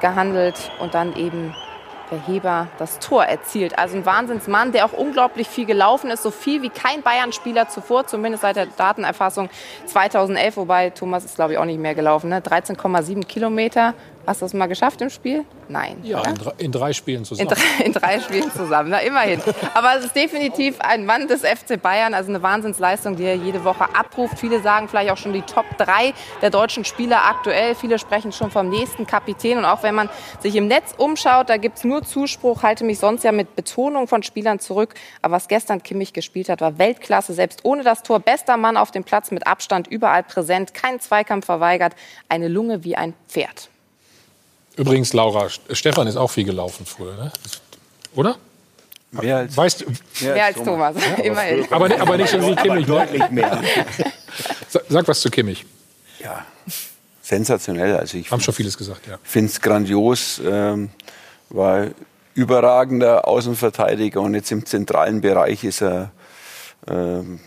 gehandelt 0.00 0.70
und 0.78 0.94
dann 0.94 1.14
eben 1.16 1.54
der 2.10 2.26
Heber 2.26 2.68
das 2.78 2.98
Tor 2.98 3.24
erzielt. 3.24 3.78
Also 3.78 3.96
ein 3.96 4.06
Wahnsinnsmann, 4.06 4.72
der 4.72 4.86
auch 4.86 4.92
unglaublich 4.92 5.48
viel 5.48 5.66
gelaufen 5.66 6.10
ist, 6.10 6.22
so 6.22 6.30
viel 6.30 6.62
wie 6.62 6.70
kein 6.70 7.02
Bayern-Spieler 7.02 7.68
zuvor, 7.68 8.06
zumindest 8.06 8.42
seit 8.42 8.56
der 8.56 8.66
Datenerfassung 8.66 9.50
2011, 9.86 10.56
wobei 10.56 10.90
Thomas 10.90 11.24
ist, 11.24 11.36
glaube 11.36 11.52
ich, 11.52 11.58
auch 11.58 11.64
nicht 11.64 11.80
mehr 11.80 11.94
gelaufen. 11.94 12.30
Ne? 12.30 12.40
13,7 12.40 13.26
Kilometer. 13.26 13.94
Hast 14.28 14.42
du 14.42 14.44
das 14.44 14.52
mal 14.52 14.66
geschafft 14.66 15.00
im 15.00 15.08
Spiel? 15.08 15.46
Nein. 15.70 16.00
Ja, 16.02 16.22
in 16.22 16.34
drei, 16.34 16.52
in 16.58 16.70
drei, 16.70 16.92
Spielen 16.92 17.24
zusammen. 17.24 17.48
In 17.48 17.56
drei, 17.56 17.84
in 17.86 17.92
drei 17.94 18.20
Spielen 18.20 18.52
zusammen, 18.52 18.90
na, 18.90 18.98
immerhin. 18.98 19.40
Aber 19.72 19.96
es 19.96 20.04
ist 20.04 20.14
definitiv 20.14 20.78
ein 20.80 21.06
Mann 21.06 21.28
des 21.28 21.46
FC 21.46 21.80
Bayern, 21.80 22.12
also 22.12 22.28
eine 22.28 22.42
Wahnsinnsleistung, 22.42 23.16
die 23.16 23.24
er 23.24 23.36
jede 23.36 23.64
Woche 23.64 23.84
abruft. 23.94 24.38
Viele 24.38 24.60
sagen 24.60 24.86
vielleicht 24.86 25.10
auch 25.10 25.16
schon 25.16 25.32
die 25.32 25.40
Top 25.40 25.64
3 25.78 26.12
der 26.42 26.50
deutschen 26.50 26.84
Spieler 26.84 27.24
aktuell. 27.24 27.74
Viele 27.74 27.98
sprechen 27.98 28.30
schon 28.30 28.50
vom 28.50 28.68
nächsten 28.68 29.06
Kapitän. 29.06 29.56
Und 29.56 29.64
auch 29.64 29.82
wenn 29.82 29.94
man 29.94 30.10
sich 30.40 30.54
im 30.56 30.66
Netz 30.66 30.92
umschaut, 30.98 31.48
da 31.48 31.56
gibt 31.56 31.78
es 31.78 31.84
nur 31.84 32.02
Zuspruch, 32.02 32.62
halte 32.62 32.84
mich 32.84 32.98
sonst 32.98 33.24
ja 33.24 33.32
mit 33.32 33.56
Betonung 33.56 34.08
von 34.08 34.22
Spielern 34.22 34.58
zurück. 34.58 34.92
Aber 35.22 35.36
was 35.36 35.48
gestern 35.48 35.82
Kimmich 35.82 36.12
gespielt 36.12 36.50
hat, 36.50 36.60
war 36.60 36.76
Weltklasse. 36.76 37.32
Selbst 37.32 37.60
ohne 37.64 37.82
das 37.82 38.02
Tor, 38.02 38.20
bester 38.20 38.58
Mann 38.58 38.76
auf 38.76 38.90
dem 38.90 39.04
Platz 39.04 39.30
mit 39.30 39.46
Abstand, 39.46 39.86
überall 39.88 40.22
präsent, 40.22 40.74
kein 40.74 41.00
Zweikampf 41.00 41.46
verweigert, 41.46 41.94
eine 42.28 42.48
Lunge 42.48 42.84
wie 42.84 42.94
ein 42.94 43.14
Pferd. 43.26 43.70
Übrigens, 44.78 45.12
Laura, 45.12 45.48
Stefan 45.72 46.06
ist 46.06 46.16
auch 46.16 46.30
viel 46.30 46.44
gelaufen 46.44 46.86
früher, 46.86 47.16
ne? 47.16 47.32
oder? 48.14 48.36
Mehr 49.10 49.38
als, 49.38 49.56
weißt 49.56 49.80
du, 49.80 49.86
mehr, 50.20 50.34
mehr 50.34 50.44
als 50.44 50.56
Thomas, 50.56 50.94
Thomas. 50.94 51.18
Ja, 51.18 51.24
immerhin. 51.24 51.72
Aber, 51.72 52.00
aber 52.00 52.16
nicht 52.16 52.30
so 52.30 52.40
wie 52.40 52.54
Kimmich. 52.54 52.86
Ne? 52.86 52.94
Deutlich 52.94 53.30
mehr. 53.30 53.62
Sag 54.88 55.08
was 55.08 55.20
zu 55.20 55.30
Kimmich. 55.30 55.64
Ja, 56.20 56.44
sensationell. 57.22 57.96
Also 57.96 58.18
ich 58.18 58.30
haben 58.30 58.40
schon 58.40 58.54
vieles 58.54 58.76
gesagt. 58.76 59.06
Ja. 59.06 59.18
Finde 59.22 59.50
es 59.50 59.60
grandios. 59.60 60.40
Ähm, 60.44 60.90
war 61.48 61.88
überragender 62.34 63.26
Außenverteidiger 63.26 64.20
und 64.20 64.34
jetzt 64.34 64.52
im 64.52 64.64
zentralen 64.64 65.22
Bereich 65.22 65.64
ist 65.64 65.82
er 65.82 66.12
ähm, 66.86 67.40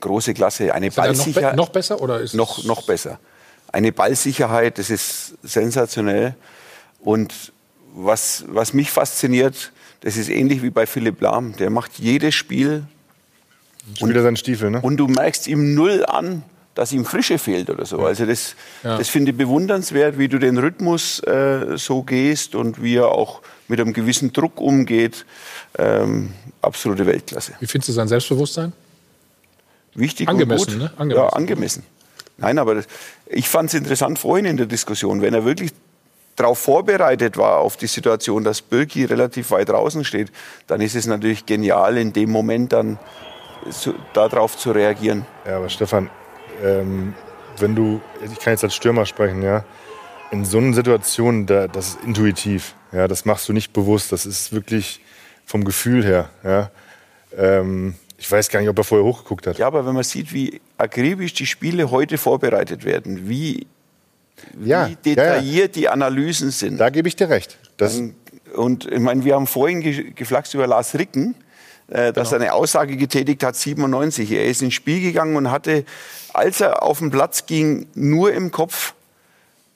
große 0.00 0.32
Klasse. 0.32 0.72
Eine 0.72 0.86
ist 0.86 0.96
Ballsicherheit. 0.96 1.34
Noch, 1.42 1.50
be 1.50 1.56
noch, 1.56 1.68
besser 1.70 2.00
oder 2.00 2.20
ist 2.20 2.34
noch 2.34 2.64
noch 2.64 2.86
besser? 2.86 3.18
Eine 3.72 3.92
Ballsicherheit, 3.92 4.78
das 4.78 4.90
ist 4.90 5.34
sensationell. 5.42 6.34
Und 7.02 7.52
was, 7.94 8.44
was 8.48 8.72
mich 8.72 8.90
fasziniert, 8.90 9.72
das 10.00 10.16
ist 10.16 10.28
ähnlich 10.28 10.62
wie 10.62 10.70
bei 10.70 10.86
Philipp 10.86 11.20
Lahm. 11.20 11.56
Der 11.56 11.70
macht 11.70 11.98
jedes 11.98 12.34
Spiel. 12.34 12.84
Und, 14.00 14.14
seinen 14.14 14.36
Stiefel, 14.36 14.70
ne? 14.70 14.80
und 14.82 14.98
du 14.98 15.08
merkst 15.08 15.48
ihm 15.48 15.74
null 15.74 16.04
an, 16.06 16.44
dass 16.74 16.92
ihm 16.92 17.04
Frische 17.04 17.38
fehlt 17.38 17.70
oder 17.70 17.84
so. 17.84 18.00
Also 18.00 18.24
das, 18.26 18.54
ja. 18.84 18.96
das 18.96 19.08
finde 19.08 19.32
ich 19.32 19.36
bewundernswert, 19.36 20.18
wie 20.18 20.28
du 20.28 20.38
den 20.38 20.58
Rhythmus 20.58 21.20
äh, 21.20 21.76
so 21.76 22.02
gehst 22.02 22.54
und 22.54 22.82
wie 22.82 22.96
er 22.96 23.08
auch 23.08 23.40
mit 23.68 23.80
einem 23.80 23.92
gewissen 23.92 24.32
Druck 24.32 24.60
umgeht. 24.60 25.24
Ähm, 25.78 26.34
absolute 26.62 27.06
Weltklasse. 27.06 27.54
Wie 27.58 27.66
findest 27.66 27.88
du 27.88 27.92
sein 27.92 28.06
Selbstbewusstsein? 28.06 28.72
Wichtig 29.94 30.28
angemessen, 30.28 30.74
und 30.74 30.78
gut. 30.80 30.82
Ne? 30.82 30.92
Angemessen. 30.98 31.24
Ja, 31.24 31.28
angemessen. 31.30 31.82
Nein, 32.36 32.58
aber 32.58 32.76
das, 32.76 32.86
ich 33.26 33.48
fand 33.48 33.68
es 33.70 33.74
interessant 33.74 34.18
vorhin 34.18 34.46
in 34.46 34.56
der 34.56 34.66
Diskussion, 34.66 35.20
wenn 35.20 35.34
er 35.34 35.44
wirklich 35.44 35.72
darauf 36.40 36.58
vorbereitet 36.58 37.36
war, 37.36 37.58
auf 37.58 37.76
die 37.76 37.86
Situation, 37.86 38.44
dass 38.44 38.62
Birki 38.62 39.04
relativ 39.04 39.50
weit 39.50 39.68
draußen 39.68 40.04
steht, 40.04 40.32
dann 40.66 40.80
ist 40.80 40.94
es 40.94 41.06
natürlich 41.06 41.46
genial, 41.46 41.96
in 41.98 42.12
dem 42.12 42.30
Moment 42.30 42.72
dann 42.72 42.98
so, 43.68 43.94
darauf 44.12 44.56
zu 44.56 44.72
reagieren. 44.72 45.26
Ja, 45.46 45.58
aber 45.58 45.68
Stefan, 45.68 46.10
ähm, 46.64 47.14
wenn 47.58 47.74
du, 47.74 48.00
ich 48.24 48.38
kann 48.38 48.54
jetzt 48.54 48.64
als 48.64 48.74
Stürmer 48.74 49.06
sprechen, 49.06 49.42
ja, 49.42 49.64
in 50.30 50.44
so 50.44 50.58
einer 50.58 50.74
Situation, 50.74 51.46
da, 51.46 51.66
das 51.68 51.88
ist 51.88 52.04
intuitiv, 52.04 52.74
ja, 52.92 53.08
das 53.08 53.24
machst 53.24 53.48
du 53.48 53.52
nicht 53.52 53.72
bewusst, 53.72 54.12
das 54.12 54.26
ist 54.26 54.52
wirklich 54.52 55.00
vom 55.44 55.64
Gefühl 55.64 56.04
her, 56.04 56.30
ja. 56.44 56.70
Ähm, 57.36 57.94
ich 58.16 58.30
weiß 58.30 58.50
gar 58.50 58.60
nicht, 58.60 58.68
ob 58.68 58.76
er 58.76 58.84
vorher 58.84 59.06
hochgeguckt 59.06 59.46
hat. 59.46 59.58
Ja, 59.58 59.66
aber 59.66 59.86
wenn 59.86 59.94
man 59.94 60.04
sieht, 60.04 60.32
wie 60.34 60.60
akribisch 60.76 61.32
die 61.32 61.46
Spiele 61.46 61.90
heute 61.90 62.18
vorbereitet 62.18 62.84
werden, 62.84 63.28
wie, 63.28 63.66
ja, 64.62 64.88
wie 64.88 64.96
detailliert 64.96 65.76
ja, 65.76 65.82
ja. 65.82 65.88
die 65.88 65.88
Analysen 65.88 66.50
sind. 66.50 66.78
Da 66.78 66.90
gebe 66.90 67.08
ich 67.08 67.16
dir 67.16 67.28
recht. 67.28 67.58
Das 67.76 68.00
und 68.54 68.90
ich 68.90 68.98
meine, 68.98 69.24
wir 69.24 69.34
haben 69.34 69.46
vorhin 69.46 70.14
geflaxt 70.14 70.54
über 70.54 70.66
Lars 70.66 70.94
Ricken, 70.94 71.34
äh, 71.88 72.12
dass 72.12 72.30
genau. 72.30 72.42
er 72.42 72.48
eine 72.48 72.52
Aussage 72.54 72.96
getätigt 72.96 73.42
hat, 73.42 73.56
97. 73.56 74.30
Er 74.32 74.46
ist 74.46 74.62
ins 74.62 74.74
Spiel 74.74 75.00
gegangen 75.00 75.36
und 75.36 75.50
hatte, 75.50 75.84
als 76.32 76.60
er 76.60 76.82
auf 76.82 76.98
den 76.98 77.10
Platz 77.10 77.46
ging, 77.46 77.86
nur 77.94 78.32
im 78.32 78.50
Kopf, 78.50 78.94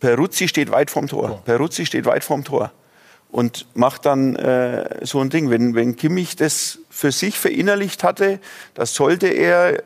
Peruzzi 0.00 0.48
steht 0.48 0.70
weit 0.70 0.90
vom 0.90 1.06
Tor. 1.06 1.42
Peruzzi 1.44 1.86
steht 1.86 2.04
weit 2.04 2.24
vom 2.24 2.44
Tor 2.44 2.72
und 3.30 3.66
macht 3.74 4.06
dann 4.06 4.36
äh, 4.36 5.04
so 5.04 5.20
ein 5.20 5.30
Ding. 5.30 5.50
Wenn, 5.50 5.74
wenn 5.74 5.96
Kimmich 5.96 6.36
das 6.36 6.78
für 6.90 7.10
sich 7.10 7.38
verinnerlicht 7.38 8.04
hatte, 8.04 8.38
das 8.74 8.94
sollte 8.94 9.28
er 9.28 9.82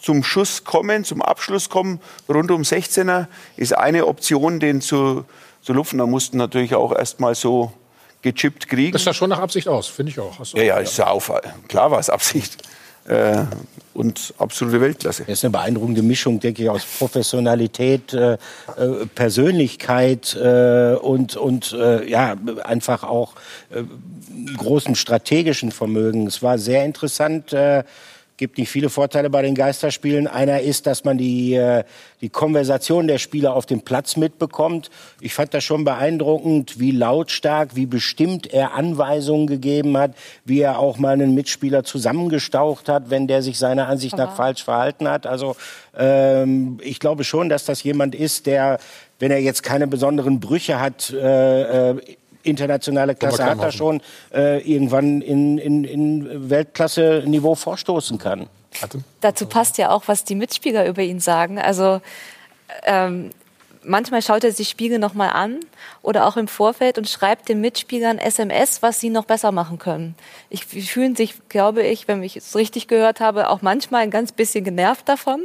zum 0.00 0.22
Schuss 0.22 0.64
kommen, 0.64 1.04
zum 1.04 1.22
Abschluss 1.22 1.68
kommen, 1.68 2.00
rund 2.28 2.50
um 2.50 2.62
16er, 2.62 3.26
ist 3.56 3.76
eine 3.76 4.06
Option, 4.06 4.60
den 4.60 4.80
zu, 4.80 5.24
zu 5.62 5.72
lupfen. 5.72 5.98
Da 5.98 6.06
mussten 6.06 6.38
natürlich 6.38 6.74
auch 6.74 6.92
erst 6.92 7.20
mal 7.20 7.34
so 7.34 7.72
gechippt 8.22 8.68
kriegen. 8.68 8.92
Das 8.92 9.04
sah 9.04 9.14
schon 9.14 9.30
nach 9.30 9.38
Absicht 9.38 9.68
aus, 9.68 9.86
finde 9.86 10.12
ich 10.12 10.20
auch. 10.20 10.34
ja, 10.54 10.62
ja, 10.62 10.78
ist 10.78 10.98
ja 10.98 11.06
auf, 11.06 11.32
klar 11.68 11.90
war 11.90 11.98
es 11.98 12.10
Absicht. 12.10 12.62
Äh, 13.06 13.44
und 13.94 14.34
absolute 14.38 14.80
Weltklasse. 14.80 15.24
Das 15.24 15.38
ist 15.38 15.44
eine 15.44 15.52
beeindruckende 15.52 16.02
Mischung, 16.02 16.38
denke 16.38 16.62
ich, 16.62 16.70
aus 16.70 16.84
Professionalität, 16.84 18.12
äh, 18.12 18.34
äh 18.34 18.38
Persönlichkeit 19.14 20.36
äh, 20.36 20.94
und, 20.94 21.36
und 21.36 21.72
äh, 21.72 22.08
ja, 22.08 22.36
einfach 22.62 23.02
auch 23.02 23.32
äh, 23.70 23.82
großem 24.56 24.94
strategischen 24.94 25.72
Vermögen. 25.72 26.26
Es 26.26 26.42
war 26.42 26.58
sehr 26.58 26.84
interessant 26.84 27.54
gibt 28.40 28.56
nicht 28.56 28.70
viele 28.70 28.88
Vorteile 28.88 29.28
bei 29.28 29.42
den 29.42 29.54
Geisterspielen. 29.54 30.26
Einer 30.26 30.60
ist, 30.60 30.86
dass 30.86 31.04
man 31.04 31.18
die, 31.18 31.54
äh, 31.54 31.84
die 32.22 32.30
Konversation 32.30 33.06
der 33.06 33.18
Spieler 33.18 33.54
auf 33.54 33.66
dem 33.66 33.82
Platz 33.82 34.16
mitbekommt. 34.16 34.90
Ich 35.20 35.34
fand 35.34 35.52
das 35.52 35.62
schon 35.62 35.84
beeindruckend, 35.84 36.80
wie 36.80 36.90
lautstark, 36.90 37.76
wie 37.76 37.84
bestimmt 37.84 38.52
er 38.52 38.72
Anweisungen 38.72 39.46
gegeben 39.46 39.98
hat, 39.98 40.12
wie 40.46 40.60
er 40.60 40.78
auch 40.78 40.96
mal 40.96 41.12
einen 41.12 41.34
Mitspieler 41.34 41.84
zusammengestaucht 41.84 42.88
hat, 42.88 43.10
wenn 43.10 43.26
der 43.26 43.42
sich 43.42 43.58
seiner 43.58 43.88
Ansicht 43.88 44.16
nach 44.16 44.34
falsch 44.34 44.64
verhalten 44.64 45.06
hat. 45.06 45.26
Also 45.26 45.54
ähm, 45.94 46.78
ich 46.82 46.98
glaube 46.98 47.24
schon, 47.24 47.50
dass 47.50 47.66
das 47.66 47.82
jemand 47.82 48.14
ist, 48.14 48.46
der, 48.46 48.78
wenn 49.18 49.30
er 49.30 49.40
jetzt 49.40 49.62
keine 49.62 49.86
besonderen 49.86 50.40
Brüche 50.40 50.80
hat, 50.80 51.10
äh, 51.10 51.90
äh 51.90 52.00
internationale 52.42 53.14
Klasse 53.14 53.44
hat 53.44 53.60
er 53.60 53.72
schon, 53.72 54.00
äh, 54.32 54.60
irgendwann 54.60 55.20
in, 55.20 55.58
in, 55.58 55.84
in 55.84 56.50
Weltklasse-Niveau 56.50 57.54
vorstoßen 57.54 58.18
kann. 58.18 58.48
Dazu 59.20 59.46
passt 59.46 59.78
ja 59.78 59.90
auch, 59.90 60.04
was 60.06 60.24
die 60.24 60.34
Mitspieler 60.34 60.86
über 60.86 61.02
ihn 61.02 61.20
sagen. 61.20 61.58
Also 61.58 62.00
ähm, 62.84 63.30
manchmal 63.82 64.22
schaut 64.22 64.44
er 64.44 64.52
sich 64.52 64.68
Spiegel 64.68 64.98
noch 64.98 65.14
mal 65.14 65.28
an 65.28 65.60
oder 66.02 66.26
auch 66.26 66.36
im 66.36 66.48
Vorfeld 66.48 66.98
und 66.98 67.08
schreibt 67.08 67.48
den 67.48 67.60
Mitspielern 67.60 68.18
SMS, 68.18 68.82
was 68.82 69.00
sie 69.00 69.10
noch 69.10 69.24
besser 69.24 69.52
machen 69.52 69.78
können. 69.78 70.14
Ich 70.48 70.66
fühlen 70.66 71.16
sich, 71.16 71.34
glaube 71.48 71.82
ich, 71.82 72.08
wenn 72.08 72.22
ich 72.22 72.36
es 72.36 72.54
richtig 72.56 72.88
gehört 72.88 73.20
habe, 73.20 73.48
auch 73.48 73.62
manchmal 73.62 74.02
ein 74.02 74.10
ganz 74.10 74.32
bisschen 74.32 74.64
genervt 74.64 75.08
davon 75.08 75.42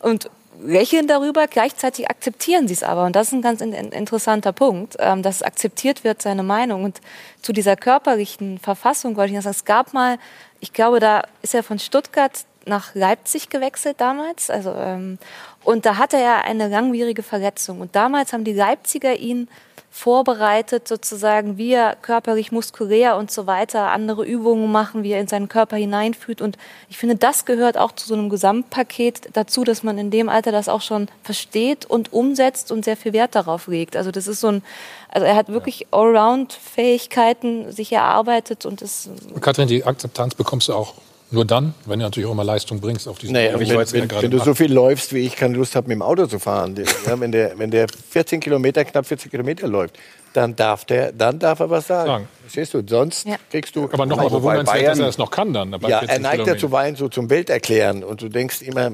und 0.00 0.30
lächeln 0.60 1.06
darüber, 1.06 1.46
gleichzeitig 1.46 2.08
akzeptieren 2.08 2.68
sie 2.68 2.74
es 2.74 2.82
aber. 2.82 3.04
Und 3.04 3.16
das 3.16 3.28
ist 3.28 3.32
ein 3.34 3.42
ganz 3.42 3.60
in, 3.60 3.72
in, 3.72 3.92
interessanter 3.92 4.52
Punkt, 4.52 4.96
ähm, 4.98 5.22
dass 5.22 5.42
akzeptiert 5.42 6.04
wird, 6.04 6.22
seine 6.22 6.42
Meinung. 6.42 6.84
Und 6.84 7.00
zu 7.42 7.52
dieser 7.52 7.76
körperlichen 7.76 8.58
Verfassung 8.58 9.16
wollte 9.16 9.30
ich 9.30 9.36
noch 9.36 9.42
sagen, 9.42 9.56
es 9.56 9.64
gab 9.64 9.92
mal, 9.92 10.18
ich 10.60 10.72
glaube, 10.72 11.00
da 11.00 11.22
ist 11.42 11.54
er 11.54 11.62
von 11.62 11.78
Stuttgart 11.78 12.32
nach 12.64 12.94
Leipzig 12.94 13.48
gewechselt 13.48 14.00
damals. 14.00 14.50
Also, 14.50 14.74
ähm, 14.74 15.18
und 15.64 15.86
da 15.86 15.98
hatte 15.98 16.16
er 16.16 16.44
eine 16.44 16.68
langwierige 16.68 17.22
Verletzung. 17.22 17.80
Und 17.80 17.94
damals 17.94 18.32
haben 18.32 18.44
die 18.44 18.52
Leipziger 18.52 19.16
ihn 19.16 19.48
vorbereitet, 19.96 20.86
sozusagen, 20.86 21.56
wie 21.56 21.72
er 21.72 21.96
körperlich, 21.96 22.52
muskulär 22.52 23.16
und 23.16 23.30
so 23.30 23.46
weiter 23.46 23.92
andere 23.92 24.26
Übungen 24.26 24.70
machen, 24.70 25.02
wie 25.02 25.12
er 25.12 25.20
in 25.20 25.26
seinen 25.26 25.48
Körper 25.48 25.76
hineinfühlt. 25.76 26.42
Und 26.42 26.58
ich 26.90 26.98
finde, 26.98 27.16
das 27.16 27.46
gehört 27.46 27.78
auch 27.78 27.92
zu 27.92 28.06
so 28.06 28.12
einem 28.12 28.28
Gesamtpaket 28.28 29.30
dazu, 29.32 29.64
dass 29.64 29.82
man 29.82 29.96
in 29.96 30.10
dem 30.10 30.28
Alter 30.28 30.52
das 30.52 30.68
auch 30.68 30.82
schon 30.82 31.08
versteht 31.22 31.86
und 31.86 32.12
umsetzt 32.12 32.70
und 32.70 32.84
sehr 32.84 32.98
viel 32.98 33.14
Wert 33.14 33.34
darauf 33.34 33.68
legt. 33.68 33.96
Also 33.96 34.10
das 34.10 34.26
ist 34.26 34.40
so 34.40 34.48
ein, 34.48 34.62
also 35.08 35.26
er 35.26 35.34
hat 35.34 35.48
wirklich 35.48 35.86
Allround-Fähigkeiten 35.92 37.72
sich 37.72 37.90
erarbeitet 37.90 38.66
und 38.66 38.82
ist. 38.82 39.08
Katrin, 39.40 39.66
die 39.66 39.82
Akzeptanz 39.82 40.34
bekommst 40.34 40.68
du 40.68 40.74
auch 40.74 40.92
nur 41.30 41.44
dann, 41.44 41.74
wenn 41.86 41.98
du 41.98 42.04
natürlich 42.04 42.28
auch 42.28 42.32
immer 42.32 42.44
Leistung 42.44 42.80
bringst 42.80 43.08
auf 43.08 43.18
diesen 43.18 43.32
naja, 43.32 43.58
wenn, 43.58 43.68
wenn, 43.68 44.22
wenn 44.22 44.30
du 44.30 44.38
so 44.38 44.54
viel 44.54 44.72
läufst, 44.72 45.12
wie 45.12 45.26
ich 45.26 45.34
keine 45.34 45.56
Lust 45.56 45.74
habe, 45.74 45.88
mit 45.88 45.96
dem 45.96 46.02
Auto 46.02 46.26
zu 46.26 46.38
fahren. 46.38 46.76
ja, 46.76 47.20
wenn, 47.20 47.32
der, 47.32 47.58
wenn 47.58 47.70
der 47.70 47.88
14 48.10 48.38
Kilometer, 48.38 48.84
knapp 48.84 49.06
40 49.06 49.30
Kilometer 49.30 49.66
läuft, 49.66 49.98
dann 50.34 50.54
darf, 50.54 50.84
der, 50.84 51.12
dann 51.12 51.38
darf 51.38 51.58
er 51.58 51.70
was 51.70 51.88
sagen. 51.88 52.06
sagen. 52.06 52.28
Verstehst 52.42 52.74
du? 52.74 52.82
Sonst 52.86 53.26
ja. 53.26 53.36
kriegst 53.50 53.74
du. 53.74 53.88
Aber 53.90 54.06
nochmal 54.06 54.28
bewundernswert, 54.28 54.86
dass 54.86 54.98
er 55.00 55.06
das 55.06 55.18
noch 55.18 55.30
kann 55.30 55.52
dann. 55.52 55.72
Ja, 55.88 56.02
er 56.02 56.18
neigt 56.20 56.46
dazu 56.46 56.70
Wein 56.70 56.94
so 56.94 57.08
zum 57.08 57.28
Welterklären. 57.28 58.04
Und 58.04 58.22
du 58.22 58.28
denkst 58.28 58.62
immer, 58.62 58.92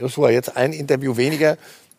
Joshua, 0.00 0.30
jetzt 0.30 0.56
ein 0.56 0.72
Interview 0.72 1.16
weniger. 1.16 1.58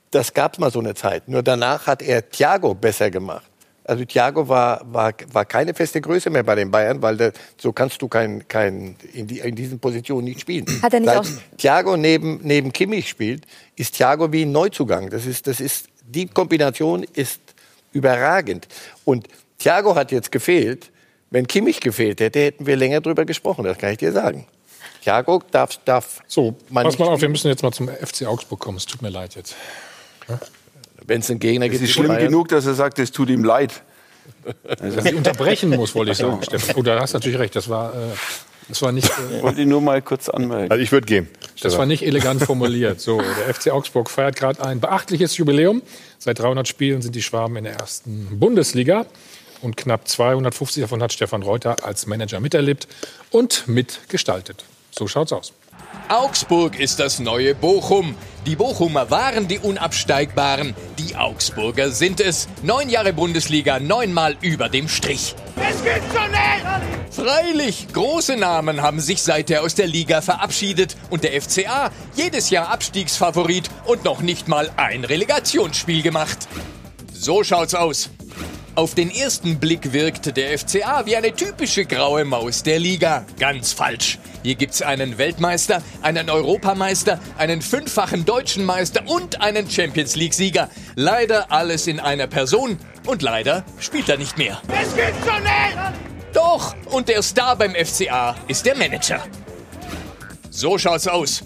Das 0.10 0.34
gab 0.34 0.54
es 0.54 0.60
mal 0.60 0.72
so 0.72 0.80
eine 0.80 0.96
Zeit. 0.96 1.28
Nur 1.28 1.44
danach 1.44 1.86
hat 1.86 2.02
er 2.02 2.28
Thiago 2.30 2.74
besser 2.74 3.12
gemacht. 3.12 3.51
Also 3.84 4.06
Thiago 4.06 4.48
war, 4.48 4.82
war, 4.92 5.14
war 5.32 5.46
keine 5.46 5.74
feste 5.74 6.02
Größe 6.02 6.30
mehr 6.30 6.44
bei 6.44 6.56
den 6.56 6.70
Bayern, 6.70 7.02
weil 7.02 7.18
der, 7.18 7.34
so 7.58 7.74
kannst 7.74 8.02
du 8.02 8.08
kein, 8.08 8.48
kein, 8.48 8.96
in, 9.14 9.28
die, 9.28 9.40
in 9.40 9.56
diesen 9.56 9.80
Positionen 9.80 10.26
nicht 10.26 10.42
spielen. 10.42 10.66
Hat 10.82 10.94
er 10.94 11.00
nicht 11.00 11.10
Seit 11.10 11.20
auch- 11.20 11.58
Thiago 11.58 11.98
neben, 11.98 12.40
neben 12.44 12.72
Kimmich 12.72 13.10
spielt, 13.10 13.46
ist 13.76 13.96
Thiago 13.96 14.32
wie 14.32 14.44
ein 14.44 14.52
Neuzugang. 14.52 15.10
Das 15.10 15.26
ist, 15.26 15.48
das 15.48 15.60
ist, 15.60 15.88
die 16.08 16.28
Kombination 16.28 17.04
ist 17.14 17.42
überragend. 17.92 18.68
Und 19.04 19.28
Thiago 19.58 19.96
hat 19.96 20.12
jetzt 20.12 20.32
gefehlt. 20.32 20.92
Wenn 21.32 21.48
Kimmich 21.48 21.80
gefehlt 21.80 22.20
hätte, 22.20 22.40
hätten 22.40 22.66
wir 22.66 22.76
länger 22.76 23.02
drüber 23.02 23.26
gesprochen. 23.26 23.64
Das 23.64 23.78
kann 23.78 23.92
ich 23.92 23.98
dir 23.98 24.12
sagen. 24.12 24.46
Thiago 25.02 25.42
darf, 25.50 25.78
darf 25.86 26.22
so, 26.28 26.56
man 26.70 26.84
Pass 26.84 27.00
mal 27.00 27.08
auf, 27.08 27.22
wir 27.22 27.30
müssen 27.30 27.48
jetzt 27.48 27.64
mal 27.64 27.72
zum 27.72 27.88
FC 27.88 28.26
Augsburg 28.28 28.60
kommen. 28.60 28.78
Es 28.78 28.86
tut 28.86 29.02
mir 29.02 29.10
leid 29.10 29.36
jetzt. 29.36 29.56
Wenn 31.06 31.22
es 31.22 31.30
einen 31.30 31.40
Gegner 31.40 31.66
Es 31.66 31.72
gibt, 31.72 31.84
ist 31.84 31.90
wie 31.90 31.94
schlimm 31.94 32.08
Bayern- 32.10 32.26
genug, 32.28 32.48
dass 32.50 32.66
er 32.66 32.74
sagt, 32.74 33.00
es 33.00 33.12
tut 33.12 33.30
ihm 33.30 33.44
leid. 33.44 33.82
Dass 34.64 35.06
ich 35.06 35.16
unterbrechen 35.16 35.70
muss, 35.72 35.96
wollte 35.96 36.12
ich 36.12 36.18
sagen, 36.18 36.38
Ja. 36.38 36.44
Stefan. 36.44 36.76
Oh, 36.78 36.84
da 36.84 37.00
hast 37.00 37.14
du 37.14 37.18
natürlich 37.18 37.40
recht. 37.40 37.56
Das 37.56 37.70
war, 37.70 37.94
äh, 37.94 37.98
das 38.70 38.82
war 38.82 38.92
nicht. 38.92 39.10
Äh, 39.10 39.42
Wollte 39.42 39.62
ich 39.62 39.68
nur 39.68 39.82
mal 39.82 40.02
kurz 40.02 40.30
anmerken. 40.30 40.72
Also 40.72 40.82
ich 40.84 40.92
würde 40.92 41.06
gehen. 41.08 41.28
Das 41.62 41.78
war 41.78 41.86
nicht 41.86 42.04
elegant 42.06 42.44
formuliert. 42.44 43.02
So, 43.02 43.20
der 43.22 43.54
FC 43.54 43.72
Augsburg 43.72 44.10
feiert 44.10 44.36
gerade 44.36 44.64
ein 44.64 44.80
beachtliches 44.80 45.38
Jubiläum. 45.38 45.82
Seit 46.20 46.40
300 46.40 46.68
Spielen 46.68 47.02
sind 47.02 47.16
die 47.16 47.22
Schwaben 47.22 47.56
in 47.58 47.64
der 47.66 47.74
ersten 47.74 48.40
Bundesliga. 48.40 49.06
Und 49.62 49.78
knapp 49.78 50.08
250 50.08 50.82
davon 50.82 51.04
hat 51.04 51.14
Stefan 51.14 51.44
Reuter 51.44 51.84
als 51.86 52.08
Manager 52.08 52.40
miterlebt 52.40 52.88
und 53.30 53.68
mitgestaltet. 53.68 54.64
So 54.92 55.08
schaut's 55.08 55.34
aus. 55.34 55.54
Augsburg 56.10 56.80
ist 56.80 57.00
das 57.00 57.20
neue 57.20 57.56
Bochum. 57.56 58.16
Die 58.46 58.56
Bochumer 58.56 59.10
waren 59.12 59.48
die 59.48 59.60
Unabsteigbaren. 59.60 60.76
Die 60.98 61.16
Augsburger 61.16 61.92
sind 61.92 62.20
es. 62.20 62.48
Neun 62.64 62.90
Jahre 62.90 63.14
Bundesliga, 63.14 63.80
neunmal 63.80 64.36
über 64.42 64.68
dem 64.68 64.90
Strich. 64.90 65.36
Es 65.56 65.84
geht 65.84 66.02
so 66.12 66.20
schnell! 66.20 66.62
Freilich, 67.12 67.88
große 67.94 68.36
Namen 68.38 68.82
haben 68.82 69.00
sich 69.00 69.22
seither 69.22 69.64
aus 69.64 69.76
der 69.76 69.88
Liga 69.88 70.22
verabschiedet 70.22 70.98
und 71.10 71.24
der 71.24 71.40
FCA 71.40 71.92
jedes 72.16 72.50
Jahr 72.50 72.70
Abstiegsfavorit 72.70 73.70
und 73.86 74.04
noch 74.06 74.22
nicht 74.22 74.48
mal 74.48 74.72
ein 74.78 75.04
Relegationsspiel 75.04 76.02
gemacht. 76.02 76.48
So 77.14 77.44
schaut's 77.44 77.76
aus. 77.76 78.10
Auf 78.74 78.96
den 78.96 79.12
ersten 79.12 79.60
Blick 79.60 79.92
wirkte 79.92 80.32
der 80.32 80.58
FCA 80.58 81.06
wie 81.06 81.18
eine 81.18 81.34
typische 81.34 81.86
graue 81.86 82.24
Maus 82.24 82.64
der 82.64 82.80
Liga. 82.80 83.26
Ganz 83.38 83.74
falsch. 83.74 84.18
Hier 84.44 84.56
gibt's 84.56 84.82
einen 84.82 85.18
Weltmeister, 85.18 85.84
einen 86.02 86.30
Europameister, 86.30 87.20
einen 87.38 87.62
fünffachen 87.62 88.24
deutschen 88.24 88.64
Meister 88.64 89.04
und 89.08 89.42
einen 89.42 89.70
Champions 89.70 90.16
League-Sieger. 90.16 90.70
Leider 90.96 91.52
alles 91.52 91.86
in 91.86 92.00
einer 92.00 92.28
Person 92.28 92.78
und 93.06 93.22
leider 93.22 93.66
spielt 93.78 94.08
er 94.08 94.18
nicht 94.18 94.38
mehr. 94.38 94.62
Es 94.82 94.96
geht 94.96 95.16
so 95.26 95.32
schnell! 95.32 95.94
Doch, 96.34 96.74
und 96.86 97.10
der 97.10 97.22
Star 97.24 97.58
beim 97.58 97.76
FCA 97.76 98.38
ist 98.48 98.66
der 98.66 98.78
Manager. 98.78 99.22
So 100.50 100.78
schaut's 100.78 101.10
aus. 101.10 101.44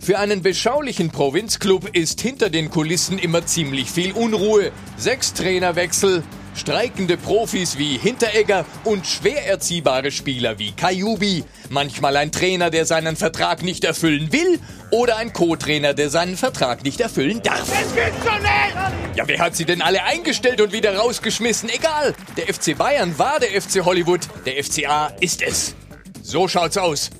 Für 0.00 0.18
einen 0.18 0.42
beschaulichen 0.42 1.10
Provinzclub 1.10 1.94
ist 1.94 2.20
hinter 2.20 2.50
den 2.50 2.70
Kulissen 2.70 3.18
immer 3.18 3.46
ziemlich 3.46 3.90
viel 3.90 4.12
Unruhe. 4.12 4.72
Sechs 4.96 5.34
Trainerwechsel, 5.34 6.24
streikende 6.54 7.16
Profis 7.16 7.78
wie 7.78 7.98
Hinteregger 7.98 8.64
und 8.84 9.06
schwer 9.06 9.46
erziehbare 9.46 10.10
Spieler 10.10 10.58
wie 10.58 10.72
Kajubi. 10.72 11.44
Manchmal 11.68 12.16
ein 12.16 12.32
Trainer, 12.32 12.70
der 12.70 12.86
seinen 12.86 13.16
Vertrag 13.16 13.62
nicht 13.62 13.84
erfüllen 13.84 14.32
will 14.32 14.58
oder 14.90 15.16
ein 15.16 15.32
Co-Trainer, 15.32 15.94
der 15.94 16.10
seinen 16.10 16.36
Vertrag 16.36 16.84
nicht 16.84 17.00
erfüllen 17.00 17.42
darf. 17.42 17.62
Es 17.62 17.94
geht 17.94 18.12
so 18.22 18.30
schnell! 18.30 18.92
Ja, 19.16 19.26
wer 19.26 19.38
hat 19.38 19.56
sie 19.56 19.64
denn 19.64 19.82
alle 19.82 20.02
eingestellt 20.04 20.60
und 20.60 20.72
wieder 20.72 20.96
rausgeschmissen? 20.96 21.68
Egal. 21.68 22.14
Der 22.36 22.52
FC 22.52 22.76
Bayern 22.76 23.18
war 23.18 23.38
der 23.40 23.60
FC 23.60 23.84
Hollywood, 23.84 24.20
der 24.46 24.62
FCA 24.62 25.12
ist 25.20 25.42
es. 25.42 25.74
So 26.22 26.48
schaut's 26.48 26.76
aus. 26.76 27.10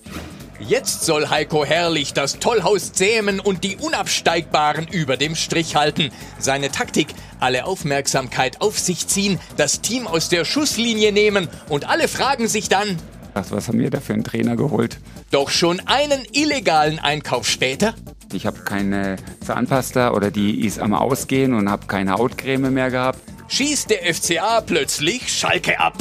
Jetzt 0.60 1.04
soll 1.06 1.30
Heiko 1.30 1.64
Herrlich 1.64 2.12
das 2.12 2.38
Tollhaus 2.38 2.92
zähmen 2.92 3.40
und 3.40 3.64
die 3.64 3.76
Unabsteigbaren 3.76 4.86
über 4.88 5.16
dem 5.16 5.34
Strich 5.34 5.74
halten. 5.74 6.10
Seine 6.38 6.70
Taktik, 6.70 7.08
alle 7.40 7.64
Aufmerksamkeit 7.64 8.60
auf 8.60 8.78
sich 8.78 9.06
ziehen, 9.08 9.38
das 9.56 9.80
Team 9.80 10.06
aus 10.06 10.28
der 10.28 10.44
Schusslinie 10.44 11.12
nehmen 11.12 11.48
und 11.68 11.88
alle 11.88 12.08
fragen 12.08 12.46
sich 12.46 12.68
dann, 12.68 12.98
Was, 13.32 13.50
was 13.52 13.68
haben 13.68 13.78
wir 13.78 13.90
da 13.90 14.00
für 14.00 14.12
einen 14.12 14.24
Trainer 14.24 14.56
geholt? 14.56 14.98
doch 15.30 15.48
schon 15.48 15.80
einen 15.86 16.22
illegalen 16.32 16.98
Einkauf 16.98 17.48
später? 17.48 17.94
Ich 18.32 18.46
habe 18.46 18.60
keine 18.60 19.16
Zahnpasta 19.46 20.10
oder 20.12 20.30
die 20.32 20.66
ist 20.66 20.80
am 20.80 20.92
Ausgehen 20.92 21.54
und 21.54 21.70
habe 21.70 21.86
keine 21.86 22.14
Hautcreme 22.14 22.70
mehr 22.72 22.90
gehabt. 22.90 23.20
Schießt 23.48 23.90
der 23.90 24.12
FCA 24.14 24.60
plötzlich 24.60 25.32
Schalke 25.32 25.78
ab. 25.80 25.94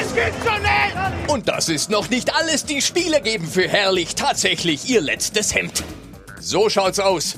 Es 0.00 0.14
geht 0.14 0.32
so 0.42 0.50
schnell! 0.50 1.12
Und 1.28 1.48
das 1.48 1.68
ist 1.68 1.90
noch 1.90 2.10
nicht 2.10 2.34
alles. 2.34 2.64
Die 2.64 2.82
Spieler 2.82 3.20
geben 3.20 3.46
für 3.46 3.68
Herrlich 3.68 4.14
tatsächlich 4.14 4.88
ihr 4.88 5.00
letztes 5.00 5.54
Hemd. 5.54 5.82
So 6.40 6.68
schaut's 6.68 7.00
aus. 7.00 7.36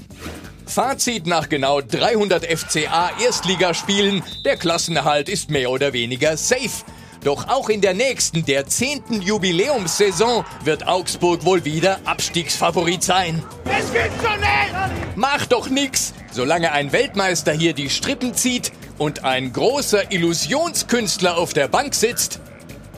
Fazit 0.66 1.26
nach 1.26 1.48
genau 1.48 1.80
300 1.80 2.44
FCA 2.44 3.10
Erstligaspielen. 3.24 4.22
Der 4.44 4.56
Klassenerhalt 4.56 5.28
ist 5.28 5.50
mehr 5.50 5.70
oder 5.70 5.92
weniger 5.92 6.36
safe. 6.36 6.84
Doch 7.24 7.48
auch 7.48 7.68
in 7.68 7.80
der 7.80 7.94
nächsten, 7.94 8.44
der 8.44 8.66
zehnten 8.66 9.22
Jubiläumssaison, 9.22 10.44
wird 10.64 10.86
Augsburg 10.86 11.44
wohl 11.44 11.64
wieder 11.64 11.98
Abstiegsfavorit 12.04 13.02
sein. 13.02 13.42
Es 13.64 13.92
geht 13.92 14.12
so 14.20 14.28
schnell! 14.28 14.90
Mach 15.16 15.46
doch 15.46 15.68
nix, 15.68 16.12
solange 16.30 16.70
ein 16.70 16.92
Weltmeister 16.92 17.52
hier 17.52 17.72
die 17.72 17.90
Strippen 17.90 18.34
zieht 18.34 18.72
und 18.98 19.24
ein 19.24 19.52
großer 19.52 20.12
Illusionskünstler 20.12 21.36
auf 21.36 21.52
der 21.52 21.66
Bank 21.66 21.94
sitzt, 21.94 22.40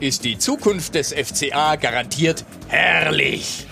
ist 0.00 0.24
die 0.24 0.38
Zukunft 0.38 0.94
des 0.94 1.12
FCA 1.12 1.76
garantiert 1.76 2.44
herrlich. 2.68 3.66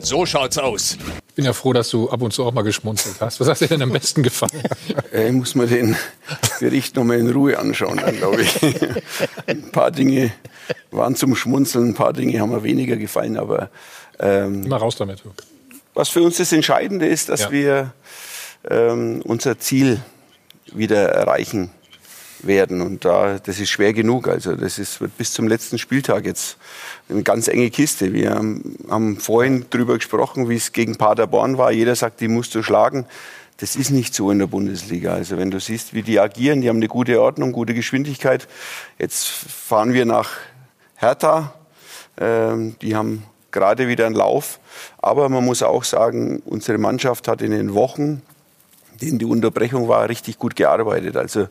So 0.00 0.26
schaut's 0.26 0.58
aus. 0.58 0.96
Ich 1.28 1.34
bin 1.34 1.44
ja 1.44 1.52
froh, 1.52 1.72
dass 1.72 1.88
du 1.90 2.10
ab 2.10 2.20
und 2.22 2.32
zu 2.32 2.44
auch 2.44 2.52
mal 2.52 2.62
geschmunzelt 2.62 3.16
hast. 3.20 3.40
Was 3.40 3.48
hat 3.48 3.60
dir 3.60 3.68
denn 3.68 3.82
am 3.82 3.92
besten 3.92 4.22
gefallen? 4.22 4.62
Äh, 5.12 5.28
Ich 5.28 5.32
muss 5.32 5.54
mir 5.54 5.66
den 5.66 5.96
Bericht 6.60 6.96
noch 6.96 7.04
mal 7.04 7.18
in 7.18 7.30
Ruhe 7.30 7.58
anschauen, 7.58 7.98
dann 7.98 8.16
glaube 8.16 8.42
ich. 8.42 8.58
Ein 9.46 9.70
paar 9.70 9.90
Dinge 9.90 10.32
waren 10.90 11.14
zum 11.16 11.34
Schmunzeln, 11.36 11.90
ein 11.90 11.94
paar 11.94 12.12
Dinge 12.12 12.40
haben 12.40 12.50
mir 12.50 12.62
weniger 12.62 12.96
gefallen, 12.96 13.36
aber 13.36 13.70
ähm, 14.20 14.64
Immer 14.64 14.76
raus 14.78 14.96
damit. 14.96 15.22
was 15.94 16.08
für 16.08 16.22
uns 16.22 16.36
das 16.38 16.52
Entscheidende 16.52 17.06
ist, 17.06 17.28
dass 17.28 17.40
Ja. 17.42 17.50
wir 17.52 17.92
ähm, 18.68 19.22
unser 19.24 19.58
Ziel 19.58 20.00
wieder 20.72 21.08
erreichen 21.10 21.70
werden. 22.46 22.80
Und 22.80 23.04
da, 23.04 23.38
das 23.38 23.58
ist 23.60 23.70
schwer 23.70 23.92
genug. 23.92 24.28
Also 24.28 24.56
das 24.56 24.78
ist, 24.78 25.00
wird 25.00 25.16
bis 25.16 25.32
zum 25.32 25.48
letzten 25.48 25.78
Spieltag 25.78 26.24
jetzt 26.24 26.56
eine 27.08 27.22
ganz 27.22 27.48
enge 27.48 27.70
Kiste. 27.70 28.12
Wir 28.12 28.34
haben, 28.34 29.18
vorhin 29.18 29.66
drüber 29.70 29.96
gesprochen, 29.96 30.48
wie 30.48 30.56
es 30.56 30.72
gegen 30.72 30.96
Paderborn 30.96 31.58
war. 31.58 31.72
Jeder 31.72 31.96
sagt, 31.96 32.20
die 32.20 32.28
musst 32.28 32.54
du 32.54 32.62
schlagen. 32.62 33.06
Das 33.58 33.74
ist 33.74 33.90
nicht 33.90 34.14
so 34.14 34.30
in 34.30 34.38
der 34.38 34.46
Bundesliga. 34.46 35.14
Also 35.14 35.36
wenn 35.36 35.50
du 35.50 35.58
siehst, 35.58 35.92
wie 35.92 36.02
die 36.02 36.20
agieren, 36.20 36.60
die 36.60 36.68
haben 36.68 36.76
eine 36.76 36.88
gute 36.88 37.20
Ordnung, 37.20 37.52
gute 37.52 37.74
Geschwindigkeit. 37.74 38.46
Jetzt 38.98 39.26
fahren 39.26 39.92
wir 39.92 40.04
nach 40.04 40.30
Hertha. 40.94 41.54
Ähm, 42.20 42.76
die 42.80 42.94
haben 42.94 43.24
gerade 43.50 43.88
wieder 43.88 44.06
einen 44.06 44.14
Lauf. 44.14 44.60
Aber 44.98 45.28
man 45.28 45.44
muss 45.44 45.62
auch 45.62 45.84
sagen, 45.84 46.40
unsere 46.44 46.78
Mannschaft 46.78 47.28
hat 47.28 47.42
in 47.42 47.50
den 47.50 47.74
Wochen, 47.74 48.22
denen 49.00 49.18
die 49.18 49.24
Unterbrechung 49.24 49.88
war, 49.88 50.08
richtig 50.08 50.38
gut 50.38 50.56
gearbeitet. 50.56 51.16
Also 51.16 51.48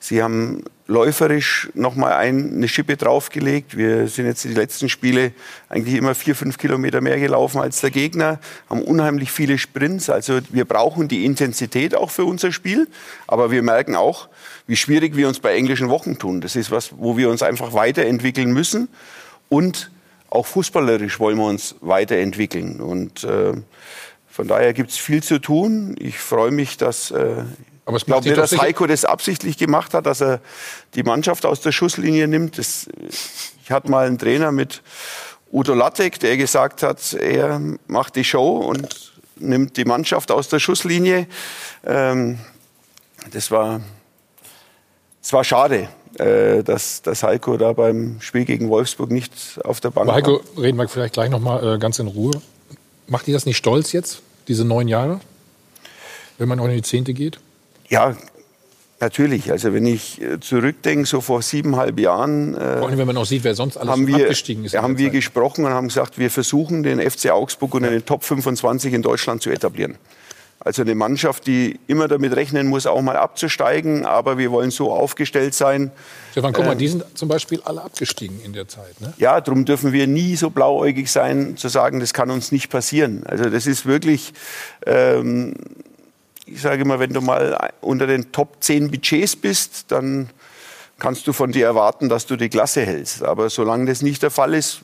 sie 0.00 0.22
haben 0.22 0.64
läuferisch 0.86 1.68
noch 1.74 1.94
mal 1.94 2.14
ein, 2.14 2.54
eine 2.54 2.68
Schippe 2.68 2.96
draufgelegt. 2.96 3.76
Wir 3.76 4.08
sind 4.08 4.26
jetzt 4.26 4.44
die 4.44 4.54
letzten 4.54 4.88
Spiele 4.88 5.32
eigentlich 5.68 5.94
immer 5.94 6.14
vier, 6.14 6.34
fünf 6.34 6.58
Kilometer 6.58 7.00
mehr 7.00 7.20
gelaufen 7.20 7.60
als 7.60 7.80
der 7.80 7.90
Gegner, 7.90 8.40
haben 8.70 8.82
unheimlich 8.82 9.30
viele 9.30 9.58
Sprints. 9.58 10.08
Also 10.08 10.40
wir 10.50 10.64
brauchen 10.64 11.08
die 11.08 11.24
Intensität 11.24 11.94
auch 11.94 12.10
für 12.10 12.24
unser 12.24 12.52
Spiel, 12.52 12.88
aber 13.26 13.50
wir 13.50 13.62
merken 13.62 13.96
auch, 13.96 14.28
wie 14.66 14.76
schwierig 14.76 15.14
wir 15.16 15.28
uns 15.28 15.40
bei 15.40 15.54
englischen 15.54 15.90
Wochen 15.90 16.18
tun. 16.18 16.40
Das 16.40 16.56
ist 16.56 16.70
was, 16.70 16.90
wo 16.96 17.16
wir 17.16 17.28
uns 17.28 17.42
einfach 17.42 17.74
weiterentwickeln 17.74 18.52
müssen 18.52 18.88
und 19.48 19.90
auch 20.30 20.46
fußballerisch 20.46 21.20
wollen 21.20 21.38
wir 21.38 21.46
uns 21.46 21.74
weiterentwickeln. 21.80 22.80
Und 22.80 23.24
äh, 23.24 23.52
von 24.38 24.46
daher 24.46 24.72
gibt 24.72 24.92
es 24.92 24.96
viel 24.98 25.20
zu 25.20 25.40
tun. 25.40 25.96
Ich 25.98 26.16
freue 26.20 26.52
mich, 26.52 26.76
dass 26.76 27.10
äh, 27.10 27.42
Aber 27.86 27.96
es 27.96 28.06
glaube 28.06 28.32
dass 28.32 28.50
sicher- 28.50 28.62
Heiko 28.62 28.86
das 28.86 29.04
absichtlich 29.04 29.58
gemacht 29.58 29.94
hat, 29.94 30.06
dass 30.06 30.20
er 30.20 30.38
die 30.94 31.02
Mannschaft 31.02 31.44
aus 31.44 31.60
der 31.60 31.72
Schusslinie 31.72 32.28
nimmt. 32.28 32.56
Das, 32.56 32.86
ich 33.64 33.72
hatte 33.72 33.90
mal 33.90 34.06
einen 34.06 34.16
Trainer 34.16 34.52
mit 34.52 34.80
Udo 35.50 35.74
Lattek, 35.74 36.20
der 36.20 36.36
gesagt 36.36 36.84
hat, 36.84 37.14
er 37.14 37.60
macht 37.88 38.14
die 38.14 38.22
Show 38.22 38.58
und 38.58 39.12
nimmt 39.40 39.76
die 39.76 39.84
Mannschaft 39.84 40.30
aus 40.30 40.48
der 40.48 40.60
Schusslinie. 40.60 41.26
Ähm, 41.84 42.38
das 43.32 43.50
war, 43.50 43.80
das 45.20 45.32
war 45.32 45.42
schade, 45.42 45.88
äh, 46.20 46.62
dass, 46.62 47.02
dass 47.02 47.24
Heiko 47.24 47.56
da 47.56 47.72
beim 47.72 48.20
Spiel 48.20 48.44
gegen 48.44 48.68
Wolfsburg 48.68 49.10
nicht 49.10 49.32
auf 49.64 49.80
der 49.80 49.90
Bank 49.90 50.08
Aber 50.08 50.16
Heiko, 50.16 50.40
war. 50.54 50.62
reden 50.62 50.78
wir 50.78 50.86
vielleicht 50.88 51.14
gleich 51.14 51.28
noch 51.28 51.40
mal 51.40 51.74
äh, 51.74 51.78
ganz 51.80 51.98
in 51.98 52.06
Ruhe. 52.06 52.40
Macht 53.08 53.26
dir 53.26 53.32
das 53.32 53.46
nicht 53.46 53.56
stolz 53.56 53.92
jetzt, 53.92 54.20
diese 54.48 54.64
neun 54.64 54.88
Jahre? 54.88 55.20
Wenn 56.38 56.48
man 56.48 56.58
auch 56.60 56.66
in 56.66 56.74
die 56.74 56.82
Zehnte 56.82 57.14
geht? 57.14 57.38
Ja, 57.88 58.16
Natürlich, 59.00 59.52
also 59.52 59.72
wenn 59.72 59.86
ich 59.86 60.20
äh, 60.20 60.40
zurückdenke, 60.40 61.06
so 61.06 61.20
vor 61.20 61.40
siebeneinhalb 61.40 62.00
Jahren 62.00 62.56
äh, 62.56 62.78
Vor 62.78 62.88
allem, 62.88 62.98
wenn 62.98 63.06
man 63.06 63.16
auch 63.16 63.26
sieht, 63.26 63.44
wer 63.44 63.54
sonst 63.54 63.76
alles 63.76 63.92
haben 63.92 64.08
wir, 64.08 64.16
abgestiegen 64.16 64.64
ist. 64.64 64.74
haben 64.74 64.98
wir 64.98 65.06
Zeit. 65.06 65.12
gesprochen 65.12 65.64
und 65.64 65.70
haben 65.70 65.86
gesagt, 65.86 66.18
wir 66.18 66.30
versuchen 66.30 66.82
den 66.82 66.98
FC 66.98 67.30
Augsburg 67.30 67.74
unter 67.74 67.90
den 67.90 68.04
Top 68.04 68.24
25 68.24 68.92
in 68.94 69.02
Deutschland 69.02 69.40
zu 69.40 69.50
etablieren. 69.50 69.94
Also 70.60 70.82
eine 70.82 70.96
Mannschaft, 70.96 71.46
die 71.46 71.78
immer 71.86 72.08
damit 72.08 72.34
rechnen 72.34 72.66
muss, 72.66 72.86
auch 72.86 73.00
mal 73.00 73.16
abzusteigen, 73.16 74.04
aber 74.04 74.38
wir 74.38 74.50
wollen 74.50 74.72
so 74.72 74.92
aufgestellt 74.92 75.54
sein. 75.54 75.92
Stefan, 76.32 76.52
guck 76.52 76.64
mal, 76.64 76.72
ähm, 76.72 76.78
die 76.78 76.88
sind 76.88 77.04
zum 77.14 77.28
Beispiel 77.28 77.62
alle 77.64 77.82
abgestiegen 77.82 78.40
in 78.44 78.52
der 78.52 78.66
Zeit. 78.66 79.00
Ne? 79.00 79.14
Ja, 79.18 79.40
darum 79.40 79.64
dürfen 79.64 79.92
wir 79.92 80.08
nie 80.08 80.34
so 80.34 80.50
blauäugig 80.50 81.12
sein, 81.12 81.56
zu 81.56 81.68
sagen, 81.68 82.00
das 82.00 82.12
kann 82.12 82.30
uns 82.30 82.50
nicht 82.50 82.70
passieren. 82.70 83.22
Also 83.24 83.50
das 83.50 83.66
ist 83.68 83.86
wirklich, 83.86 84.34
ähm, 84.84 85.54
ich 86.44 86.60
sage 86.60 86.82
immer, 86.82 86.98
wenn 86.98 87.12
du 87.12 87.20
mal 87.20 87.70
unter 87.80 88.08
den 88.08 88.32
Top 88.32 88.56
10 88.58 88.90
Budgets 88.90 89.36
bist, 89.36 89.92
dann 89.92 90.28
kannst 90.98 91.26
du 91.28 91.32
von 91.32 91.52
dir 91.52 91.66
erwarten, 91.66 92.08
dass 92.08 92.26
du 92.26 92.34
die 92.34 92.48
Klasse 92.48 92.84
hältst. 92.84 93.22
Aber 93.22 93.48
solange 93.48 93.86
das 93.86 94.02
nicht 94.02 94.24
der 94.24 94.32
Fall 94.32 94.54
ist, 94.54 94.80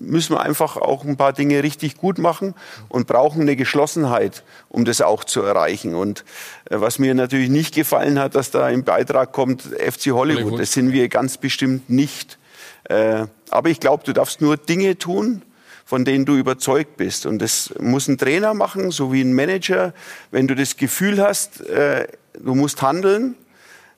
müssen 0.00 0.34
wir 0.34 0.40
einfach 0.40 0.76
auch 0.76 1.04
ein 1.04 1.16
paar 1.16 1.32
Dinge 1.32 1.62
richtig 1.62 1.96
gut 1.96 2.18
machen 2.18 2.54
und 2.88 3.06
brauchen 3.06 3.42
eine 3.42 3.54
Geschlossenheit, 3.54 4.42
um 4.68 4.84
das 4.84 5.00
auch 5.02 5.24
zu 5.24 5.42
erreichen. 5.42 5.94
Und 5.94 6.24
äh, 6.68 6.80
was 6.80 6.98
mir 6.98 7.14
natürlich 7.14 7.50
nicht 7.50 7.74
gefallen 7.74 8.18
hat, 8.18 8.34
dass 8.34 8.50
da 8.50 8.68
im 8.68 8.82
Beitrag 8.82 9.32
kommt 9.32 9.62
FC 9.62 10.06
Hollywood. 10.06 10.58
Das 10.58 10.72
sind 10.72 10.92
wir 10.92 11.08
ganz 11.08 11.36
bestimmt 11.36 11.90
nicht. 11.90 12.38
Äh, 12.84 13.26
aber 13.50 13.68
ich 13.68 13.78
glaube, 13.78 14.02
du 14.04 14.12
darfst 14.12 14.40
nur 14.40 14.56
Dinge 14.56 14.98
tun, 14.98 15.42
von 15.84 16.04
denen 16.04 16.24
du 16.24 16.36
überzeugt 16.36 16.96
bist. 16.96 17.26
Und 17.26 17.40
das 17.40 17.74
muss 17.78 18.08
ein 18.08 18.16
Trainer 18.16 18.54
machen, 18.54 18.90
so 18.90 19.12
wie 19.12 19.20
ein 19.20 19.34
Manager. 19.34 19.92
Wenn 20.30 20.48
du 20.48 20.54
das 20.54 20.76
Gefühl 20.76 21.20
hast, 21.20 21.60
äh, 21.62 22.08
du 22.38 22.54
musst 22.54 22.80
handeln, 22.80 23.34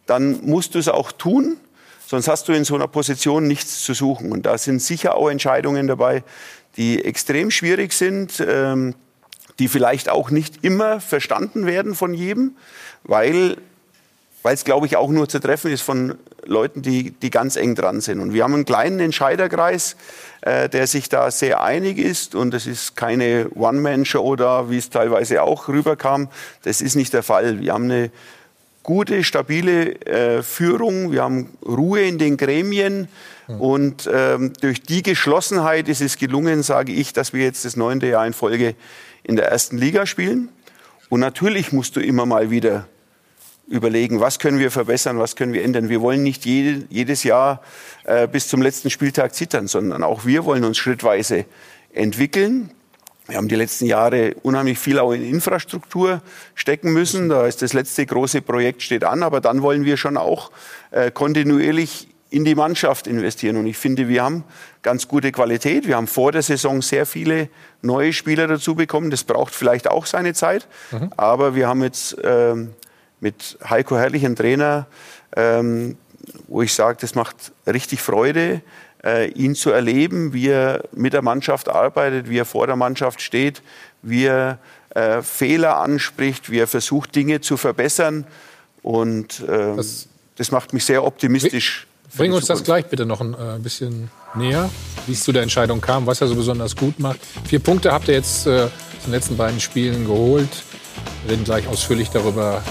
dann 0.06 0.40
musst 0.42 0.74
du 0.74 0.78
es 0.78 0.88
auch 0.88 1.12
tun. 1.12 1.58
Sonst 2.12 2.28
hast 2.28 2.46
du 2.46 2.52
in 2.52 2.66
so 2.66 2.74
einer 2.74 2.88
Position 2.88 3.46
nichts 3.46 3.80
zu 3.80 3.94
suchen. 3.94 4.32
Und 4.32 4.44
da 4.44 4.58
sind 4.58 4.82
sicher 4.82 5.14
auch 5.14 5.30
Entscheidungen 5.30 5.86
dabei, 5.86 6.24
die 6.76 7.02
extrem 7.02 7.50
schwierig 7.50 7.94
sind, 7.94 8.44
ähm, 8.46 8.94
die 9.58 9.66
vielleicht 9.66 10.10
auch 10.10 10.28
nicht 10.28 10.62
immer 10.62 11.00
verstanden 11.00 11.64
werden 11.64 11.94
von 11.94 12.12
jedem, 12.12 12.54
weil 13.02 13.56
weil 14.42 14.54
es, 14.54 14.64
glaube 14.64 14.86
ich, 14.86 14.96
auch 14.96 15.08
nur 15.08 15.28
zu 15.28 15.38
treffen 15.38 15.70
ist 15.70 15.82
von 15.82 16.18
Leuten, 16.44 16.82
die, 16.82 17.12
die 17.12 17.30
ganz 17.30 17.56
eng 17.56 17.76
dran 17.76 18.00
sind. 18.00 18.20
Und 18.20 18.34
wir 18.34 18.42
haben 18.42 18.54
einen 18.54 18.64
kleinen 18.64 18.98
Entscheiderkreis, 19.00 19.96
äh, 20.42 20.68
der 20.68 20.88
sich 20.88 21.08
da 21.08 21.30
sehr 21.30 21.62
einig 21.62 21.96
ist. 21.96 22.34
Und 22.34 22.52
es 22.52 22.66
ist 22.66 22.94
keine 22.96 23.48
One-Man-Show 23.54 24.36
da, 24.36 24.68
wie 24.68 24.78
es 24.78 24.90
teilweise 24.90 25.44
auch 25.44 25.68
rüberkam. 25.68 26.28
Das 26.62 26.82
ist 26.82 26.96
nicht 26.96 27.14
der 27.14 27.22
Fall. 27.22 27.60
Wir 27.60 27.72
haben 27.72 27.84
eine 27.84 28.10
gute, 28.82 29.24
stabile 29.24 29.94
äh, 30.06 30.42
Führung. 30.42 31.12
Wir 31.12 31.22
haben 31.22 31.50
Ruhe 31.64 32.02
in 32.02 32.18
den 32.18 32.36
Gremien. 32.36 33.08
Und 33.58 34.08
ähm, 34.12 34.52
durch 34.60 34.82
die 34.82 35.02
Geschlossenheit 35.02 35.88
ist 35.88 36.00
es 36.00 36.16
gelungen, 36.16 36.62
sage 36.62 36.92
ich, 36.92 37.12
dass 37.12 37.32
wir 37.32 37.44
jetzt 37.44 37.64
das 37.64 37.76
neunte 37.76 38.06
Jahr 38.06 38.26
in 38.26 38.32
Folge 38.32 38.74
in 39.24 39.36
der 39.36 39.48
ersten 39.48 39.76
Liga 39.76 40.06
spielen. 40.06 40.48
Und 41.10 41.20
natürlich 41.20 41.72
musst 41.72 41.96
du 41.96 42.00
immer 42.00 42.24
mal 42.24 42.50
wieder 42.50 42.86
überlegen, 43.68 44.20
was 44.20 44.38
können 44.38 44.58
wir 44.58 44.70
verbessern, 44.70 45.18
was 45.18 45.36
können 45.36 45.52
wir 45.52 45.64
ändern. 45.64 45.88
Wir 45.88 46.00
wollen 46.00 46.22
nicht 46.22 46.44
jede, 46.44 46.86
jedes 46.88 47.24
Jahr 47.24 47.62
äh, 48.04 48.26
bis 48.26 48.48
zum 48.48 48.62
letzten 48.62 48.90
Spieltag 48.90 49.34
zittern, 49.34 49.66
sondern 49.66 50.02
auch 50.02 50.24
wir 50.24 50.44
wollen 50.44 50.64
uns 50.64 50.78
schrittweise 50.78 51.44
entwickeln. 51.92 52.70
Wir 53.28 53.36
haben 53.36 53.48
die 53.48 53.54
letzten 53.54 53.86
Jahre 53.86 54.34
unheimlich 54.42 54.78
viel 54.78 54.98
auch 54.98 55.12
in 55.12 55.22
Infrastruktur 55.24 56.22
stecken 56.54 56.92
müssen. 56.92 57.28
Da 57.28 57.46
ist 57.46 57.62
das 57.62 57.72
letzte 57.72 58.04
große 58.04 58.42
Projekt 58.42 58.82
steht 58.82 59.04
an, 59.04 59.22
aber 59.22 59.40
dann 59.40 59.62
wollen 59.62 59.84
wir 59.84 59.96
schon 59.96 60.16
auch 60.16 60.50
äh, 60.90 61.10
kontinuierlich 61.10 62.08
in 62.30 62.44
die 62.44 62.54
Mannschaft 62.54 63.06
investieren. 63.06 63.58
Und 63.58 63.66
ich 63.66 63.76
finde, 63.76 64.08
wir 64.08 64.24
haben 64.24 64.44
ganz 64.82 65.06
gute 65.06 65.30
Qualität. 65.30 65.86
Wir 65.86 65.96
haben 65.96 66.06
vor 66.06 66.32
der 66.32 66.42
Saison 66.42 66.82
sehr 66.82 67.06
viele 67.06 67.48
neue 67.82 68.12
Spieler 68.12 68.46
dazu 68.48 68.74
bekommen. 68.74 69.10
Das 69.10 69.22
braucht 69.22 69.54
vielleicht 69.54 69.88
auch 69.88 70.06
seine 70.06 70.32
Zeit. 70.32 70.66
Aber 71.16 71.54
wir 71.54 71.68
haben 71.68 71.82
jetzt 71.82 72.16
ähm, 72.24 72.72
mit 73.20 73.58
Heiko 73.68 73.96
Herrlich 73.96 74.24
einen 74.24 74.34
Trainer, 74.34 74.86
ähm, 75.36 75.96
wo 76.48 76.62
ich 76.62 76.72
sage, 76.72 76.98
das 77.00 77.14
macht 77.14 77.52
richtig 77.66 78.00
Freude, 78.00 78.62
äh, 79.04 79.30
ihn 79.30 79.54
zu 79.54 79.70
erleben, 79.70 80.32
wie 80.32 80.48
er 80.48 80.84
mit 80.92 81.12
der 81.12 81.22
Mannschaft 81.22 81.68
arbeitet, 81.68 82.28
wie 82.28 82.38
er 82.38 82.44
vor 82.44 82.66
der 82.66 82.76
Mannschaft 82.76 83.20
steht, 83.20 83.62
wie 84.02 84.24
er 84.24 84.58
äh, 84.94 85.22
Fehler 85.22 85.78
anspricht, 85.78 86.50
wie 86.50 86.58
er 86.58 86.66
versucht, 86.66 87.14
Dinge 87.14 87.40
zu 87.40 87.56
verbessern. 87.56 88.26
Und 88.82 89.44
ähm, 89.48 89.76
das, 90.36 90.50
macht 90.50 90.72
mich 90.72 90.84
sehr 90.84 91.04
optimistisch. 91.04 91.86
Bring 92.16 92.32
uns 92.32 92.46
das 92.46 92.62
gleich 92.62 92.86
bitte 92.86 93.06
noch 93.06 93.20
ein 93.20 93.34
äh, 93.34 93.58
bisschen 93.58 94.10
näher, 94.34 94.68
wie 95.06 95.12
es 95.12 95.24
zu 95.24 95.32
der 95.32 95.42
Entscheidung 95.42 95.80
kam, 95.80 96.06
was 96.06 96.20
er 96.20 96.26
so 96.26 96.34
besonders 96.34 96.76
gut 96.76 96.98
macht. 96.98 97.20
Vier 97.46 97.60
Punkte 97.60 97.92
habt 97.92 98.08
ihr 98.08 98.14
jetzt 98.14 98.46
äh, 98.46 98.64
in 98.64 98.70
den 99.06 99.12
letzten 99.12 99.36
beiden 99.36 99.60
Spielen 99.60 100.04
geholt. 100.04 100.50
Wir 101.24 101.32
reden 101.32 101.44
gleich 101.44 101.66
ausführlich 101.68 102.10
darüber. 102.10 102.62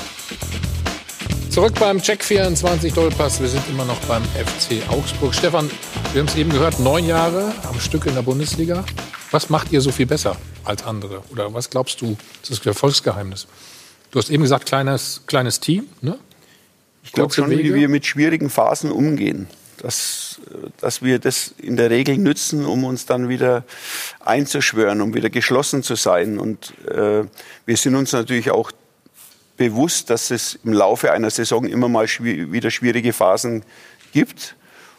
Zurück 1.52 1.73
beim 1.82 2.02
Check 2.02 2.23
24 2.23 2.94
Dollpass. 2.94 3.41
Wir 3.41 3.49
sind 3.49 3.68
immer 3.68 3.84
noch 3.84 3.99
beim 4.06 4.23
FC 4.23 4.90
Augsburg. 4.90 5.36
Stefan, 5.36 5.69
wir 6.14 6.22
haben 6.22 6.28
es 6.30 6.38
eben 6.38 6.49
gehört, 6.49 6.80
neun 6.80 7.06
Jahre 7.06 7.53
am 7.68 7.78
Stück 7.78 8.06
in 8.06 8.15
der 8.15 8.22
Bundesliga. 8.22 8.86
Was 9.32 9.49
macht 9.49 9.73
ihr 9.73 9.82
so 9.82 9.91
viel 9.91 10.06
besser 10.06 10.38
als 10.64 10.82
andere? 10.84 11.23
Oder 11.30 11.53
was 11.53 11.69
glaubst 11.69 11.99
du, 11.99 12.15
das 12.40 12.52
ist 12.52 12.60
das 12.61 12.68
Erfolgsgeheimnis? 12.68 13.48
Du 14.11 14.19
hast 14.19 14.30
eben 14.30 14.44
gesagt, 14.44 14.65
kleines, 14.65 15.23
kleines 15.28 15.60
Team. 15.60 15.90
Ne? 15.99 16.18
Ich 17.03 17.11
glaube 17.11 17.34
schon, 17.34 17.49
wie 17.49 17.57
Wege. 17.57 17.73
wir 17.73 17.90
mit 17.90 18.06
schwierigen 18.06 18.49
Phasen 18.49 18.90
umgehen. 18.90 19.48
Dass, 19.80 20.40
dass 20.80 21.02
wir 21.02 21.19
das 21.19 21.53
in 21.57 21.76
der 21.76 21.90
Regel 21.90 22.18
nützen, 22.18 22.65
um 22.65 22.86
uns 22.86 23.07
dann 23.07 23.28
wieder 23.28 23.65
einzuschwören, 24.22 25.02
um 25.02 25.14
wieder 25.15 25.30
geschlossen 25.30 25.84
zu 25.84 25.95
sein. 25.95 26.40
Und 26.40 26.73
äh, 26.88 27.23
wir 27.65 27.78
sind 27.78 27.95
uns 27.95 28.14
natürlich 28.14 28.52
auch 28.52 28.72
bewusst, 29.61 30.09
dass 30.09 30.31
es 30.31 30.57
im 30.63 30.73
Laufe 30.73 31.11
einer 31.11 31.29
Saison 31.29 31.65
immer 31.65 31.88
mal 31.88 32.07
schwi 32.07 32.51
wieder 32.51 32.71
schwierige 32.71 33.13
Phasen 33.13 33.63
gibt. 34.11 34.55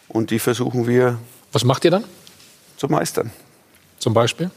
Und 0.09 0.30
die 0.30 0.39
versuchen 0.39 0.86
wir 0.86 1.18
Was 1.52 1.64
macht 1.64 1.84
ihr 1.84 1.90
dann? 1.90 2.05
zu 2.76 2.89
meistern. 2.89 3.30
Zum 3.98 4.14
Beispiel? 4.14 4.51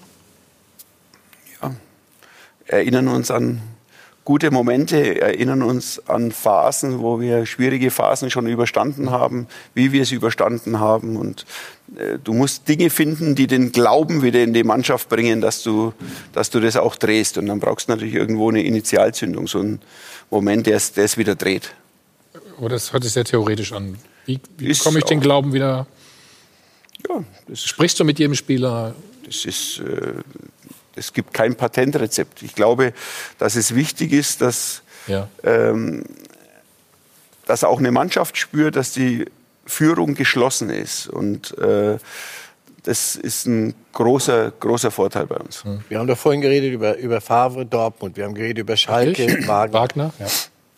erinnern 2.67 3.07
uns 3.07 3.29
an 3.29 3.61
gute 4.25 4.49
Momente, 4.49 5.21
erinnern 5.21 5.61
uns 5.61 6.01
an 6.09 6.31
Phasen, 6.31 6.99
wo 6.99 7.21
wir 7.21 7.45
schwierige 7.45 7.91
Phasen 7.91 8.31
schon 8.31 8.47
überstanden 8.47 9.11
haben, 9.11 9.47
wie 9.75 9.91
wir 9.91 10.05
sie 10.05 10.15
überstanden 10.15 10.79
haben. 10.79 11.15
Und 11.15 11.45
äh, 11.95 12.17
du 12.21 12.33
musst 12.33 12.67
Dinge 12.67 12.89
finden, 12.89 13.35
die 13.35 13.45
den 13.45 13.71
Glauben 13.71 14.23
wieder 14.23 14.43
in 14.43 14.53
die 14.53 14.63
Mannschaft 14.63 15.09
bringen, 15.09 15.41
dass 15.41 15.61
du, 15.61 15.93
dass 16.33 16.49
du 16.49 16.59
das 16.59 16.75
auch 16.75 16.95
drehst. 16.95 17.37
Und 17.37 17.45
dann 17.45 17.59
brauchst 17.59 17.87
du 17.87 17.93
natürlich 17.93 18.15
irgendwo 18.15 18.49
eine 18.49 18.63
Initialzündung, 18.63 19.47
so 19.47 19.59
einen 19.59 19.79
Moment, 20.31 20.65
der 20.65 20.77
es, 20.77 20.91
der 20.91 21.05
es 21.05 21.17
wieder 21.17 21.35
dreht. 21.35 21.73
Aber 22.57 22.69
das 22.69 22.93
hört 22.93 23.03
sich 23.03 23.13
sehr 23.13 23.25
theoretisch 23.25 23.73
an. 23.73 23.97
Wie, 24.25 24.39
wie 24.57 24.67
Ist 24.67 24.79
bekomme 24.79 24.99
ich 24.99 25.05
den 25.05 25.19
Glauben 25.19 25.53
wieder? 25.53 25.85
Ja, 27.07 27.23
Sprichst 27.53 27.99
du 27.99 28.03
mit 28.03 28.17
jedem 28.17 28.33
Spieler? 28.33 28.95
Das 29.23 29.45
ist, 29.45 29.79
äh, 29.79 30.13
es 30.95 31.13
gibt 31.13 31.33
kein 31.33 31.55
Patentrezept. 31.55 32.41
Ich 32.43 32.55
glaube, 32.55 32.93
dass 33.37 33.55
es 33.55 33.75
wichtig 33.75 34.11
ist, 34.13 34.41
dass, 34.41 34.81
Ja. 35.07 35.27
ähm, 35.43 36.03
dass 37.45 37.63
auch 37.63 37.79
eine 37.79 37.91
Mannschaft 37.91 38.37
spürt, 38.37 38.75
dass 38.75 38.91
die 38.91 39.25
Führung 39.65 40.15
geschlossen 40.15 40.69
ist. 40.69 41.07
Und 41.07 41.57
äh, 41.57 41.97
das 42.83 43.15
ist 43.15 43.45
ein 43.47 43.73
großer, 43.93 44.51
großer 44.59 44.91
Vorteil 44.91 45.25
bei 45.25 45.37
uns. 45.37 45.63
Wir 45.89 45.99
haben 45.99 46.07
doch 46.07 46.17
vorhin 46.17 46.41
geredet 46.41 46.71
über, 46.71 46.97
über 46.97 47.19
Favre, 47.21 47.65
Dortmund. 47.65 48.15
Wir 48.17 48.25
haben 48.25 48.35
geredet 48.35 48.59
über 48.59 48.77
Schalke. 48.77 49.47
Wagner. 49.47 49.73
Wagner, 49.73 50.13
ja. 50.19 50.27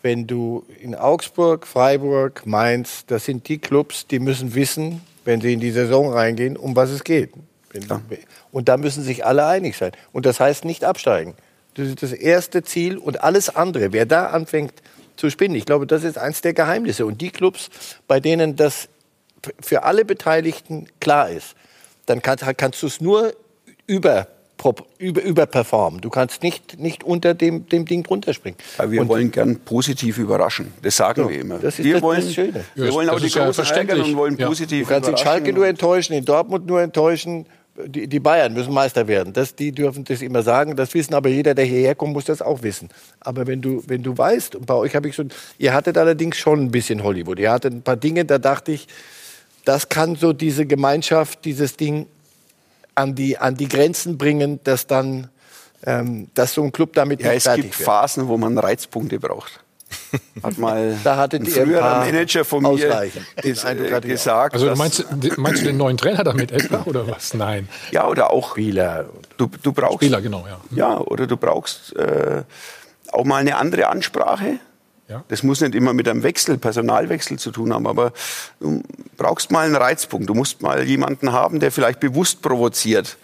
Wenn 0.00 0.26
du 0.26 0.64
in 0.80 0.94
Augsburg, 0.94 1.66
Freiburg, 1.66 2.46
Mainz, 2.46 3.04
das 3.06 3.24
sind 3.24 3.48
die 3.48 3.58
Clubs, 3.58 4.06
die 4.06 4.20
müssen 4.20 4.54
wissen, 4.54 5.02
wenn 5.24 5.40
sie 5.40 5.52
in 5.52 5.60
die 5.60 5.72
Saison 5.72 6.12
reingehen, 6.12 6.56
um 6.56 6.76
was 6.76 6.90
es 6.90 7.02
geht. 7.04 7.32
Wenn, 7.70 7.86
Und 8.50 8.68
da 8.68 8.76
müssen 8.76 9.02
sich 9.02 9.24
alle 9.24 9.46
einig 9.46 9.76
sein. 9.76 9.92
Und 10.12 10.26
das 10.26 10.40
heißt 10.40 10.64
nicht 10.64 10.84
absteigen. 10.84 11.34
Das 11.74 11.86
ist 11.86 12.02
das 12.02 12.12
erste 12.12 12.62
Ziel 12.62 12.98
und 12.98 13.22
alles 13.22 13.54
andere. 13.54 13.92
Wer 13.92 14.06
da 14.06 14.26
anfängt 14.26 14.74
zu 15.16 15.30
spinnen, 15.30 15.56
ich 15.56 15.66
glaube, 15.66 15.86
das 15.86 16.04
ist 16.04 16.18
eins 16.18 16.40
der 16.40 16.54
Geheimnisse. 16.54 17.06
Und 17.06 17.20
die 17.20 17.30
Clubs, 17.30 17.70
bei 18.06 18.20
denen 18.20 18.56
das 18.56 18.88
für 19.60 19.82
alle 19.84 20.04
Beteiligten 20.04 20.86
klar 21.00 21.30
ist, 21.30 21.54
dann 22.06 22.22
kann, 22.22 22.38
kannst 22.56 22.82
du 22.82 22.86
es 22.86 23.00
nur 23.00 23.34
über, 23.86 24.28
über, 24.98 25.22
überperformen. 25.22 26.00
Du 26.00 26.10
kannst 26.10 26.42
nicht, 26.42 26.78
nicht 26.78 27.04
unter 27.04 27.34
dem, 27.34 27.68
dem 27.68 27.84
Ding 27.86 28.02
drunter 28.02 28.34
springen. 28.34 28.56
Aber 28.76 28.90
wir 28.90 29.02
Und- 29.02 29.08
wollen 29.08 29.30
gern 29.30 29.56
positiv 29.60 30.18
überraschen. 30.18 30.72
Das 30.82 30.96
sagen 30.96 31.22
So, 31.22 31.30
wir 31.30 31.40
immer. 31.40 31.58
das 31.58 31.78
ist 31.78 31.84
wir 31.84 31.94
das- 31.94 32.02
wollen, 32.02 32.20
das 32.22 32.34
Schöne. 32.34 32.64
Wir 32.74 32.86
Ja, 32.86 32.92
wollen 32.92 33.08
auch 33.08 33.20
die 33.20 33.30
Großen 33.30 33.54
verständlich. 33.54 34.04
und 34.04 34.16
wollen 34.16 34.36
Ja. 34.36 34.48
positiv 34.48 34.88
Du 34.88 34.94
kannst 34.94 35.08
in. 35.08 35.16
Schalke 35.16 35.52
nur 35.52 35.66
enttäuschen, 35.66 36.12
in 36.14 36.24
Dortmund 36.24 36.66
nur 36.66 36.80
enttäuschen, 36.82 37.46
die, 37.86 38.08
die 38.08 38.18
Bayern 38.18 38.52
müssen 38.54 38.74
Meister 38.74 39.06
werden. 39.06 39.32
Das, 39.32 39.54
die 39.54 39.70
dürfen 39.70 40.02
das 40.04 40.20
immer 40.20 40.42
sagen. 40.42 40.74
Das 40.74 40.92
wissen 40.94 41.14
aber 41.14 41.28
jeder, 41.28 41.54
der 41.54 41.64
hierher 41.64 41.94
kommt, 41.94 42.12
muss 42.12 42.24
das 42.24 42.42
auch 42.42 42.62
wissen. 42.62 42.88
Aber 43.20 43.46
wenn 43.46 43.60
du, 43.62 43.84
wenn 43.86 44.02
du 44.02 44.18
weißt, 44.18 44.56
und 44.56 44.66
bei 44.66 44.74
euch 44.74 44.96
habe 44.96 45.08
ich 45.08 45.14
schon, 45.14 45.28
ihr 45.58 45.72
hattet 45.72 45.96
allerdings 45.96 46.36
schon 46.36 46.60
ein 46.64 46.70
bisschen 46.72 47.04
Hollywood. 47.04 47.38
Ihr 47.38 47.52
hattet 47.52 47.72
ein 47.72 47.82
paar 47.82 47.96
Dinge, 47.96 48.24
da 48.24 48.38
dachte 48.38 48.72
ich, 48.72 48.88
das 49.64 49.88
kann 49.88 50.16
so 50.16 50.32
diese 50.32 50.66
Gemeinschaft, 50.66 51.44
dieses 51.44 51.76
Ding 51.76 52.06
an 52.98 53.14
die, 53.14 53.38
an 53.38 53.54
die 53.56 53.68
Grenzen 53.68 54.18
bringen, 54.18 54.60
dass 54.64 54.86
dann, 54.86 55.28
ähm, 55.86 56.28
dass 56.34 56.54
so 56.54 56.62
ein 56.62 56.72
Club 56.72 56.92
damit 56.94 57.20
Ja, 57.20 57.28
nicht 57.28 57.38
es 57.38 57.42
fertig 57.44 57.64
gibt 57.64 57.78
wird. 57.78 57.86
Phasen, 57.86 58.28
wo 58.28 58.36
man 58.36 58.58
Reizpunkte 58.58 59.18
braucht. 59.20 59.60
Hat 60.42 60.58
mal 60.58 60.96
Da 61.04 61.16
hattet 61.16 61.42
ein 61.42 61.46
früherer 61.46 62.00
Manager 62.00 62.44
von 62.44 62.62
mir 62.62 62.68
Eindruck 63.64 63.88
äh, 63.88 63.94
hatte 63.94 64.08
gesagt. 64.08 64.52
Also 64.54 64.66
du 64.66 64.70
dass- 64.70 64.78
meinst, 64.78 65.06
meinst 65.38 65.62
du 65.62 65.66
den 65.66 65.76
neuen 65.78 65.96
Trainer 65.96 66.24
damit 66.24 66.52
etwa 66.52 66.82
oder 66.84 67.06
was? 67.08 67.32
Nein. 67.34 67.68
Ja, 67.90 68.06
oder 68.06 68.30
auch 68.30 68.50
Spieler. 68.52 69.06
Du, 69.38 69.48
du 69.62 69.72
brauchst 69.72 69.96
Spieler, 70.04 70.20
genau, 70.20 70.44
ja. 70.46 70.60
Ja, 70.76 70.98
oder 70.98 71.26
du 71.26 71.36
brauchst 71.38 71.96
äh, 71.96 72.42
auch 73.12 73.24
mal 73.24 73.36
eine 73.36 73.56
andere 73.56 73.88
Ansprache. 73.88 74.58
Ja. 75.08 75.24
Das 75.28 75.42
muss 75.42 75.60
nicht 75.60 75.74
immer 75.74 75.94
mit 75.94 76.06
einem 76.06 76.22
Wechsel, 76.22 76.58
Personalwechsel 76.58 77.38
zu 77.38 77.50
tun 77.50 77.72
haben, 77.72 77.86
aber 77.86 78.12
du 78.60 78.82
brauchst 79.16 79.50
mal 79.50 79.64
einen 79.64 79.76
Reizpunkt. 79.76 80.28
Du 80.28 80.34
musst 80.34 80.60
mal 80.60 80.84
jemanden 80.84 81.32
haben, 81.32 81.60
der 81.60 81.72
vielleicht 81.72 82.00
bewusst 82.00 82.42
provoziert. 82.42 83.16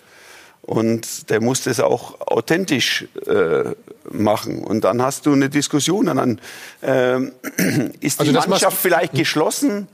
Und 0.62 1.28
der 1.28 1.42
muss 1.42 1.64
das 1.64 1.78
auch 1.78 2.18
authentisch 2.22 3.06
äh, 3.26 3.74
machen. 4.10 4.64
Und 4.64 4.84
dann 4.84 5.02
hast 5.02 5.26
du 5.26 5.34
eine 5.34 5.50
Diskussion. 5.50 6.08
Und 6.08 6.16
dann 6.16 6.40
ähm, 6.82 7.32
ist 8.00 8.18
Also 8.18 8.32
die 8.32 8.36
machst 8.36 8.48
Mannschaft 8.48 8.78
vielleicht 8.78 9.12
geschlossen 9.12 9.86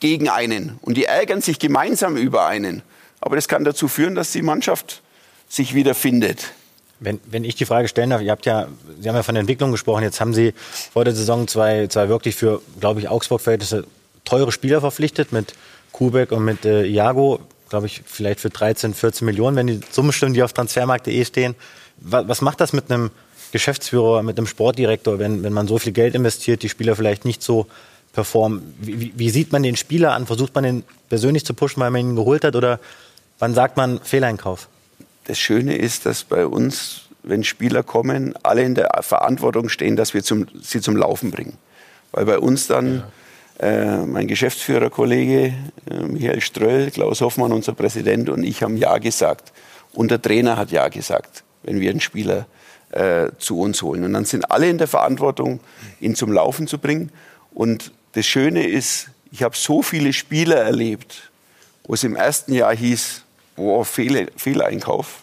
gegen 0.00 0.28
einen. 0.28 0.76
Und 0.82 0.96
die 0.96 1.04
ärgern 1.04 1.40
sich 1.40 1.60
gemeinsam 1.60 2.16
über 2.16 2.46
einen. 2.46 2.82
Aber 3.20 3.36
das 3.36 3.46
kann 3.46 3.62
dazu 3.62 3.86
führen, 3.86 4.16
dass 4.16 4.32
die 4.32 4.42
Mannschaft 4.42 5.02
sich 5.48 5.72
wieder 5.74 5.94
findet. 5.94 6.52
Wenn, 7.02 7.20
wenn 7.26 7.44
ich 7.44 7.54
die 7.54 7.64
Frage 7.64 7.88
stellen 7.88 8.10
darf, 8.10 8.22
ihr 8.22 8.30
habt 8.30 8.46
ja, 8.46 8.68
Sie 9.00 9.08
haben 9.08 9.16
ja 9.16 9.22
von 9.22 9.34
der 9.34 9.40
Entwicklung 9.40 9.72
gesprochen, 9.72 10.02
jetzt 10.02 10.20
haben 10.20 10.32
Sie 10.32 10.54
vor 10.92 11.04
der 11.04 11.14
Saison 11.14 11.48
zwei, 11.48 11.86
zwei 11.88 12.08
wirklich 12.08 12.36
für, 12.36 12.62
glaube 12.80 13.00
ich, 13.00 13.08
Augsburg-Verhältnisse 13.08 13.84
teure 14.24 14.52
Spieler 14.52 14.80
verpflichtet 14.80 15.32
mit 15.32 15.54
Kubek 15.90 16.32
und 16.32 16.44
mit 16.44 16.64
äh, 16.64 16.84
Iago, 16.84 17.40
glaube 17.68 17.86
ich, 17.86 18.02
vielleicht 18.04 18.40
für 18.40 18.50
13, 18.50 18.94
14 18.94 19.24
Millionen, 19.24 19.56
wenn 19.56 19.66
die 19.66 19.80
Summen 19.90 20.12
stimmen, 20.12 20.34
die 20.34 20.42
auf 20.42 20.52
transfermarkt.de 20.52 21.24
stehen. 21.24 21.54
Was, 21.98 22.28
was 22.28 22.40
macht 22.40 22.60
das 22.60 22.72
mit 22.72 22.90
einem 22.90 23.10
Geschäftsführer, 23.50 24.22
mit 24.22 24.38
einem 24.38 24.46
Sportdirektor, 24.46 25.18
wenn, 25.18 25.42
wenn 25.42 25.52
man 25.52 25.66
so 25.66 25.78
viel 25.78 25.92
Geld 25.92 26.14
investiert, 26.14 26.62
die 26.62 26.68
Spieler 26.68 26.96
vielleicht 26.96 27.24
nicht 27.24 27.42
so 27.42 27.66
performen? 28.12 28.74
Wie, 28.80 29.00
wie, 29.00 29.12
wie 29.16 29.30
sieht 29.30 29.52
man 29.52 29.62
den 29.62 29.76
Spieler 29.76 30.12
an? 30.12 30.26
Versucht 30.26 30.54
man 30.54 30.64
den 30.64 30.84
persönlich 31.08 31.44
zu 31.44 31.54
pushen, 31.54 31.80
weil 31.80 31.90
man 31.90 32.00
ihn 32.00 32.16
geholt 32.16 32.44
hat? 32.44 32.56
Oder 32.56 32.80
wann 33.38 33.54
sagt 33.54 33.76
man 33.76 34.00
Fehleinkauf? 34.00 34.68
Das 35.24 35.38
Schöne 35.38 35.76
ist, 35.76 36.06
dass 36.06 36.24
bei 36.24 36.46
uns, 36.46 37.02
wenn 37.22 37.44
Spieler 37.44 37.82
kommen, 37.82 38.34
alle 38.42 38.62
in 38.62 38.74
der 38.74 38.90
Verantwortung 39.02 39.68
stehen, 39.68 39.96
dass 39.96 40.14
wir 40.14 40.22
zum, 40.22 40.46
sie 40.60 40.80
zum 40.80 40.96
Laufen 40.96 41.30
bringen. 41.30 41.56
Weil 42.10 42.24
bei 42.24 42.38
uns 42.38 42.66
dann 42.66 43.04
äh, 43.60 43.98
mein 43.98 44.26
Geschäftsführerkollege 44.26 45.54
äh, 45.90 45.94
Michael 46.02 46.40
Ströll, 46.40 46.90
Klaus 46.90 47.20
Hoffmann, 47.20 47.52
unser 47.52 47.72
Präsident 47.72 48.28
und 48.28 48.42
ich 48.42 48.62
haben 48.62 48.76
Ja 48.76 48.98
gesagt. 48.98 49.52
Und 49.92 50.10
der 50.10 50.20
Trainer 50.20 50.56
hat 50.56 50.72
Ja 50.72 50.88
gesagt, 50.88 51.44
wenn 51.62 51.80
wir 51.80 51.90
einen 51.90 52.00
Spieler 52.00 52.46
äh, 52.90 53.28
zu 53.38 53.60
uns 53.60 53.82
holen. 53.82 54.04
Und 54.04 54.12
dann 54.12 54.24
sind 54.24 54.50
alle 54.50 54.68
in 54.68 54.78
der 54.78 54.88
Verantwortung, 54.88 55.60
ihn 56.00 56.16
zum 56.16 56.32
Laufen 56.32 56.66
zu 56.66 56.78
bringen. 56.78 57.12
Und 57.54 57.92
das 58.12 58.26
Schöne 58.26 58.66
ist, 58.66 59.08
ich 59.30 59.42
habe 59.42 59.56
so 59.56 59.82
viele 59.82 60.12
Spieler 60.12 60.56
erlebt, 60.56 61.30
wo 61.84 61.94
es 61.94 62.04
im 62.04 62.16
ersten 62.16 62.52
Jahr 62.52 62.74
hieß, 62.74 63.22
boah, 63.56 63.84
Fehl, 63.84 64.30
Fehleinkauf. 64.36 65.22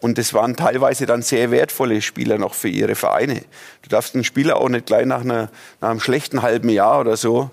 Und 0.00 0.18
das 0.18 0.32
waren 0.32 0.54
teilweise 0.56 1.06
dann 1.06 1.22
sehr 1.22 1.50
wertvolle 1.50 2.00
Spieler 2.02 2.38
noch 2.38 2.54
für 2.54 2.68
ihre 2.68 2.94
Vereine. 2.94 3.42
Du 3.82 3.88
darfst 3.88 4.14
einen 4.14 4.24
Spieler 4.24 4.56
auch 4.58 4.68
nicht 4.68 4.86
gleich 4.86 5.06
nach, 5.06 5.22
einer, 5.22 5.50
nach 5.80 5.90
einem 5.90 6.00
schlechten 6.00 6.42
halben 6.42 6.68
Jahr 6.68 7.00
oder 7.00 7.16
so 7.16 7.50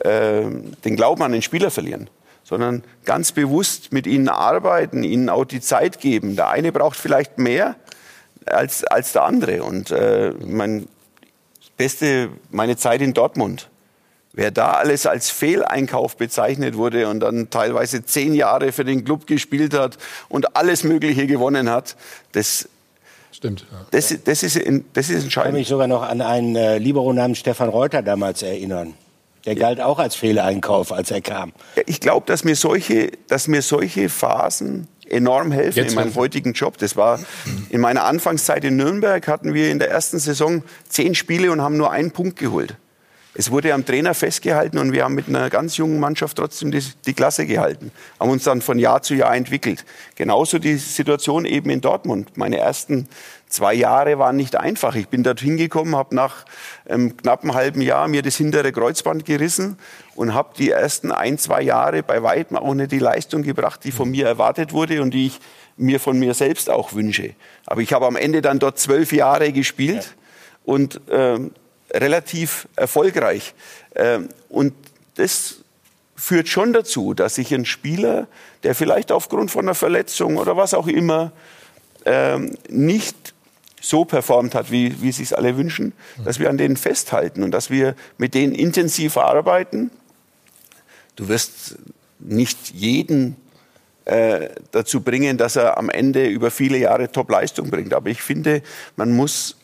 äh, 0.00 0.42
den 0.84 0.96
Glauben 0.96 1.22
an 1.22 1.32
den 1.32 1.42
Spieler 1.42 1.70
verlieren, 1.70 2.10
sondern 2.42 2.82
ganz 3.04 3.30
bewusst 3.30 3.92
mit 3.92 4.08
ihnen 4.08 4.28
arbeiten, 4.28 5.04
ihnen 5.04 5.28
auch 5.28 5.44
die 5.44 5.60
Zeit 5.60 6.00
geben. 6.00 6.34
Der 6.34 6.48
eine 6.48 6.72
braucht 6.72 6.98
vielleicht 6.98 7.38
mehr 7.38 7.76
als, 8.44 8.82
als 8.84 9.12
der 9.12 9.22
andere. 9.22 9.62
Und 9.62 9.92
äh, 9.92 10.32
mein 10.44 10.88
Beste, 11.76 12.30
meine 12.50 12.76
Zeit 12.76 13.02
in 13.02 13.14
Dortmund. 13.14 13.68
Wer 14.36 14.50
da 14.50 14.72
alles 14.72 15.06
als 15.06 15.30
Fehleinkauf 15.30 16.16
bezeichnet 16.16 16.76
wurde 16.76 17.08
und 17.08 17.20
dann 17.20 17.50
teilweise 17.50 18.04
zehn 18.04 18.34
Jahre 18.34 18.72
für 18.72 18.84
den 18.84 19.04
Club 19.04 19.26
gespielt 19.28 19.74
hat 19.74 19.96
und 20.28 20.56
alles 20.56 20.82
Mögliche 20.82 21.26
gewonnen 21.28 21.70
hat, 21.70 21.94
das, 22.32 22.68
Stimmt. 23.30 23.64
Ja. 23.70 23.86
das, 23.92 24.14
das, 24.24 24.42
ist, 24.42 24.56
in- 24.56 24.84
das 24.92 25.06
ist 25.06 25.10
Ich 25.10 25.14
kann 25.16 25.24
entscheidend. 25.24 25.54
mich 25.54 25.68
sogar 25.68 25.86
noch 25.86 26.02
an 26.02 26.20
einen 26.20 26.56
äh, 26.56 26.78
Libero 26.78 27.12
namens 27.12 27.38
Stefan 27.38 27.68
Reuter 27.68 28.02
damals 28.02 28.42
erinnern. 28.42 28.94
Der 29.46 29.54
galt 29.56 29.80
auch 29.80 29.98
als 29.98 30.16
Fehleinkauf, 30.16 30.90
als 30.90 31.10
er 31.10 31.20
kam. 31.20 31.52
Ja, 31.76 31.82
Ich 31.86 32.00
glaube, 32.00 32.26
dass 32.26 32.42
mir 32.44 32.56
solche, 32.56 33.12
dass 33.28 33.46
mir 33.46 33.60
solche 33.62 34.08
Phasen 34.08 34.88
enorm 35.06 35.52
helfen 35.52 35.76
Jetzt 35.78 35.90
in 35.90 35.94
meinem 35.96 36.04
helfen. 36.06 36.18
heutigen 36.20 36.52
Job. 36.54 36.78
Das 36.78 36.96
war 36.96 37.20
in 37.70 37.80
meiner 37.80 38.04
Anfangszeit 38.04 38.64
in 38.64 38.76
Nürnberg 38.76 39.28
hatten 39.28 39.52
wir 39.54 39.70
in 39.70 39.78
der 39.78 39.90
ersten 39.90 40.18
Saison 40.18 40.64
zehn 40.88 41.14
Spiele 41.14 41.52
und 41.52 41.60
haben 41.60 41.76
nur 41.76 41.90
einen 41.92 42.10
Punkt 42.10 42.38
geholt. 42.38 42.76
Es 43.36 43.50
wurde 43.50 43.74
am 43.74 43.84
Trainer 43.84 44.14
festgehalten 44.14 44.78
und 44.78 44.92
wir 44.92 45.02
haben 45.02 45.16
mit 45.16 45.26
einer 45.28 45.50
ganz 45.50 45.76
jungen 45.76 45.98
Mannschaft 45.98 46.36
trotzdem 46.36 46.70
die, 46.70 46.84
die 47.04 47.14
Klasse 47.14 47.46
gehalten. 47.46 47.90
Haben 48.20 48.30
uns 48.30 48.44
dann 48.44 48.62
von 48.62 48.78
Jahr 48.78 49.02
zu 49.02 49.14
Jahr 49.14 49.34
entwickelt. 49.34 49.84
Genauso 50.14 50.60
die 50.60 50.76
Situation 50.76 51.44
eben 51.44 51.68
in 51.68 51.80
Dortmund. 51.80 52.36
Meine 52.36 52.58
ersten 52.58 53.08
zwei 53.48 53.74
Jahre 53.74 54.20
waren 54.20 54.36
nicht 54.36 54.54
einfach. 54.54 54.94
Ich 54.94 55.08
bin 55.08 55.24
dort 55.24 55.40
hingekommen, 55.40 55.96
habe 55.96 56.14
nach 56.14 56.44
einem 56.88 57.16
knappen 57.16 57.54
halben 57.54 57.80
Jahr 57.80 58.06
mir 58.06 58.22
das 58.22 58.36
hintere 58.36 58.70
Kreuzband 58.70 59.24
gerissen 59.24 59.78
und 60.14 60.32
habe 60.32 60.50
die 60.56 60.70
ersten 60.70 61.10
ein, 61.10 61.36
zwei 61.36 61.62
Jahre 61.62 62.04
bei 62.04 62.22
weitem 62.22 62.56
auch 62.56 62.74
nicht 62.74 62.92
die 62.92 63.00
Leistung 63.00 63.42
gebracht, 63.42 63.80
die 63.82 63.90
von 63.90 64.12
mir 64.12 64.26
erwartet 64.26 64.72
wurde 64.72 65.02
und 65.02 65.12
die 65.12 65.26
ich 65.26 65.40
mir 65.76 65.98
von 65.98 66.16
mir 66.20 66.34
selbst 66.34 66.70
auch 66.70 66.92
wünsche. 66.92 67.34
Aber 67.66 67.80
ich 67.80 67.92
habe 67.92 68.06
am 68.06 68.14
Ende 68.14 68.42
dann 68.42 68.60
dort 68.60 68.78
zwölf 68.78 69.12
Jahre 69.12 69.50
gespielt 69.50 70.14
und 70.64 71.00
ähm, 71.10 71.50
relativ 71.94 72.68
erfolgreich. 72.76 73.54
Ähm, 73.94 74.28
und 74.48 74.74
das 75.14 75.56
führt 76.16 76.48
schon 76.48 76.72
dazu, 76.72 77.14
dass 77.14 77.36
sich 77.36 77.54
ein 77.54 77.64
Spieler, 77.64 78.26
der 78.62 78.74
vielleicht 78.74 79.12
aufgrund 79.12 79.50
von 79.50 79.64
einer 79.64 79.74
Verletzung 79.74 80.36
oder 80.36 80.56
was 80.56 80.74
auch 80.74 80.86
immer 80.86 81.32
ähm, 82.04 82.56
nicht 82.68 83.34
so 83.80 84.04
performt 84.04 84.54
hat, 84.54 84.70
wie, 84.70 85.02
wie 85.02 85.12
sich 85.12 85.36
alle 85.36 85.56
wünschen, 85.56 85.92
dass 86.24 86.38
wir 86.38 86.48
an 86.48 86.56
denen 86.56 86.76
festhalten 86.76 87.42
und 87.42 87.50
dass 87.50 87.68
wir 87.68 87.94
mit 88.16 88.34
denen 88.34 88.54
intensiv 88.54 89.18
arbeiten. 89.18 89.90
Du 91.16 91.28
wirst 91.28 91.76
nicht 92.18 92.70
jeden 92.70 93.36
äh, 94.06 94.48
dazu 94.70 95.02
bringen, 95.02 95.36
dass 95.36 95.56
er 95.56 95.76
am 95.76 95.90
Ende 95.90 96.26
über 96.26 96.50
viele 96.50 96.78
Jahre 96.78 97.12
Top-Leistung 97.12 97.70
bringt. 97.70 97.92
Aber 97.92 98.08
ich 98.08 98.22
finde, 98.22 98.62
man 98.96 99.12
muss 99.12 99.56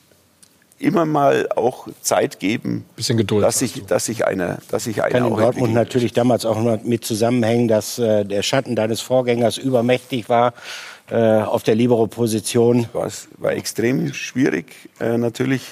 immer 0.80 1.04
mal 1.04 1.48
auch 1.54 1.88
Zeit 2.00 2.40
geben, 2.40 2.84
Bisschen 2.96 3.16
Geduld. 3.16 3.44
dass 3.44 3.58
sich, 3.58 3.84
dass 3.86 4.06
sich 4.06 4.26
einer, 4.26 4.58
dass 4.70 4.84
sich 4.84 5.02
einer 5.02 5.12
Kann 5.12 5.26
in 5.26 5.32
auch 5.32 5.38
Dortmund 5.38 5.74
natürlich 5.74 6.12
damals 6.12 6.46
auch 6.46 6.60
noch 6.60 6.82
mit 6.82 7.04
zusammenhängen, 7.04 7.68
dass 7.68 7.98
äh, 7.98 8.24
der 8.24 8.42
Schatten 8.42 8.74
deines 8.74 9.00
Vorgängers 9.00 9.58
übermächtig 9.58 10.28
war 10.28 10.54
äh, 11.10 11.16
auf 11.16 11.62
der 11.62 11.74
Libero-Position. 11.74 12.88
war, 12.92 13.06
es 13.06 13.28
war 13.38 13.52
extrem 13.52 14.12
schwierig, 14.14 14.66
äh, 14.98 15.18
natürlich 15.18 15.62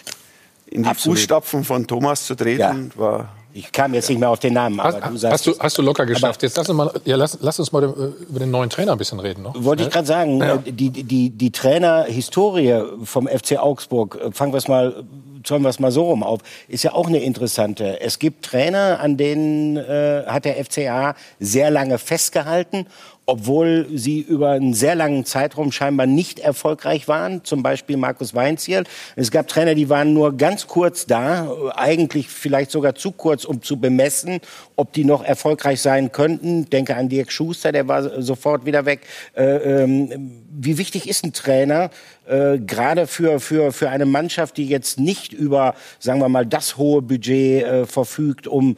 in 0.67 0.83
die 0.83 0.89
Absolut. 0.89 1.19
Fußstapfen 1.19 1.65
von 1.65 1.87
Thomas 1.87 2.27
zu 2.27 2.35
treten. 2.35 2.93
Ja. 2.95 3.01
War, 3.01 3.29
Ich 3.59 3.73
kam 3.73 3.93
jetzt 3.93 4.09
nicht 4.09 4.21
mehr 4.21 4.31
auf 4.31 4.39
den 4.39 4.55
Namen, 4.55 4.79
aber 4.79 5.01
Hast, 5.01 5.11
du 5.11 5.17
sagst 5.17 5.33
hast, 5.33 5.47
du, 5.47 5.59
hast 5.59 5.79
du 5.79 5.83
locker 5.83 6.07
geschafft. 6.07 6.43
Jetzt 6.45 6.57
lass 6.57 6.69
uns 6.69 6.77
mal, 6.77 6.93
ja, 7.05 7.17
lass, 7.17 7.39
lass 7.41 7.59
uns 7.59 7.73
mal 7.73 7.83
über 7.85 8.39
den 8.39 8.53
neuen 8.53 8.71
Trainer 8.71 8.93
ein 8.93 8.99
bisschen 8.99 9.19
reden. 9.19 9.43
Noch. 9.43 9.55
Wollte 9.65 9.83
ich 9.83 9.93
Schnell. 9.93 10.05
gerade 10.05 10.07
sagen, 10.07 10.41
äh, 10.41 10.73
die, 10.73 10.91
die, 10.91 11.31
die 11.31 11.51
Trainerhistorie 11.51 12.83
vom 13.03 13.27
FC 13.27 13.59
Augsburg, 13.59 14.17
äh, 14.23 14.31
fangen 14.31 14.53
wir 14.53 14.59
es 14.59 14.69
mal, 14.69 15.05
zäumen 15.43 15.65
wir 15.65 15.71
es 15.71 15.81
mal 15.81 15.91
so 15.91 16.05
rum 16.05 16.23
auf, 16.23 16.41
ist 16.69 16.85
ja 16.85 16.93
auch 16.93 17.09
eine 17.09 17.19
interessante. 17.19 18.01
Es 18.01 18.21
gibt 18.21 18.45
Trainer, 18.45 19.01
an 19.01 19.17
denen 19.17 19.77
äh, 19.77 20.23
hat 20.27 20.45
der 20.45 20.65
FCA 20.65 21.15
sehr 21.41 21.73
lange 21.73 21.99
festgehalten, 21.99 22.87
obwohl 23.29 23.87
sie 23.93 24.21
über 24.21 24.53
einen 24.53 24.73
sehr 24.73 24.95
langen 24.95 25.27
Zeitraum 25.27 25.71
scheinbar 25.71 26.07
nicht 26.07 26.39
erfolgreich 26.39 27.09
waren, 27.09 27.45
zum 27.45 27.63
Beispiel 27.63 27.99
Markus 27.99 28.35
Weinzierl. 28.35 28.85
Es 29.17 29.31
gab 29.31 29.49
Trainer, 29.49 29.75
die 29.75 29.91
waren 29.91 30.15
nur 30.15 30.35
ganz 30.39 30.67
kurz 30.67 31.05
da, 31.05 31.55
eigentlich 31.75 32.31
vielleicht 32.31 32.71
sogar 32.71 32.95
zu 32.95 33.13
kurz, 33.13 33.45
um 33.45 33.61
zu 33.61 33.79
bemessen, 33.79 34.41
ob 34.77 34.95
die 34.95 35.05
noch 35.05 35.23
erfolgreich 35.23 35.83
sein 35.83 36.11
könnten. 36.11 36.71
Denke 36.71 36.97
an 36.97 37.11
Dirk 37.11 37.31
Schuster, 37.31 37.71
der 37.71 37.87
war 37.87 38.23
sofort 38.23 38.65
wieder 38.65 38.87
weg. 38.87 39.01
Äh, 39.37 39.83
ähm, 39.83 40.33
wie 40.51 40.79
wichtig 40.79 41.07
ist 41.07 41.23
ein 41.23 41.35
Trainer, 41.35 41.91
äh, 42.27 42.59
gerade 42.59 43.07
für, 43.07 43.41
für, 43.41 43.73
für 43.73 43.91
eine 43.91 44.07
Mannschaft, 44.07 44.57
die 44.57 44.67
jetzt 44.67 44.99
nicht 44.99 45.35
über, 45.35 45.75
sagen 45.99 46.21
wir 46.21 46.31
mal, 46.31 46.47
das 46.47 46.79
hohe 46.79 47.03
Budget 47.03 47.63
äh, 47.63 47.85
verfügt, 47.85 48.47
um 48.47 48.77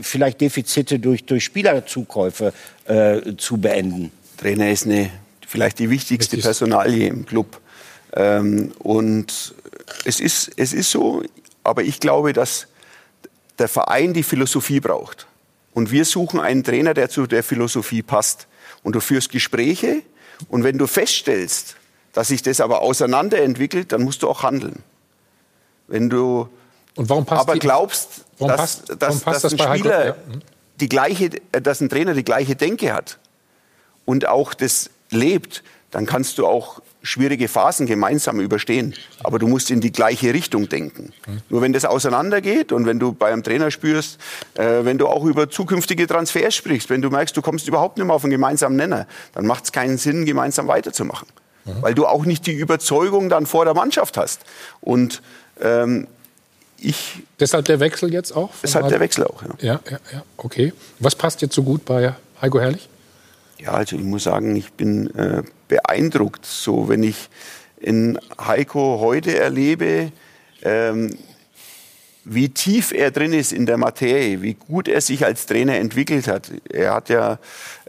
vielleicht 0.00 0.40
Defizite 0.40 0.98
durch, 0.98 1.24
durch 1.24 1.44
Spielerzukäufe 1.44 2.52
äh, 2.92 3.36
zu 3.36 3.56
beenden? 3.58 4.10
Trainer 4.36 4.70
ist 4.70 4.86
eine, 4.86 5.10
vielleicht 5.46 5.78
die 5.78 5.90
wichtigste 5.90 6.36
Personalie 6.38 7.08
im 7.08 7.24
Club. 7.26 7.60
Ähm, 8.14 8.72
und 8.78 9.54
es 10.04 10.20
ist, 10.20 10.50
es 10.56 10.72
ist 10.72 10.90
so, 10.90 11.22
aber 11.64 11.82
ich 11.82 12.00
glaube, 12.00 12.32
dass 12.32 12.66
der 13.58 13.68
Verein 13.68 14.12
die 14.12 14.22
Philosophie 14.22 14.80
braucht. 14.80 15.26
Und 15.74 15.90
wir 15.90 16.04
suchen 16.04 16.40
einen 16.40 16.64
Trainer, 16.64 16.92
der 16.94 17.08
zu 17.08 17.26
der 17.26 17.42
Philosophie 17.42 18.02
passt. 18.02 18.46
Und 18.82 18.94
du 18.94 19.00
führst 19.00 19.30
Gespräche 19.30 20.02
und 20.48 20.64
wenn 20.64 20.76
du 20.76 20.86
feststellst, 20.88 21.76
dass 22.12 22.28
sich 22.28 22.42
das 22.42 22.60
aber 22.60 22.82
auseinanderentwickelt, 22.82 23.92
dann 23.92 24.02
musst 24.02 24.22
du 24.22 24.28
auch 24.28 24.42
handeln. 24.42 24.82
Wenn 25.86 26.10
du 26.10 26.48
und 26.96 27.08
warum 27.08 27.24
passt 27.24 27.40
aber 27.42 27.54
die- 27.54 27.60
glaubst, 27.60 28.24
warum 28.38 28.48
dass, 28.48 28.60
passt- 28.60 28.88
dass, 28.90 29.00
warum 29.00 29.20
passt 29.20 29.44
dass 29.44 29.52
das 29.52 29.56
bei 29.56 29.64
ein 29.64 29.70
Heiko? 29.70 29.78
Spieler 29.88 30.06
Ja. 30.06 30.16
Mhm. 30.82 30.84
die 30.84 30.88
gleiche, 30.88 31.30
äh, 31.52 31.60
dass 31.60 31.80
ein 31.80 31.88
Trainer 31.88 32.14
die 32.14 32.24
gleiche 32.24 32.56
Denke 32.56 32.92
hat 32.92 33.18
und 34.04 34.26
auch 34.26 34.54
das 34.54 34.90
lebt, 35.10 35.62
dann 35.90 36.06
kannst 36.06 36.38
du 36.38 36.46
auch 36.46 36.80
schwierige 37.02 37.48
Phasen 37.48 37.86
gemeinsam 37.86 38.40
überstehen. 38.40 38.94
Aber 39.24 39.38
du 39.38 39.48
musst 39.48 39.70
in 39.70 39.80
die 39.80 39.92
gleiche 39.92 40.32
Richtung 40.32 40.68
denken. 40.68 41.12
Nur 41.48 41.60
wenn 41.60 41.72
das 41.72 41.84
auseinandergeht 41.84 42.72
und 42.72 42.86
wenn 42.86 42.98
du 42.98 43.12
bei 43.12 43.32
einem 43.32 43.42
Trainer 43.42 43.70
spürst, 43.70 44.18
äh, 44.54 44.84
wenn 44.84 44.98
du 44.98 45.08
auch 45.08 45.24
über 45.24 45.50
zukünftige 45.50 46.06
Transfers 46.06 46.54
sprichst, 46.54 46.90
wenn 46.90 47.02
du 47.02 47.10
merkst, 47.10 47.36
du 47.36 47.42
kommst 47.42 47.68
überhaupt 47.68 47.98
nicht 47.98 48.06
mehr 48.06 48.14
auf 48.14 48.24
einen 48.24 48.30
gemeinsamen 48.30 48.76
Nenner, 48.76 49.06
dann 49.34 49.46
macht 49.46 49.64
es 49.64 49.72
keinen 49.72 49.98
Sinn, 49.98 50.24
gemeinsam 50.24 50.68
weiterzumachen. 50.68 51.28
Weil 51.64 51.94
du 51.94 52.06
auch 52.06 52.24
nicht 52.24 52.46
die 52.46 52.54
Überzeugung 52.54 53.28
dann 53.28 53.46
vor 53.46 53.64
der 53.64 53.74
Mannschaft 53.74 54.16
hast. 54.16 54.40
Und 54.80 55.22
ähm, 55.60 56.08
ich. 56.82 57.22
Deshalb 57.40 57.64
der 57.66 57.80
Wechsel 57.80 58.12
jetzt 58.12 58.32
auch? 58.36 58.50
Deshalb 58.62 58.88
der 58.88 59.00
Wechsel 59.00 59.24
auch, 59.24 59.42
ja. 59.42 59.48
Ja, 59.60 59.80
ja, 59.90 59.98
ja, 60.12 60.22
okay. 60.36 60.72
Was 60.98 61.14
passt 61.14 61.42
jetzt 61.42 61.54
so 61.54 61.62
gut 61.62 61.84
bei 61.84 62.14
Heiko 62.40 62.60
Herrlich? 62.60 62.88
Ja, 63.58 63.72
also 63.72 63.96
ich 63.96 64.02
muss 64.02 64.24
sagen, 64.24 64.56
ich 64.56 64.72
bin 64.72 65.14
äh, 65.14 65.42
beeindruckt, 65.68 66.44
so 66.44 66.88
wenn 66.88 67.02
ich 67.02 67.28
in 67.78 68.18
Heiko 68.40 68.98
heute 69.00 69.38
erlebe, 69.38 70.12
ähm, 70.62 71.16
wie 72.24 72.48
tief 72.48 72.92
er 72.92 73.10
drin 73.10 73.32
ist 73.32 73.52
in 73.52 73.66
der 73.66 73.76
Materie, 73.76 74.42
wie 74.42 74.54
gut 74.54 74.88
er 74.88 75.00
sich 75.00 75.24
als 75.24 75.46
Trainer 75.46 75.76
entwickelt 75.76 76.28
hat. 76.28 76.50
Er 76.70 76.94
hat 76.94 77.08
ja 77.08 77.38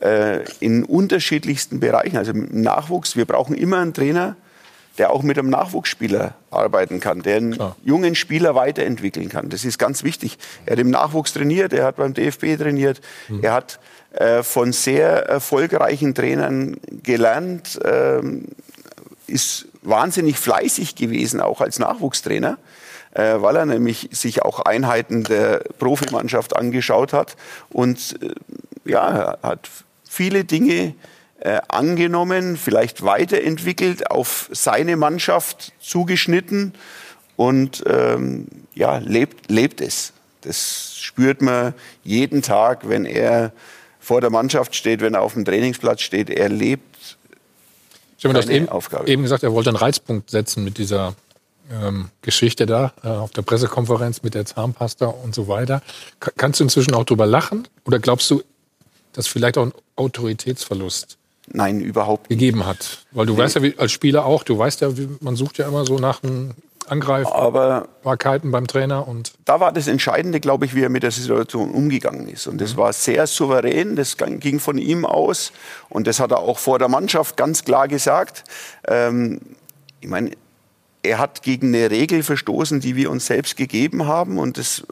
äh, 0.02 0.44
in 0.60 0.84
unterschiedlichsten 0.84 1.80
Bereichen, 1.80 2.18
also 2.18 2.32
im 2.32 2.62
Nachwuchs, 2.62 3.16
wir 3.16 3.26
brauchen 3.26 3.56
immer 3.56 3.80
einen 3.80 3.94
Trainer, 3.94 4.36
der 4.98 5.12
auch 5.12 5.24
mit 5.24 5.40
einem 5.40 5.50
Nachwuchsspieler 5.50 6.36
arbeiten 6.52 7.00
kann, 7.00 7.24
der 7.24 7.38
einen 7.38 7.58
jungen 7.84 8.16
Spieler 8.16 8.56
weiterentwickeln 8.56 9.30
kann. 9.30 9.50
Das 9.50 9.66
ist 9.66 9.80
ganz 9.80 10.04
wichtig. 10.04 10.38
Er 10.66 10.74
hat 10.74 10.80
im 10.80 10.92
Nachwuchs 10.92 11.34
trainiert, 11.34 11.74
er 11.74 11.86
hat 11.86 11.96
beim 11.96 12.14
DFB 12.14 12.58
trainiert, 12.58 13.02
er 13.42 13.54
hat 13.54 13.80
äh, 14.14 14.44
von 14.44 14.72
sehr 14.72 15.26
erfolgreichen 15.26 16.14
Trainern 16.14 16.78
gelernt, 17.02 17.80
ähm, 17.84 18.50
ist 19.26 19.68
wahnsinnig 19.82 20.38
fleißig 20.38 20.96
gewesen, 20.96 21.42
auch 21.42 21.62
als 21.62 21.80
Nachwuchstrainer, 21.80 22.60
äh, 23.12 23.36
weil 23.40 23.56
er 23.56 23.66
nämlich 23.66 24.10
sich 24.12 24.44
auch 24.44 24.60
Einheiten 24.60 25.24
der 25.24 25.64
Profimannschaft 25.80 26.56
angeschaut 26.56 27.14
hat 27.14 27.36
und 27.72 28.20
äh, 28.22 28.36
ja, 28.86 29.38
er 29.42 29.50
hat 29.50 29.70
viele 30.08 30.44
Dinge 30.44 30.94
äh, 31.40 31.60
angenommen, 31.68 32.58
vielleicht 32.58 33.04
weiterentwickelt, 33.04 34.10
auf 34.10 34.50
seine 34.52 34.96
Mannschaft 34.96 35.74
zugeschnitten 35.80 36.74
und 37.36 37.84
ähm, 37.88 38.48
ja, 38.76 38.98
lebt, 38.98 39.50
lebt 39.50 39.82
es. 39.82 40.14
Das 40.42 40.96
spürt 41.00 41.42
man 41.42 41.74
jeden 42.04 42.42
Tag, 42.42 42.88
wenn 42.88 43.06
er 43.06 43.52
vor 44.00 44.22
der 44.22 44.30
Mannschaft 44.30 44.76
steht, 44.76 45.02
wenn 45.02 45.14
er 45.14 45.22
auf 45.22 45.34
dem 45.34 45.46
Trainingsplatz 45.46 46.02
steht. 46.02 46.30
Er 46.30 46.50
lebt 46.50 47.18
Ich 48.18 48.26
habe 48.26 48.42
seine 48.42 48.54
eben, 48.54 48.70
Aufgabe. 48.70 49.08
eben 49.08 49.24
gesagt, 49.24 49.44
er 49.44 49.54
wollte 49.54 49.70
einen 49.70 49.78
Reizpunkt 49.78 50.30
setzen 50.30 50.64
mit 50.64 50.78
dieser 50.78 51.16
ähm, 51.72 52.10
Geschichte 52.22 52.66
da 52.66 52.94
äh, 53.04 53.08
auf 53.08 53.32
der 53.32 53.42
Pressekonferenz 53.42 54.22
mit 54.22 54.34
der 54.34 54.46
Zahnpasta 54.46 55.06
und 55.06 55.34
so 55.34 55.48
weiter. 55.48 55.82
Ka 56.20 56.32
kannst 56.36 56.60
du 56.60 56.66
inzwischen 56.66 56.94
auch 56.94 57.06
drüber 57.06 57.26
lachen? 57.26 57.68
Oder 57.86 58.00
glaubst 58.00 58.30
du, 58.30 58.44
dass 59.14 59.28
vielleicht 59.28 59.58
auch 59.58 59.68
ein 59.68 59.74
Autoritätsverlust 59.96 61.18
Nein, 61.52 61.82
überhaupt 61.82 62.30
gegeben 62.30 62.66
hat? 62.66 63.06
Weil 63.12 63.26
du 63.26 63.34
Nee. 63.34 63.40
weißt 63.40 63.56
ja, 63.56 63.64
wie, 63.64 63.78
als 63.78 63.92
Spieler 63.92 64.26
auch, 64.26 64.44
du 64.44 64.58
weißt 64.58 64.82
ja, 64.82 64.98
wie, 64.98 65.10
man 65.20 65.36
sucht 65.36 65.58
ja 65.58 65.68
immer 65.68 65.86
so 65.86 66.00
nach 66.00 66.24
einem 66.24 66.52
Angreifbarkeiten 66.88 68.52
beim 68.52 68.68
Trainer 68.68 69.08
und 69.08 69.34
da 69.46 69.60
war 69.60 69.72
das 69.72 69.88
Entscheidende, 69.88 70.40
glaube 70.40 70.66
ich, 70.66 70.76
wie 70.76 70.84
er 70.84 70.90
mit 70.90 71.04
der 71.04 71.12
Situation 71.12 71.72
umgegangen 71.72 72.28
ist. 72.28 72.48
Und 72.48 72.60
das 72.60 72.78
war 72.78 72.92
sehr 72.94 73.28
souverän, 73.28 73.96
das 73.96 74.18
ging 74.18 74.60
von 74.60 74.78
ihm 74.78 75.06
aus. 75.06 75.52
Und 75.90 76.08
das 76.08 76.20
hat 76.20 76.32
er 76.32 76.40
auch 76.40 76.60
vor 76.60 76.80
der 76.80 76.90
Mannschaft 76.90 77.38
ganz 77.38 77.64
klar 77.64 77.88
gesagt. 77.88 78.44
Ähm, 78.88 79.40
ich 80.02 80.10
meine, 80.10 80.32
er 81.04 81.20
hat 81.20 81.42
gegen 81.44 81.68
eine 81.74 81.92
Regel 81.92 82.24
verstoßen, 82.24 82.80
die 82.80 82.96
wir 82.96 83.12
uns 83.12 83.26
selbst 83.28 83.58
gegeben 83.58 84.06
haben. 84.08 84.38
Und 84.38 84.58
das 84.58 84.84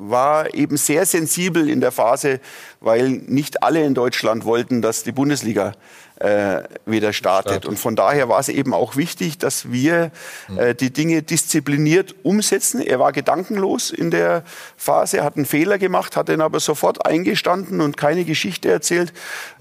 war 0.00 0.54
eben 0.54 0.76
sehr 0.76 1.04
sensibel 1.04 1.68
in 1.68 1.80
der 1.80 1.90
Phase, 1.90 2.40
weil 2.80 3.08
nicht 3.08 3.64
alle 3.64 3.84
in 3.84 3.94
Deutschland 3.94 4.44
wollten, 4.44 4.80
dass 4.80 5.02
die 5.02 5.10
Bundesliga 5.10 5.72
äh, 6.20 6.62
wieder 6.84 7.12
startet. 7.12 7.64
Und 7.64 7.78
von 7.78 7.94
daher 7.94 8.28
war 8.28 8.40
es 8.40 8.48
eben 8.48 8.74
auch 8.74 8.96
wichtig, 8.96 9.38
dass 9.38 9.70
wir 9.70 10.10
äh, 10.56 10.74
die 10.74 10.92
Dinge 10.92 11.22
diszipliniert 11.22 12.14
umsetzen. 12.22 12.80
Er 12.80 12.98
war 12.98 13.12
gedankenlos 13.12 13.90
in 13.90 14.10
der 14.10 14.42
Phase, 14.76 15.22
hat 15.22 15.36
einen 15.36 15.46
Fehler 15.46 15.78
gemacht, 15.78 16.16
hat 16.16 16.28
den 16.28 16.40
aber 16.40 16.60
sofort 16.60 17.06
eingestanden 17.06 17.80
und 17.80 17.96
keine 17.96 18.24
Geschichte 18.24 18.70
erzählt 18.70 19.12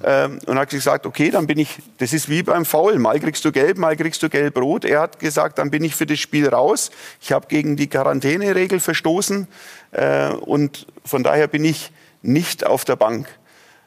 ähm, 0.03 0.39
und 0.47 0.57
hat 0.57 0.69
gesagt, 0.69 1.05
okay, 1.05 1.29
dann 1.29 1.45
bin 1.45 1.59
ich, 1.59 1.77
das 1.99 2.13
ist 2.13 2.29
wie 2.29 2.41
beim 2.41 2.65
Foul, 2.65 2.97
mal 2.97 3.19
kriegst 3.19 3.45
du 3.45 3.51
gelb, 3.51 3.77
mal 3.77 3.95
kriegst 3.95 4.23
du 4.23 4.29
gelb-rot. 4.29 4.83
Er 4.85 5.01
hat 5.01 5.19
gesagt, 5.19 5.59
dann 5.59 5.69
bin 5.69 5.83
ich 5.83 5.95
für 5.95 6.05
das 6.05 6.19
Spiel 6.19 6.47
raus. 6.49 6.89
Ich 7.21 7.31
habe 7.31 7.47
gegen 7.47 7.75
die 7.75 7.87
Quarantäneregel 7.87 8.79
verstoßen 8.79 9.47
äh, 9.91 10.29
und 10.29 10.87
von 11.05 11.23
daher 11.23 11.47
bin 11.47 11.63
ich 11.63 11.91
nicht 12.23 12.65
auf 12.65 12.83
der 12.83 12.95
Bank 12.95 13.27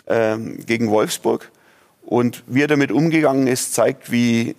ähm, 0.06 0.64
gegen 0.64 0.90
Wolfsburg. 0.90 1.50
Und 2.10 2.42
wie 2.48 2.62
er 2.62 2.66
damit 2.66 2.90
umgegangen 2.90 3.46
ist, 3.46 3.72
zeigt, 3.72 4.10
wie, 4.10 4.56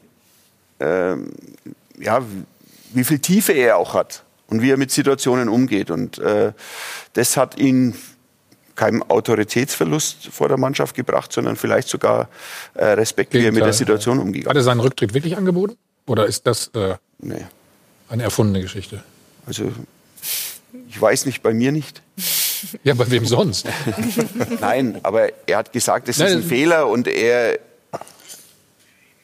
ähm, 0.80 1.34
ja, 2.00 2.22
wie 2.94 3.04
viel 3.04 3.20
Tiefe 3.20 3.52
er 3.52 3.76
auch 3.76 3.94
hat 3.94 4.24
und 4.48 4.62
wie 4.62 4.72
er 4.72 4.78
mit 4.78 4.90
Situationen 4.90 5.50
umgeht. 5.50 5.92
Und 5.92 6.18
äh, 6.20 6.54
das 7.12 7.36
hat 7.36 7.60
ihn 7.60 7.94
keinem 8.78 9.04
Autoritätsverlust 9.04 10.28
vor 10.28 10.48
der 10.48 10.58
Mannschaft 10.58 10.96
gebracht, 10.96 11.34
sondern 11.34 11.58
vielleicht 11.58 11.90
sogar 11.90 12.30
äh, 12.74 12.86
Respekt, 12.86 13.34
wie 13.34 13.40
er 13.40 13.52
mit 13.52 13.58
der 13.58 13.66
Gegenteil, 13.66 13.74
Situation 13.74 14.20
umgegangen 14.20 14.50
hat 14.50 14.56
er 14.56 14.64
seinen 14.64 14.80
Rücktritt 14.80 15.14
wirklich 15.14 15.36
angeboten? 15.36 15.76
Oder 16.08 16.28
ist 16.28 16.48
das 16.48 16.72
äh, 16.74 16.96
Nee. 17.20 17.46
eine 18.08 18.24
erfundene 18.24 18.62
Geschichte? 18.62 19.04
Also 19.46 19.74
ich 20.88 21.02
weiß 21.02 21.26
nicht, 21.26 21.44
bei 21.44 21.54
mir 21.54 21.74
nicht. 21.74 22.02
Ja, 22.84 22.94
bei 22.94 23.10
wem 23.10 23.26
sonst? 23.26 23.66
Nein, 24.60 25.00
aber 25.04 25.30
er 25.48 25.58
hat 25.58 25.72
gesagt, 25.72 26.10
es 26.10 26.18
ist 26.18 26.24
Nein, 26.24 26.38
ein 26.38 26.44
Fehler 26.44 26.88
und 26.88 27.08
er, 27.08 27.60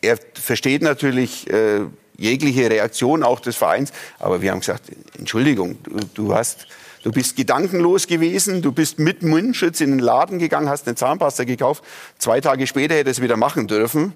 er 0.02 0.18
versteht 0.34 0.82
natürlich 0.82 1.50
äh, 1.50 1.82
jegliche 2.18 2.70
Reaktion 2.70 3.24
auch 3.24 3.40
des 3.40 3.56
Vereins. 3.56 3.92
Aber 4.20 4.42
wir 4.42 4.52
haben 4.52 4.60
gesagt, 4.60 4.84
Entschuldigung, 5.18 5.78
du, 5.84 6.00
du 6.14 6.34
hast, 6.34 6.68
du 7.04 7.12
bist 7.12 7.36
gedankenlos 7.36 8.08
gewesen, 8.08 8.62
du 8.62 8.72
bist 8.72 9.00
mit 9.00 9.24
Mundschutz 9.24 9.82
in 9.82 9.92
den 9.92 10.00
Laden 10.00 10.40
gegangen, 10.40 10.70
hast 10.70 10.88
eine 10.88 10.96
Zahnpasta 10.96 11.44
gekauft. 11.44 11.84
Zwei 12.18 12.42
Tage 12.42 12.68
später 12.68 12.96
hätte 12.96 13.10
es 13.10 13.22
wieder 13.22 13.38
machen 13.38 13.68
dürfen. 13.68 14.14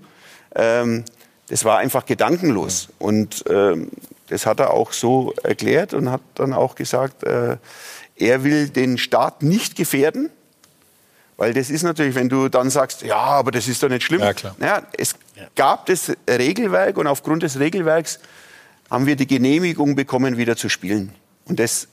Ähm, 0.55 1.05
das 1.47 1.65
war 1.65 1.77
einfach 1.77 2.05
gedankenlos. 2.05 2.89
Und 2.97 3.43
ähm, 3.49 3.89
das 4.27 4.45
hat 4.45 4.59
er 4.59 4.73
auch 4.73 4.93
so 4.93 5.33
erklärt 5.43 5.93
und 5.93 6.09
hat 6.09 6.21
dann 6.35 6.53
auch 6.53 6.75
gesagt, 6.75 7.23
äh, 7.23 7.57
er 8.21 8.43
will 8.43 8.69
den 8.69 8.97
Staat 8.97 9.43
nicht 9.43 9.75
gefährden. 9.75 10.29
Weil 11.37 11.53
das 11.53 11.71
ist 11.71 11.81
natürlich, 11.81 12.13
wenn 12.13 12.29
du 12.29 12.49
dann 12.49 12.69
sagst, 12.69 13.01
ja, 13.01 13.17
aber 13.17 13.49
das 13.49 13.67
ist 13.67 13.81
doch 13.81 13.89
nicht 13.89 14.03
schlimm. 14.03 14.21
Ja, 14.21 14.33
klar. 14.33 14.55
Naja, 14.59 14.83
es 14.95 15.15
gab 15.55 15.87
das 15.87 16.11
Regelwerk 16.29 16.97
und 16.97 17.07
aufgrund 17.07 17.41
des 17.41 17.57
Regelwerks 17.57 18.19
haben 18.91 19.07
wir 19.07 19.15
die 19.15 19.25
Genehmigung 19.25 19.95
bekommen, 19.95 20.37
wieder 20.37 20.55
zu 20.55 20.69
spielen. 20.69 21.13
Und 21.45 21.59
das 21.59 21.87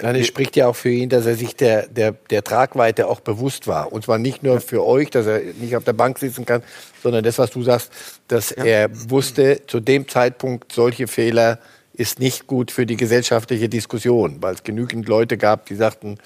Nein, 0.00 0.16
es 0.16 0.26
spricht 0.26 0.56
ja 0.56 0.68
auch 0.68 0.76
für 0.76 0.88
ihn, 0.88 1.10
dass 1.10 1.26
er 1.26 1.34
sich 1.34 1.54
der, 1.54 1.86
der, 1.86 2.12
der 2.12 2.42
Tragweite 2.42 3.08
auch 3.08 3.20
bewusst 3.20 3.66
war. 3.66 3.92
Und 3.92 4.04
zwar 4.04 4.16
nicht 4.16 4.42
nur 4.42 4.60
für 4.60 4.86
euch, 4.86 5.10
dass 5.10 5.26
er 5.26 5.40
nicht 5.40 5.76
auf 5.76 5.84
der 5.84 5.92
Bank 5.92 6.18
sitzen 6.18 6.46
kann, 6.46 6.62
sondern 7.02 7.22
das, 7.22 7.38
was 7.38 7.50
du 7.50 7.62
sagst, 7.62 7.90
dass 8.28 8.52
er 8.52 8.88
wusste, 9.10 9.60
zu 9.66 9.80
dem 9.80 10.08
Zeitpunkt 10.08 10.72
solche 10.72 11.08
Fehler 11.08 11.58
ist 11.94 12.18
nicht 12.18 12.46
gut 12.46 12.70
für 12.70 12.86
die 12.86 12.96
gesellschaftliche 12.96 13.68
Diskussion, 13.68 14.38
weil 14.40 14.54
es 14.54 14.62
genügend 14.62 15.08
Leute 15.08 15.36
gab, 15.36 15.66
die 15.66 15.74
sagten, 15.74 16.18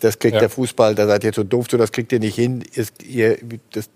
das 0.00 0.18
kriegt 0.18 0.34
Ja. 0.34 0.40
der 0.40 0.50
Fußball, 0.50 0.94
da 0.94 1.06
seid 1.06 1.24
ihr 1.24 1.32
zu 1.32 1.44
doof 1.44 1.68
zu, 1.68 1.76
das 1.76 1.92
kriegt 1.92 2.12
ihr 2.12 2.20
nicht 2.20 2.34
hin, 2.34 2.62
ist, 2.74 3.02
ihr, 3.02 3.38
das, 3.72 3.88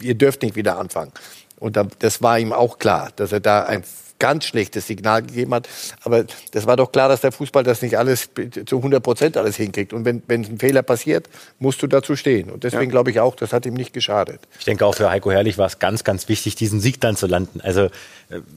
ihr 0.00 0.14
dürft 0.14 0.42
nicht 0.42 0.56
wieder 0.56 0.78
anfangen. 0.78 1.12
Und 1.60 1.76
da, 1.76 1.86
das 2.00 2.20
war 2.22 2.38
ihm 2.38 2.52
auch 2.52 2.78
klar, 2.78 3.12
dass 3.14 3.30
er 3.30 3.38
da 3.40 3.62
ein 3.62 3.84
ganz 4.22 4.44
schlechtes 4.44 4.86
Signal 4.86 5.22
gegeben 5.22 5.52
hat. 5.52 5.68
Aber 6.04 6.24
das 6.52 6.64
war 6.68 6.76
doch 6.76 6.92
klar, 6.92 7.08
dass 7.08 7.22
der 7.22 7.32
Fußball 7.32 7.64
das 7.64 7.82
nicht 7.82 7.98
alles 7.98 8.30
zu 8.66 8.76
100 8.76 9.02
Prozent 9.02 9.36
alles 9.36 9.56
hinkriegt. 9.56 9.92
Und 9.92 10.04
wenn, 10.04 10.22
wenn 10.28 10.42
ein 10.44 10.58
Fehler 10.60 10.82
passiert, 10.82 11.28
musst 11.58 11.82
du 11.82 11.88
dazu 11.88 12.14
stehen. 12.14 12.48
Und 12.48 12.62
deswegen 12.62 12.84
ja. 12.84 12.90
glaube 12.90 13.10
ich 13.10 13.18
auch, 13.18 13.34
das 13.34 13.52
hat 13.52 13.66
ihm 13.66 13.74
nicht 13.74 13.92
geschadet. 13.92 14.38
Ich 14.60 14.64
denke 14.64 14.86
auch 14.86 14.94
für 14.94 15.10
Heiko 15.10 15.32
Herrlich 15.32 15.58
war 15.58 15.66
es 15.66 15.80
ganz, 15.80 16.04
ganz 16.04 16.28
wichtig, 16.28 16.54
diesen 16.54 16.80
Sieg 16.80 17.00
dann 17.00 17.16
zu 17.16 17.26
landen. 17.26 17.60
Also 17.62 17.86
äh, 17.86 17.90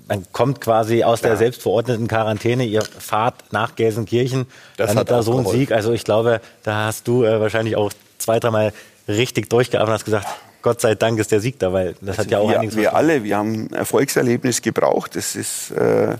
man 0.07 0.23
kommt 0.31 0.61
quasi 0.61 1.03
aus 1.03 1.21
ja. 1.21 1.29
der 1.29 1.37
selbstverordneten 1.37 2.07
Quarantäne, 2.07 2.63
ihr 2.63 2.83
fahrt 2.83 3.51
nach 3.51 3.75
Gelsenkirchen, 3.75 4.45
das 4.77 4.89
dann 4.89 4.99
hat 4.99 5.09
da 5.09 5.23
so 5.23 5.35
ein 5.35 5.47
Sieg. 5.47 5.71
Also 5.71 5.93
ich 5.93 6.03
glaube, 6.03 6.41
da 6.61 6.85
hast 6.85 7.07
du 7.07 7.23
äh, 7.23 7.39
wahrscheinlich 7.39 7.75
auch 7.75 7.91
zwei, 8.19 8.39
dreimal 8.39 8.71
richtig 9.07 9.49
durchgearbeitet 9.49 9.89
und 9.89 9.93
hast 9.93 10.05
gesagt, 10.05 10.27
Gott 10.65 10.81
sei 10.81 10.95
Dank 10.95 11.19
ist 11.19 11.31
der 11.31 11.41
Sieg 11.41 11.59
da, 11.59 11.71
weil 11.73 11.93
das 12.01 12.17
also 12.17 12.21
hat 12.21 12.31
ja 12.31 12.39
auch 12.39 12.49
wir, 12.49 12.57
einiges 12.57 12.75
Wir 12.75 12.95
alle, 12.95 13.23
wir 13.23 13.37
haben 13.37 13.67
ein 13.67 13.73
Erfolgserlebnis 13.73 14.63
gebraucht. 14.63 15.15
Das 15.15 15.35
ist, 15.35 15.69
äh, 15.69 16.17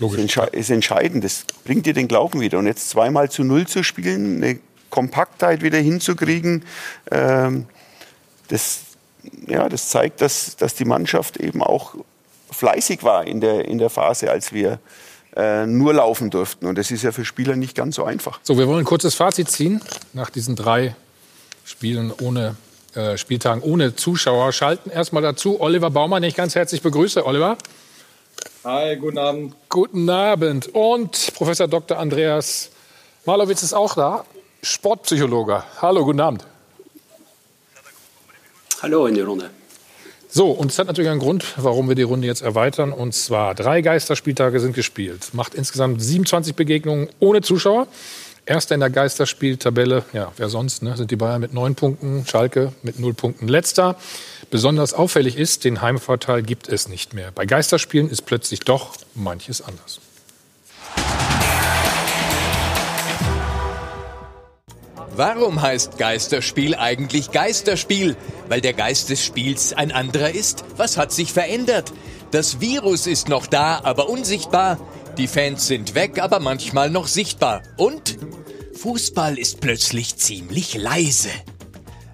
ist, 0.00 0.36
ist, 0.52 0.70
entscheidend. 0.70 1.24
Das 1.24 1.44
bringt 1.62 1.84
dir 1.84 1.92
den 1.92 2.08
Glauben 2.08 2.40
wieder. 2.40 2.58
Und 2.58 2.66
jetzt 2.66 2.88
zweimal 2.88 3.30
zu 3.30 3.44
null 3.44 3.66
zu 3.66 3.82
spielen, 3.82 4.42
eine 4.42 4.58
Kompaktheit 4.88 5.60
wieder 5.60 5.76
hinzukriegen, 5.76 6.64
ähm, 7.10 7.66
das, 8.48 8.78
ja, 9.46 9.68
das 9.68 9.90
zeigt, 9.90 10.22
dass, 10.22 10.56
dass 10.56 10.74
die 10.74 10.86
Mannschaft 10.86 11.36
eben 11.36 11.62
auch 11.62 11.96
fleißig 12.50 13.02
war 13.02 13.26
in 13.26 13.42
der, 13.42 13.66
in 13.66 13.76
der 13.76 13.90
Phase, 13.90 14.30
als 14.30 14.54
wir 14.54 14.78
äh, 15.36 15.66
nur 15.66 15.92
laufen 15.92 16.30
durften. 16.30 16.64
Und 16.64 16.78
das 16.78 16.90
ist 16.90 17.02
ja 17.02 17.12
für 17.12 17.26
Spieler 17.26 17.56
nicht 17.56 17.74
ganz 17.74 17.96
so 17.96 18.04
einfach. 18.04 18.40
So, 18.42 18.56
wir 18.56 18.66
wollen 18.66 18.78
ein 18.78 18.84
kurzes 18.86 19.14
Fazit 19.14 19.50
ziehen 19.50 19.82
nach 20.14 20.30
diesen 20.30 20.56
drei 20.56 20.96
Spielen 21.66 22.10
ohne 22.22 22.56
äh, 22.98 23.16
Spieltagen 23.16 23.62
ohne 23.62 23.94
Zuschauer. 23.94 24.52
Schalten 24.52 24.90
erstmal 24.90 25.22
dazu 25.22 25.60
Oliver 25.60 25.90
Baumann, 25.90 26.20
den 26.20 26.30
ich 26.30 26.34
ganz 26.34 26.56
herzlich 26.56 26.82
begrüße. 26.82 27.24
Oliver. 27.24 27.56
Hi, 28.64 28.96
guten 28.96 29.18
Abend. 29.18 29.54
Guten 29.68 30.10
Abend. 30.10 30.68
Und 30.74 31.32
Professor 31.34 31.68
Dr. 31.68 31.96
Andreas 31.96 32.70
Malowitz 33.24 33.62
ist 33.62 33.72
auch 33.72 33.94
da, 33.94 34.24
Sportpsychologe. 34.62 35.62
Hallo, 35.80 36.04
guten 36.04 36.20
Abend. 36.20 36.44
Hallo 38.82 39.06
in 39.06 39.14
die 39.14 39.20
Runde. 39.20 39.50
So, 40.28 40.50
und 40.50 40.72
es 40.72 40.78
hat 40.78 40.88
natürlich 40.88 41.10
einen 41.10 41.20
Grund, 41.20 41.44
warum 41.56 41.88
wir 41.88 41.94
die 41.94 42.02
Runde 42.02 42.26
jetzt 42.26 42.42
erweitern. 42.42 42.92
Und 42.92 43.14
zwar 43.14 43.54
drei 43.54 43.80
Geisterspieltage 43.80 44.58
sind 44.58 44.74
gespielt. 44.74 45.34
Macht 45.34 45.54
insgesamt 45.54 46.02
27 46.02 46.56
Begegnungen 46.56 47.08
ohne 47.20 47.42
Zuschauer. 47.42 47.86
Erster 48.48 48.74
in 48.74 48.80
der 48.80 48.88
Geisterspieltabelle, 48.88 50.06
ja, 50.14 50.32
wer 50.38 50.48
sonst, 50.48 50.82
ne, 50.82 50.96
sind 50.96 51.10
die 51.10 51.16
Bayern 51.16 51.38
mit 51.38 51.52
neun 51.52 51.74
Punkten, 51.74 52.24
Schalke 52.26 52.72
mit 52.82 52.98
null 52.98 53.12
Punkten 53.12 53.46
letzter. 53.46 53.96
Besonders 54.50 54.94
auffällig 54.94 55.36
ist, 55.36 55.64
den 55.64 55.82
Heimvorteil 55.82 56.42
gibt 56.42 56.66
es 56.66 56.88
nicht 56.88 57.12
mehr. 57.12 57.30
Bei 57.30 57.44
Geisterspielen 57.44 58.08
ist 58.08 58.22
plötzlich 58.22 58.60
doch 58.60 58.96
manches 59.14 59.60
anders. 59.60 60.00
Warum 65.14 65.60
heißt 65.60 65.98
Geisterspiel 65.98 66.74
eigentlich 66.74 67.32
Geisterspiel? 67.32 68.16
Weil 68.48 68.62
der 68.62 68.72
Geist 68.72 69.10
des 69.10 69.22
Spiels 69.22 69.74
ein 69.74 69.92
anderer 69.92 70.30
ist? 70.30 70.64
Was 70.78 70.96
hat 70.96 71.12
sich 71.12 71.34
verändert? 71.34 71.92
Das 72.30 72.62
Virus 72.62 73.06
ist 73.06 73.28
noch 73.28 73.46
da, 73.46 73.80
aber 73.82 74.08
unsichtbar. 74.08 74.78
Die 75.18 75.26
Fans 75.26 75.66
sind 75.66 75.96
weg, 75.96 76.22
aber 76.22 76.38
manchmal 76.38 76.90
noch 76.90 77.08
sichtbar. 77.08 77.64
Und 77.76 78.16
Fußball 78.78 79.36
ist 79.38 79.60
plötzlich 79.60 80.16
ziemlich 80.18 80.76
leise. 80.76 81.30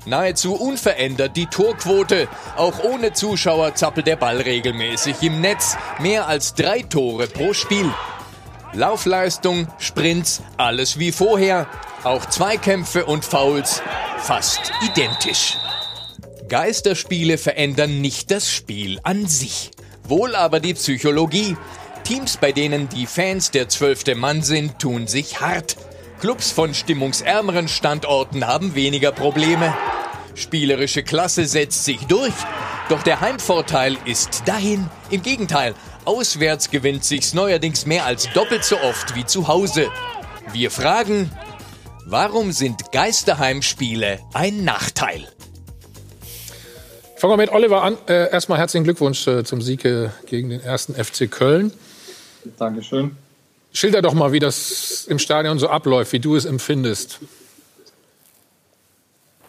Nahezu 0.06 0.54
unverändert 0.54 1.36
die 1.36 1.44
Torquote. 1.44 2.26
Auch 2.56 2.82
ohne 2.82 3.12
Zuschauer 3.12 3.74
zappelt 3.74 4.06
der 4.06 4.16
Ball 4.16 4.40
regelmäßig 4.40 5.16
im 5.20 5.42
Netz. 5.42 5.76
Mehr 6.00 6.26
als 6.26 6.54
drei 6.54 6.80
Tore 6.80 7.26
pro 7.26 7.52
Spiel. 7.52 7.92
Laufleistung, 8.72 9.68
Sprints, 9.78 10.40
alles 10.56 10.98
wie 10.98 11.12
vorher. 11.12 11.66
Auch 12.02 12.24
Zweikämpfe 12.26 13.04
und 13.04 13.26
Fouls 13.26 13.82
fast 14.18 14.72
identisch. 14.82 15.58
Geisterspiele 16.48 17.36
verändern 17.36 18.00
nicht 18.00 18.30
das 18.30 18.50
Spiel 18.50 19.00
an 19.02 19.26
sich, 19.26 19.70
wohl 20.02 20.34
aber 20.34 20.60
die 20.60 20.74
Psychologie. 20.74 21.58
Teams, 22.04 22.38
bei 22.38 22.52
denen 22.52 22.88
die 22.88 23.06
Fans 23.06 23.50
der 23.50 23.68
zwölfte 23.68 24.14
Mann 24.14 24.42
sind, 24.42 24.78
tun 24.78 25.06
sich 25.06 25.42
hart. 25.42 25.76
Clubs 26.20 26.50
von 26.50 26.74
stimmungsärmeren 26.74 27.68
Standorten 27.68 28.46
haben 28.46 28.74
weniger 28.74 29.12
Probleme. 29.12 29.74
Spielerische 30.34 31.02
Klasse 31.02 31.44
setzt 31.46 31.84
sich 31.84 32.06
durch. 32.06 32.32
Doch 32.88 33.02
der 33.02 33.20
Heimvorteil 33.20 33.96
ist 34.04 34.42
dahin. 34.46 34.88
Im 35.10 35.22
Gegenteil, 35.22 35.74
auswärts 36.04 36.70
gewinnt 36.70 37.04
sich's 37.04 37.34
neuerdings 37.34 37.86
mehr 37.86 38.04
als 38.04 38.30
doppelt 38.32 38.64
so 38.64 38.78
oft 38.80 39.14
wie 39.14 39.24
zu 39.24 39.48
Hause. 39.48 39.88
Wir 40.52 40.70
fragen, 40.70 41.30
warum 42.06 42.52
sind 42.52 42.92
Geisterheimspiele 42.92 44.18
ein 44.32 44.64
Nachteil? 44.64 45.28
Fangen 47.16 47.32
wir 47.32 47.36
mit 47.38 47.52
Oliver 47.52 47.82
an. 47.82 47.96
Äh, 48.06 48.30
erstmal 48.30 48.58
herzlichen 48.58 48.84
Glückwunsch 48.84 49.26
äh, 49.26 49.44
zum 49.44 49.62
Sieg 49.62 49.84
äh, 49.84 50.10
gegen 50.26 50.50
den 50.50 50.60
ersten 50.60 50.94
FC 50.94 51.30
Köln. 51.30 51.72
Dankeschön. 52.58 53.16
Schilder 53.74 54.02
doch 54.02 54.14
mal, 54.14 54.32
wie 54.32 54.38
das 54.38 55.06
im 55.08 55.18
Stadion 55.18 55.58
so 55.58 55.68
abläuft, 55.68 56.12
wie 56.12 56.20
du 56.20 56.36
es 56.36 56.44
empfindest. 56.44 57.18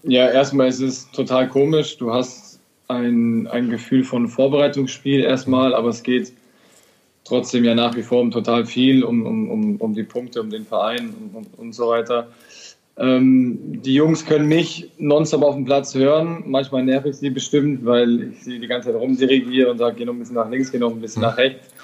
Ja, 0.03 0.29
erstmal 0.29 0.67
ist 0.67 0.81
es 0.81 1.09
total 1.11 1.47
komisch. 1.47 1.97
Du 1.97 2.11
hast 2.11 2.59
ein, 2.87 3.47
ein 3.47 3.69
Gefühl 3.69 4.03
von 4.03 4.27
Vorbereitungsspiel 4.27 5.21
erstmal, 5.21 5.73
aber 5.73 5.89
es 5.89 6.03
geht 6.03 6.33
trotzdem 7.23 7.63
ja 7.63 7.75
nach 7.75 7.95
wie 7.95 8.03
vor 8.03 8.21
um 8.21 8.31
total 8.31 8.65
viel, 8.65 9.03
um, 9.03 9.25
um, 9.25 9.49
um, 9.49 9.75
um 9.77 9.93
die 9.93 10.03
Punkte, 10.03 10.41
um 10.41 10.49
den 10.49 10.65
Verein 10.65 11.13
und, 11.33 11.47
und 11.57 11.73
so 11.73 11.89
weiter. 11.89 12.27
Ähm, 12.97 13.81
die 13.83 13.93
Jungs 13.93 14.25
können 14.25 14.47
mich 14.47 14.89
nonstop 14.97 15.43
auf 15.43 15.55
dem 15.55 15.65
Platz 15.65 15.93
hören. 15.93 16.43
Manchmal 16.47 16.83
nerv 16.83 17.05
ich 17.05 17.17
sie 17.17 17.29
bestimmt, 17.29 17.85
weil 17.85 18.31
ich 18.31 18.43
sie 18.43 18.59
die 18.59 18.67
ganze 18.67 18.91
Zeit 18.91 18.99
rumdirigiere 18.99 19.69
und 19.69 19.79
sage, 19.79 19.97
geh 19.97 20.05
noch 20.05 20.13
ein 20.13 20.19
bisschen 20.19 20.35
nach 20.35 20.49
links, 20.49 20.71
geh 20.71 20.77
noch 20.77 20.91
ein 20.91 21.01
bisschen 21.01 21.21
nach 21.21 21.37
rechts. 21.37 21.74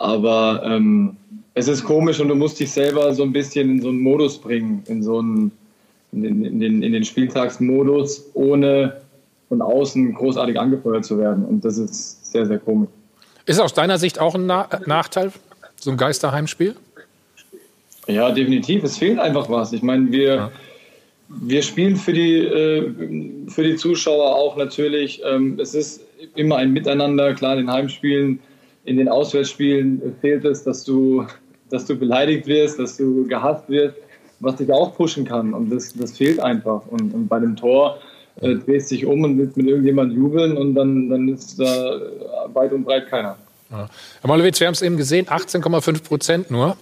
Aber 0.00 0.62
ähm, 0.64 1.14
es 1.52 1.68
ist 1.68 1.84
komisch 1.84 2.20
und 2.20 2.28
du 2.28 2.34
musst 2.34 2.58
dich 2.58 2.72
selber 2.72 3.12
so 3.12 3.22
ein 3.22 3.32
bisschen 3.32 3.70
in 3.70 3.82
so 3.82 3.88
einen 3.88 4.00
Modus 4.00 4.38
bringen, 4.38 4.82
in 4.88 5.02
so 5.02 5.18
einen, 5.18 5.52
in 6.12 6.22
den, 6.22 6.44
in 6.44 6.58
den, 6.58 6.82
in 6.82 6.92
den 6.94 7.04
Spieltagsmodus, 7.04 8.30
ohne 8.32 8.96
von 9.50 9.60
außen 9.60 10.14
großartig 10.14 10.58
angefeuert 10.58 11.04
zu 11.04 11.18
werden. 11.18 11.44
Und 11.44 11.66
das 11.66 11.76
ist 11.76 12.32
sehr, 12.32 12.46
sehr 12.46 12.58
komisch. 12.58 12.88
Ist 13.44 13.60
aus 13.60 13.74
deiner 13.74 13.98
Sicht 13.98 14.18
auch 14.20 14.34
ein 14.34 14.46
Na 14.46 14.70
Nachteil, 14.86 15.32
so 15.76 15.90
ein 15.90 15.98
Geisterheimspiel? 15.98 16.76
Ja, 18.06 18.30
definitiv. 18.30 18.82
Es 18.82 18.96
fehlt 18.96 19.18
einfach 19.18 19.50
was. 19.50 19.74
Ich 19.74 19.82
meine, 19.82 20.10
wir, 20.10 20.34
ja. 20.34 20.52
wir 21.28 21.60
spielen 21.60 21.96
für 21.96 22.14
die, 22.14 22.38
äh, 22.38 22.90
für 23.48 23.64
die 23.64 23.76
Zuschauer 23.76 24.34
auch 24.34 24.56
natürlich. 24.56 25.20
Ähm, 25.26 25.58
es 25.60 25.74
ist 25.74 26.00
immer 26.36 26.56
ein 26.56 26.72
Miteinander. 26.72 27.34
Klar, 27.34 27.58
in 27.58 27.66
den 27.66 27.70
Heimspielen 27.70 28.40
in 28.84 28.96
den 28.96 29.08
Auswärtsspielen 29.08 30.16
fehlt 30.20 30.44
es, 30.44 30.64
dass 30.64 30.84
du, 30.84 31.26
dass 31.70 31.84
du 31.84 31.96
beleidigt 31.96 32.46
wirst, 32.46 32.78
dass 32.78 32.96
du 32.96 33.26
gehasst 33.26 33.68
wirst, 33.68 33.96
was 34.40 34.56
dich 34.56 34.72
auch 34.72 34.94
pushen 34.96 35.24
kann. 35.24 35.52
Und 35.52 35.70
das, 35.70 35.92
das 35.94 36.16
fehlt 36.16 36.40
einfach. 36.40 36.86
Und, 36.86 37.12
und 37.12 37.28
bei 37.28 37.38
dem 37.38 37.56
Tor 37.56 37.98
äh, 38.40 38.54
drehst 38.54 38.90
dich 38.90 39.04
um 39.04 39.22
und 39.22 39.38
willst 39.38 39.56
mit 39.56 39.66
irgendjemand 39.66 40.12
jubeln 40.14 40.56
und 40.56 40.74
dann, 40.74 41.10
dann 41.10 41.28
ist 41.28 41.60
da 41.60 42.00
weit 42.54 42.72
und 42.72 42.84
breit 42.84 43.08
keiner. 43.08 43.36
Ja. 43.70 43.88
Herr 44.20 44.28
Molowitz, 44.28 44.58
wir 44.60 44.66
haben 44.66 44.74
es 44.74 44.82
eben 44.82 44.96
gesehen, 44.96 45.26
18,5 45.26 46.02
Prozent 46.02 46.50
nur. 46.50 46.76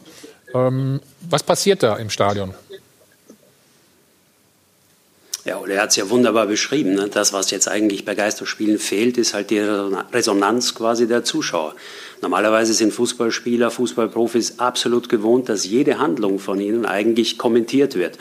Ähm, 0.54 1.00
was 1.28 1.42
passiert 1.42 1.82
da 1.82 1.96
im 1.96 2.08
Stadion? 2.10 2.54
Ja, 5.48 5.62
er 5.66 5.80
hat 5.80 5.90
es 5.90 5.96
ja 5.96 6.10
wunderbar 6.10 6.46
beschrieben. 6.46 6.94
Ne? 6.94 7.08
Das, 7.08 7.32
was 7.32 7.50
jetzt 7.50 7.68
eigentlich 7.68 8.04
bei 8.04 8.14
Geisterspielen 8.14 8.78
fehlt, 8.78 9.16
ist 9.16 9.32
halt 9.32 9.48
die 9.48 9.60
Resonanz 9.60 10.74
quasi 10.74 11.08
der 11.08 11.24
Zuschauer. 11.24 11.74
Normalerweise 12.20 12.74
sind 12.74 12.92
Fußballspieler, 12.92 13.70
Fußballprofis 13.70 14.58
absolut 14.58 15.08
gewohnt, 15.08 15.48
dass 15.48 15.64
jede 15.64 15.98
Handlung 15.98 16.38
von 16.38 16.60
ihnen 16.60 16.84
eigentlich 16.84 17.38
kommentiert 17.38 17.94
wird. 17.94 18.18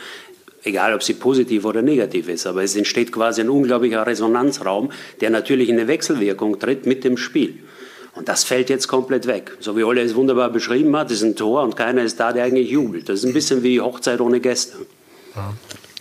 Egal, 0.64 0.94
ob 0.94 1.02
sie 1.02 1.12
positiv 1.12 1.66
oder 1.66 1.82
negativ 1.82 2.30
ist. 2.30 2.46
Aber 2.46 2.62
es 2.62 2.74
entsteht 2.74 3.12
quasi 3.12 3.42
ein 3.42 3.50
unglaublicher 3.50 4.06
Resonanzraum, 4.06 4.90
der 5.20 5.28
natürlich 5.28 5.68
in 5.68 5.78
eine 5.78 5.86
Wechselwirkung 5.86 6.58
tritt 6.58 6.86
mit 6.86 7.04
dem 7.04 7.18
Spiel. 7.18 7.58
Und 8.14 8.30
das 8.30 8.44
fällt 8.44 8.70
jetzt 8.70 8.88
komplett 8.88 9.26
weg. 9.26 9.54
So 9.60 9.76
wie 9.76 9.84
Olle 9.84 10.00
es 10.00 10.14
wunderbar 10.14 10.48
beschrieben 10.48 10.96
hat, 10.96 11.10
ist 11.10 11.22
ein 11.22 11.36
Tor 11.36 11.62
und 11.62 11.76
keiner 11.76 12.04
ist 12.04 12.18
da, 12.18 12.32
der 12.32 12.44
eigentlich 12.44 12.70
jubelt. 12.70 13.10
Das 13.10 13.18
ist 13.18 13.26
ein 13.26 13.34
bisschen 13.34 13.62
wie 13.62 13.82
Hochzeit 13.82 14.22
ohne 14.22 14.40
Gäste. 14.40 14.78
Ja. 15.36 15.52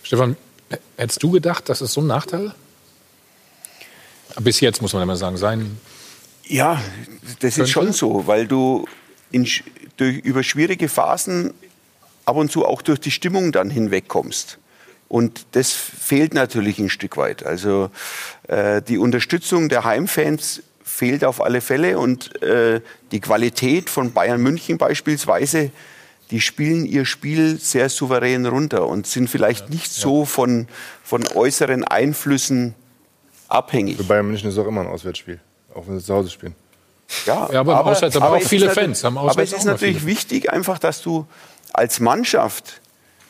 Stefan, 0.03 0.37
Hättest 0.97 1.23
du 1.23 1.31
gedacht, 1.31 1.69
das 1.69 1.81
ist 1.81 1.93
so 1.93 2.01
ein 2.01 2.07
Nachteil? 2.07 2.53
Bis 4.39 4.59
jetzt 4.59 4.81
muss 4.81 4.93
man 4.93 5.03
immer 5.03 5.15
sagen, 5.15 5.37
sein. 5.37 5.77
Ja, 6.45 6.81
das 7.39 7.55
könnte? 7.55 7.61
ist 7.63 7.69
schon 7.69 7.93
so, 7.93 8.27
weil 8.27 8.47
du 8.47 8.85
in, 9.31 9.47
durch, 9.97 10.17
über 10.19 10.43
schwierige 10.43 10.89
Phasen 10.89 11.53
ab 12.25 12.35
und 12.35 12.51
zu 12.51 12.65
auch 12.65 12.81
durch 12.81 12.99
die 12.99 13.11
Stimmung 13.11 13.51
dann 13.51 13.69
hinwegkommst. 13.69 14.59
Und 15.07 15.45
das 15.53 15.71
fehlt 15.71 16.33
natürlich 16.33 16.79
ein 16.79 16.89
Stück 16.89 17.15
weit. 17.17 17.45
Also 17.45 17.89
äh, 18.47 18.81
die 18.81 18.97
Unterstützung 18.97 19.69
der 19.69 19.85
Heimfans 19.85 20.63
fehlt 20.83 21.23
auf 21.23 21.41
alle 21.41 21.61
Fälle. 21.61 21.97
Und 21.97 22.41
äh, 22.41 22.81
die 23.11 23.21
Qualität 23.21 23.89
von 23.89 24.11
Bayern 24.11 24.41
München 24.41 24.77
beispielsweise, 24.77 25.71
die 26.31 26.41
spielen 26.41 26.85
ihr 26.85 27.05
Spiel 27.05 27.57
sehr 27.59 27.89
souverän 27.89 28.45
runter 28.45 28.87
und 28.87 29.07
sind 29.07 29.29
vielleicht 29.29 29.69
nicht 29.69 29.91
so 29.93 30.25
von, 30.25 30.67
von 31.03 31.25
äußeren 31.35 31.83
Einflüssen 31.85 32.75
abhängig. 33.47 33.97
Für 33.97 34.03
Bayern 34.03 34.27
München 34.27 34.49
ist 34.49 34.55
es 34.55 34.59
auch 34.63 34.67
immer 34.67 34.81
ein 34.81 34.87
Auswärtsspiel, 34.87 35.39
auch 35.73 35.87
wenn 35.87 35.99
sie 35.99 36.05
zu 36.05 36.13
Hause 36.13 36.29
spielen. 36.29 36.55
Ja, 37.25 37.49
Ja, 37.51 37.59
aber 37.61 37.73
im 37.79 37.87
Auswärts 37.87 38.15
haben 38.15 38.23
auch 38.23 38.41
es 38.41 38.47
viele 38.49 38.65
ist 38.65 38.69
natürlich- 38.71 38.85
Fans, 38.97 39.03
haben 39.05 39.17
aber 39.17 39.41
es 39.41 39.53
ist 39.53 39.61
auch 39.61 39.65
natürlich 39.65 39.97
viele. 39.99 40.07
wichtig, 40.11 40.51
einfach, 40.51 40.77
dass 40.79 41.01
du 41.01 41.25
als 41.73 41.99
Mannschaft, 42.01 42.81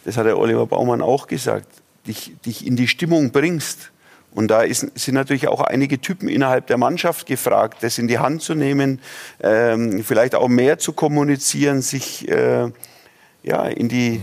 das 0.05 0.17
hat 0.17 0.25
der 0.25 0.37
Oliver 0.39 0.65
Baumann 0.65 1.01
auch 1.03 1.27
gesagt, 1.27 1.67
dich, 2.07 2.33
dich 2.45 2.65
in 2.65 2.75
die 2.75 2.87
Stimmung 2.87 3.31
bringst. 3.31 3.91
Und 4.31 4.49
da 4.49 4.61
ist, 4.61 4.91
sind 4.99 5.15
natürlich 5.15 5.47
auch 5.47 5.61
einige 5.61 5.99
Typen 5.99 6.29
innerhalb 6.29 6.67
der 6.67 6.77
Mannschaft 6.77 7.25
gefragt, 7.25 7.81
das 7.81 7.97
in 7.97 8.07
die 8.07 8.19
Hand 8.19 8.41
zu 8.41 8.53
nehmen, 8.53 9.01
ähm, 9.41 10.03
vielleicht 10.03 10.35
auch 10.35 10.47
mehr 10.47 10.77
zu 10.77 10.93
kommunizieren, 10.93 11.81
sich 11.81 12.27
äh, 12.29 12.69
ja, 13.43 13.65
in 13.65 13.89
die 13.89 14.21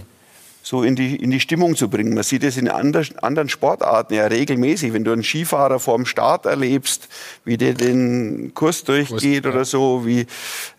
so 0.64 0.82
in 0.82 0.96
die, 0.96 1.16
in 1.16 1.30
die 1.30 1.40
Stimmung 1.40 1.76
zu 1.76 1.90
bringen. 1.90 2.14
Man 2.14 2.22
sieht 2.22 2.42
es 2.42 2.56
in 2.56 2.68
ander, 2.68 3.02
anderen 3.20 3.50
Sportarten 3.50 4.14
ja 4.14 4.26
regelmäßig. 4.26 4.94
Wenn 4.94 5.04
du 5.04 5.12
einen 5.12 5.22
Skifahrer 5.22 5.78
vorm 5.78 6.06
Start 6.06 6.46
erlebst, 6.46 7.08
wie 7.44 7.58
der 7.58 7.74
den 7.74 8.54
Kurs 8.54 8.82
durchgeht 8.82 9.44
oder 9.44 9.66
so, 9.66 10.06
wie, 10.06 10.26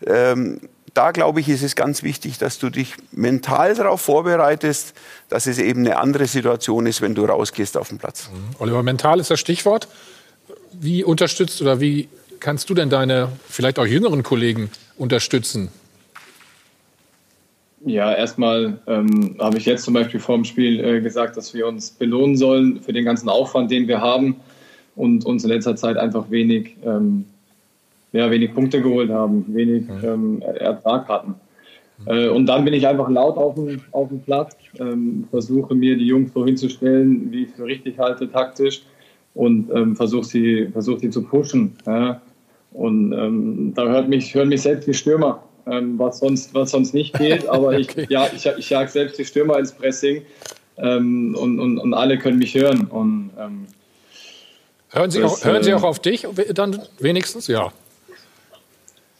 ähm, 0.04 0.60
da 0.96 1.10
glaube 1.10 1.40
ich, 1.40 1.48
ist 1.48 1.62
es 1.62 1.76
ganz 1.76 2.02
wichtig, 2.02 2.38
dass 2.38 2.58
du 2.58 2.70
dich 2.70 2.94
mental 3.12 3.74
darauf 3.74 4.00
vorbereitest, 4.00 4.94
dass 5.28 5.46
es 5.46 5.58
eben 5.58 5.80
eine 5.80 5.98
andere 5.98 6.26
Situation 6.26 6.86
ist, 6.86 7.02
wenn 7.02 7.14
du 7.14 7.24
rausgehst 7.24 7.76
auf 7.76 7.88
den 7.88 7.98
Platz. 7.98 8.30
Oliver, 8.58 8.82
mental 8.82 9.20
ist 9.20 9.30
das 9.30 9.40
Stichwort. 9.40 9.88
Wie 10.72 11.04
unterstützt 11.04 11.60
oder 11.60 11.80
wie 11.80 12.08
kannst 12.40 12.70
du 12.70 12.74
denn 12.74 12.90
deine 12.90 13.30
vielleicht 13.48 13.78
auch 13.78 13.86
jüngeren 13.86 14.22
Kollegen 14.22 14.70
unterstützen? 14.96 15.68
Ja, 17.84 18.12
erstmal 18.12 18.80
ähm, 18.86 19.36
habe 19.38 19.58
ich 19.58 19.66
jetzt 19.66 19.84
zum 19.84 19.94
Beispiel 19.94 20.18
vor 20.18 20.34
dem 20.34 20.44
Spiel 20.44 20.84
äh, 20.84 21.00
gesagt, 21.00 21.36
dass 21.36 21.54
wir 21.54 21.66
uns 21.66 21.90
belohnen 21.90 22.36
sollen 22.36 22.80
für 22.80 22.92
den 22.92 23.04
ganzen 23.04 23.28
Aufwand, 23.28 23.70
den 23.70 23.86
wir 23.86 24.00
haben 24.00 24.36
und 24.96 25.24
uns 25.24 25.44
in 25.44 25.50
letzter 25.50 25.76
Zeit 25.76 25.96
einfach 25.96 26.30
wenig, 26.30 26.76
ähm, 26.84 27.26
ja, 28.12 28.30
wenig 28.30 28.54
Punkte 28.54 28.80
geholt 28.80 29.10
haben, 29.10 29.44
wenig 29.48 29.84
ähm, 30.02 30.42
Ertrag 30.42 31.08
hatten. 31.08 31.34
Äh, 32.04 32.28
und 32.28 32.46
dann 32.46 32.64
bin 32.64 32.74
ich 32.74 32.86
einfach 32.86 33.08
laut 33.08 33.36
auf 33.36 33.54
dem, 33.54 33.80
auf 33.92 34.08
dem 34.08 34.20
Platz, 34.20 34.54
ähm, 34.78 35.26
versuche 35.30 35.74
mir 35.74 35.96
die 35.96 36.06
Jungs 36.06 36.32
so 36.34 36.44
hinzustellen, 36.44 37.32
wie 37.32 37.44
ich 37.44 37.50
es 37.50 37.56
für 37.56 37.64
richtig 37.64 37.98
halte, 37.98 38.30
taktisch 38.30 38.82
und 39.34 39.70
ähm, 39.74 39.96
versuche 39.96 40.24
sie, 40.24 40.68
versuch 40.72 41.00
sie 41.00 41.10
zu 41.10 41.22
pushen. 41.22 41.76
Ja. 41.86 42.20
Und 42.72 43.12
ähm, 43.12 43.72
da 43.74 43.86
hört 43.86 44.08
mich, 44.08 44.34
hören 44.34 44.50
mich 44.50 44.62
selbst 44.62 44.86
die 44.86 44.94
Stürmer, 44.94 45.42
ähm, 45.66 45.98
was, 45.98 46.18
sonst, 46.18 46.52
was 46.54 46.72
sonst 46.72 46.92
nicht 46.92 47.16
geht. 47.18 47.48
Aber 47.48 47.78
ich, 47.78 47.88
ja, 48.10 48.26
ich, 48.34 48.44
ich 48.44 48.70
jag 48.70 48.88
selbst 48.88 49.18
die 49.18 49.24
Stürmer 49.24 49.58
ins 49.58 49.72
Pressing 49.72 50.22
ähm, 50.76 51.34
und, 51.40 51.58
und, 51.58 51.78
und 51.78 51.94
alle 51.94 52.18
können 52.18 52.38
mich 52.38 52.54
hören. 52.54 52.86
Und, 52.86 53.30
ähm, 53.38 53.66
Hören 54.90 55.10
Sie, 55.10 55.20
das, 55.20 55.42
auch, 55.42 55.44
hören 55.44 55.62
Sie 55.62 55.70
äh, 55.70 55.74
auch 55.74 55.82
auf 55.82 55.98
dich 55.98 56.26
dann 56.54 56.80
wenigstens? 57.00 57.48
Ja. 57.48 57.72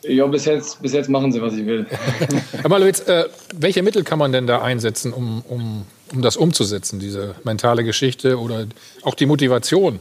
Ja, 0.09 0.27
bis 0.27 0.45
jetzt, 0.45 0.81
bis 0.83 0.93
jetzt 0.93 1.09
machen 1.09 1.33
sie, 1.33 1.43
was 1.43 1.55
ich 1.55 1.66
will. 1.66 1.87
Herr 2.53 2.69
Malowitz, 2.69 3.01
äh, 3.09 3.24
welche 3.55 3.83
Mittel 3.83 4.05
kann 4.05 4.19
man 4.19 4.33
denn 4.33 4.47
da 4.47 4.62
einsetzen, 4.62 5.12
um, 5.12 5.43
um, 5.49 5.85
um 6.12 6.23
das 6.23 6.37
umzusetzen, 6.37 7.01
diese 7.01 7.35
mentale 7.45 7.83
Geschichte 7.83 8.39
oder 8.39 8.66
auch 9.03 9.15
die 9.15 9.27
Motivation? 9.27 10.01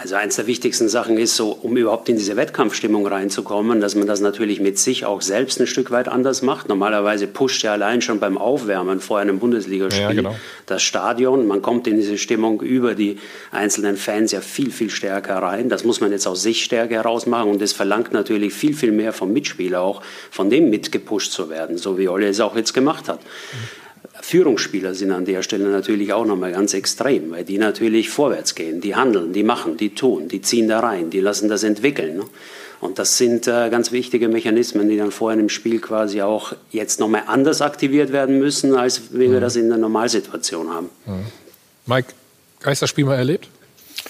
Also 0.00 0.14
eins 0.14 0.36
der 0.36 0.46
wichtigsten 0.46 0.88
Sachen 0.88 1.18
ist 1.18 1.34
so, 1.34 1.50
um 1.50 1.76
überhaupt 1.76 2.08
in 2.08 2.16
diese 2.16 2.36
Wettkampfstimmung 2.36 3.04
reinzukommen, 3.04 3.80
dass 3.80 3.96
man 3.96 4.06
das 4.06 4.20
natürlich 4.20 4.60
mit 4.60 4.78
sich 4.78 5.04
auch 5.04 5.22
selbst 5.22 5.60
ein 5.60 5.66
Stück 5.66 5.90
weit 5.90 6.06
anders 6.06 6.40
macht. 6.40 6.68
Normalerweise 6.68 7.26
pusht 7.26 7.64
ja 7.64 7.72
allein 7.72 8.00
schon 8.00 8.20
beim 8.20 8.38
Aufwärmen 8.38 9.00
vor 9.00 9.18
einem 9.18 9.40
Bundesligaspiel 9.40 10.02
Ja, 10.02 10.12
genau. 10.12 10.36
das 10.66 10.84
Stadion. 10.84 11.48
Man 11.48 11.62
kommt 11.62 11.88
in 11.88 11.96
diese 11.96 12.16
Stimmung 12.16 12.60
über 12.60 12.94
die 12.94 13.18
einzelnen 13.50 13.96
Fans 13.96 14.30
ja 14.30 14.40
viel, 14.40 14.70
viel 14.70 14.90
stärker 14.90 15.38
rein. 15.38 15.68
Das 15.68 15.82
muss 15.82 16.00
man 16.00 16.12
jetzt 16.12 16.28
aus 16.28 16.42
sich 16.42 16.62
stärker 16.62 16.94
herausmachen 16.94 17.50
und 17.50 17.60
das 17.60 17.72
verlangt 17.72 18.12
natürlich 18.12 18.54
viel, 18.54 18.74
viel 18.74 18.92
mehr 18.92 19.12
vom 19.12 19.32
Mitspieler 19.32 19.80
auch, 19.80 20.00
von 20.30 20.48
dem 20.48 20.70
mitgepusht 20.70 21.32
zu 21.32 21.50
werden, 21.50 21.76
so 21.76 21.98
wie 21.98 22.08
Olle 22.08 22.28
es 22.28 22.38
auch 22.38 22.54
jetzt 22.54 22.72
gemacht 22.72 23.08
hat. 23.08 23.18
Führungsspieler 24.28 24.94
sind 24.94 25.10
an 25.10 25.24
der 25.24 25.42
Stelle 25.42 25.70
natürlich 25.70 26.12
auch 26.12 26.26
nochmal 26.26 26.52
ganz 26.52 26.74
extrem, 26.74 27.30
weil 27.30 27.44
die 27.44 27.56
natürlich 27.56 28.10
vorwärts 28.10 28.54
gehen, 28.54 28.82
die 28.82 28.94
handeln, 28.94 29.32
die 29.32 29.42
machen, 29.42 29.78
die 29.78 29.94
tun, 29.94 30.28
die 30.28 30.42
ziehen 30.42 30.68
da 30.68 30.80
rein, 30.80 31.08
die 31.08 31.20
lassen 31.20 31.48
das 31.48 31.62
entwickeln. 31.62 32.18
Ne? 32.18 32.24
Und 32.80 32.98
das 32.98 33.16
sind 33.16 33.46
äh, 33.46 33.70
ganz 33.70 33.90
wichtige 33.90 34.28
Mechanismen, 34.28 34.90
die 34.90 34.98
dann 34.98 35.12
vorher 35.12 35.40
im 35.40 35.48
Spiel 35.48 35.80
quasi 35.80 36.20
auch 36.20 36.52
jetzt 36.70 37.00
nochmal 37.00 37.22
anders 37.26 37.62
aktiviert 37.62 38.12
werden 38.12 38.38
müssen, 38.38 38.74
als 38.74 39.14
wie 39.14 39.32
wir 39.32 39.40
das 39.40 39.56
in 39.56 39.70
der 39.70 39.78
Normalsituation 39.78 40.68
haben. 40.68 40.90
Mike, 41.86 42.12
Geisterspiel 42.60 43.06
mal 43.06 43.16
erlebt? 43.16 43.48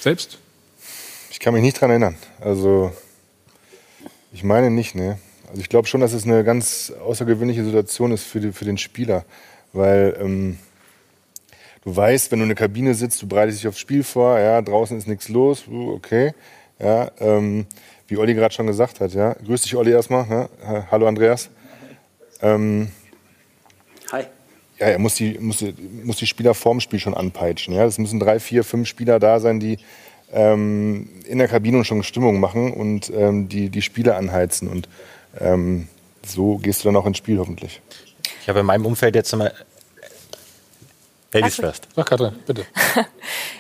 Selbst? 0.01 0.39
Ich 1.31 1.39
kann 1.39 1.55
mich 1.55 1.63
nicht 1.63 1.81
dran 1.81 1.91
erinnern. 1.91 2.17
Also, 2.41 2.91
ich 4.33 4.43
meine 4.43 4.69
nicht, 4.69 4.97
ne. 4.97 5.19
Also, 5.49 5.61
ich 5.61 5.69
glaube 5.69 5.87
schon, 5.87 6.01
dass 6.01 6.13
es 6.13 6.25
eine 6.25 6.43
ganz 6.43 6.93
außergewöhnliche 7.07 7.65
Situation 7.65 8.11
ist 8.11 8.25
für, 8.25 8.41
die, 8.41 8.51
für 8.51 8.65
den 8.65 8.79
Spieler. 8.79 9.25
Weil 9.73 10.17
ähm, 10.21 10.59
du 11.85 11.95
weißt, 11.95 12.31
wenn 12.33 12.39
du 12.39 12.45
in 12.45 12.49
der 12.49 12.57
Kabine 12.57 12.95
sitzt, 12.95 13.21
du 13.23 13.27
bereitest 13.29 13.59
dich 13.61 13.69
aufs 13.69 13.79
Spiel 13.79 14.03
vor, 14.03 14.39
ja, 14.39 14.63
draußen 14.63 14.97
ist 14.97 15.07
nichts 15.09 15.29
los, 15.29 15.65
uh, 15.69 15.93
okay. 15.93 16.33
Ja, 16.79 17.11
ähm, 17.21 17.67
wie 18.07 18.17
Olli 18.17 18.35
gerade 18.35 18.55
schon 18.55 18.67
gesagt 18.67 19.01
hat, 19.01 19.13
ja. 19.13 19.35
Grüß 19.45 19.63
dich, 19.63 19.75
Olli, 19.77 19.91
erstmal. 19.91 20.27
Ne? 20.27 20.49
Ha- 20.65 20.87
Hallo, 20.91 21.07
Andreas. 21.07 21.51
Ähm, 22.41 22.89
Hi. 24.13 24.23
ja, 24.79 24.87
er 24.87 24.99
muss 24.99 25.17
die, 25.17 25.39
muss, 25.39 25.65
muss 26.05 26.17
die 26.17 26.27
Spieler 26.27 26.55
vorm 26.55 26.81
Spiel 26.81 27.01
schon 27.01 27.15
anpeitschen. 27.15 27.75
Ja? 27.75 27.85
Es 27.85 27.99
müssen 27.99 28.21
drei, 28.21 28.39
vier, 28.39 28.65
fünf 28.65 28.89
Spieler 28.89 29.19
da 29.19 29.41
sein, 29.41 29.59
die 29.61 29.79
ähm, 30.33 31.09
in 31.27 31.39
der 31.39 31.49
Kabine 31.49 31.85
schon 31.85 32.03
Stimmung 32.03 32.39
machen 32.41 32.73
und 32.73 33.11
ähm, 33.15 33.49
die, 33.49 33.71
die 33.71 33.83
Spieler 33.83 34.17
anheizen. 34.17 34.69
Und 34.69 34.89
ähm, 35.41 35.89
so 36.25 36.59
gehst 36.59 36.85
du 36.85 36.89
dann 36.89 36.97
auch 36.97 37.07
ins 37.07 37.19
Spiel 37.19 37.39
hoffentlich. 37.39 37.83
Ich 38.49 38.51
habe 38.51 38.61
in 38.61 38.67
meinem 38.67 38.87
Umfeld 38.87 39.15
jetzt 39.15 39.37
mal. 39.37 39.53
Ladies 41.35 41.57
Ach 41.59 41.65
first. 41.65 41.87
Sag 41.95 42.07
Katrin, 42.07 42.33
bitte. 42.47 42.65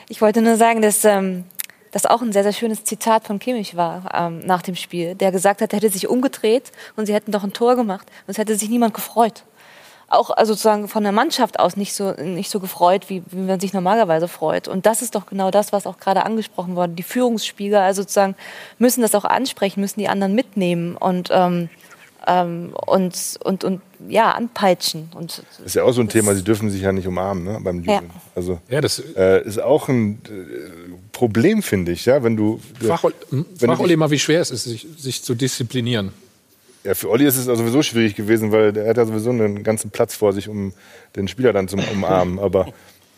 Ich 0.08 0.22
wollte 0.22 0.40
nur 0.40 0.56
sagen, 0.56 0.80
dass 0.80 1.04
ähm, 1.04 1.44
das 1.90 2.06
auch 2.06 2.22
ein 2.22 2.32
sehr, 2.32 2.42
sehr 2.42 2.54
schönes 2.54 2.84
Zitat 2.84 3.26
von 3.26 3.38
Kimmich 3.38 3.76
war 3.76 4.08
ähm, 4.14 4.38
nach 4.46 4.62
dem 4.62 4.76
Spiel, 4.76 5.14
der 5.14 5.30
gesagt 5.30 5.60
hat, 5.60 5.74
er 5.74 5.76
hätte 5.76 5.90
sich 5.90 6.08
umgedreht 6.08 6.72
und 6.96 7.04
sie 7.04 7.12
hätten 7.12 7.32
doch 7.32 7.44
ein 7.44 7.52
Tor 7.52 7.76
gemacht 7.76 8.08
und 8.26 8.30
es 8.30 8.38
hätte 8.38 8.56
sich 8.56 8.70
niemand 8.70 8.94
gefreut. 8.94 9.44
Auch 10.08 10.30
also 10.30 10.54
sozusagen 10.54 10.88
von 10.88 11.02
der 11.02 11.12
Mannschaft 11.12 11.60
aus 11.60 11.76
nicht 11.76 11.92
so, 11.92 12.12
nicht 12.12 12.50
so 12.50 12.58
gefreut, 12.58 13.10
wie, 13.10 13.22
wie 13.26 13.40
man 13.42 13.60
sich 13.60 13.74
normalerweise 13.74 14.26
freut. 14.26 14.68
Und 14.68 14.86
das 14.86 15.02
ist 15.02 15.14
doch 15.14 15.26
genau 15.26 15.50
das, 15.50 15.70
was 15.70 15.86
auch 15.86 15.98
gerade 15.98 16.24
angesprochen 16.24 16.76
wurde. 16.76 16.94
Die 16.94 17.02
Führungsspieler 17.02 17.82
also 17.82 18.00
sozusagen 18.00 18.36
müssen 18.78 19.02
das 19.02 19.14
auch 19.14 19.26
ansprechen, 19.26 19.82
müssen 19.82 20.00
die 20.00 20.08
anderen 20.08 20.34
mitnehmen 20.34 20.96
und, 20.96 21.28
ähm, 21.30 21.68
ähm, 22.26 22.72
und, 22.86 23.38
und, 23.44 23.64
und 23.64 23.82
ja, 24.08 24.32
anpeitschen. 24.32 25.08
Und 25.14 25.42
Das 25.58 25.66
ist 25.66 25.74
ja 25.74 25.82
auch 25.84 25.92
so 25.92 26.00
ein 26.00 26.08
Thema, 26.08 26.34
sie 26.34 26.42
dürfen 26.44 26.70
sich 26.70 26.82
ja 26.82 26.92
nicht 26.92 27.06
umarmen 27.06 27.44
ne, 27.44 27.58
beim 27.62 27.82
Ja. 27.84 27.94
Jubeln. 27.96 28.10
Also 28.34 28.60
Ja, 28.68 28.80
das 28.80 29.02
äh, 29.16 29.42
ist 29.44 29.60
auch 29.60 29.88
ein 29.88 30.20
äh, 30.26 30.90
Problem, 31.12 31.62
finde 31.62 31.92
ich, 31.92 32.06
ja, 32.06 32.22
wenn 32.22 32.36
du. 32.36 32.60
Frag, 32.80 33.02
wenn 33.30 33.44
frag 33.58 33.78
du 33.78 33.82
Olli 33.84 33.96
mal, 33.96 34.10
wie 34.10 34.18
schwer 34.18 34.40
es 34.40 34.50
ist, 34.50 34.64
sich, 34.64 34.86
sich 34.96 35.22
zu 35.22 35.34
disziplinieren. 35.34 36.12
Ja, 36.84 36.94
für 36.94 37.10
Olli 37.10 37.26
ist 37.26 37.36
es 37.36 37.48
also 37.48 37.62
sowieso 37.62 37.82
schwierig 37.82 38.14
gewesen, 38.14 38.52
weil 38.52 38.76
er 38.76 38.88
hat 38.90 38.96
ja 38.96 39.04
sowieso 39.04 39.30
einen 39.30 39.62
ganzen 39.64 39.90
Platz 39.90 40.14
vor 40.14 40.32
sich, 40.32 40.48
um 40.48 40.72
den 41.16 41.26
Spieler 41.28 41.52
dann 41.52 41.66
zu 41.68 41.76
umarmen. 41.76 42.38
Aber 42.38 42.68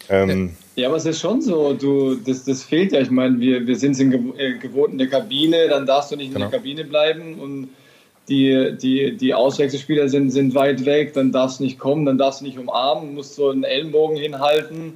ähm, 0.08 0.56
Ja, 0.76 0.88
aber 0.88 0.96
es 0.96 1.04
ist 1.04 1.20
schon 1.20 1.42
so, 1.42 1.74
du, 1.74 2.14
das, 2.16 2.44
das 2.44 2.62
fehlt 2.64 2.92
ja. 2.92 3.00
Ich 3.00 3.10
meine, 3.10 3.38
wir, 3.38 3.66
wir 3.66 3.76
sind 3.76 4.00
äh, 4.00 4.54
gewohnt 4.58 4.92
in 4.92 4.98
der 4.98 5.08
Kabine, 5.08 5.68
dann 5.68 5.84
darfst 5.86 6.10
du 6.10 6.16
nicht 6.16 6.28
in 6.28 6.34
Genau. 6.34 6.48
der 6.48 6.58
Kabine 6.58 6.84
bleiben 6.84 7.38
und 7.38 7.68
die, 8.28 8.76
die, 8.80 9.16
die 9.16 9.34
Auswechselspieler 9.34 10.08
sind, 10.08 10.30
sind 10.30 10.54
weit 10.54 10.84
weg, 10.84 11.14
dann 11.14 11.32
darfst 11.32 11.58
du 11.60 11.64
nicht 11.64 11.78
kommen, 11.78 12.06
dann 12.06 12.18
darfst 12.18 12.40
du 12.40 12.44
nicht 12.44 12.58
umarmen, 12.58 13.14
musst 13.14 13.34
so 13.34 13.50
einen 13.50 13.64
Ellenbogen 13.64 14.16
hinhalten 14.16 14.94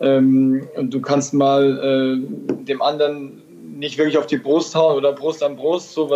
ähm, 0.00 0.68
und 0.76 0.92
du 0.92 1.00
kannst 1.00 1.32
mal 1.32 2.20
äh, 2.20 2.64
dem 2.64 2.82
anderen 2.82 3.42
nicht 3.78 3.96
wirklich 3.96 4.18
auf 4.18 4.26
die 4.26 4.38
Brust 4.38 4.74
hauen 4.74 4.96
oder 4.96 5.12
Brust 5.12 5.42
an 5.42 5.56
Brust, 5.56 5.92
so 5.92 6.10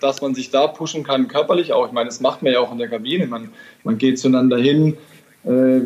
dass 0.00 0.22
man 0.22 0.34
sich 0.34 0.50
da 0.50 0.68
pushen 0.68 1.02
kann, 1.02 1.26
körperlich 1.26 1.72
auch. 1.72 1.86
Ich 1.86 1.92
meine, 1.92 2.06
das 2.08 2.20
macht 2.20 2.42
man 2.42 2.52
ja 2.52 2.60
auch 2.60 2.70
in 2.70 2.78
der 2.78 2.88
Kabine. 2.88 3.26
Man, 3.26 3.50
man 3.82 3.98
geht 3.98 4.20
zueinander 4.20 4.56
hin, 4.56 4.96
äh, 5.44 5.80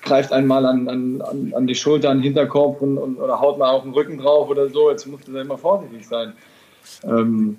greift 0.00 0.32
einmal 0.32 0.64
an, 0.64 0.88
an, 0.88 1.20
an- 1.20 1.52
an 1.54 1.66
die 1.66 1.74
Schulter, 1.74 2.10
an 2.10 2.18
den 2.18 2.22
Hinterkopf 2.24 2.80
und, 2.80 2.96
und, 2.98 3.16
oder 3.18 3.40
haut 3.40 3.58
mal 3.58 3.70
auf 3.70 3.82
den 3.82 3.92
Rücken 3.92 4.18
drauf 4.18 4.48
oder 4.48 4.68
so. 4.68 4.90
Jetzt 4.90 5.06
musst 5.06 5.26
du 5.26 5.32
da 5.32 5.40
immer 5.40 5.58
vorsichtig 5.58 6.06
sein. 6.06 6.34
Ähm, 7.02 7.56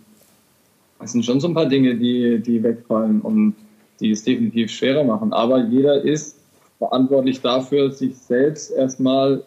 das 0.99 1.11
sind 1.11 1.25
schon 1.25 1.39
so 1.39 1.47
ein 1.47 1.53
paar 1.53 1.67
Dinge, 1.67 1.95
die, 1.95 2.39
die 2.39 2.61
wegfallen 2.63 3.21
und 3.21 3.55
die 3.99 4.11
es 4.11 4.23
definitiv 4.23 4.71
schwerer 4.71 5.03
machen. 5.03 5.33
Aber 5.33 5.63
jeder 5.65 6.01
ist 6.01 6.37
verantwortlich 6.79 7.41
dafür, 7.41 7.91
sich 7.91 8.15
selbst 8.17 8.71
erstmal 8.71 9.43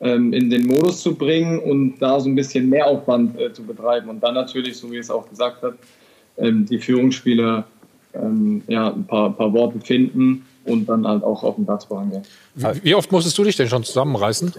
ähm, 0.00 0.32
in 0.32 0.50
den 0.50 0.66
Modus 0.66 1.02
zu 1.02 1.14
bringen 1.14 1.58
und 1.60 1.98
da 1.98 2.18
so 2.20 2.28
ein 2.28 2.34
bisschen 2.34 2.68
mehr 2.68 2.86
Aufwand 2.86 3.38
äh, 3.38 3.52
zu 3.52 3.62
betreiben. 3.62 4.08
Und 4.08 4.20
dann 4.22 4.34
natürlich, 4.34 4.76
so 4.76 4.90
wie 4.90 4.98
es 4.98 5.10
auch 5.10 5.28
gesagt 5.28 5.62
hat, 5.62 5.74
ähm, 6.38 6.66
die 6.66 6.78
Führungsspieler 6.78 7.64
ähm, 8.14 8.62
ja, 8.66 8.92
ein 8.92 9.06
paar, 9.06 9.30
paar 9.34 9.52
Worte 9.52 9.80
finden 9.80 10.44
und 10.64 10.86
dann 10.86 11.06
halt 11.06 11.22
auch 11.22 11.42
auf 11.42 11.56
den 11.56 11.66
Platz 11.66 11.84
vorangehen. 11.84 12.22
Wie 12.82 12.94
oft 12.94 13.10
musstest 13.12 13.36
du 13.38 13.44
dich 13.44 13.56
denn 13.56 13.68
schon 13.68 13.84
zusammenreißen? 13.84 14.52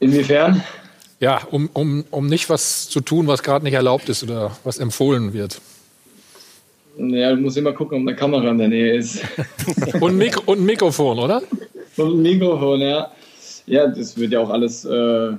Inwiefern? 0.00 0.62
Ja, 1.20 1.42
um, 1.50 1.68
um, 1.72 2.04
um 2.10 2.26
nicht 2.26 2.48
was 2.48 2.88
zu 2.88 3.00
tun, 3.00 3.26
was 3.26 3.42
gerade 3.42 3.64
nicht 3.64 3.74
erlaubt 3.74 4.08
ist 4.08 4.22
oder 4.22 4.56
was 4.64 4.78
empfohlen 4.78 5.32
wird. 5.32 5.60
Ja, 6.96 7.34
du 7.34 7.40
musst 7.40 7.56
immer 7.56 7.72
gucken, 7.72 7.98
ob 7.98 8.08
eine 8.08 8.16
Kamera 8.16 8.50
in 8.50 8.58
der 8.58 8.68
Nähe 8.68 8.96
ist. 8.96 9.22
und, 10.00 10.12
ein 10.12 10.16
Mikro 10.16 10.42
und 10.46 10.60
ein 10.60 10.64
Mikrofon, 10.64 11.18
oder? 11.18 11.42
Und 11.96 12.18
ein 12.18 12.22
Mikrofon, 12.22 12.80
ja. 12.80 13.10
Ja, 13.66 13.86
das 13.86 14.16
wird 14.16 14.32
ja 14.32 14.40
auch 14.40 14.50
alles 14.50 14.84
äh, 14.84 15.32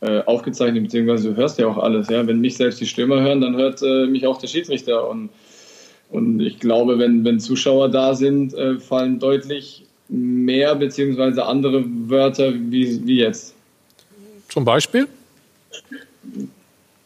äh, 0.00 0.22
aufgezeichnet, 0.26 0.84
beziehungsweise 0.84 1.30
du 1.30 1.36
hörst 1.36 1.58
ja 1.58 1.66
auch 1.66 1.78
alles. 1.78 2.08
Ja? 2.08 2.26
Wenn 2.26 2.40
mich 2.40 2.56
selbst 2.56 2.80
die 2.80 2.86
Stürmer 2.86 3.20
hören, 3.20 3.40
dann 3.40 3.56
hört 3.56 3.82
äh, 3.82 4.06
mich 4.06 4.26
auch 4.26 4.38
der 4.38 4.46
Schiedsrichter. 4.46 5.08
Und, 5.08 5.30
und 6.10 6.40
ich 6.40 6.60
glaube, 6.60 6.98
wenn, 6.98 7.24
wenn 7.24 7.40
Zuschauer 7.40 7.90
da 7.90 8.14
sind, 8.14 8.54
äh, 8.54 8.78
fallen 8.78 9.18
deutlich 9.18 9.84
mehr 10.08 10.74
beziehungsweise 10.76 11.44
andere 11.44 11.84
Wörter 12.08 12.52
wie, 12.54 13.06
wie 13.06 13.18
jetzt. 13.18 13.55
Zum 14.56 14.64
Beispiel? 14.64 15.06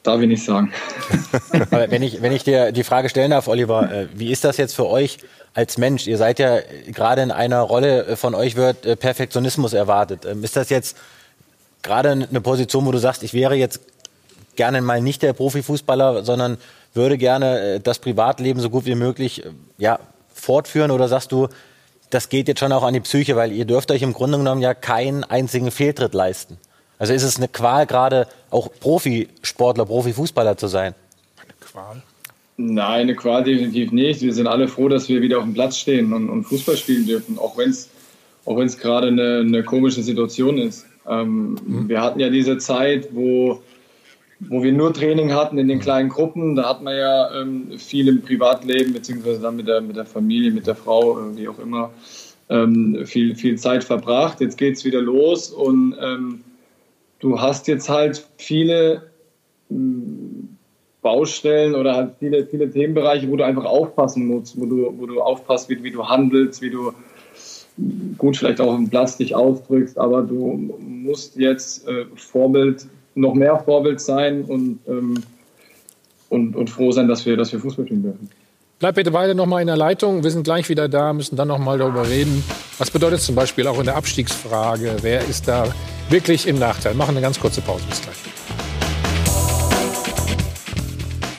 Darf 0.05 0.20
ich 0.20 0.28
nicht 0.28 0.44
sagen. 0.44 0.72
Aber 1.52 1.90
wenn 1.90 2.01
ich, 2.01 2.22
wenn 2.22 2.31
ich 2.31 2.44
dir 2.44 2.70
die 2.70 2.85
Frage 2.85 3.09
stellen 3.09 3.32
darf, 3.32 3.48
Oliver, 3.48 3.90
äh, 3.90 4.06
wie 4.14 4.31
ist 4.31 4.44
das 4.44 4.56
jetzt 4.56 4.77
für 4.77 4.86
euch 4.86 5.18
als 5.52 5.77
Mensch? 5.77 6.06
Ihr 6.06 6.16
seid 6.16 6.39
ja 6.39 6.60
gerade 6.86 7.22
in 7.22 7.32
einer 7.32 7.62
Rolle, 7.62 8.06
äh, 8.06 8.14
von 8.14 8.36
euch 8.36 8.55
wird 8.55 8.86
äh, 8.86 8.94
Perfektionismus 8.94 9.72
erwartet. 9.72 10.27
Ähm, 10.27 10.44
ist 10.44 10.55
das 10.55 10.70
jetzt 10.70 10.97
gerade 11.82 12.10
eine 12.10 12.40
Position, 12.40 12.86
wo 12.86 12.93
du 12.93 12.98
sagst, 12.98 13.24
ich 13.24 13.35
wäre 13.35 13.56
jetzt 13.56 13.81
gerne 14.55 14.81
mal 14.81 15.02
nicht 15.02 15.22
der 15.22 15.32
Profifußballer, 15.32 16.22
sondern 16.22 16.56
würde 16.94 17.18
gerne 17.18 17.81
das 17.81 17.98
Privatleben 17.98 18.60
so 18.60 18.70
gut 18.70 18.86
wie 18.86 18.94
möglich 18.94 19.43
ja, 19.77 19.98
fortführen? 20.32 20.93
Oder 20.93 21.09
sagst 21.09 21.32
du, 21.32 21.48
das 22.10 22.28
geht 22.28 22.47
jetzt 22.47 22.60
schon 22.60 22.70
auch 22.70 22.85
an 22.85 22.94
die 22.94 23.01
Psyche, 23.01 23.35
weil 23.35 23.51
ihr 23.51 23.64
dürft 23.64 23.90
euch 23.90 24.02
im 24.02 24.12
Grunde 24.12 24.39
genommen 24.39 24.62
ja 24.62 24.72
keinen 24.72 25.24
einzigen 25.24 25.72
Fehltritt 25.72 26.14
leisten? 26.14 26.56
Also 27.01 27.14
ist 27.14 27.22
es 27.22 27.39
eine 27.39 27.48
Qual, 27.48 27.86
gerade 27.86 28.28
auch 28.51 28.68
Profisportler, 28.78 29.86
Profifußballer 29.86 30.59
zu 30.59 30.66
sein? 30.66 30.94
Eine 31.43 31.55
Qual? 31.59 32.02
Nein, 32.59 33.01
eine 33.01 33.16
Qual 33.16 33.43
definitiv 33.43 33.90
nicht. 33.90 34.20
Wir 34.20 34.35
sind 34.35 34.47
alle 34.47 34.68
froh, 34.68 34.89
dass 34.89 35.09
wir 35.09 35.22
wieder 35.22 35.39
auf 35.39 35.44
dem 35.44 35.55
Platz 35.55 35.78
stehen 35.78 36.12
und, 36.12 36.28
und 36.28 36.44
Fußball 36.44 36.77
spielen 36.77 37.06
dürfen, 37.06 37.39
auch 37.39 37.56
wenn 37.56 37.70
es 37.70 37.89
auch 38.44 38.59
wenn's 38.59 38.77
gerade 38.77 39.09
eine, 39.09 39.39
eine 39.40 39.62
komische 39.62 40.02
Situation 40.02 40.59
ist. 40.59 40.85
Ähm, 41.09 41.56
mhm. 41.66 41.89
Wir 41.89 42.02
hatten 42.02 42.20
ja 42.20 42.28
diese 42.28 42.59
Zeit, 42.59 43.09
wo, 43.12 43.62
wo 44.40 44.62
wir 44.62 44.72
nur 44.72 44.93
Training 44.93 45.32
hatten 45.32 45.56
in 45.56 45.68
den 45.68 45.78
mhm. 45.78 45.82
kleinen 45.82 46.09
Gruppen. 46.10 46.55
Da 46.55 46.68
hat 46.68 46.82
man 46.82 46.97
ja 46.97 47.40
ähm, 47.40 47.78
viel 47.78 48.09
im 48.09 48.20
Privatleben, 48.20 48.93
beziehungsweise 48.93 49.40
dann 49.40 49.56
mit 49.56 49.68
der, 49.68 49.81
mit 49.81 49.97
der 49.97 50.05
Familie, 50.06 50.51
mit 50.51 50.66
der 50.66 50.74
Frau, 50.74 51.18
äh, 51.18 51.36
wie 51.36 51.48
auch 51.48 51.59
immer, 51.59 51.90
ähm, 52.51 53.06
viel, 53.06 53.35
viel 53.36 53.56
Zeit 53.56 53.85
verbracht. 53.85 54.43
Jetzt 54.43 54.59
geht 54.59 54.77
es 54.77 54.85
wieder 54.85 55.01
los 55.01 55.48
und 55.48 55.94
ähm, 55.98 56.40
du 57.20 57.40
hast 57.40 57.68
jetzt 57.68 57.88
halt 57.88 58.26
viele 58.36 59.10
hm, 59.68 60.56
Baustellen 61.02 61.74
oder 61.74 61.94
halt 61.94 62.14
viele, 62.18 62.47
viele 62.47 62.70
Themenbereiche, 62.70 63.30
wo 63.30 63.36
du 63.36 63.44
einfach 63.44 63.64
aufpassen 63.64 64.26
musst, 64.26 64.60
wo 64.60 64.66
du, 64.66 64.92
wo 64.98 65.06
du 65.06 65.22
aufpasst, 65.22 65.70
wie, 65.70 65.82
wie 65.82 65.90
du 65.90 66.06
handelst, 66.06 66.60
wie 66.60 66.70
du 66.70 66.92
gut 68.18 68.36
vielleicht 68.36 68.60
auch 68.60 68.74
im 68.74 68.90
Platz 68.90 69.16
dich 69.16 69.34
ausdrückst, 69.34 69.97
aber 69.98 70.22
du 70.22 70.76
musst 70.80 71.36
jetzt 71.36 71.88
äh, 71.88 72.05
Vorbild, 72.16 72.86
noch 73.14 73.34
mehr 73.34 73.59
Vorbild 73.59 74.01
sein 74.01 74.44
und, 74.44 74.80
ähm, 74.86 75.22
und, 76.28 76.55
und 76.56 76.68
froh 76.68 76.92
sein, 76.92 77.09
dass 77.09 77.24
wir, 77.24 77.36
dass 77.36 77.52
wir 77.52 77.60
Fußball 77.60 77.86
spielen 77.86 78.02
dürfen. 78.02 78.30
Bleib 78.78 78.94
bitte 78.94 79.10
beide 79.10 79.34
noch 79.34 79.47
mal 79.47 79.60
in 79.60 79.66
der 79.66 79.76
Leitung. 79.76 80.22
Wir 80.24 80.30
sind 80.30 80.42
gleich 80.42 80.68
wieder 80.68 80.88
da, 80.88 81.12
müssen 81.12 81.36
dann 81.36 81.48
noch 81.48 81.59
mal 81.59 81.78
darüber 81.78 82.09
reden. 82.09 82.42
Was 82.78 82.90
bedeutet 82.90 83.20
zum 83.20 83.34
Beispiel 83.34 83.66
auch 83.66 83.78
in 83.78 83.84
der 83.86 83.97
Abstiegsfrage? 83.97 84.97
Wer 85.02 85.26
ist 85.28 85.48
da 85.48 85.64
wirklich 86.10 86.46
im 86.46 86.58
Nachteil? 86.58 86.94
Machen 86.94 87.10
eine 87.10 87.20
ganz 87.20 87.38
kurze 87.38 87.60
Pause. 87.60 87.84
Bis 87.88 88.02
gleich. 88.02 88.16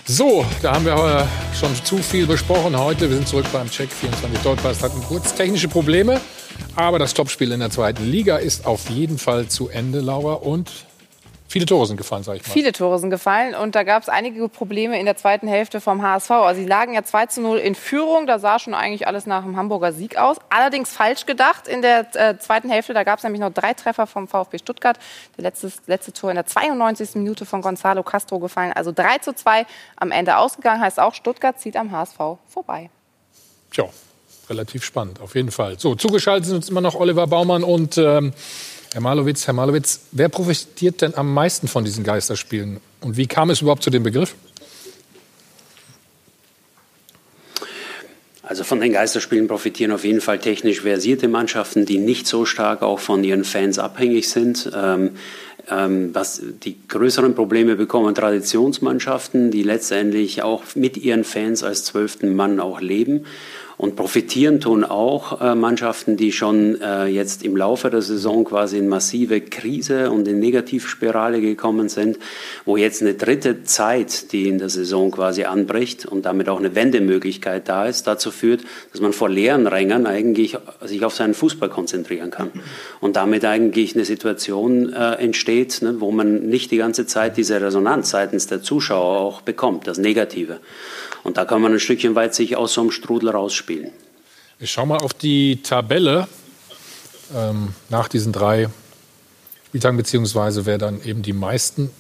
So, 0.06 0.46
da 0.62 0.74
haben 0.74 0.86
wir 0.86 1.28
schon 1.58 1.74
zu 1.86 1.98
viel 1.98 2.28
besprochen 2.28 2.78
heute. 2.78 3.10
Wir 3.10 3.16
sind 3.16 3.28
zurück 3.28 3.46
beim 3.54 3.70
Check 3.70 3.90
24 3.90 4.44
Podcast. 4.44 4.84
Hatten 4.84 5.02
kurz 5.04 5.34
technische 5.34 5.70
Probleme, 5.70 6.20
aber 6.76 7.00
das 7.00 7.14
Topspiel 7.14 7.52
in 7.52 7.62
der 7.62 7.70
zweiten 7.70 8.10
Liga 8.10 8.38
ist 8.38 8.66
auf 8.66 8.90
jeden 8.90 9.18
Fall 9.18 9.48
zu 9.48 9.70
Ende, 9.70 10.02
Laura. 10.02 10.34
Und 10.34 10.70
Viele 11.52 11.66
Tore 11.66 11.86
sind 11.86 11.98
gefallen, 11.98 12.24
sage 12.24 12.38
ich 12.38 12.48
mal. 12.48 12.54
Viele 12.54 12.72
Tore 12.72 12.98
sind 12.98 13.10
gefallen 13.10 13.56
und 13.56 13.76
da 13.76 13.84
gab 13.84 14.02
es 14.04 14.08
einige 14.08 14.48
Probleme 14.48 14.98
in 14.98 15.06
der 15.06 15.18
zweiten 15.18 15.50
Hälfte 15.50 15.82
vom 15.82 16.02
HSV. 16.02 16.32
Also 16.32 16.62
sie 16.62 16.66
lagen 16.66 16.94
ja 16.94 17.04
2 17.04 17.26
zu 17.26 17.42
0 17.42 17.58
in 17.58 17.76
Führung, 17.76 18.26
da 18.26 18.40
sah 18.40 18.58
schon 18.58 18.74
eigentlich 18.74 19.06
alles 19.06 19.26
nach 19.26 19.44
dem 19.44 19.58
Hamburger 19.58 19.92
Sieg 19.92 20.16
aus. 20.16 20.38
Allerdings 20.50 20.94
falsch 20.94 21.26
gedacht 21.26 21.68
in 21.68 21.82
der 21.82 22.08
äh, 22.16 22.38
zweiten 22.40 22.70
Hälfte, 22.70 22.94
da 22.94 23.04
gab 23.04 23.18
es 23.18 23.26
nämlich 23.26 23.42
noch 23.42 23.52
drei 23.52 23.74
Treffer 23.74 24.08
vom 24.08 24.30
VfB 24.30 24.60
Stuttgart. 24.60 24.98
Der 25.36 25.44
letzte, 25.44 25.74
letzte 25.88 26.14
Tor 26.14 26.30
in 26.30 26.36
der 26.36 26.46
92. 26.46 27.16
Minute 27.16 27.46
von 27.46 27.62
Gonzalo 27.62 28.02
Castro 28.02 28.40
gefallen. 28.40 28.72
Also 28.72 28.94
3 28.94 29.18
zu 29.18 29.36
2 29.36 29.66
am 29.98 30.12
Ende 30.12 30.38
ausgegangen, 30.38 30.80
heißt 30.80 31.02
auch 31.02 31.14
Stuttgart 31.14 31.60
zieht 31.60 31.76
am 31.76 31.92
HSV 31.92 32.18
vorbei. 32.48 32.90
Tja, 33.72 33.90
relativ 34.50 34.86
spannend, 34.86 35.20
auf 35.20 35.36
jeden 35.36 35.52
Fall. 35.52 35.78
So, 35.78 35.96
zugeschaltet 35.96 36.46
sind 36.46 36.56
uns 36.56 36.70
immer 36.70 36.80
noch 36.80 36.96
Oliver 36.96 37.28
Baumann 37.28 37.66
und... 37.66 37.98
Ähm 37.98 38.32
Herr 38.94 39.02
Malowitz, 39.02 39.48
Herr 39.48 39.54
Malowitz, 39.54 40.02
wer 40.12 40.28
profitiert 40.28 41.02
denn 41.02 41.16
am 41.16 41.34
meisten 41.34 41.70
von 41.70 41.86
diesen 41.86 42.04
Geisterspielen? 42.04 42.82
Und 43.00 43.16
wie 43.16 43.26
kam 43.26 43.50
es 43.50 43.62
überhaupt 43.62 43.84
zu 43.84 43.90
dem 43.90 44.04
Begriff? 44.04 44.36
Also 48.44 48.66
von 48.66 48.82
den 48.82 48.92
Geisterspielen 48.92 49.48
profitieren 49.48 49.94
auf 49.94 50.04
jeden 50.04 50.20
Fall 50.20 50.40
technisch 50.40 50.82
versierte 50.82 51.30
Mannschaften, 51.30 51.86
die 51.86 52.00
nicht 52.00 52.28
so 52.28 52.44
stark 52.44 52.82
auch 52.82 53.00
von 53.00 53.24
ihren 53.24 53.46
Fans 53.46 53.80
abhängig 53.80 54.28
sind. 54.28 54.70
Ähm, 54.76 55.12
ähm, 55.70 56.10
was 56.14 56.42
die 56.64 56.76
größeren 56.88 57.34
Probleme 57.34 57.78
bekommen 57.78 58.14
Traditionsmannschaften, 58.14 59.52
die 59.52 59.64
letztendlich 59.64 60.44
auch 60.44 60.64
mit 60.76 60.98
ihren 60.98 61.24
Fans 61.24 61.64
als 61.64 61.86
zwölften 61.86 62.36
Mann 62.36 62.60
auch 62.60 62.82
leben. 62.82 63.26
Und 63.82 63.96
profitieren 63.96 64.60
tun 64.60 64.84
auch 64.84 65.42
äh, 65.42 65.56
Mannschaften, 65.56 66.16
die 66.16 66.32
schon 66.32 66.80
äh, 66.82 67.08
jetzt 67.08 67.42
im 67.44 67.58
Laufe 67.58 67.90
der 67.90 68.04
Saison 68.04 68.44
quasi 68.44 68.78
in 68.78 68.88
massive 68.88 69.42
Krise 69.42 70.12
und 70.12 70.28
in 70.28 70.38
Negativspirale 70.38 71.42
gekommen 71.42 71.90
sind, 71.90 72.20
wo 72.64 72.78
jetzt 72.78 73.02
eine 73.02 73.16
dritte 73.16 73.64
Zeit, 73.64 74.34
die 74.34 74.48
in 74.48 74.60
der 74.60 74.70
Saison 74.70 75.10
quasi 75.10 75.46
anbricht 75.46 76.06
und 76.06 76.28
damit 76.28 76.48
auch 76.48 76.60
eine 76.60 76.76
Wendemöglichkeit 76.76 77.68
da 77.68 77.88
ist, 77.88 78.06
dazu 78.06 78.30
führt, 78.30 78.62
dass 78.92 79.02
man 79.02 79.14
vor 79.14 79.30
leeren 79.30 79.66
Rängen 79.66 80.06
eigentlich 80.06 80.60
sich 80.84 81.04
auf 81.04 81.16
seinen 81.16 81.34
Fußball 81.34 81.70
konzentrieren 81.70 82.30
kann. 82.30 82.52
Und 83.00 83.16
damit 83.16 83.46
eigentlich 83.46 83.96
eine 83.96 84.06
Situation 84.06 84.94
äh, 84.94 85.14
entsteht, 85.14 85.82
ne, 85.82 85.96
wo 85.98 86.12
man 86.12 86.42
nicht 86.42 86.70
die 86.70 86.78
ganze 86.78 87.08
Zeit 87.08 87.36
diese 87.36 87.60
Resonanz 87.60 88.12
seitens 88.12 88.46
der 88.46 88.62
Zuschauer 88.62 89.18
auch 89.22 89.42
bekommt, 89.42 89.88
das 89.88 89.98
Negative. 89.98 90.60
Und 91.24 91.38
da 91.38 91.46
kann 91.46 91.62
man 91.62 91.74
ein 91.74 91.80
Stückchen 91.80 92.16
weit 92.16 92.34
sich 92.34 92.56
aus 92.56 92.74
so 92.74 92.82
einem 92.82 92.92
Strudel 92.92 93.30
rausspielen. 93.30 93.71
Ich 94.60 94.72
schaue 94.72 94.88
mal 94.88 94.98
auf 94.98 95.14
die 95.14 95.62
Tabelle 95.64 96.28
ähm, 97.36 97.74
nach 97.90 98.08
diesen 98.08 98.32
drei 98.32 98.70
Spieltagen, 99.68 99.98
beziehungsweise 99.98 100.66
wer 100.66 100.78
dann 100.78 101.04
eben 101.04 101.22
die 101.22 101.34
meisten 101.34 101.92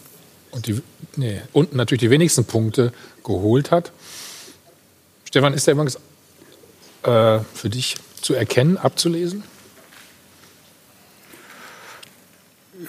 und 0.51 0.67
die, 0.67 0.81
nee, 1.15 1.41
und 1.53 1.73
natürlich 1.73 2.01
die 2.01 2.09
wenigsten 2.09 2.45
Punkte 2.45 2.91
geholt 3.23 3.71
hat. 3.71 3.91
Stefan, 5.25 5.53
ist 5.53 5.67
der 5.67 5.73
übrigens 5.73 5.95
äh, 7.03 7.39
für 7.53 7.69
dich 7.69 7.95
zu 8.21 8.33
erkennen, 8.33 8.77
abzulesen? 8.77 9.43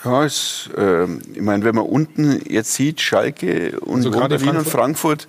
Ja, 0.04 0.24
es, 0.24 0.70
äh, 0.76 1.04
ich 1.34 1.40
meine, 1.40 1.64
wenn 1.64 1.74
man 1.74 1.84
unten 1.84 2.42
jetzt 2.48 2.74
sieht, 2.74 3.00
Schalke 3.00 3.78
und 3.80 4.06
also 4.06 4.18
und 4.18 4.66
Frankfurt, 4.66 5.26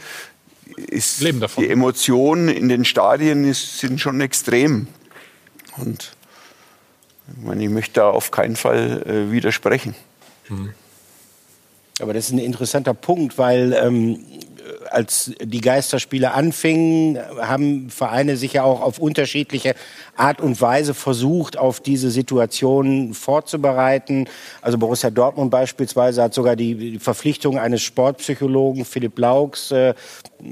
ist 0.78 1.22
die 1.22 1.70
Emotionen 1.70 2.50
in 2.50 2.70
den 2.70 2.86
Stadien 2.86 3.46
ist, 3.46 3.80
sind 3.80 4.00
schon 4.00 4.22
extrem. 4.22 4.88
Und 5.78 6.16
ich, 7.28 7.44
meine, 7.44 7.64
ich 7.64 7.70
möchte 7.70 7.94
da 7.96 8.10
auf 8.10 8.32
keinen 8.32 8.56
Fall 8.56 9.04
äh, 9.06 9.32
widersprechen. 9.32 9.96
Mhm. 10.50 10.74
Aber 12.00 12.14
das 12.14 12.26
ist 12.26 12.32
ein 12.32 12.40
interessanter 12.40 12.94
Punkt, 12.94 13.38
weil 13.38 13.74
ähm, 13.74 14.20
als 14.94 15.32
die 15.42 15.62
Geisterspiele 15.62 16.34
anfingen, 16.34 17.18
haben 17.42 17.90
Vereine 17.90 18.38
sich 18.38 18.54
ja 18.54 18.64
auch 18.64 18.82
auf 18.82 19.00
unterschiedliche 19.00 19.76
Art 20.16 20.42
und 20.42 20.62
Weise 20.62 20.94
versucht, 20.94 21.58
auf 21.58 21.80
diese 21.80 22.12
Situation 22.12 23.14
vorzubereiten. 23.14 24.30
Also 24.62 24.78
Borussia 24.78 25.10
Dortmund 25.10 25.50
beispielsweise 25.52 26.22
hat 26.22 26.34
sogar 26.34 26.56
die 26.56 27.00
Verpflichtung 27.00 27.58
eines 27.58 27.82
Sportpsychologen, 27.82 28.86
Philipp 28.86 29.18
Laux, 29.18 29.72
äh, 29.72 29.94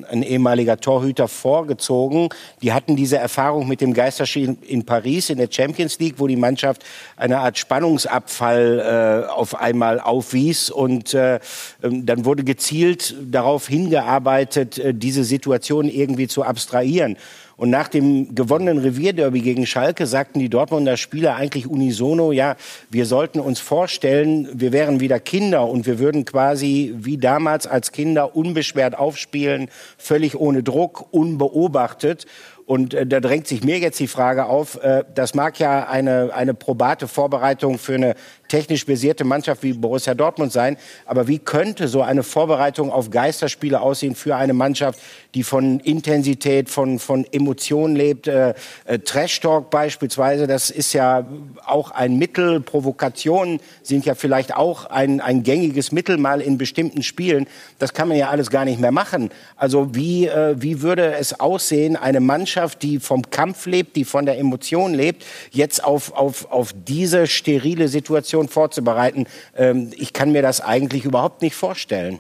ein 0.10 0.24
ehemaliger 0.24 0.78
Torhüter, 0.78 1.28
vorgezogen. 1.28 2.30
Die 2.62 2.74
hatten 2.74 2.96
diese 2.96 3.18
Erfahrung 3.18 3.68
mit 3.68 3.82
dem 3.82 3.94
Geisterspiel 3.94 4.58
in 4.68 4.86
Paris 4.86 5.30
in 5.30 5.38
der 5.38 5.50
Champions 5.52 6.00
League, 6.00 6.16
wo 6.18 6.28
die 6.28 6.36
Mannschaft 6.36 6.84
eine 7.18 7.40
Art 7.40 7.58
Spannungsabfall 7.58 9.26
äh, 9.28 9.32
auf 9.32 9.60
einmal 9.60 10.00
aufwies. 10.00 10.70
Und 10.70 11.14
äh, 11.14 11.40
ähm, 11.84 12.06
dann 12.06 12.26
wurde 12.26 12.44
gezielt 12.44 13.16
darauf 13.22 13.68
hingearbeitet, 13.68 14.31
äh, 14.40 14.94
diese 14.94 15.24
Situation 15.24 15.88
irgendwie 15.88 16.28
zu 16.28 16.44
abstrahieren. 16.44 17.18
Und 17.62 17.70
nach 17.70 17.90
dem 17.90 18.34
gewonnenen 18.34 18.80
Revierderby 18.80 19.42
gegen 19.42 19.68
Schalke 19.68 20.08
sagten 20.08 20.40
die 20.40 20.50
Dortmunder 20.50 20.98
Spieler 20.98 21.36
eigentlich 21.36 21.68
unisono, 21.68 22.32
ja, 22.32 22.56
wir 22.90 23.06
sollten 23.06 23.40
uns 23.40 23.60
vorstellen, 23.60 24.50
wir 24.52 24.72
wären 24.72 25.00
wieder 25.00 25.20
Kinder 25.20 25.68
und 25.68 25.86
wir 25.86 26.00
würden 26.00 26.26
quasi 26.26 26.96
wie 26.98 27.18
damals 27.18 27.68
als 27.68 27.92
Kinder 27.92 28.36
unbeschwert 28.36 28.98
aufspielen, 28.98 29.70
völlig 30.00 30.36
ohne 30.40 30.64
Druck, 30.64 31.06
unbeobachtet. 31.12 32.26
Und 32.66 32.94
äh, 32.94 33.06
da 33.06 33.20
drängt 33.20 33.48
sich 33.48 33.64
mir 33.64 33.80
jetzt 33.80 34.00
die 34.00 34.08
Frage 34.08 34.46
auf, 34.46 34.82
äh, 34.82 35.04
das 35.14 35.36
mag 35.36 35.60
ja 35.60 35.88
eine, 35.88 36.32
eine 36.34 36.54
probate 36.54 37.08
Vorbereitung 37.08 37.78
für 37.78 37.96
eine 37.96 38.16
technisch 38.52 38.84
versierte 38.84 39.24
Mannschaft 39.24 39.64
wie 39.64 39.72
Borussia 39.72 40.14
Dortmund 40.14 40.52
sein. 40.52 40.76
Aber 41.06 41.30
wie 41.30 41.40
könnte 41.40 41.88
so 41.88 42.02
eine 42.02 42.22
Vorbereitung 42.22 42.92
auf 42.92 43.10
Geisterspiele 43.10 43.80
aussehen 43.80 44.14
für 44.14 44.36
eine 44.36 44.52
Mannschaft, 44.52 45.00
die 45.36 45.44
von 45.44 45.80
Intensität, 45.80 46.70
von, 46.70 47.00
von 47.00 47.26
Emotionen 47.32 47.96
lebt? 47.96 48.28
Äh, 48.28 48.54
äh, 48.84 49.00
Trash 49.00 49.40
Talk 49.40 49.70
beispielsweise, 49.70 50.48
das 50.48 50.70
ist 50.70 50.92
ja 50.92 51.26
auch 51.66 51.92
ein 51.92 52.18
Mittel. 52.18 52.60
Provokationen 52.60 53.62
sind 53.84 54.06
ja 54.06 54.16
vielleicht 54.16 54.54
auch 54.54 54.86
ein, 54.86 55.22
ein 55.22 55.44
gängiges 55.44 55.94
Mittel 55.94 56.18
mal 56.18 56.42
in 56.42 56.58
bestimmten 56.58 57.04
Spielen. 57.04 57.48
Das 57.80 57.94
kann 57.94 58.10
man 58.10 58.18
ja 58.18 58.32
alles 58.32 58.50
gar 58.50 58.66
nicht 58.66 58.82
mehr 58.82 58.92
machen. 58.92 59.30
Also 59.56 59.96
wie, 59.96 60.28
äh, 60.28 60.56
wie 60.62 60.82
würde 60.82 61.14
es 61.14 61.40
aussehen, 61.40 61.96
eine 61.96 62.20
Mannschaft, 62.20 62.84
die 62.84 63.00
vom 63.00 63.30
Kampf 63.30 63.66
lebt, 63.66 63.96
die 63.96 64.04
von 64.04 64.26
der 64.26 64.38
Emotion 64.38 64.94
lebt, 64.94 65.24
jetzt 65.52 65.82
auf, 65.82 66.12
auf, 66.12 66.52
auf 66.52 66.74
diese 66.76 67.28
sterile 67.28 67.88
Situation 67.88 68.41
vorzubereiten. 68.48 69.28
Ähm, 69.56 69.92
ich 69.96 70.14
kann 70.14 70.32
mir 70.32 70.42
das 70.42 70.62
eigentlich 70.62 71.06
überhaupt 71.06 71.42
nicht 71.42 71.56
vorstellen. 71.56 72.20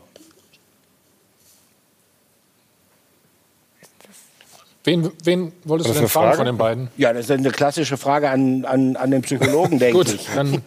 Wen, 4.84 5.12
wen 5.24 5.52
wolltest 5.64 5.92
du 5.92 5.94
denn 5.94 6.08
fragen 6.08 6.26
Frage? 6.26 6.38
von 6.38 6.46
den 6.48 6.58
beiden? 6.58 6.88
Ja, 6.98 7.14
das 7.14 7.26
ist 7.26 7.32
eine 7.32 7.52
klassische 7.52 7.98
Frage 7.98 8.30
an, 8.30 8.66
an, 8.66 8.96
an 8.96 9.12
den 9.12 9.22
Psychologen, 9.22 9.78
denke 9.80 9.98
Gut, 9.98 10.14
ich. 10.14 10.28
dann 10.34 10.62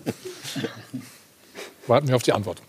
warten 1.86 2.08
wir 2.08 2.16
auf 2.16 2.22
die 2.22 2.32
Antwort. 2.32 2.62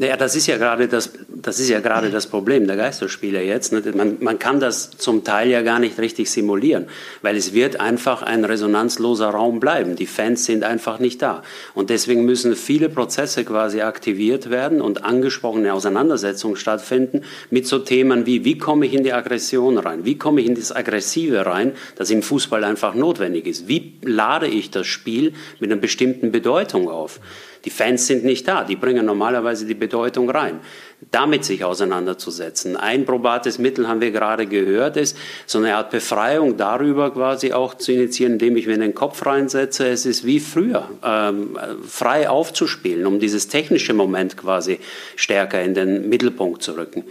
Naja, 0.00 0.16
das 0.16 0.34
ist 0.34 0.46
ja 0.46 0.56
gerade 0.56 0.88
das, 0.88 1.12
das 1.28 1.60
ist 1.60 1.68
ja 1.68 1.80
gerade 1.80 2.08
das 2.08 2.26
Problem 2.26 2.66
der 2.66 2.76
Geisterspieler 2.76 3.42
jetzt. 3.42 3.74
Ne? 3.74 3.82
Man, 3.94 4.16
man 4.20 4.38
kann 4.38 4.58
das 4.58 4.92
zum 4.92 5.24
Teil 5.24 5.50
ja 5.50 5.60
gar 5.60 5.78
nicht 5.78 5.98
richtig 5.98 6.30
simulieren, 6.30 6.86
weil 7.20 7.36
es 7.36 7.52
wird 7.52 7.80
einfach 7.80 8.22
ein 8.22 8.46
resonanzloser 8.46 9.28
Raum 9.28 9.60
bleiben. 9.60 9.96
Die 9.96 10.06
Fans 10.06 10.46
sind 10.46 10.64
einfach 10.64 11.00
nicht 11.00 11.20
da. 11.20 11.42
Und 11.74 11.90
deswegen 11.90 12.24
müssen 12.24 12.56
viele 12.56 12.88
Prozesse 12.88 13.44
quasi 13.44 13.82
aktiviert 13.82 14.48
werden 14.48 14.80
und 14.80 15.04
angesprochene 15.04 15.74
Auseinandersetzungen 15.74 16.56
stattfinden 16.56 17.20
mit 17.50 17.66
so 17.66 17.78
Themen 17.78 18.24
wie, 18.24 18.42
wie 18.46 18.56
komme 18.56 18.86
ich 18.86 18.94
in 18.94 19.04
die 19.04 19.12
Aggression 19.12 19.76
rein? 19.76 20.06
Wie 20.06 20.16
komme 20.16 20.40
ich 20.40 20.46
in 20.46 20.54
das 20.54 20.74
Aggressive 20.74 21.44
rein, 21.44 21.72
das 21.96 22.08
im 22.08 22.22
Fußball 22.22 22.64
einfach 22.64 22.94
notwendig 22.94 23.46
ist? 23.46 23.68
Wie 23.68 23.98
lade 24.02 24.46
ich 24.46 24.70
das 24.70 24.86
Spiel 24.86 25.34
mit 25.58 25.70
einer 25.70 25.78
bestimmten 25.78 26.32
Bedeutung 26.32 26.88
auf? 26.88 27.20
Die 27.64 27.70
Fans 27.70 28.06
sind 28.06 28.24
nicht 28.24 28.48
da, 28.48 28.64
die 28.64 28.76
bringen 28.76 29.04
normalerweise 29.04 29.66
die 29.66 29.74
Bedeutung 29.74 30.30
rein. 30.30 30.60
Damit 31.10 31.46
sich 31.46 31.64
auseinanderzusetzen. 31.64 32.76
Ein 32.76 33.06
probates 33.06 33.58
Mittel 33.58 33.88
haben 33.88 34.02
wir 34.02 34.10
gerade 34.10 34.46
gehört, 34.46 34.98
ist 34.98 35.16
so 35.46 35.58
eine 35.58 35.76
Art 35.76 35.90
Befreiung 35.90 36.58
darüber 36.58 37.10
quasi 37.10 37.54
auch 37.54 37.74
zu 37.74 37.92
initiieren, 37.92 38.34
indem 38.34 38.56
ich 38.56 38.66
mir 38.66 38.74
in 38.74 38.80
den 38.80 38.94
Kopf 38.94 39.24
reinsetze, 39.24 39.88
es 39.88 40.04
ist 40.04 40.26
wie 40.26 40.40
früher, 40.40 40.90
ähm, 41.02 41.58
frei 41.88 42.28
aufzuspielen, 42.28 43.06
um 43.06 43.18
dieses 43.18 43.48
technische 43.48 43.94
Moment 43.94 44.36
quasi 44.36 44.78
stärker 45.16 45.62
in 45.62 45.74
den 45.74 46.08
Mittelpunkt 46.10 46.62
zu 46.62 46.76
rücken. 46.76 47.04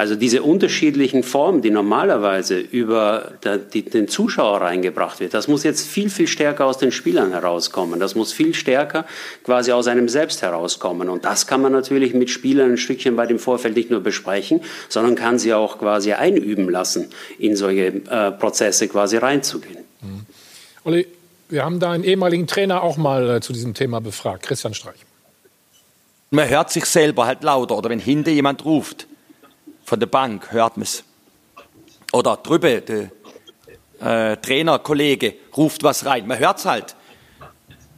Also 0.00 0.16
diese 0.16 0.42
unterschiedlichen 0.42 1.22
Formen, 1.22 1.60
die 1.60 1.70
normalerweise 1.70 2.58
über 2.58 3.32
den 3.44 4.08
Zuschauer 4.08 4.62
reingebracht 4.62 5.20
wird, 5.20 5.34
das 5.34 5.46
muss 5.46 5.62
jetzt 5.62 5.86
viel, 5.86 6.08
viel 6.08 6.26
stärker 6.26 6.64
aus 6.64 6.78
den 6.78 6.90
Spielern 6.90 7.32
herauskommen. 7.32 8.00
Das 8.00 8.14
muss 8.14 8.32
viel 8.32 8.54
stärker 8.54 9.04
quasi 9.44 9.72
aus 9.72 9.88
einem 9.88 10.08
selbst 10.08 10.40
herauskommen. 10.40 11.10
Und 11.10 11.26
das 11.26 11.46
kann 11.46 11.60
man 11.60 11.72
natürlich 11.72 12.14
mit 12.14 12.30
Spielern 12.30 12.70
ein 12.70 12.76
Stückchen 12.78 13.16
weit 13.30 13.36
im 13.36 13.38
Vorfeld 13.38 13.76
nicht 13.76 13.90
nur 13.90 14.00
besprechen, 14.00 14.60
sondern 14.88 15.14
kann 15.14 15.38
sie 15.38 15.54
auch 15.54 15.78
quasi 15.78 16.12
einüben 16.12 16.68
lassen, 16.68 17.08
in 17.38 17.56
solche 17.56 17.86
äh, 17.86 18.32
Prozesse 18.32 18.88
quasi 18.88 19.16
reinzugehen. 19.16 19.84
Mhm. 20.02 20.26
Olli, 20.84 21.06
wir 21.48 21.64
haben 21.64 21.80
da 21.80 21.92
einen 21.92 22.04
ehemaligen 22.04 22.46
Trainer 22.46 22.82
auch 22.82 22.96
mal 22.96 23.36
äh, 23.36 23.40
zu 23.40 23.52
diesem 23.52 23.74
Thema 23.74 24.00
befragt, 24.00 24.44
Christian 24.44 24.74
Streich. 24.74 25.00
Man 26.30 26.48
hört 26.48 26.70
sich 26.70 26.84
selber 26.84 27.26
halt 27.26 27.42
lauter 27.42 27.76
oder 27.76 27.90
wenn 27.90 27.98
hinter 27.98 28.30
jemand 28.30 28.64
ruft, 28.64 29.06
von 29.84 29.98
der 29.98 30.06
Bank 30.06 30.52
hört 30.52 30.76
man 30.76 30.84
es. 30.84 31.02
Oder 32.12 32.36
drüber, 32.36 32.80
der 32.80 33.10
äh, 34.00 34.36
Trainerkollege 34.36 35.34
ruft 35.56 35.82
was 35.82 36.06
rein. 36.06 36.26
Man 36.26 36.38
hört 36.38 36.58
es 36.58 36.64
halt. 36.66 36.94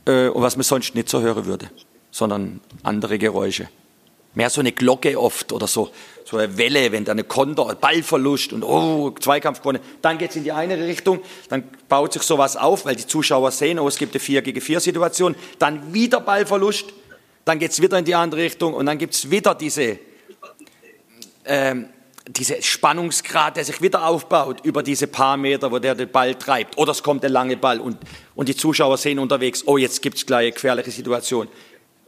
Äh, 0.06 0.28
und 0.28 0.42
was 0.42 0.56
man 0.56 0.64
sonst 0.64 0.94
nicht 0.94 1.08
so 1.10 1.20
hören 1.20 1.44
würde, 1.44 1.70
sondern 2.10 2.60
andere 2.82 3.18
Geräusche. 3.18 3.68
Mehr 4.34 4.48
so 4.48 4.60
eine 4.60 4.72
Glocke 4.72 5.20
oft 5.20 5.52
oder 5.52 5.66
so, 5.66 5.90
so 6.24 6.38
eine 6.38 6.56
Welle, 6.56 6.90
wenn 6.90 7.04
da 7.04 7.12
eine 7.12 7.24
Konter, 7.24 7.74
Ballverlust 7.74 8.52
und 8.52 8.62
oh, 8.64 9.10
Zweikampf 9.20 9.60
gewonnen. 9.60 9.80
Dann 10.00 10.16
geht 10.16 10.30
es 10.30 10.36
in 10.36 10.44
die 10.44 10.52
eine 10.52 10.78
Richtung, 10.78 11.20
dann 11.48 11.64
baut 11.88 12.14
sich 12.14 12.22
sowas 12.22 12.56
auf, 12.56 12.86
weil 12.86 12.96
die 12.96 13.06
Zuschauer 13.06 13.50
sehen, 13.50 13.78
oh, 13.78 13.88
es 13.88 13.96
gibt 13.96 14.14
eine 14.14 14.20
4 14.20 14.40
gegen 14.42 14.60
4 14.60 14.80
Situation. 14.80 15.34
Dann 15.58 15.92
wieder 15.92 16.20
Ballverlust, 16.20 16.86
dann 17.44 17.58
geht 17.58 17.72
es 17.72 17.82
wieder 17.82 17.98
in 17.98 18.04
die 18.04 18.14
andere 18.14 18.42
Richtung 18.42 18.72
und 18.72 18.86
dann 18.86 18.98
gibt 18.98 19.14
es 19.14 19.30
wieder 19.30 19.54
diese 19.54 19.98
ähm, 21.44 21.88
dieser 22.28 22.62
Spannungsgrad, 22.62 23.56
der 23.56 23.64
sich 23.64 23.82
wieder 23.82 24.06
aufbaut 24.06 24.64
über 24.64 24.82
diese 24.82 25.06
paar 25.06 25.36
Meter, 25.36 25.72
wo 25.72 25.78
der 25.78 25.94
den 25.94 26.10
Ball 26.10 26.34
treibt. 26.36 26.78
Oder 26.78 26.92
es 26.92 27.02
kommt 27.02 27.22
der 27.22 27.30
lange 27.30 27.56
Ball 27.56 27.80
und, 27.80 27.98
und 28.34 28.48
die 28.48 28.56
Zuschauer 28.56 28.96
sehen 28.96 29.18
unterwegs, 29.18 29.64
oh, 29.66 29.76
jetzt 29.76 30.02
gibt 30.02 30.18
es 30.18 30.26
gleich 30.26 30.44
eine 30.44 30.52
gefährliche 30.52 30.90
Situation. 30.90 31.48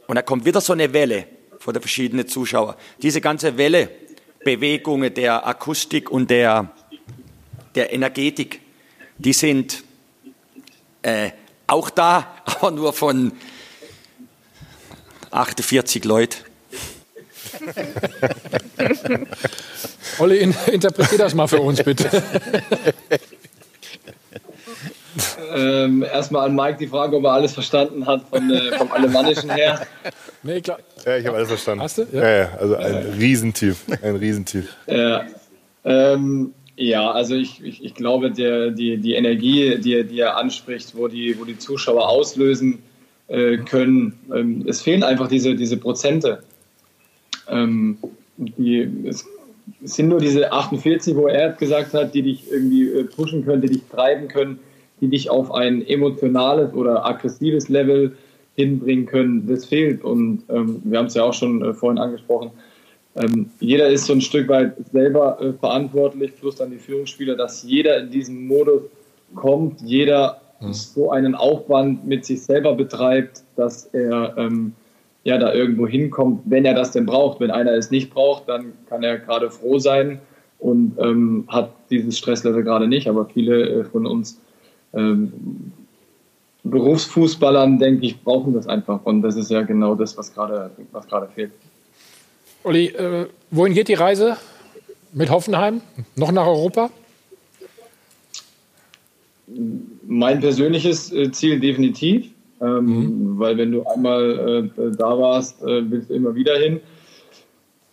Und 0.07 0.15
da 0.15 0.21
kommt 0.21 0.45
wieder 0.45 0.61
so 0.61 0.73
eine 0.73 0.93
Welle 0.93 1.27
von 1.65 1.73
den 1.73 1.81
verschiedenen 1.81 2.27
Zuschauern. 2.27 2.75
Diese 3.01 3.21
ganze 3.21 3.57
Welle, 3.57 3.89
Bewegungen 4.43 5.11
der 5.11 5.47
Akustik 5.47 6.11
und 6.11 6.29
der, 6.29 6.71
der 7.73 7.91
Energetik, 7.91 8.61
die 9.17 9.33
sind 9.33 9.83
äh, 11.01 11.31
auch 11.65 11.89
da, 11.89 12.35
aber 12.45 12.69
nur 12.69 12.93
von 12.93 13.31
48 15.31 16.05
Leuten. 16.05 16.37
Olli, 20.19 20.37
in, 20.37 20.55
interpretier 20.71 21.17
das 21.17 21.33
mal 21.33 21.47
für 21.47 21.61
uns, 21.61 21.81
bitte. 21.81 22.23
ähm, 25.55 26.03
erstmal 26.03 26.47
an 26.47 26.55
Mike 26.55 26.77
die 26.79 26.87
Frage, 26.87 27.17
ob 27.17 27.23
er 27.23 27.33
alles 27.33 27.53
verstanden 27.53 28.05
hat 28.05 28.23
von, 28.29 28.49
äh, 28.49 28.77
vom 28.77 28.91
Alemannischen 28.91 29.49
her. 29.49 29.85
Nee, 30.43 30.61
klar. 30.61 30.79
Ja, 31.05 31.17
ich 31.17 31.25
habe 31.25 31.37
alles 31.37 31.49
verstanden. 31.49 31.83
Hast 31.83 31.97
du? 31.97 32.07
Ja, 32.11 32.21
ja, 32.21 32.37
ja 32.37 32.49
also 32.59 32.75
ein 32.75 32.95
Riesentief. 33.17 33.83
Ein 34.01 34.15
Riesentief. 34.17 34.75
Ja, 34.87 35.25
ähm, 35.83 36.53
ja 36.75 37.11
also 37.11 37.35
ich, 37.35 37.63
ich, 37.63 37.83
ich 37.83 37.95
glaube, 37.95 38.31
der, 38.31 38.71
die, 38.71 38.97
die 38.97 39.13
Energie, 39.15 39.77
die, 39.79 40.03
die 40.03 40.19
er 40.19 40.37
anspricht, 40.37 40.95
wo 40.95 41.07
die, 41.07 41.39
wo 41.39 41.45
die 41.45 41.57
Zuschauer 41.57 42.07
auslösen 42.07 42.83
äh, 43.27 43.57
können, 43.57 44.19
ähm, 44.33 44.65
es 44.67 44.81
fehlen 44.81 45.03
einfach 45.03 45.27
diese, 45.27 45.55
diese 45.55 45.77
Prozente. 45.77 46.43
Ähm, 47.47 47.97
die, 48.37 48.87
es, 49.07 49.25
es, 49.83 49.95
sind 49.95 50.09
nur 50.09 50.19
diese 50.19 50.51
48, 50.51 51.15
wo 51.15 51.27
er 51.27 51.53
gesagt 51.53 51.93
hat, 51.93 52.13
die 52.13 52.21
dich 52.21 52.51
irgendwie 52.51 52.89
äh, 52.89 53.03
pushen 53.05 53.45
können, 53.45 53.61
die 53.61 53.69
dich 53.69 53.81
treiben 53.91 54.27
können, 54.27 54.59
die 55.01 55.09
dich 55.09 55.29
auf 55.29 55.51
ein 55.53 55.85
emotionales 55.85 56.73
oder 56.73 57.05
aggressives 57.05 57.69
Level 57.69 58.15
hinbringen 58.55 59.05
können. 59.05 59.47
Das 59.47 59.65
fehlt. 59.65 60.03
Und 60.03 60.43
ähm, 60.49 60.81
wir 60.83 60.99
haben 60.99 61.07
es 61.07 61.13
ja 61.13 61.23
auch 61.23 61.33
schon 61.33 61.63
äh, 61.63 61.73
vorhin 61.73 61.99
angesprochen. 61.99 62.51
Ähm, 63.15 63.49
jeder 63.59 63.87
ist 63.87 64.05
so 64.05 64.13
ein 64.13 64.21
Stück 64.21 64.47
weit 64.49 64.73
selber 64.91 65.39
äh, 65.41 65.53
verantwortlich, 65.53 66.31
plus 66.39 66.55
dann 66.55 66.71
die 66.71 66.77
Führungsspieler, 66.77 67.35
dass 67.35 67.63
jeder 67.63 67.99
in 67.99 68.09
diesen 68.09 68.47
Modus 68.47 68.83
kommt, 69.35 69.81
jeder 69.81 70.41
mhm. 70.59 70.73
so 70.73 71.11
einen 71.11 71.35
Aufwand 71.35 72.05
mit 72.05 72.25
sich 72.25 72.41
selber 72.41 72.75
betreibt, 72.75 73.43
dass 73.55 73.85
er 73.87 74.37
ähm, 74.37 74.73
ja, 75.23 75.37
da 75.37 75.53
irgendwo 75.53 75.87
hinkommt, 75.87 76.41
wenn 76.45 76.65
er 76.65 76.75
das 76.75 76.91
denn 76.91 77.05
braucht. 77.05 77.39
Wenn 77.39 77.51
einer 77.51 77.71
es 77.71 77.89
nicht 77.89 78.13
braucht, 78.13 78.47
dann 78.47 78.73
kann 78.87 79.03
er 79.03 79.17
gerade 79.17 79.49
froh 79.49 79.79
sein 79.79 80.19
und 80.59 80.97
ähm, 80.99 81.45
hat 81.47 81.71
dieses 81.89 82.17
Stresslevel 82.17 82.63
gerade 82.63 82.87
nicht. 82.87 83.07
Aber 83.07 83.25
viele 83.25 83.69
äh, 83.69 83.83
von 83.85 84.05
uns 84.05 84.39
ähm, 84.95 85.31
Berufsfußballern, 86.63 87.77
denke 87.77 88.07
ich, 88.07 88.21
brauchen 88.23 88.53
das 88.53 88.67
einfach. 88.67 89.05
Und 89.05 89.21
das 89.21 89.35
ist 89.35 89.51
ja 89.51 89.61
genau 89.61 89.93
das, 89.93 90.17
was 90.17 90.33
gerade 90.33 90.71
was 90.91 91.05
fehlt. 91.33 91.51
Olli, 92.63 92.87
äh, 92.87 93.27
wohin 93.51 93.73
geht 93.73 93.87
die 93.87 93.93
Reise 93.93 94.37
mit 95.13 95.29
Hoffenheim? 95.29 95.81
Noch 96.15 96.31
nach 96.31 96.47
Europa? 96.47 96.89
Mein 100.07 100.39
persönliches 100.39 101.13
äh, 101.13 101.31
Ziel 101.31 101.59
definitiv. 101.59 102.31
Ähm, 102.61 102.85
mhm. 102.85 103.39
Weil 103.39 103.57
wenn 103.57 103.71
du 103.71 103.85
einmal 103.85 104.71
äh, 104.77 104.91
da 104.97 105.19
warst, 105.19 105.61
äh, 105.61 105.89
willst 105.89 106.09
du 106.09 106.15
immer 106.15 106.33
wieder 106.33 106.57
hin. 106.57 106.79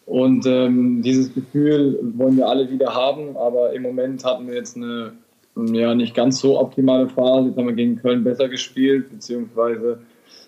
Und 0.06 0.46
ähm, 0.46 1.02
dieses 1.02 1.32
Gefühl 1.34 1.98
wollen 2.16 2.36
wir 2.36 2.48
alle 2.48 2.70
wieder 2.70 2.94
haben, 2.94 3.36
aber 3.36 3.72
im 3.72 3.82
Moment 3.82 4.24
hatten 4.24 4.46
wir 4.46 4.54
jetzt 4.54 4.76
eine 4.76 5.12
ja, 5.56 5.94
nicht 5.94 6.14
ganz 6.14 6.40
so 6.40 6.58
optimale 6.58 7.08
Phase. 7.08 7.48
Jetzt 7.48 7.58
haben 7.58 7.66
wir 7.66 7.74
gegen 7.74 7.96
Köln 7.96 8.24
besser 8.24 8.48
gespielt, 8.48 9.10
beziehungsweise 9.10 10.00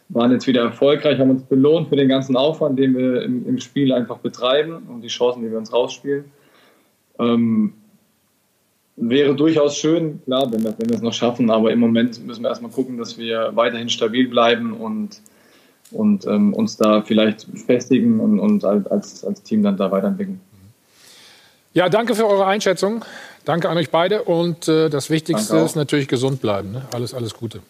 waren 0.08 0.32
jetzt 0.32 0.46
wieder 0.46 0.62
erfolgreich, 0.62 1.18
haben 1.18 1.30
uns 1.30 1.42
belohnt 1.44 1.88
für 1.88 1.96
den 1.96 2.08
ganzen 2.08 2.36
Aufwand, 2.36 2.78
den 2.78 2.96
wir 2.96 3.22
im, 3.22 3.46
im 3.48 3.58
Spiel 3.58 3.92
einfach 3.92 4.18
betreiben 4.18 4.84
und 4.88 5.02
die 5.02 5.08
Chancen, 5.08 5.42
die 5.42 5.50
wir 5.50 5.58
uns 5.58 5.72
rausspielen. 5.72 6.24
Ähm, 7.18 7.74
wäre 8.96 9.34
durchaus 9.34 9.76
schön, 9.76 10.22
klar, 10.24 10.50
wenn 10.52 10.62
wir, 10.62 10.74
wenn 10.78 10.88
wir 10.88 10.96
es 10.96 11.02
noch 11.02 11.12
schaffen, 11.12 11.50
aber 11.50 11.72
im 11.72 11.80
Moment 11.80 12.24
müssen 12.26 12.42
wir 12.42 12.48
erstmal 12.48 12.70
gucken, 12.70 12.98
dass 12.98 13.18
wir 13.18 13.52
weiterhin 13.54 13.88
stabil 13.88 14.28
bleiben 14.28 14.72
und, 14.72 15.20
und 15.90 16.26
ähm, 16.26 16.54
uns 16.54 16.76
da 16.76 17.02
vielleicht 17.02 17.46
festigen 17.66 18.20
und, 18.20 18.38
und 18.38 18.64
als, 18.64 19.24
als 19.24 19.42
Team 19.42 19.62
dann 19.62 19.76
da 19.76 19.90
weiterentwickeln. 19.90 20.40
Ja, 21.72 21.88
danke 21.88 22.14
für 22.14 22.26
eure 22.26 22.46
Einschätzung. 22.46 23.04
Danke 23.44 23.68
an 23.68 23.76
euch 23.76 23.90
beide 23.90 24.22
und 24.22 24.68
äh, 24.68 24.88
das 24.88 25.10
Wichtigste 25.10 25.58
ist 25.58 25.76
natürlich 25.76 26.08
gesund 26.08 26.40
bleiben. 26.40 26.72
Ne? 26.72 26.86
Alles, 26.92 27.12
alles 27.12 27.34
Gute. 27.34 27.60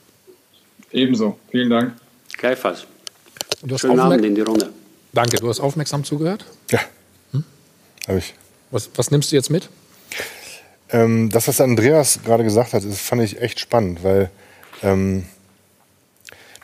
Ebenso. 0.93 1.39
Vielen 1.51 1.71
Dank. 1.71 1.95
Gleichfalls. 2.37 2.87
Schönen 3.77 3.99
Abend 3.99 4.25
in 4.25 4.35
die 4.35 4.43
Runde. 4.43 4.71
Danke. 5.13 5.37
Du 5.39 5.49
hast 5.49 5.61
aufmerksam 5.61 6.05
zugehört? 6.05 6.45
Ja. 6.71 6.81
Hm? 7.33 7.45
Habe 8.07 8.19
ich. 8.19 8.35
Was, 8.71 8.91
was 8.95 9.11
nimmst 9.11 9.33
du 9.33 9.37
jetzt 9.37 9.51
mit? 9.51 9.69
Ähm, 10.91 11.31
das, 11.31 11.49
was 11.49 11.61
Andreas 11.61 12.21
gerade 12.25 12.45
gesagt 12.45 12.73
hat, 12.73 12.85
das 12.85 13.01
fand 13.01 13.23
ich 13.23 13.41
echt 13.41 13.59
spannend, 13.59 14.05
weil 14.05 14.31
ähm, 14.83 15.25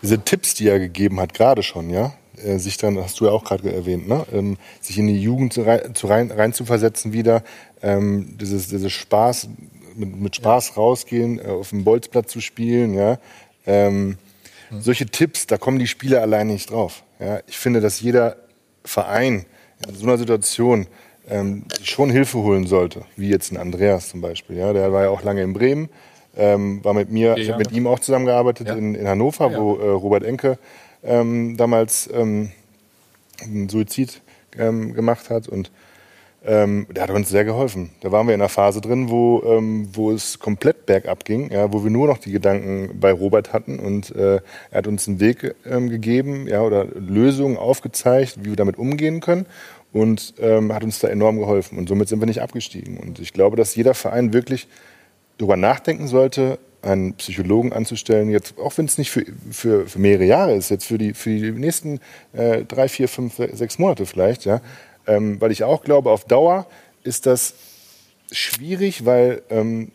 diese 0.02 0.20
Tipps, 0.20 0.54
die 0.54 0.68
er 0.68 0.78
gegeben 0.78 1.20
hat, 1.20 1.34
gerade 1.34 1.62
schon, 1.62 1.90
ja, 1.90 2.14
äh, 2.44 2.58
sich 2.58 2.76
dann, 2.76 2.98
hast 2.98 3.20
du 3.20 3.26
ja 3.26 3.30
auch 3.32 3.44
gerade 3.44 3.72
erwähnt, 3.72 4.08
ne, 4.08 4.26
ähm, 4.32 4.56
sich 4.80 4.98
in 4.98 5.06
die 5.06 5.20
Jugend 5.20 5.52
zu 5.52 5.62
rein, 5.62 5.94
zu 5.94 6.06
rein, 6.06 6.30
rein 6.30 6.52
zu 6.52 6.64
versetzen 6.64 7.12
wieder, 7.12 7.42
ähm, 7.82 8.36
dieses, 8.40 8.68
dieses 8.68 8.92
Spaß, 8.92 9.48
mit, 9.96 10.20
mit 10.20 10.36
Spaß 10.36 10.70
ja. 10.70 10.74
rausgehen, 10.76 11.38
äh, 11.38 11.48
auf 11.48 11.70
dem 11.70 11.84
Bolzplatz 11.84 12.32
zu 12.32 12.40
spielen, 12.40 12.94
ja, 12.94 13.18
ähm, 13.66 14.16
mhm. 14.70 14.80
solche 14.80 15.06
Tipps, 15.06 15.46
da 15.46 15.58
kommen 15.58 15.78
die 15.78 15.86
Spieler 15.86 16.22
alleine 16.22 16.52
nicht 16.52 16.70
drauf. 16.70 17.02
Ja. 17.18 17.40
Ich 17.46 17.58
finde, 17.58 17.80
dass 17.80 18.00
jeder 18.00 18.36
Verein 18.84 19.44
in 19.86 19.94
so 19.94 20.04
einer 20.04 20.18
Situation 20.18 20.86
ähm, 21.28 21.64
schon 21.82 22.10
Hilfe 22.10 22.38
holen 22.38 22.66
sollte, 22.66 23.02
wie 23.16 23.28
jetzt 23.28 23.52
ein 23.52 23.56
Andreas 23.56 24.10
zum 24.10 24.20
Beispiel. 24.20 24.56
Ja, 24.56 24.72
der 24.72 24.92
war 24.92 25.04
ja 25.04 25.10
auch 25.10 25.22
lange 25.22 25.42
in 25.42 25.52
Bremen, 25.52 25.88
ähm, 26.36 26.84
war 26.84 26.94
mit 26.94 27.10
mir, 27.10 27.36
ich 27.36 27.50
habe 27.50 27.58
mit 27.58 27.72
ihm 27.72 27.86
auch 27.86 27.98
zusammengearbeitet 27.98 28.68
ja. 28.68 28.74
in, 28.74 28.94
in, 28.94 29.06
Hannover, 29.06 29.50
ja. 29.50 29.58
wo 29.58 29.76
äh, 29.76 29.88
Robert 29.88 30.24
Enke 30.24 30.58
ähm, 31.02 31.56
damals 31.56 32.08
ähm, 32.12 32.50
einen 33.42 33.68
Suizid 33.68 34.20
ähm, 34.58 34.94
gemacht 34.94 35.30
hat 35.30 35.48
und 35.48 35.70
ähm, 36.42 36.86
der 36.90 37.02
hat 37.02 37.10
uns 37.10 37.28
sehr 37.28 37.44
geholfen. 37.44 37.90
Da 38.00 38.12
waren 38.12 38.26
wir 38.26 38.34
in 38.34 38.40
einer 38.40 38.48
Phase 38.48 38.80
drin, 38.80 39.10
wo, 39.10 39.42
ähm, 39.44 39.90
wo 39.92 40.10
es 40.10 40.38
komplett 40.38 40.86
bergab 40.86 41.24
ging, 41.24 41.50
ja, 41.50 41.70
wo 41.72 41.84
wir 41.84 41.90
nur 41.90 42.06
noch 42.06 42.16
die 42.16 42.32
Gedanken 42.32 42.98
bei 42.98 43.12
Robert 43.12 43.52
hatten 43.52 43.78
und 43.78 44.14
äh, 44.16 44.36
er 44.70 44.78
hat 44.78 44.86
uns 44.86 45.06
einen 45.06 45.20
Weg 45.20 45.54
ähm, 45.66 45.90
gegeben 45.90 46.46
ja, 46.48 46.62
oder 46.62 46.86
Lösungen 46.86 47.58
aufgezeigt, 47.58 48.38
wie 48.40 48.50
wir 48.50 48.56
damit 48.56 48.78
umgehen 48.78 49.20
können 49.20 49.44
und 49.92 50.34
ähm, 50.38 50.72
hat 50.72 50.82
uns 50.82 50.98
da 51.00 51.08
enorm 51.08 51.38
geholfen. 51.38 51.76
Und 51.76 51.88
somit 51.88 52.08
sind 52.08 52.20
wir 52.20 52.26
nicht 52.26 52.40
abgestiegen. 52.40 52.96
Und 52.96 53.18
ich 53.18 53.32
glaube, 53.32 53.56
dass 53.56 53.74
jeder 53.74 53.94
Verein 53.94 54.32
wirklich 54.32 54.66
darüber 55.36 55.56
nachdenken 55.56 56.06
sollte, 56.06 56.58
einen 56.82 57.14
Psychologen 57.14 57.72
anzustellen, 57.72 58.30
jetzt 58.30 58.58
auch 58.58 58.76
wenn 58.78 58.86
es 58.86 58.98
nicht 58.98 59.10
für, 59.10 59.24
für, 59.50 59.86
für 59.86 59.98
mehrere 59.98 60.24
Jahre 60.24 60.54
ist, 60.54 60.70
jetzt 60.70 60.86
für 60.86 60.98
die, 60.98 61.14
für 61.14 61.30
die 61.30 61.52
nächsten 61.52 62.00
äh, 62.32 62.64
drei, 62.64 62.88
vier, 62.88 63.08
fünf, 63.08 63.36
sechs 63.36 63.78
Monate 63.78 64.06
vielleicht, 64.06 64.44
ja, 64.44 64.60
ähm, 65.06 65.40
weil 65.40 65.50
ich 65.50 65.64
auch 65.64 65.82
glaube, 65.82 66.10
auf 66.10 66.24
Dauer 66.24 66.66
ist 67.02 67.26
das 67.26 67.54
schwierig, 68.32 69.04
weil 69.04 69.42
ähm, 69.50 69.92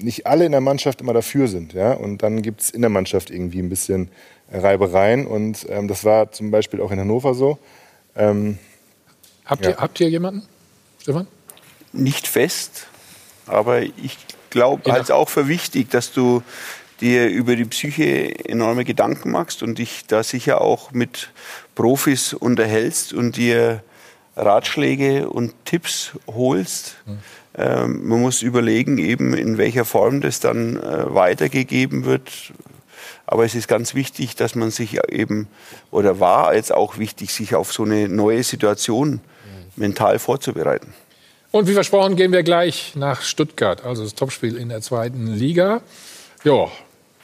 nicht 0.00 0.26
alle 0.26 0.46
in 0.46 0.52
der 0.52 0.60
Mannschaft 0.60 1.00
immer 1.00 1.12
dafür 1.12 1.46
sind, 1.46 1.74
ja, 1.74 1.92
und 1.92 2.22
dann 2.22 2.42
gibt 2.42 2.62
es 2.62 2.70
in 2.70 2.80
der 2.80 2.90
Mannschaft 2.90 3.30
irgendwie 3.30 3.60
ein 3.60 3.68
bisschen 3.68 4.10
Reibereien 4.52 5.26
und 5.26 5.66
ähm, 5.68 5.86
das 5.86 6.04
war 6.04 6.32
zum 6.32 6.50
Beispiel 6.50 6.80
auch 6.80 6.90
in 6.90 6.98
Hannover 6.98 7.34
so. 7.34 7.58
Ähm, 8.16 8.58
Habt, 9.44 9.64
ja. 9.64 9.70
ihr, 9.70 9.76
habt 9.78 10.00
ihr 10.00 10.08
jemanden, 10.08 10.42
Stefan? 11.00 11.26
Nicht 11.92 12.28
fest, 12.28 12.86
aber 13.46 13.82
ich 13.82 14.16
glaube 14.50 14.82
ja. 14.86 14.94
halt 14.94 15.10
auch 15.10 15.28
für 15.28 15.48
wichtig, 15.48 15.90
dass 15.90 16.12
du 16.12 16.42
dir 17.00 17.28
über 17.28 17.56
die 17.56 17.64
Psyche 17.64 18.48
enorme 18.48 18.84
Gedanken 18.84 19.30
machst 19.30 19.62
und 19.62 19.78
dich 19.78 20.04
da 20.06 20.22
sicher 20.22 20.60
auch 20.60 20.92
mit 20.92 21.30
Profis 21.74 22.34
unterhältst 22.34 23.12
und 23.12 23.36
dir 23.36 23.82
Ratschläge 24.36 25.28
und 25.28 25.54
Tipps 25.64 26.12
holst. 26.26 26.96
Mhm. 27.06 27.18
Ähm, 27.56 28.08
man 28.08 28.20
muss 28.20 28.42
überlegen, 28.42 28.98
eben 28.98 29.34
in 29.34 29.58
welcher 29.58 29.84
Form 29.84 30.20
das 30.20 30.40
dann 30.40 30.76
äh, 30.76 31.14
weitergegeben 31.14 32.04
wird. 32.04 32.52
Aber 33.26 33.44
es 33.44 33.54
ist 33.54 33.68
ganz 33.68 33.94
wichtig, 33.94 34.36
dass 34.36 34.54
man 34.54 34.70
sich 34.70 34.98
eben, 35.08 35.48
oder 35.90 36.20
war 36.20 36.54
jetzt 36.54 36.72
auch 36.72 36.98
wichtig, 36.98 37.32
sich 37.32 37.54
auf 37.54 37.72
so 37.72 37.84
eine 37.84 38.08
neue 38.08 38.42
Situation 38.42 39.20
mental 39.76 40.18
vorzubereiten. 40.18 40.92
Und 41.52 41.66
wie 41.66 41.74
versprochen 41.74 42.14
gehen 42.14 42.30
wir 42.30 42.44
gleich 42.44 42.92
nach 42.94 43.22
Stuttgart, 43.22 43.84
also 43.84 44.04
das 44.04 44.14
Topspiel 44.14 44.56
in 44.56 44.68
der 44.68 44.82
zweiten 44.82 45.26
Liga. 45.26 45.82
Ja, 46.44 46.68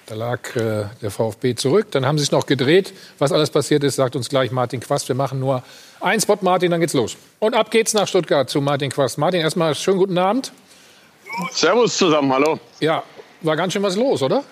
da 0.06 0.14
lag 0.16 0.56
äh, 0.56 0.86
der 1.00 1.10
VfB 1.12 1.54
zurück. 1.54 1.92
Dann 1.92 2.04
haben 2.04 2.18
sie 2.18 2.24
es 2.24 2.32
noch 2.32 2.46
gedreht. 2.46 2.92
Was 3.18 3.30
alles 3.30 3.50
passiert 3.50 3.84
ist, 3.84 3.96
sagt 3.96 4.16
uns 4.16 4.28
gleich 4.28 4.50
Martin 4.50 4.80
Quast. 4.80 5.06
Wir 5.08 5.14
machen 5.14 5.38
nur 5.38 5.62
einen 6.00 6.20
Spot, 6.20 6.38
Martin, 6.40 6.72
dann 6.72 6.80
geht's 6.80 6.92
los. 6.92 7.16
Und 7.38 7.54
ab 7.54 7.70
geht's 7.70 7.94
nach 7.94 8.08
Stuttgart 8.08 8.50
zu 8.50 8.60
Martin 8.60 8.90
Quast. 8.90 9.16
Martin, 9.16 9.40
erstmal 9.40 9.76
schönen 9.76 9.98
guten 9.98 10.18
Abend. 10.18 10.52
Servus 11.52 11.96
zusammen, 11.96 12.32
hallo. 12.32 12.58
Ja, 12.80 13.04
war 13.42 13.54
ganz 13.54 13.74
schön 13.74 13.82
was 13.82 13.94
los, 13.94 14.22
oder? 14.22 14.42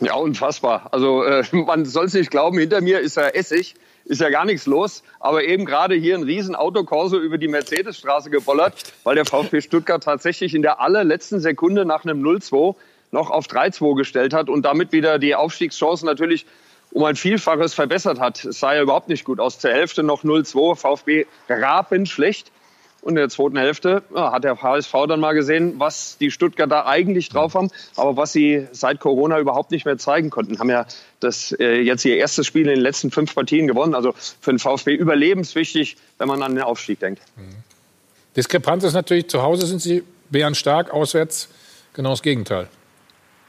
Ja, 0.00 0.14
unfassbar. 0.14 0.88
Also 0.90 1.24
äh, 1.24 1.42
man 1.52 1.86
soll 1.86 2.06
es 2.06 2.12
nicht 2.12 2.30
glauben, 2.30 2.58
hinter 2.58 2.82
mir 2.82 3.00
ist 3.00 3.16
er 3.16 3.34
Essig 3.34 3.74
ist 4.10 4.20
ja 4.20 4.28
gar 4.28 4.44
nichts 4.44 4.66
los. 4.66 5.02
Aber 5.20 5.44
eben 5.44 5.64
gerade 5.64 5.94
hier 5.94 6.16
ein 6.16 6.24
riesen 6.24 6.54
Autokorso 6.54 7.18
über 7.18 7.38
die 7.38 7.48
Mercedesstraße 7.48 8.28
gebollert, 8.28 8.74
weil 9.04 9.14
der 9.14 9.24
VfB 9.24 9.60
Stuttgart 9.60 10.02
tatsächlich 10.02 10.54
in 10.54 10.62
der 10.62 10.80
allerletzten 10.80 11.40
Sekunde 11.40 11.84
nach 11.84 12.04
einem 12.04 12.22
0-2 12.22 12.74
noch 13.12 13.30
auf 13.30 13.46
3-2 13.46 13.96
gestellt 13.96 14.34
hat 14.34 14.48
und 14.48 14.62
damit 14.62 14.92
wieder 14.92 15.18
die 15.18 15.34
Aufstiegschancen 15.34 16.06
natürlich 16.06 16.44
um 16.90 17.04
ein 17.04 17.14
Vielfaches 17.14 17.72
verbessert 17.72 18.18
hat. 18.18 18.44
Es 18.44 18.58
sah 18.58 18.74
ja 18.74 18.82
überhaupt 18.82 19.08
nicht 19.08 19.24
gut 19.24 19.38
aus. 19.38 19.60
Zur 19.60 19.70
Hälfte 19.70 20.02
noch 20.02 20.24
0-2, 20.24 20.74
VfB 20.74 21.26
schlecht. 22.06 22.50
Und 23.02 23.10
in 23.10 23.16
der 23.16 23.28
zweiten 23.30 23.56
Hälfte 23.56 24.02
ja, 24.14 24.32
hat 24.32 24.44
der 24.44 24.60
HSV 24.60 24.92
dann 25.08 25.20
mal 25.20 25.32
gesehen, 25.32 25.74
was 25.78 26.18
die 26.18 26.30
Stuttgarter 26.30 26.86
eigentlich 26.86 27.30
drauf 27.30 27.54
haben, 27.54 27.70
aber 27.96 28.16
was 28.16 28.32
sie 28.32 28.66
seit 28.72 29.00
Corona 29.00 29.38
überhaupt 29.38 29.70
nicht 29.70 29.86
mehr 29.86 29.96
zeigen 29.96 30.30
konnten. 30.30 30.58
Haben 30.58 30.70
ja 30.70 30.86
das 31.18 31.52
äh, 31.52 31.80
jetzt 31.80 32.04
ihr 32.04 32.16
erstes 32.16 32.46
Spiel 32.46 32.62
in 32.62 32.74
den 32.74 32.80
letzten 32.80 33.10
fünf 33.10 33.34
Partien 33.34 33.66
gewonnen. 33.66 33.94
Also 33.94 34.12
für 34.40 34.52
den 34.52 34.58
VfB 34.58 34.94
überlebenswichtig, 34.94 35.96
wenn 36.18 36.28
man 36.28 36.42
an 36.42 36.54
den 36.54 36.62
Aufstieg 36.62 37.00
denkt. 37.00 37.22
Mhm. 37.36 37.56
Diskrepanz 38.36 38.84
ist 38.84 38.92
natürlich, 38.92 39.28
zu 39.28 39.42
Hause 39.42 39.66
sind 39.66 39.80
sie 39.80 40.02
bärenstark, 40.30 40.92
auswärts 40.92 41.48
genau 41.94 42.10
das 42.10 42.22
Gegenteil. 42.22 42.68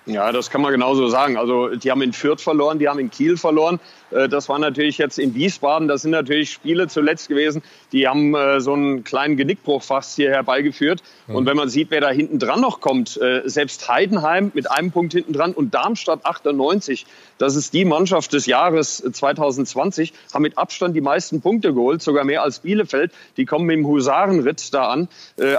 Ja, 0.07 0.31
das 0.31 0.49
kann 0.49 0.61
man 0.61 0.71
genauso 0.71 1.07
sagen. 1.09 1.37
Also 1.37 1.75
die 1.75 1.91
haben 1.91 2.01
in 2.01 2.13
Fürth 2.13 2.41
verloren, 2.41 2.79
die 2.79 2.89
haben 2.89 2.99
in 2.99 3.11
Kiel 3.11 3.37
verloren. 3.37 3.79
Äh, 4.11 4.29
das 4.29 4.49
war 4.49 4.59
natürlich 4.59 4.97
jetzt 4.97 5.19
in 5.19 5.35
Wiesbaden. 5.35 5.87
Das 5.87 6.01
sind 6.03 6.11
natürlich 6.11 6.51
Spiele 6.51 6.87
zuletzt 6.87 7.29
gewesen, 7.29 7.61
die 7.91 8.07
haben 8.07 8.33
äh, 8.35 8.59
so 8.61 8.73
einen 8.73 9.03
kleinen 9.03 9.37
Genickbruch 9.37 9.83
fast 9.83 10.15
hier 10.15 10.31
herbeigeführt. 10.31 11.03
Mhm. 11.27 11.35
Und 11.35 11.45
wenn 11.45 11.57
man 11.57 11.69
sieht, 11.69 11.91
wer 11.91 12.01
da 12.01 12.09
hinten 12.09 12.39
dran 12.39 12.61
noch 12.61 12.79
kommt, 12.81 13.19
äh, 13.21 13.41
selbst 13.45 13.87
Heidenheim 13.89 14.51
mit 14.53 14.71
einem 14.71 14.91
Punkt 14.91 15.13
hinten 15.13 15.33
dran 15.33 15.53
und 15.53 15.73
Darmstadt 15.73 16.25
98, 16.25 17.05
das 17.37 17.55
ist 17.55 17.73
die 17.73 17.85
Mannschaft 17.85 18.33
des 18.33 18.45
Jahres 18.45 18.97
2020, 18.97 20.13
haben 20.33 20.43
mit 20.43 20.57
Abstand 20.57 20.95
die 20.95 21.01
meisten 21.01 21.41
Punkte 21.41 21.73
geholt, 21.73 22.01
sogar 22.01 22.23
mehr 22.23 22.43
als 22.43 22.59
Bielefeld. 22.59 23.11
Die 23.37 23.45
kommen 23.45 23.65
mit 23.65 23.77
dem 23.77 23.87
Husarenritt 23.87 24.73
da 24.73 24.89
an. 24.89 25.07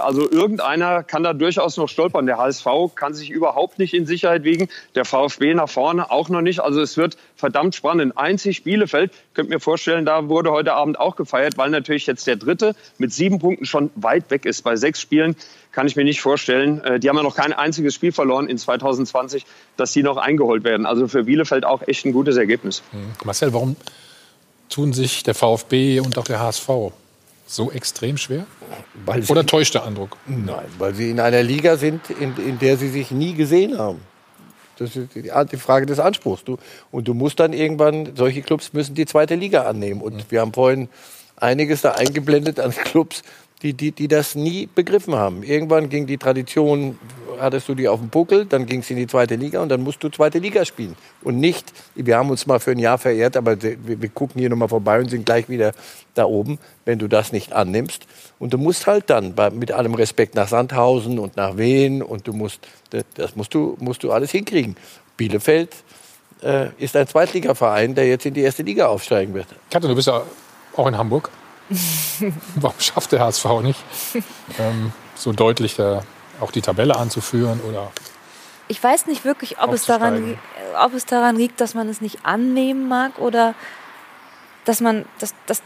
Also 0.01 0.29
irgendeiner 0.29 1.03
kann 1.03 1.23
da 1.23 1.33
durchaus 1.33 1.75
noch 1.75 1.89
stolpern. 1.89 2.25
Der 2.25 2.37
HSV 2.37 2.65
kann 2.95 3.13
sich 3.13 3.29
überhaupt 3.29 3.79
nicht 3.79 3.93
in 3.93 4.05
Sicherheit 4.05 4.23
Sicherheit 4.23 4.43
wiegen. 4.43 4.69
Der 4.95 5.05
VfB 5.05 5.53
nach 5.53 5.69
vorne 5.69 6.11
auch 6.11 6.29
noch 6.29 6.41
nicht. 6.41 6.61
Also 6.61 6.81
es 6.81 6.97
wird 6.97 7.17
verdammt 7.35 7.75
spannend. 7.75 8.17
Einzig 8.43 8.63
Bielefeld, 8.65 9.13
könnt 9.33 9.49
mir 9.49 9.61
vorstellen, 9.61 10.05
da 10.05 10.27
wurde 10.27 10.51
heute 10.51 10.73
Abend 10.73 10.99
auch 10.99 11.15
gefeiert, 11.15 11.57
weil 11.57 11.69
natürlich 11.69 12.05
jetzt 12.07 12.27
der 12.27 12.35
Dritte 12.35 12.75
mit 12.97 13.13
sieben 13.13 13.39
Punkten 13.39 13.65
schon 13.65 13.89
weit 13.95 14.29
weg 14.31 14.45
ist. 14.45 14.63
Bei 14.63 14.75
sechs 14.75 14.99
Spielen 14.99 15.37
kann 15.71 15.87
ich 15.87 15.95
mir 15.95 16.03
nicht 16.03 16.19
vorstellen. 16.19 16.83
Äh, 16.83 16.99
Die 16.99 17.07
haben 17.07 17.15
ja 17.15 17.23
noch 17.23 17.37
kein 17.37 17.53
einziges 17.53 17.95
Spiel 17.95 18.11
verloren 18.11 18.49
in 18.49 18.57
2020, 18.57 19.45
dass 19.77 19.93
die 19.93 20.03
noch 20.03 20.17
eingeholt 20.17 20.65
werden. 20.65 20.85
Also 20.85 21.07
für 21.07 21.23
Bielefeld 21.23 21.63
auch 21.63 21.87
echt 21.87 22.05
ein 22.05 22.11
gutes 22.11 22.35
Ergebnis. 22.35 22.83
Marcel, 23.23 23.53
warum 23.53 23.77
tun 24.67 24.91
sich 24.91 25.23
der 25.23 25.35
VfB 25.35 26.01
und 26.01 26.17
auch 26.17 26.25
der 26.25 26.41
HSV 26.41 26.67
so 27.47 27.71
extrem 27.71 28.17
schwer? 28.17 28.45
Weil 29.05 29.23
Oder 29.29 29.45
täuscht 29.45 29.73
der 29.75 29.85
Eindruck? 29.85 30.17
Nein, 30.25 30.65
weil 30.79 30.93
sie 30.95 31.11
in 31.11 31.21
einer 31.21 31.43
Liga 31.43 31.77
sind, 31.77 32.09
in, 32.09 32.35
in 32.45 32.59
der 32.59 32.75
sie 32.75 32.89
sich 32.89 33.09
nie 33.11 33.35
gesehen 33.35 33.77
haben. 33.77 34.01
Das 34.77 34.95
ist 34.95 35.09
die, 35.15 35.57
Frage 35.57 35.85
des 35.85 35.99
Anspruchs. 35.99 36.43
Du, 36.43 36.57
und 36.91 37.07
du 37.07 37.13
musst 37.13 37.39
dann 37.39 37.53
irgendwann, 37.53 38.15
solche 38.15 38.41
Clubs 38.41 38.73
müssen 38.73 38.95
die 38.95 39.05
zweite 39.05 39.35
Liga 39.35 39.63
annehmen. 39.63 40.01
Und 40.01 40.31
wir 40.31 40.41
haben 40.41 40.53
vorhin 40.53 40.89
einiges 41.35 41.81
da 41.81 41.91
eingeblendet 41.91 42.59
an 42.59 42.71
Clubs, 42.71 43.23
die, 43.61 43.73
die, 43.73 43.91
die 43.91 44.07
das 44.07 44.35
nie 44.35 44.67
begriffen 44.67 45.15
haben. 45.15 45.43
Irgendwann 45.43 45.89
ging 45.89 46.05
die 46.05 46.17
Tradition, 46.17 46.99
hattest 47.43 47.69
du 47.69 47.75
die 47.75 47.87
auf 47.87 47.99
dem 47.99 48.09
Buckel, 48.09 48.45
dann 48.45 48.65
ging 48.65 48.79
es 48.79 48.89
in 48.89 48.97
die 48.97 49.05
zweite 49.07 49.35
Liga 49.35 49.61
und 49.61 49.69
dann 49.69 49.81
musst 49.81 50.03
du 50.03 50.09
zweite 50.09 50.39
Liga 50.39 50.65
spielen. 50.65 50.95
Und 51.21 51.39
nicht, 51.39 51.71
wir 51.95 52.17
haben 52.17 52.29
uns 52.29 52.47
mal 52.47 52.59
für 52.59 52.71
ein 52.71 52.79
Jahr 52.79 52.97
verehrt, 52.97 53.37
aber 53.37 53.61
wir, 53.61 53.77
wir 54.01 54.09
gucken 54.09 54.39
hier 54.39 54.49
nochmal 54.49 54.69
vorbei 54.69 54.99
und 54.99 55.09
sind 55.09 55.25
gleich 55.25 55.49
wieder 55.49 55.73
da 56.15 56.25
oben, 56.25 56.57
wenn 56.85 56.97
du 56.99 57.07
das 57.07 57.31
nicht 57.31 57.53
annimmst. 57.53 58.07
Und 58.39 58.53
du 58.53 58.57
musst 58.57 58.87
halt 58.87 59.09
dann, 59.09 59.35
bei, 59.35 59.49
mit 59.51 59.71
allem 59.71 59.93
Respekt 59.93 60.35
nach 60.35 60.47
Sandhausen 60.47 61.19
und 61.19 61.37
nach 61.37 61.57
Wien 61.57 62.01
und 62.01 62.27
du 62.27 62.33
musst, 62.33 62.59
das- 62.89 63.35
musst 63.35 63.53
du, 63.53 63.75
musst 63.79 64.03
du 64.03 64.11
alles 64.11 64.31
hinkriegen. 64.31 64.75
Bielefeld 65.17 65.69
äh, 66.41 66.69
ist 66.77 66.95
ein 66.95 67.07
Zweitligaverein, 67.07 67.93
der 67.95 68.07
jetzt 68.07 68.25
in 68.25 68.33
die 68.33 68.41
erste 68.41 68.63
Liga 68.63 68.87
aufsteigen 68.87 69.33
wird. 69.33 69.47
Katja, 69.69 69.89
du 69.89 69.95
bist 69.95 70.07
ja 70.07 70.23
auch 70.75 70.87
in 70.87 70.97
Hamburg. 70.97 71.29
Warum 72.55 72.79
schafft 72.79 73.11
der 73.13 73.21
HSV 73.21 73.45
nicht, 73.63 73.79
ähm, 74.59 74.91
so 75.15 75.31
deutlich 75.31 75.75
da 75.75 76.03
auch 76.39 76.51
die 76.51 76.61
Tabelle 76.61 76.95
anzuführen? 76.95 77.59
Oder 77.61 77.91
Ich 78.67 78.83
weiß 78.83 79.07
nicht 79.07 79.25
wirklich, 79.25 79.59
ob 79.59 79.73
es, 79.73 79.85
daran, 79.85 80.37
ob 80.83 80.93
es 80.93 81.05
daran 81.05 81.35
liegt, 81.35 81.61
dass 81.61 81.73
man 81.73 81.89
es 81.89 82.01
nicht 82.01 82.25
annehmen 82.25 82.87
mag 82.87 83.19
oder 83.19 83.55
dass 84.65 84.81
man, 84.81 85.05
dass, 85.19 85.33
dass, 85.45 85.61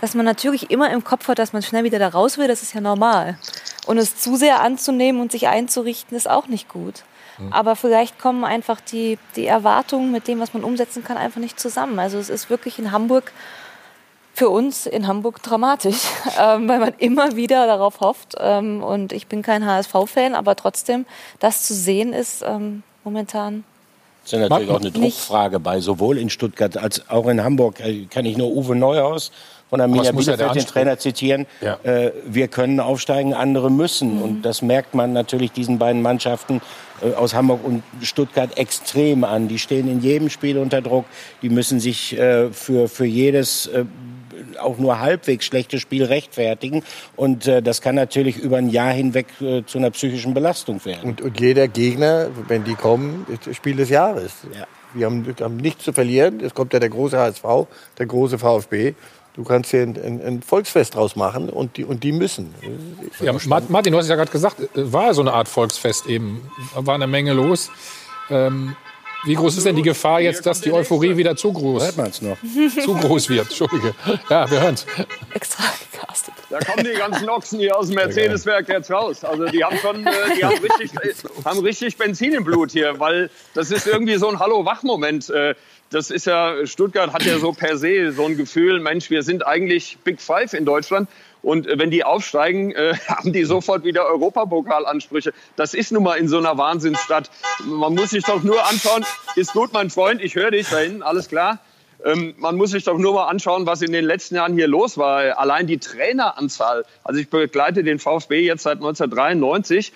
dass 0.00 0.14
man 0.14 0.24
natürlich 0.24 0.70
immer 0.70 0.90
im 0.90 1.04
Kopf 1.04 1.28
hat, 1.28 1.38
dass 1.38 1.52
man 1.52 1.62
schnell 1.62 1.84
wieder 1.84 1.98
da 1.98 2.08
raus 2.08 2.38
will. 2.38 2.48
Das 2.48 2.62
ist 2.62 2.74
ja 2.74 2.80
normal. 2.80 3.38
Und 3.86 3.98
es 3.98 4.16
zu 4.16 4.36
sehr 4.36 4.60
anzunehmen 4.60 5.20
und 5.20 5.32
sich 5.32 5.48
einzurichten, 5.48 6.16
ist 6.16 6.28
auch 6.28 6.46
nicht 6.46 6.68
gut. 6.68 7.04
Hm. 7.36 7.52
Aber 7.52 7.76
vielleicht 7.76 8.18
kommen 8.18 8.44
einfach 8.44 8.80
die, 8.80 9.18
die 9.36 9.46
Erwartungen 9.46 10.10
mit 10.10 10.28
dem, 10.28 10.40
was 10.40 10.54
man 10.54 10.64
umsetzen 10.64 11.04
kann, 11.04 11.16
einfach 11.16 11.40
nicht 11.40 11.58
zusammen. 11.58 11.98
Also 11.98 12.18
es 12.18 12.28
ist 12.28 12.50
wirklich 12.50 12.78
in 12.78 12.92
Hamburg 12.92 13.32
für 14.40 14.48
uns 14.48 14.86
in 14.86 15.06
Hamburg 15.06 15.42
dramatisch, 15.42 16.00
ähm, 16.40 16.66
weil 16.66 16.78
man 16.78 16.94
immer 16.96 17.36
wieder 17.36 17.66
darauf 17.66 18.00
hofft. 18.00 18.36
Ähm, 18.40 18.82
und 18.82 19.12
ich 19.12 19.26
bin 19.26 19.42
kein 19.42 19.66
HSV-Fan, 19.66 20.34
aber 20.34 20.56
trotzdem, 20.56 21.04
das 21.40 21.64
zu 21.64 21.74
sehen 21.74 22.14
ist 22.14 22.42
ähm, 22.42 22.82
momentan. 23.04 23.64
Das 24.22 24.32
ist 24.32 24.38
ja 24.38 24.48
natürlich 24.48 24.70
auch 24.70 24.80
eine 24.80 24.86
nicht. 24.86 24.96
Druckfrage 24.96 25.60
bei 25.60 25.80
sowohl 25.80 26.16
in 26.16 26.30
Stuttgart 26.30 26.78
als 26.78 27.10
auch 27.10 27.28
in 27.28 27.44
Hamburg. 27.44 27.80
Äh, 27.80 28.06
Kann 28.06 28.24
ich 28.24 28.38
nur 28.38 28.50
Uwe 28.50 28.74
Neuhaus 28.74 29.30
von 29.68 29.80
Arminia 29.80 30.12
muss 30.12 30.26
ja 30.26 30.36
der 30.36 30.46
Bielefeld, 30.46 30.66
den 30.66 30.72
Trainer, 30.72 30.98
zitieren. 30.98 31.46
Ja. 31.60 31.78
Äh, 31.84 32.12
wir 32.24 32.48
können 32.48 32.80
aufsteigen, 32.80 33.34
andere 33.34 33.70
müssen. 33.70 34.20
Und 34.22 34.42
das 34.42 34.62
merkt 34.62 34.94
man 34.94 35.12
natürlich 35.12 35.52
diesen 35.52 35.78
beiden 35.78 36.02
Mannschaften 36.02 36.62
äh, 37.02 37.14
aus 37.14 37.34
Hamburg 37.34 37.60
und 37.62 37.82
Stuttgart 38.02 38.56
extrem 38.56 39.22
an. 39.22 39.48
Die 39.48 39.58
stehen 39.58 39.86
in 39.86 40.00
jedem 40.00 40.28
Spiel 40.28 40.58
unter 40.58 40.80
Druck. 40.80 41.04
Die 41.42 41.50
müssen 41.50 41.78
sich 41.78 42.18
äh, 42.18 42.50
für, 42.50 42.88
für 42.88 43.04
jedes 43.04 43.66
äh, 43.66 43.84
auch 44.60 44.78
nur 44.78 45.00
halbwegs 45.00 45.44
schlechte 45.46 45.78
Spiel 45.80 46.04
rechtfertigen. 46.04 46.82
Und 47.16 47.46
äh, 47.46 47.62
das 47.62 47.80
kann 47.80 47.94
natürlich 47.94 48.36
über 48.38 48.56
ein 48.58 48.70
Jahr 48.70 48.92
hinweg 48.92 49.26
äh, 49.40 49.62
zu 49.64 49.78
einer 49.78 49.90
psychischen 49.90 50.34
Belastung 50.34 50.84
werden. 50.84 51.10
Und, 51.10 51.20
und 51.20 51.40
jeder 51.40 51.68
Gegner, 51.68 52.28
wenn 52.48 52.64
die 52.64 52.74
kommen, 52.74 53.26
ist 53.28 53.46
das 53.46 53.56
Spiel 53.56 53.76
des 53.76 53.90
Jahres. 53.90 54.32
Wir 54.94 55.06
haben, 55.06 55.24
haben 55.40 55.56
nichts 55.56 55.84
zu 55.84 55.92
verlieren. 55.92 56.40
Es 56.40 56.54
kommt 56.54 56.72
ja 56.72 56.78
der 56.80 56.88
große 56.90 57.16
HSV, 57.18 57.44
der 57.98 58.06
große 58.06 58.38
VfB. 58.38 58.94
Du 59.36 59.44
kannst 59.44 59.70
hier 59.70 59.82
ein, 59.82 59.96
ein, 60.04 60.20
ein 60.26 60.42
Volksfest 60.42 60.96
draus 60.96 61.14
machen 61.14 61.48
und 61.48 61.76
die, 61.76 61.84
und 61.84 62.02
die 62.02 62.10
müssen. 62.10 62.52
Ja, 63.20 63.32
Ma- 63.46 63.62
Martin, 63.68 63.92
du 63.92 63.98
hast 63.98 64.06
es 64.06 64.10
ja 64.10 64.16
gerade 64.16 64.32
gesagt, 64.32 64.60
äh, 64.60 64.66
war 64.92 65.14
so 65.14 65.20
eine 65.20 65.32
Art 65.32 65.48
Volksfest 65.48 66.06
eben. 66.08 66.50
War 66.74 66.96
eine 66.96 67.06
Menge 67.06 67.32
los. 67.32 67.70
Ähm, 68.28 68.74
wie 69.24 69.34
groß 69.34 69.56
ist 69.56 69.66
denn 69.66 69.76
die 69.76 69.82
Gefahr 69.82 70.20
jetzt, 70.20 70.46
dass 70.46 70.60
die 70.60 70.72
Euphorie 70.72 71.16
wieder 71.16 71.36
zu 71.36 71.52
groß, 71.52 71.82
Hört 71.84 71.96
man's 71.96 72.22
noch? 72.22 72.36
zu 72.84 72.94
groß 72.94 73.28
wird? 73.28 73.48
Entschuldige. 73.48 73.94
Ja, 74.28 74.50
wir 74.50 74.60
hören's. 74.60 74.86
Extra 75.34 75.64
gecastet. 75.92 76.34
Da 76.48 76.58
kommen 76.58 76.84
die 76.84 76.98
ganzen 76.98 77.28
Ochsen 77.28 77.58
hier 77.60 77.76
aus 77.76 77.86
dem 77.86 77.96
Mercedes-Werk 77.96 78.68
jetzt 78.68 78.90
raus. 78.90 79.24
Also 79.24 79.46
die 79.46 79.62
haben 79.62 79.76
schon, 79.78 80.06
äh, 80.06 80.10
die 80.36 80.44
haben 80.44 80.58
richtig, 80.58 80.92
äh, 80.94 81.12
haben 81.44 81.60
richtig 81.60 81.96
Benzin 81.96 82.32
im 82.32 82.44
Blut 82.44 82.72
hier, 82.72 82.98
weil 82.98 83.30
das 83.54 83.70
ist 83.70 83.86
irgendwie 83.86 84.16
so 84.16 84.28
ein 84.28 84.38
Hallo-Wach-Moment. 84.38 85.30
Äh, 85.30 85.54
Das 85.92 86.10
ist 86.12 86.26
ja, 86.26 86.54
Stuttgart 86.66 87.12
hat 87.12 87.24
ja 87.24 87.38
so 87.40 87.50
per 87.52 87.76
se 87.76 88.12
so 88.12 88.24
ein 88.24 88.36
Gefühl, 88.36 88.78
Mensch, 88.78 89.10
wir 89.10 89.24
sind 89.24 89.44
eigentlich 89.44 89.98
Big 90.04 90.20
Five 90.20 90.54
in 90.54 90.64
Deutschland. 90.64 91.08
Und 91.42 91.66
äh, 91.66 91.78
wenn 91.78 91.90
die 91.90 92.04
aufsteigen, 92.04 92.72
äh, 92.72 92.94
haben 93.08 93.32
die 93.32 93.44
sofort 93.44 93.84
wieder 93.84 94.06
Europapokalansprüche. 94.06 95.32
Das 95.56 95.74
ist 95.74 95.92
nun 95.92 96.02
mal 96.02 96.16
in 96.16 96.28
so 96.28 96.38
einer 96.38 96.58
Wahnsinnsstadt. 96.58 97.30
Man 97.64 97.94
muss 97.94 98.10
sich 98.10 98.24
doch 98.24 98.42
nur 98.42 98.66
anschauen, 98.66 99.04
ist 99.36 99.52
gut, 99.52 99.72
mein 99.72 99.90
Freund, 99.90 100.22
ich 100.22 100.34
höre 100.34 100.50
dich 100.50 100.68
da 100.68 100.78
hinten, 100.78 101.02
alles 101.02 101.28
klar. 101.28 101.58
Ähm, 102.04 102.34
man 102.38 102.56
muss 102.56 102.70
sich 102.70 102.84
doch 102.84 102.98
nur 102.98 103.14
mal 103.14 103.26
anschauen, 103.26 103.66
was 103.66 103.82
in 103.82 103.92
den 103.92 104.04
letzten 104.04 104.36
Jahren 104.36 104.54
hier 104.54 104.68
los 104.68 104.96
war. 104.96 105.38
Allein 105.38 105.66
die 105.66 105.78
Traineranzahl. 105.78 106.84
Also 107.04 107.20
ich 107.20 107.28
begleite 107.28 107.84
den 107.84 107.98
VfB 107.98 108.40
jetzt 108.40 108.62
seit 108.62 108.78
1993. 108.78 109.92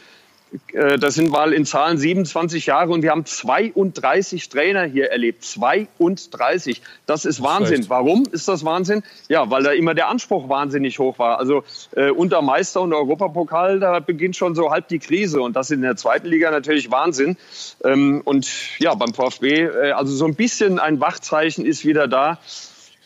Äh, 0.73 0.99
Das 0.99 1.15
sind 1.15 1.31
mal 1.31 1.53
in 1.53 1.65
Zahlen 1.65 1.99
27 1.99 2.67
Jahre 2.67 2.93
und 2.93 3.03
wir 3.03 3.11
haben 3.11 3.25
32 3.25 4.49
Trainer 4.49 4.85
hier 4.85 5.11
erlebt. 5.11 5.45
32. 5.45 6.83
Das 7.07 7.25
ist 7.25 7.43
Wahnsinn. 7.43 7.79
recht. 7.79 7.91
Warum 7.91 8.25
ist 8.31 8.49
das 8.49 8.65
Wahnsinn? 8.65 9.03
Ja, 9.29 9.51
weil 9.51 9.63
da 9.63 9.73
immer 9.73 9.95
der 9.95 10.09
Anspruch 10.09 10.49
wahnsinnig 10.49 10.99
hoch 10.99 11.19
war. 11.19 11.39
Also 11.39 11.65
äh, 11.97 12.11
unter 12.11 12.43
Meister 12.43 12.83
und 12.83 12.93
Europapokal, 12.93 13.81
da 13.81 14.01
beginnt 14.01 14.37
schon 14.37 14.55
so 14.55 14.71
halb 14.71 14.89
die 14.89 14.99
Krise. 14.99 15.41
Und 15.41 15.57
das 15.57 15.71
in 15.71 15.83
der 15.83 15.97
zweiten 15.97 16.27
Liga 16.29 16.51
natürlich 16.51 16.91
Wahnsinn. 16.91 17.37
Ähm, 17.85 18.23
und 18.25 18.49
ja, 18.79 18.95
beim 18.95 19.15
VfB, 19.15 19.63
äh, 19.63 19.93
also 19.93 20.15
so 20.15 20.25
ein 20.27 20.35
bisschen 20.35 20.79
ein 20.79 21.01
Wachzeichen 21.01 21.65
ist 21.67 21.85
wieder 21.85 22.09
da. 22.09 22.39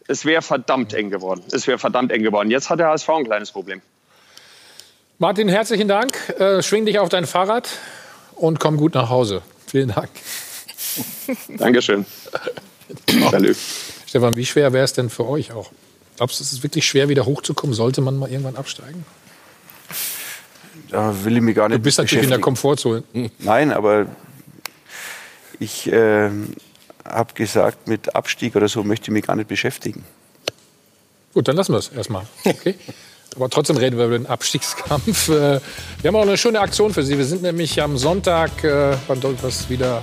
Es 0.06 0.24
wäre 0.24 0.40
verdammt 0.40 0.94
eng 0.94 1.10
geworden. 1.10 1.42
Es 1.52 1.66
wäre 1.66 1.78
verdammt 1.78 2.12
eng 2.12 2.22
geworden. 2.22 2.50
Jetzt 2.50 2.70
hat 2.70 2.78
der 2.78 2.88
HSV 2.88 3.08
ein 3.10 3.24
kleines 3.24 3.52
Problem. 3.52 3.82
Martin, 5.20 5.48
herzlichen 5.48 5.88
Dank. 5.88 6.16
Äh, 6.38 6.62
schwing 6.62 6.86
dich 6.86 7.00
auf 7.00 7.08
dein 7.08 7.26
Fahrrad 7.26 7.68
und 8.36 8.60
komm 8.60 8.76
gut 8.76 8.94
nach 8.94 9.10
Hause. 9.10 9.42
Vielen 9.66 9.88
Dank. 9.88 10.08
Dankeschön. 11.58 12.06
Salü. 13.28 13.52
Stefan, 14.06 14.36
wie 14.36 14.46
schwer 14.46 14.72
wäre 14.72 14.84
es 14.84 14.92
denn 14.92 15.10
für 15.10 15.26
euch 15.26 15.50
auch? 15.50 15.72
Glaubst 16.16 16.38
du, 16.38 16.44
es 16.44 16.52
ist 16.52 16.62
wirklich 16.62 16.86
schwer, 16.86 17.08
wieder 17.08 17.26
hochzukommen? 17.26 17.74
Sollte 17.74 18.00
man 18.00 18.16
mal 18.16 18.30
irgendwann 18.30 18.54
absteigen? 18.54 19.04
Da 20.88 21.24
will 21.24 21.36
ich 21.36 21.42
mich 21.42 21.56
gar 21.56 21.68
nicht 21.68 21.78
Du 21.78 21.82
bist 21.82 21.98
natürlich 21.98 22.22
in 22.24 22.30
der. 22.30 22.38
Komfortzone. 22.38 23.02
Nein, 23.40 23.72
aber 23.72 24.06
ich 25.58 25.90
äh, 25.90 26.30
habe 27.04 27.34
gesagt, 27.34 27.88
mit 27.88 28.14
Abstieg 28.14 28.54
oder 28.54 28.68
so 28.68 28.84
möchte 28.84 29.06
ich 29.06 29.12
mich 29.12 29.26
gar 29.26 29.34
nicht 29.34 29.48
beschäftigen. 29.48 30.04
Gut, 31.34 31.48
dann 31.48 31.56
lassen 31.56 31.72
wir 31.72 31.78
es 31.78 31.88
erstmal. 31.88 32.24
Okay? 32.44 32.76
Aber 33.36 33.48
trotzdem 33.48 33.76
reden 33.76 33.98
wir 33.98 34.06
über 34.06 34.18
den 34.18 34.26
Abstiegskampf. 34.26 35.28
Äh, 35.38 35.60
Wir 36.02 36.08
haben 36.08 36.16
auch 36.16 36.22
eine 36.22 36.36
schöne 36.36 36.60
Aktion 36.60 36.92
für 36.92 37.02
Sie. 37.02 37.18
Wir 37.18 37.24
sind 37.24 37.42
nämlich 37.42 37.80
am 37.82 37.96
Sonntag 37.98 38.64
äh, 38.64 38.96
beim 39.06 39.20
Dollpass 39.20 39.68
wieder 39.68 40.02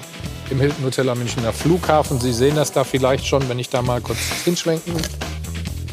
im 0.49 0.59
Hilton 0.59 0.85
Hotel 0.85 1.09
am 1.09 1.17
Münchner 1.17 1.51
Flughafen. 1.51 2.19
Sie 2.19 2.31
sehen 2.31 2.55
das 2.55 2.71
da 2.71 2.83
vielleicht 2.83 3.25
schon, 3.25 3.47
wenn 3.49 3.59
ich 3.59 3.69
da 3.69 3.81
mal 3.81 4.01
kurz 4.01 4.19
hinschwenken 4.43 4.93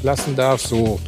lassen 0.03 0.37
darf. 0.37 0.61
So, 0.63 1.01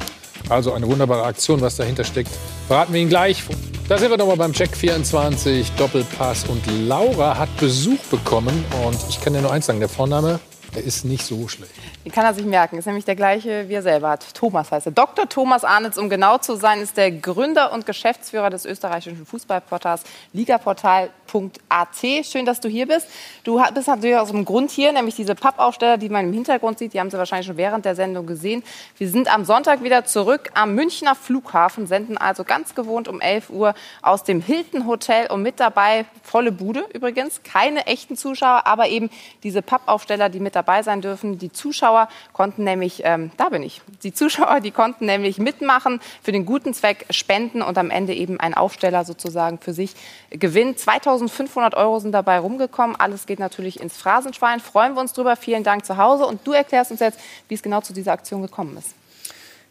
also 0.49 0.73
eine 0.73 0.87
wunderbare 0.87 1.25
Aktion, 1.25 1.61
was 1.61 1.77
dahinter 1.77 2.05
steckt. 2.05 2.31
Verraten 2.67 2.93
wir 2.93 3.01
Ihnen 3.01 3.11
gleich. 3.11 3.43
Da 3.89 3.99
sind 3.99 4.11
wir 4.11 4.17
nochmal 4.17 4.39
beim 4.39 4.55
Check 4.55 4.75
24 4.75 5.73
Doppelpass 5.73 6.45
und 6.49 6.63
Laura 6.89 7.37
hat 7.37 7.55
Besuch 7.59 7.99
bekommen 8.11 8.65
und 8.87 8.97
ich 9.11 9.21
kann 9.21 9.35
dir 9.35 9.43
nur 9.43 9.53
eins 9.53 9.67
sagen, 9.67 9.79
der 9.81 9.91
Vorname, 9.91 10.41
der 10.75 10.85
ist 10.85 11.05
nicht 11.05 11.25
so 11.25 11.47
schlecht. 11.49 11.73
Den 12.05 12.13
kann 12.13 12.27
er 12.27 12.35
sich 12.35 12.45
merken. 12.45 12.77
Ist 12.77 12.85
nämlich 12.85 13.07
der 13.07 13.17
gleiche, 13.17 13.67
wie 13.71 13.75
er 13.75 13.83
selber 13.83 14.11
hat. 14.11 14.35
Thomas 14.35 14.71
heißt 14.71 14.87
er. 14.87 14.93
Dr. 14.93 15.27
Thomas 15.27 15.65
Arnitz, 15.65 15.97
um 15.97 16.11
genau 16.11 16.37
zu 16.37 16.55
sein, 16.55 16.83
ist 16.83 16.99
der 16.99 17.11
Gründer 17.11 17.73
und 17.73 17.87
Geschäftsführer 17.87 18.51
des 18.51 18.67
österreichischen 18.67 19.25
Fußballportals 19.25 20.03
ligaportal.at. 20.35 21.97
Schön, 22.23 22.45
dass 22.45 22.61
du 22.61 22.69
hier 22.69 22.87
bist. 22.87 23.09
Du 23.43 23.63
bist 23.73 23.89
natürlich 23.89 24.17
aus 24.19 24.29
einem 24.29 24.45
Grund 24.45 24.71
hier, 24.71 24.93
nämlich 24.93 25.15
diese 25.15 25.35
Pappaufsteller, 25.35 25.97
die 25.97 26.11
man 26.11 26.27
im 26.27 26.35
Hintergrund 26.35 26.79
sieht. 26.79 26.93
Die 26.93 27.01
haben 27.01 27.09
Sie 27.09 27.17
wahrscheinlich 27.17 27.47
schon 27.47 27.57
während 27.57 27.87
der 27.87 27.95
Sendung 27.95 28.27
gesehen. 28.27 28.63
Wir 28.99 29.09
sind 29.09 29.33
am 29.33 29.47
Sonntag 29.47 29.83
wieder 29.83 30.05
zurück 30.05 30.51
am 30.53 30.75
Münchner 30.75 31.15
Flughafen, 31.15 31.87
senden 31.87 32.19
also 32.19 32.45
ganz 32.45 32.75
gewohnt 32.75 33.09
um 33.09 33.23
11 33.23 33.49
Uhr 33.49 33.75
aus 34.03 34.25
dem 34.25 34.43
Hilton 34.43 34.87
Hotel 34.87 35.31
und 35.31 35.41
mit 35.41 35.59
dabei 35.59 36.05
volle 36.23 36.53
Bude 36.53 36.85
übrigens. 36.93 37.43
Keine 37.45 37.87
echten 37.87 38.15
Zuschauer, 38.15 38.67
aber 38.67 38.89
eben 38.89 39.09
diese 39.43 39.63
Pappaufsteller, 39.63 40.29
die 40.29 40.41
mit 40.41 40.55
dabei 40.55 40.83
sein 40.83 41.01
dürfen. 41.01 41.39
Die 41.39 41.51
Zuschauer 41.51 41.94
konnten 42.33 42.65
nämlich, 42.65 43.03
ähm, 43.05 43.31
da 43.37 43.49
bin 43.49 43.63
ich, 43.63 43.81
die 44.03 44.13
Zuschauer, 44.13 44.61
die 44.61 44.71
konnten 44.71 45.07
nämlich 45.07 45.39
mitmachen, 45.39 46.01
für 46.23 46.33
den 46.33 46.47
guten 46.47 46.75
Zweck 46.75 47.07
spenden 47.11 47.63
und 47.63 47.79
am 47.79 47.91
Ende 47.91 48.15
eben 48.15 48.41
ein 48.41 48.55
Aufsteller 48.55 49.05
sozusagen 49.05 49.59
für 49.59 49.73
sich 49.73 49.95
gewinnen. 50.31 50.77
2500 50.77 51.75
Euro 51.75 51.99
sind 52.01 52.13
dabei 52.13 52.39
rumgekommen. 52.39 52.97
Alles 52.97 53.27
geht 53.27 53.39
natürlich 53.39 53.81
ins 53.81 53.97
Phrasenschwein. 53.97 54.61
Freuen 54.61 54.95
wir 54.95 55.01
uns 55.01 55.13
drüber. 55.13 55.37
Vielen 55.37 55.65
Dank 55.65 55.85
zu 55.85 55.97
Hause. 55.97 56.27
Und 56.27 56.47
du 56.47 56.53
erklärst 56.53 56.91
uns 56.91 57.01
jetzt, 57.01 57.19
wie 57.49 57.55
es 57.55 57.63
genau 57.63 57.81
zu 57.81 57.93
dieser 57.93 58.13
Aktion 58.13 58.43
gekommen 58.43 58.77
ist. 58.77 58.95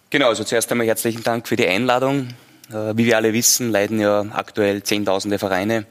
Genau, 0.09 0.27
also 0.27 0.43
zuerst 0.43 0.71
einmal 0.71 0.87
herzlichen 0.87 1.23
Dank 1.23 1.47
für 1.47 1.55
die 1.55 1.67
Einladung. 1.67 2.29
Äh, 2.69 2.95
wie 2.95 3.05
wir 3.05 3.17
alle 3.17 3.33
wissen, 3.33 3.71
leiden 3.71 3.99
ja 3.99 4.25
aktuell 4.33 4.83
Zehntausende 4.83 5.39
Vereine 5.39 5.85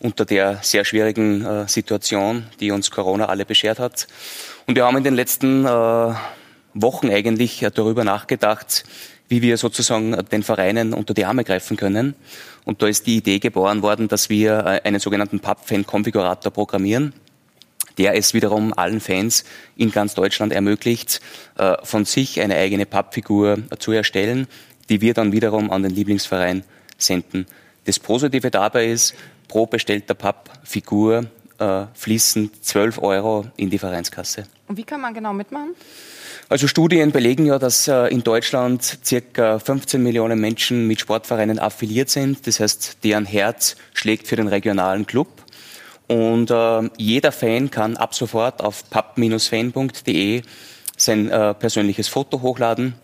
unter 0.00 0.24
der 0.24 0.58
sehr 0.62 0.84
schwierigen 0.84 1.44
äh, 1.44 1.68
Situation, 1.68 2.46
die 2.60 2.70
uns 2.70 2.90
Corona 2.90 3.26
alle 3.26 3.46
beschert 3.46 3.78
hat. 3.78 4.06
Und 4.66 4.76
wir 4.76 4.86
haben 4.86 4.96
in 4.96 5.04
den 5.04 5.14
letzten 5.14 5.66
äh, 5.66 6.14
Wochen 6.72 7.10
eigentlich 7.10 7.62
äh, 7.62 7.70
darüber 7.70 8.02
nachgedacht, 8.02 8.84
wie 9.28 9.42
wir 9.42 9.58
sozusagen 9.58 10.16
den 10.32 10.42
Vereinen 10.42 10.94
unter 10.94 11.12
die 11.12 11.26
Arme 11.26 11.44
greifen 11.44 11.76
können. 11.76 12.14
Und 12.64 12.80
da 12.80 12.86
ist 12.86 13.06
die 13.06 13.16
Idee 13.16 13.40
geboren 13.40 13.82
worden, 13.82 14.08
dass 14.08 14.30
wir 14.30 14.58
äh, 14.60 14.80
einen 14.84 15.00
sogenannten 15.00 15.40
Pub-Fan-Konfigurator 15.40 16.50
programmieren, 16.50 17.12
der 17.98 18.16
es 18.16 18.32
wiederum 18.32 18.72
allen 18.72 19.00
Fans 19.00 19.44
in 19.76 19.92
ganz 19.92 20.14
Deutschland 20.14 20.52
ermöglicht, 20.52 21.20
äh, 21.58 21.74
von 21.82 22.06
sich 22.06 22.40
eine 22.40 22.56
eigene 22.56 22.86
Pappfigur 22.86 23.58
zu 23.78 23.92
erstellen, 23.92 24.46
die 24.88 25.02
wir 25.02 25.12
dann 25.12 25.32
wiederum 25.32 25.70
an 25.70 25.82
den 25.82 25.92
Lieblingsverein 25.92 26.64
senden. 26.96 27.46
Das 27.84 27.98
Positive 27.98 28.50
dabei 28.50 28.86
ist, 28.86 29.14
pro 29.46 29.66
bestellter 29.66 30.14
Pappfigur 30.14 31.26
äh, 31.58 31.86
fließen 31.94 32.50
12 32.60 32.98
Euro 32.98 33.46
in 33.56 33.70
die 33.70 33.78
Vereinskasse. 33.78 34.44
Und 34.68 34.76
wie 34.76 34.84
kann 34.84 35.00
man 35.00 35.14
genau 35.14 35.32
mitmachen? 35.32 35.74
Also 36.48 36.68
Studien 36.68 37.10
belegen 37.10 37.46
ja, 37.46 37.58
dass 37.58 37.88
äh, 37.88 38.08
in 38.08 38.22
Deutschland 38.22 38.98
circa 39.04 39.58
15 39.58 40.02
Millionen 40.02 40.40
Menschen 40.40 40.86
mit 40.86 41.00
Sportvereinen 41.00 41.58
affiliiert 41.58 42.10
sind. 42.10 42.46
Das 42.46 42.60
heißt, 42.60 42.98
deren 43.02 43.24
Herz 43.24 43.76
schlägt 43.94 44.28
für 44.28 44.36
den 44.36 44.48
regionalen 44.48 45.06
Club. 45.06 45.28
Und 46.06 46.50
äh, 46.50 46.90
jeder 46.98 47.32
Fan 47.32 47.70
kann 47.70 47.96
ab 47.96 48.14
sofort 48.14 48.60
auf 48.60 48.88
pub-fan.de 48.90 50.42
sein 50.96 51.30
äh, 51.30 51.54
persönliches 51.54 52.08
Foto 52.08 52.42
hochladen, 52.42 52.94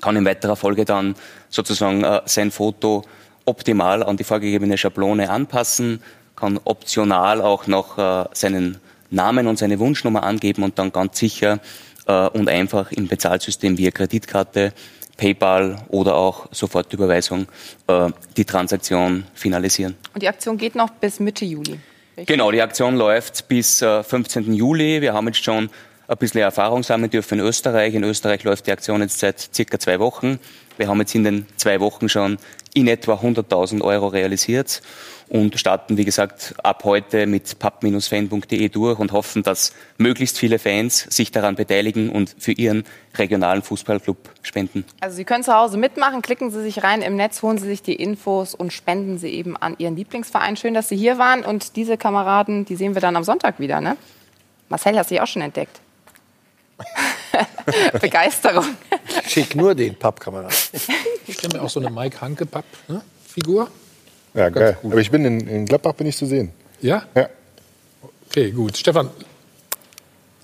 kann 0.00 0.16
in 0.16 0.24
weiterer 0.24 0.56
Folge 0.56 0.84
dann 0.84 1.16
sozusagen 1.48 2.04
äh, 2.04 2.22
sein 2.24 2.50
Foto 2.50 3.02
optimal 3.44 4.02
an 4.02 4.16
die 4.16 4.24
vorgegebene 4.24 4.78
Schablone 4.78 5.28
anpassen, 5.28 6.02
kann 6.40 6.58
optional 6.64 7.42
auch 7.42 7.66
noch 7.66 7.98
äh, 7.98 8.24
seinen 8.32 8.78
Namen 9.10 9.46
und 9.46 9.58
seine 9.58 9.78
Wunschnummer 9.78 10.22
angeben 10.22 10.62
und 10.62 10.78
dann 10.78 10.92
ganz 10.92 11.18
sicher 11.18 11.60
äh, 12.06 12.28
und 12.28 12.48
einfach 12.48 12.90
im 12.92 13.08
Bezahlsystem 13.08 13.76
via 13.76 13.90
Kreditkarte, 13.90 14.72
PayPal 15.16 15.82
oder 15.88 16.14
auch 16.14 16.48
Sofortüberweisung 16.50 17.46
äh, 17.86 18.08
die 18.36 18.44
Transaktion 18.44 19.24
finalisieren. 19.34 19.96
Und 20.14 20.22
die 20.22 20.28
Aktion 20.28 20.56
geht 20.56 20.74
noch 20.74 20.90
bis 20.90 21.20
Mitte 21.20 21.44
Juli. 21.44 21.78
Richtig? 22.16 22.26
Genau, 22.26 22.50
die 22.50 22.62
Aktion 22.62 22.96
läuft 22.96 23.48
bis 23.48 23.82
äh, 23.82 24.02
15. 24.02 24.52
Juli. 24.54 25.00
Wir 25.02 25.12
haben 25.12 25.26
jetzt 25.26 25.44
schon 25.44 25.68
ein 26.08 26.16
bisschen 26.16 26.40
Erfahrung 26.40 26.82
sammeln 26.82 27.10
dürfen 27.10 27.38
in 27.38 27.44
Österreich. 27.44 27.94
In 27.94 28.02
Österreich 28.02 28.42
läuft 28.44 28.66
die 28.66 28.72
Aktion 28.72 29.00
jetzt 29.02 29.20
seit 29.20 29.38
circa 29.54 29.78
zwei 29.78 30.00
Wochen. 30.00 30.40
Wir 30.76 30.88
haben 30.88 30.98
jetzt 31.00 31.14
in 31.14 31.24
den 31.24 31.46
zwei 31.56 31.78
Wochen 31.80 32.08
schon 32.08 32.38
in 32.72 32.88
etwa 32.88 33.14
100.000 33.14 33.82
Euro 33.82 34.08
realisiert 34.08 34.82
und 35.30 35.58
starten, 35.58 35.96
wie 35.96 36.04
gesagt, 36.04 36.54
ab 36.64 36.82
heute 36.84 37.26
mit 37.26 37.58
pub-fan.de 37.60 38.68
durch 38.68 38.98
und 38.98 39.12
hoffen, 39.12 39.44
dass 39.44 39.72
möglichst 39.96 40.36
viele 40.36 40.58
Fans 40.58 41.06
sich 41.08 41.30
daran 41.30 41.54
beteiligen 41.54 42.10
und 42.10 42.34
für 42.36 42.50
ihren 42.50 42.84
regionalen 43.16 43.62
Fußballclub 43.62 44.18
spenden. 44.42 44.84
Also 44.98 45.16
Sie 45.16 45.24
können 45.24 45.44
zu 45.44 45.54
Hause 45.54 45.78
mitmachen, 45.78 46.20
klicken 46.20 46.50
Sie 46.50 46.60
sich 46.62 46.82
rein 46.82 47.00
im 47.00 47.14
Netz, 47.14 47.42
holen 47.42 47.58
Sie 47.58 47.66
sich 47.66 47.80
die 47.80 47.94
Infos 47.94 48.56
und 48.56 48.72
spenden 48.72 49.18
Sie 49.18 49.28
eben 49.28 49.56
an 49.56 49.76
Ihren 49.78 49.94
Lieblingsverein. 49.94 50.56
Schön, 50.56 50.74
dass 50.74 50.88
Sie 50.88 50.96
hier 50.96 51.16
waren 51.16 51.44
und 51.44 51.76
diese 51.76 51.96
Kameraden, 51.96 52.64
die 52.64 52.74
sehen 52.74 52.94
wir 52.94 53.00
dann 53.00 53.14
am 53.14 53.22
Sonntag 53.22 53.60
wieder, 53.60 53.80
ne? 53.80 53.96
Marcel, 54.68 54.98
hast 54.98 55.10
du 55.10 55.14
dich 55.14 55.22
auch 55.22 55.28
schon 55.28 55.42
entdeckt? 55.42 55.80
Begeisterung. 58.00 58.64
Schick 59.28 59.54
nur 59.54 59.76
den 59.76 59.96
Pappkameraden. 59.96 60.56
Ich 61.26 61.34
stelle 61.34 61.58
mir 61.58 61.62
auch 61.64 61.70
so 61.70 61.78
eine 61.78 61.90
Mike 61.90 62.20
Hanke-Papp-Figur. 62.20 63.64
Ne? 63.64 63.70
Ja, 64.34 64.48
geil. 64.48 64.78
Aber 64.82 64.98
ich 64.98 65.10
bin 65.10 65.24
in, 65.24 65.40
in 65.46 65.66
Gladbach 65.66 65.94
bin 65.94 66.06
ich 66.06 66.16
zu 66.16 66.26
sehen. 66.26 66.52
Ja? 66.80 67.04
Ja. 67.14 67.28
Okay, 68.28 68.52
gut. 68.52 68.76
Stefan, 68.76 69.10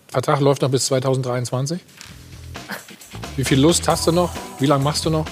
Vertrag 0.09 0.41
läuft 0.41 0.63
noch 0.63 0.71
bis 0.71 0.87
2023. 0.87 1.81
Wie 3.37 3.45
viel 3.45 3.61
Lust 3.61 3.87
hast 3.87 4.07
du 4.07 4.13
noch? 4.13 4.33
Wie 4.59 4.67
lange 4.67 4.83
machst 4.83 5.05
du 5.05 5.11
noch? 5.11 5.27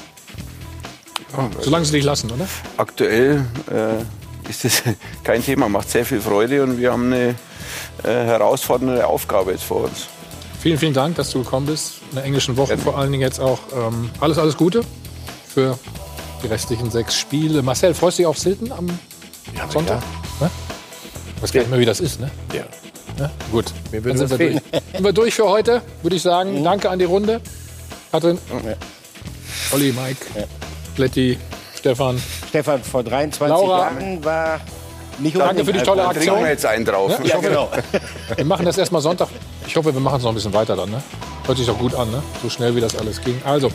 Solange 1.61 1.85
sie 1.85 1.93
dich 1.93 2.05
lassen, 2.05 2.31
oder? 2.31 2.47
Aktuell 2.77 3.45
äh, 3.71 4.49
ist 4.49 4.65
das 4.65 4.83
kein 5.25 5.43
Thema, 5.43 5.69
macht 5.69 5.91
sehr 5.91 6.05
viel 6.05 6.21
Freude 6.21 6.63
und 6.63 6.79
wir 6.79 6.93
haben 6.93 7.13
eine 7.13 7.35
äh, 8.05 8.09
herausfordernde 8.09 9.07
Aufgabe 9.07 9.53
jetzt 9.53 9.65
vor 9.65 9.85
uns. 9.85 10.07
Vielen, 10.61 10.79
vielen 10.79 10.95
Dank, 10.95 11.17
dass 11.17 11.31
du 11.31 11.43
gekommen 11.43 11.67
bist. 11.67 11.95
In 12.11 12.17
der 12.17 12.25
englischen 12.25 12.57
Woche 12.57 12.79
vor 12.79 12.97
allen 12.99 13.11
Dingen 13.11 13.23
jetzt 13.23 13.41
auch. 13.41 13.59
Ähm, 13.75 14.11
alles, 14.21 14.39
alles 14.39 14.57
Gute 14.57 14.83
für 15.47 15.79
die 16.45 16.49
restlichen 16.49 16.91
sechs 16.91 17.17
Spiele. 17.17 17.63
Marcel, 17.63 17.95
freust 17.95 18.19
du 18.19 18.23
dich 18.23 18.27
auf 18.27 18.39
Silton 18.39 18.71
am 18.73 18.87
Sonntag? 19.71 20.03
Ja. 20.41 20.51
Ich 21.37 21.43
weiß 21.43 21.53
gar 21.53 21.61
nicht 21.63 21.71
mehr, 21.71 21.81
wie 21.81 21.85
das 21.85 22.01
ist, 22.01 22.21
ne? 22.21 22.31
Ja. 22.53 22.65
ja? 23.19 23.31
Gut, 23.51 23.67
Mir 23.91 24.01
dann 24.03 24.17
sind 24.17 24.31
wir 24.31 24.39
durch. 24.39 24.63
sind 24.93 25.05
wir 25.05 25.13
durch 25.13 25.35
für 25.35 25.49
heute, 25.49 25.83
würde 26.03 26.17
ich 26.17 26.23
sagen. 26.23 26.63
Danke 26.63 26.91
an 26.91 26.99
die 26.99 27.05
Runde. 27.07 27.41
Katrin, 28.13 28.39
Olli, 29.73 29.93
Mike, 29.93 30.47
Bletti, 30.95 31.39
Stefan. 31.77 32.21
Stefan, 32.49 32.83
vor 32.83 33.03
23 33.03 33.49
Laura. 33.49 33.79
Jahren 33.91 34.25
war 34.25 34.61
nicht 35.19 35.37
Danke 35.39 35.65
für 35.65 35.73
die 35.73 35.81
tolle 35.81 36.03
Alkohol. 36.03 36.17
Aktion. 36.17 36.27
Trinken 36.27 36.45
wir 36.45 36.51
jetzt 36.51 36.67
einen 36.67 36.85
drauf. 36.85 37.11
Ja, 37.11 37.19
ich 37.23 37.29
Ja, 37.31 37.37
hoffe, 37.37 37.49
genau. 37.49 37.71
Wir 38.37 38.45
machen 38.45 38.65
das 38.67 38.79
erstmal 38.79 39.01
Sonntag. 39.03 39.29
Ich 39.67 39.75
hoffe, 39.77 39.93
wir 39.95 40.01
machen 40.01 40.17
es 40.19 40.23
noch 40.23 40.31
ein 40.33 40.35
bisschen 40.35 40.53
weiter 40.53 40.77
dann. 40.77 40.91
Ne? 40.91 41.03
Hört 41.47 41.57
sich 41.59 41.67
doch 41.67 41.79
gut 41.79 41.95
an, 41.95 42.11
ne? 42.11 42.23
so 42.43 42.51
schnell 42.51 42.75
wie 42.77 42.81
das 42.81 42.97
alles 42.97 43.21
ging. 43.21 43.41
Also, 43.45 43.71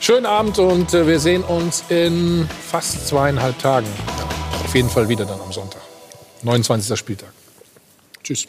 schönen 0.00 0.26
Abend 0.26 0.58
und 0.58 0.94
äh, 0.94 1.06
wir 1.06 1.20
sehen 1.20 1.42
uns 1.42 1.84
in 1.88 2.48
fast 2.70 3.08
zweieinhalb 3.08 3.58
Tagen. 3.58 3.86
Auf 4.64 4.74
jeden 4.74 4.90
Fall 4.90 5.08
wieder 5.08 5.24
dann 5.24 5.40
am 5.40 5.52
Sonntag. 5.52 5.82
29. 6.42 6.98
Spieltag. 6.98 7.32
Tschüss. 8.22 8.46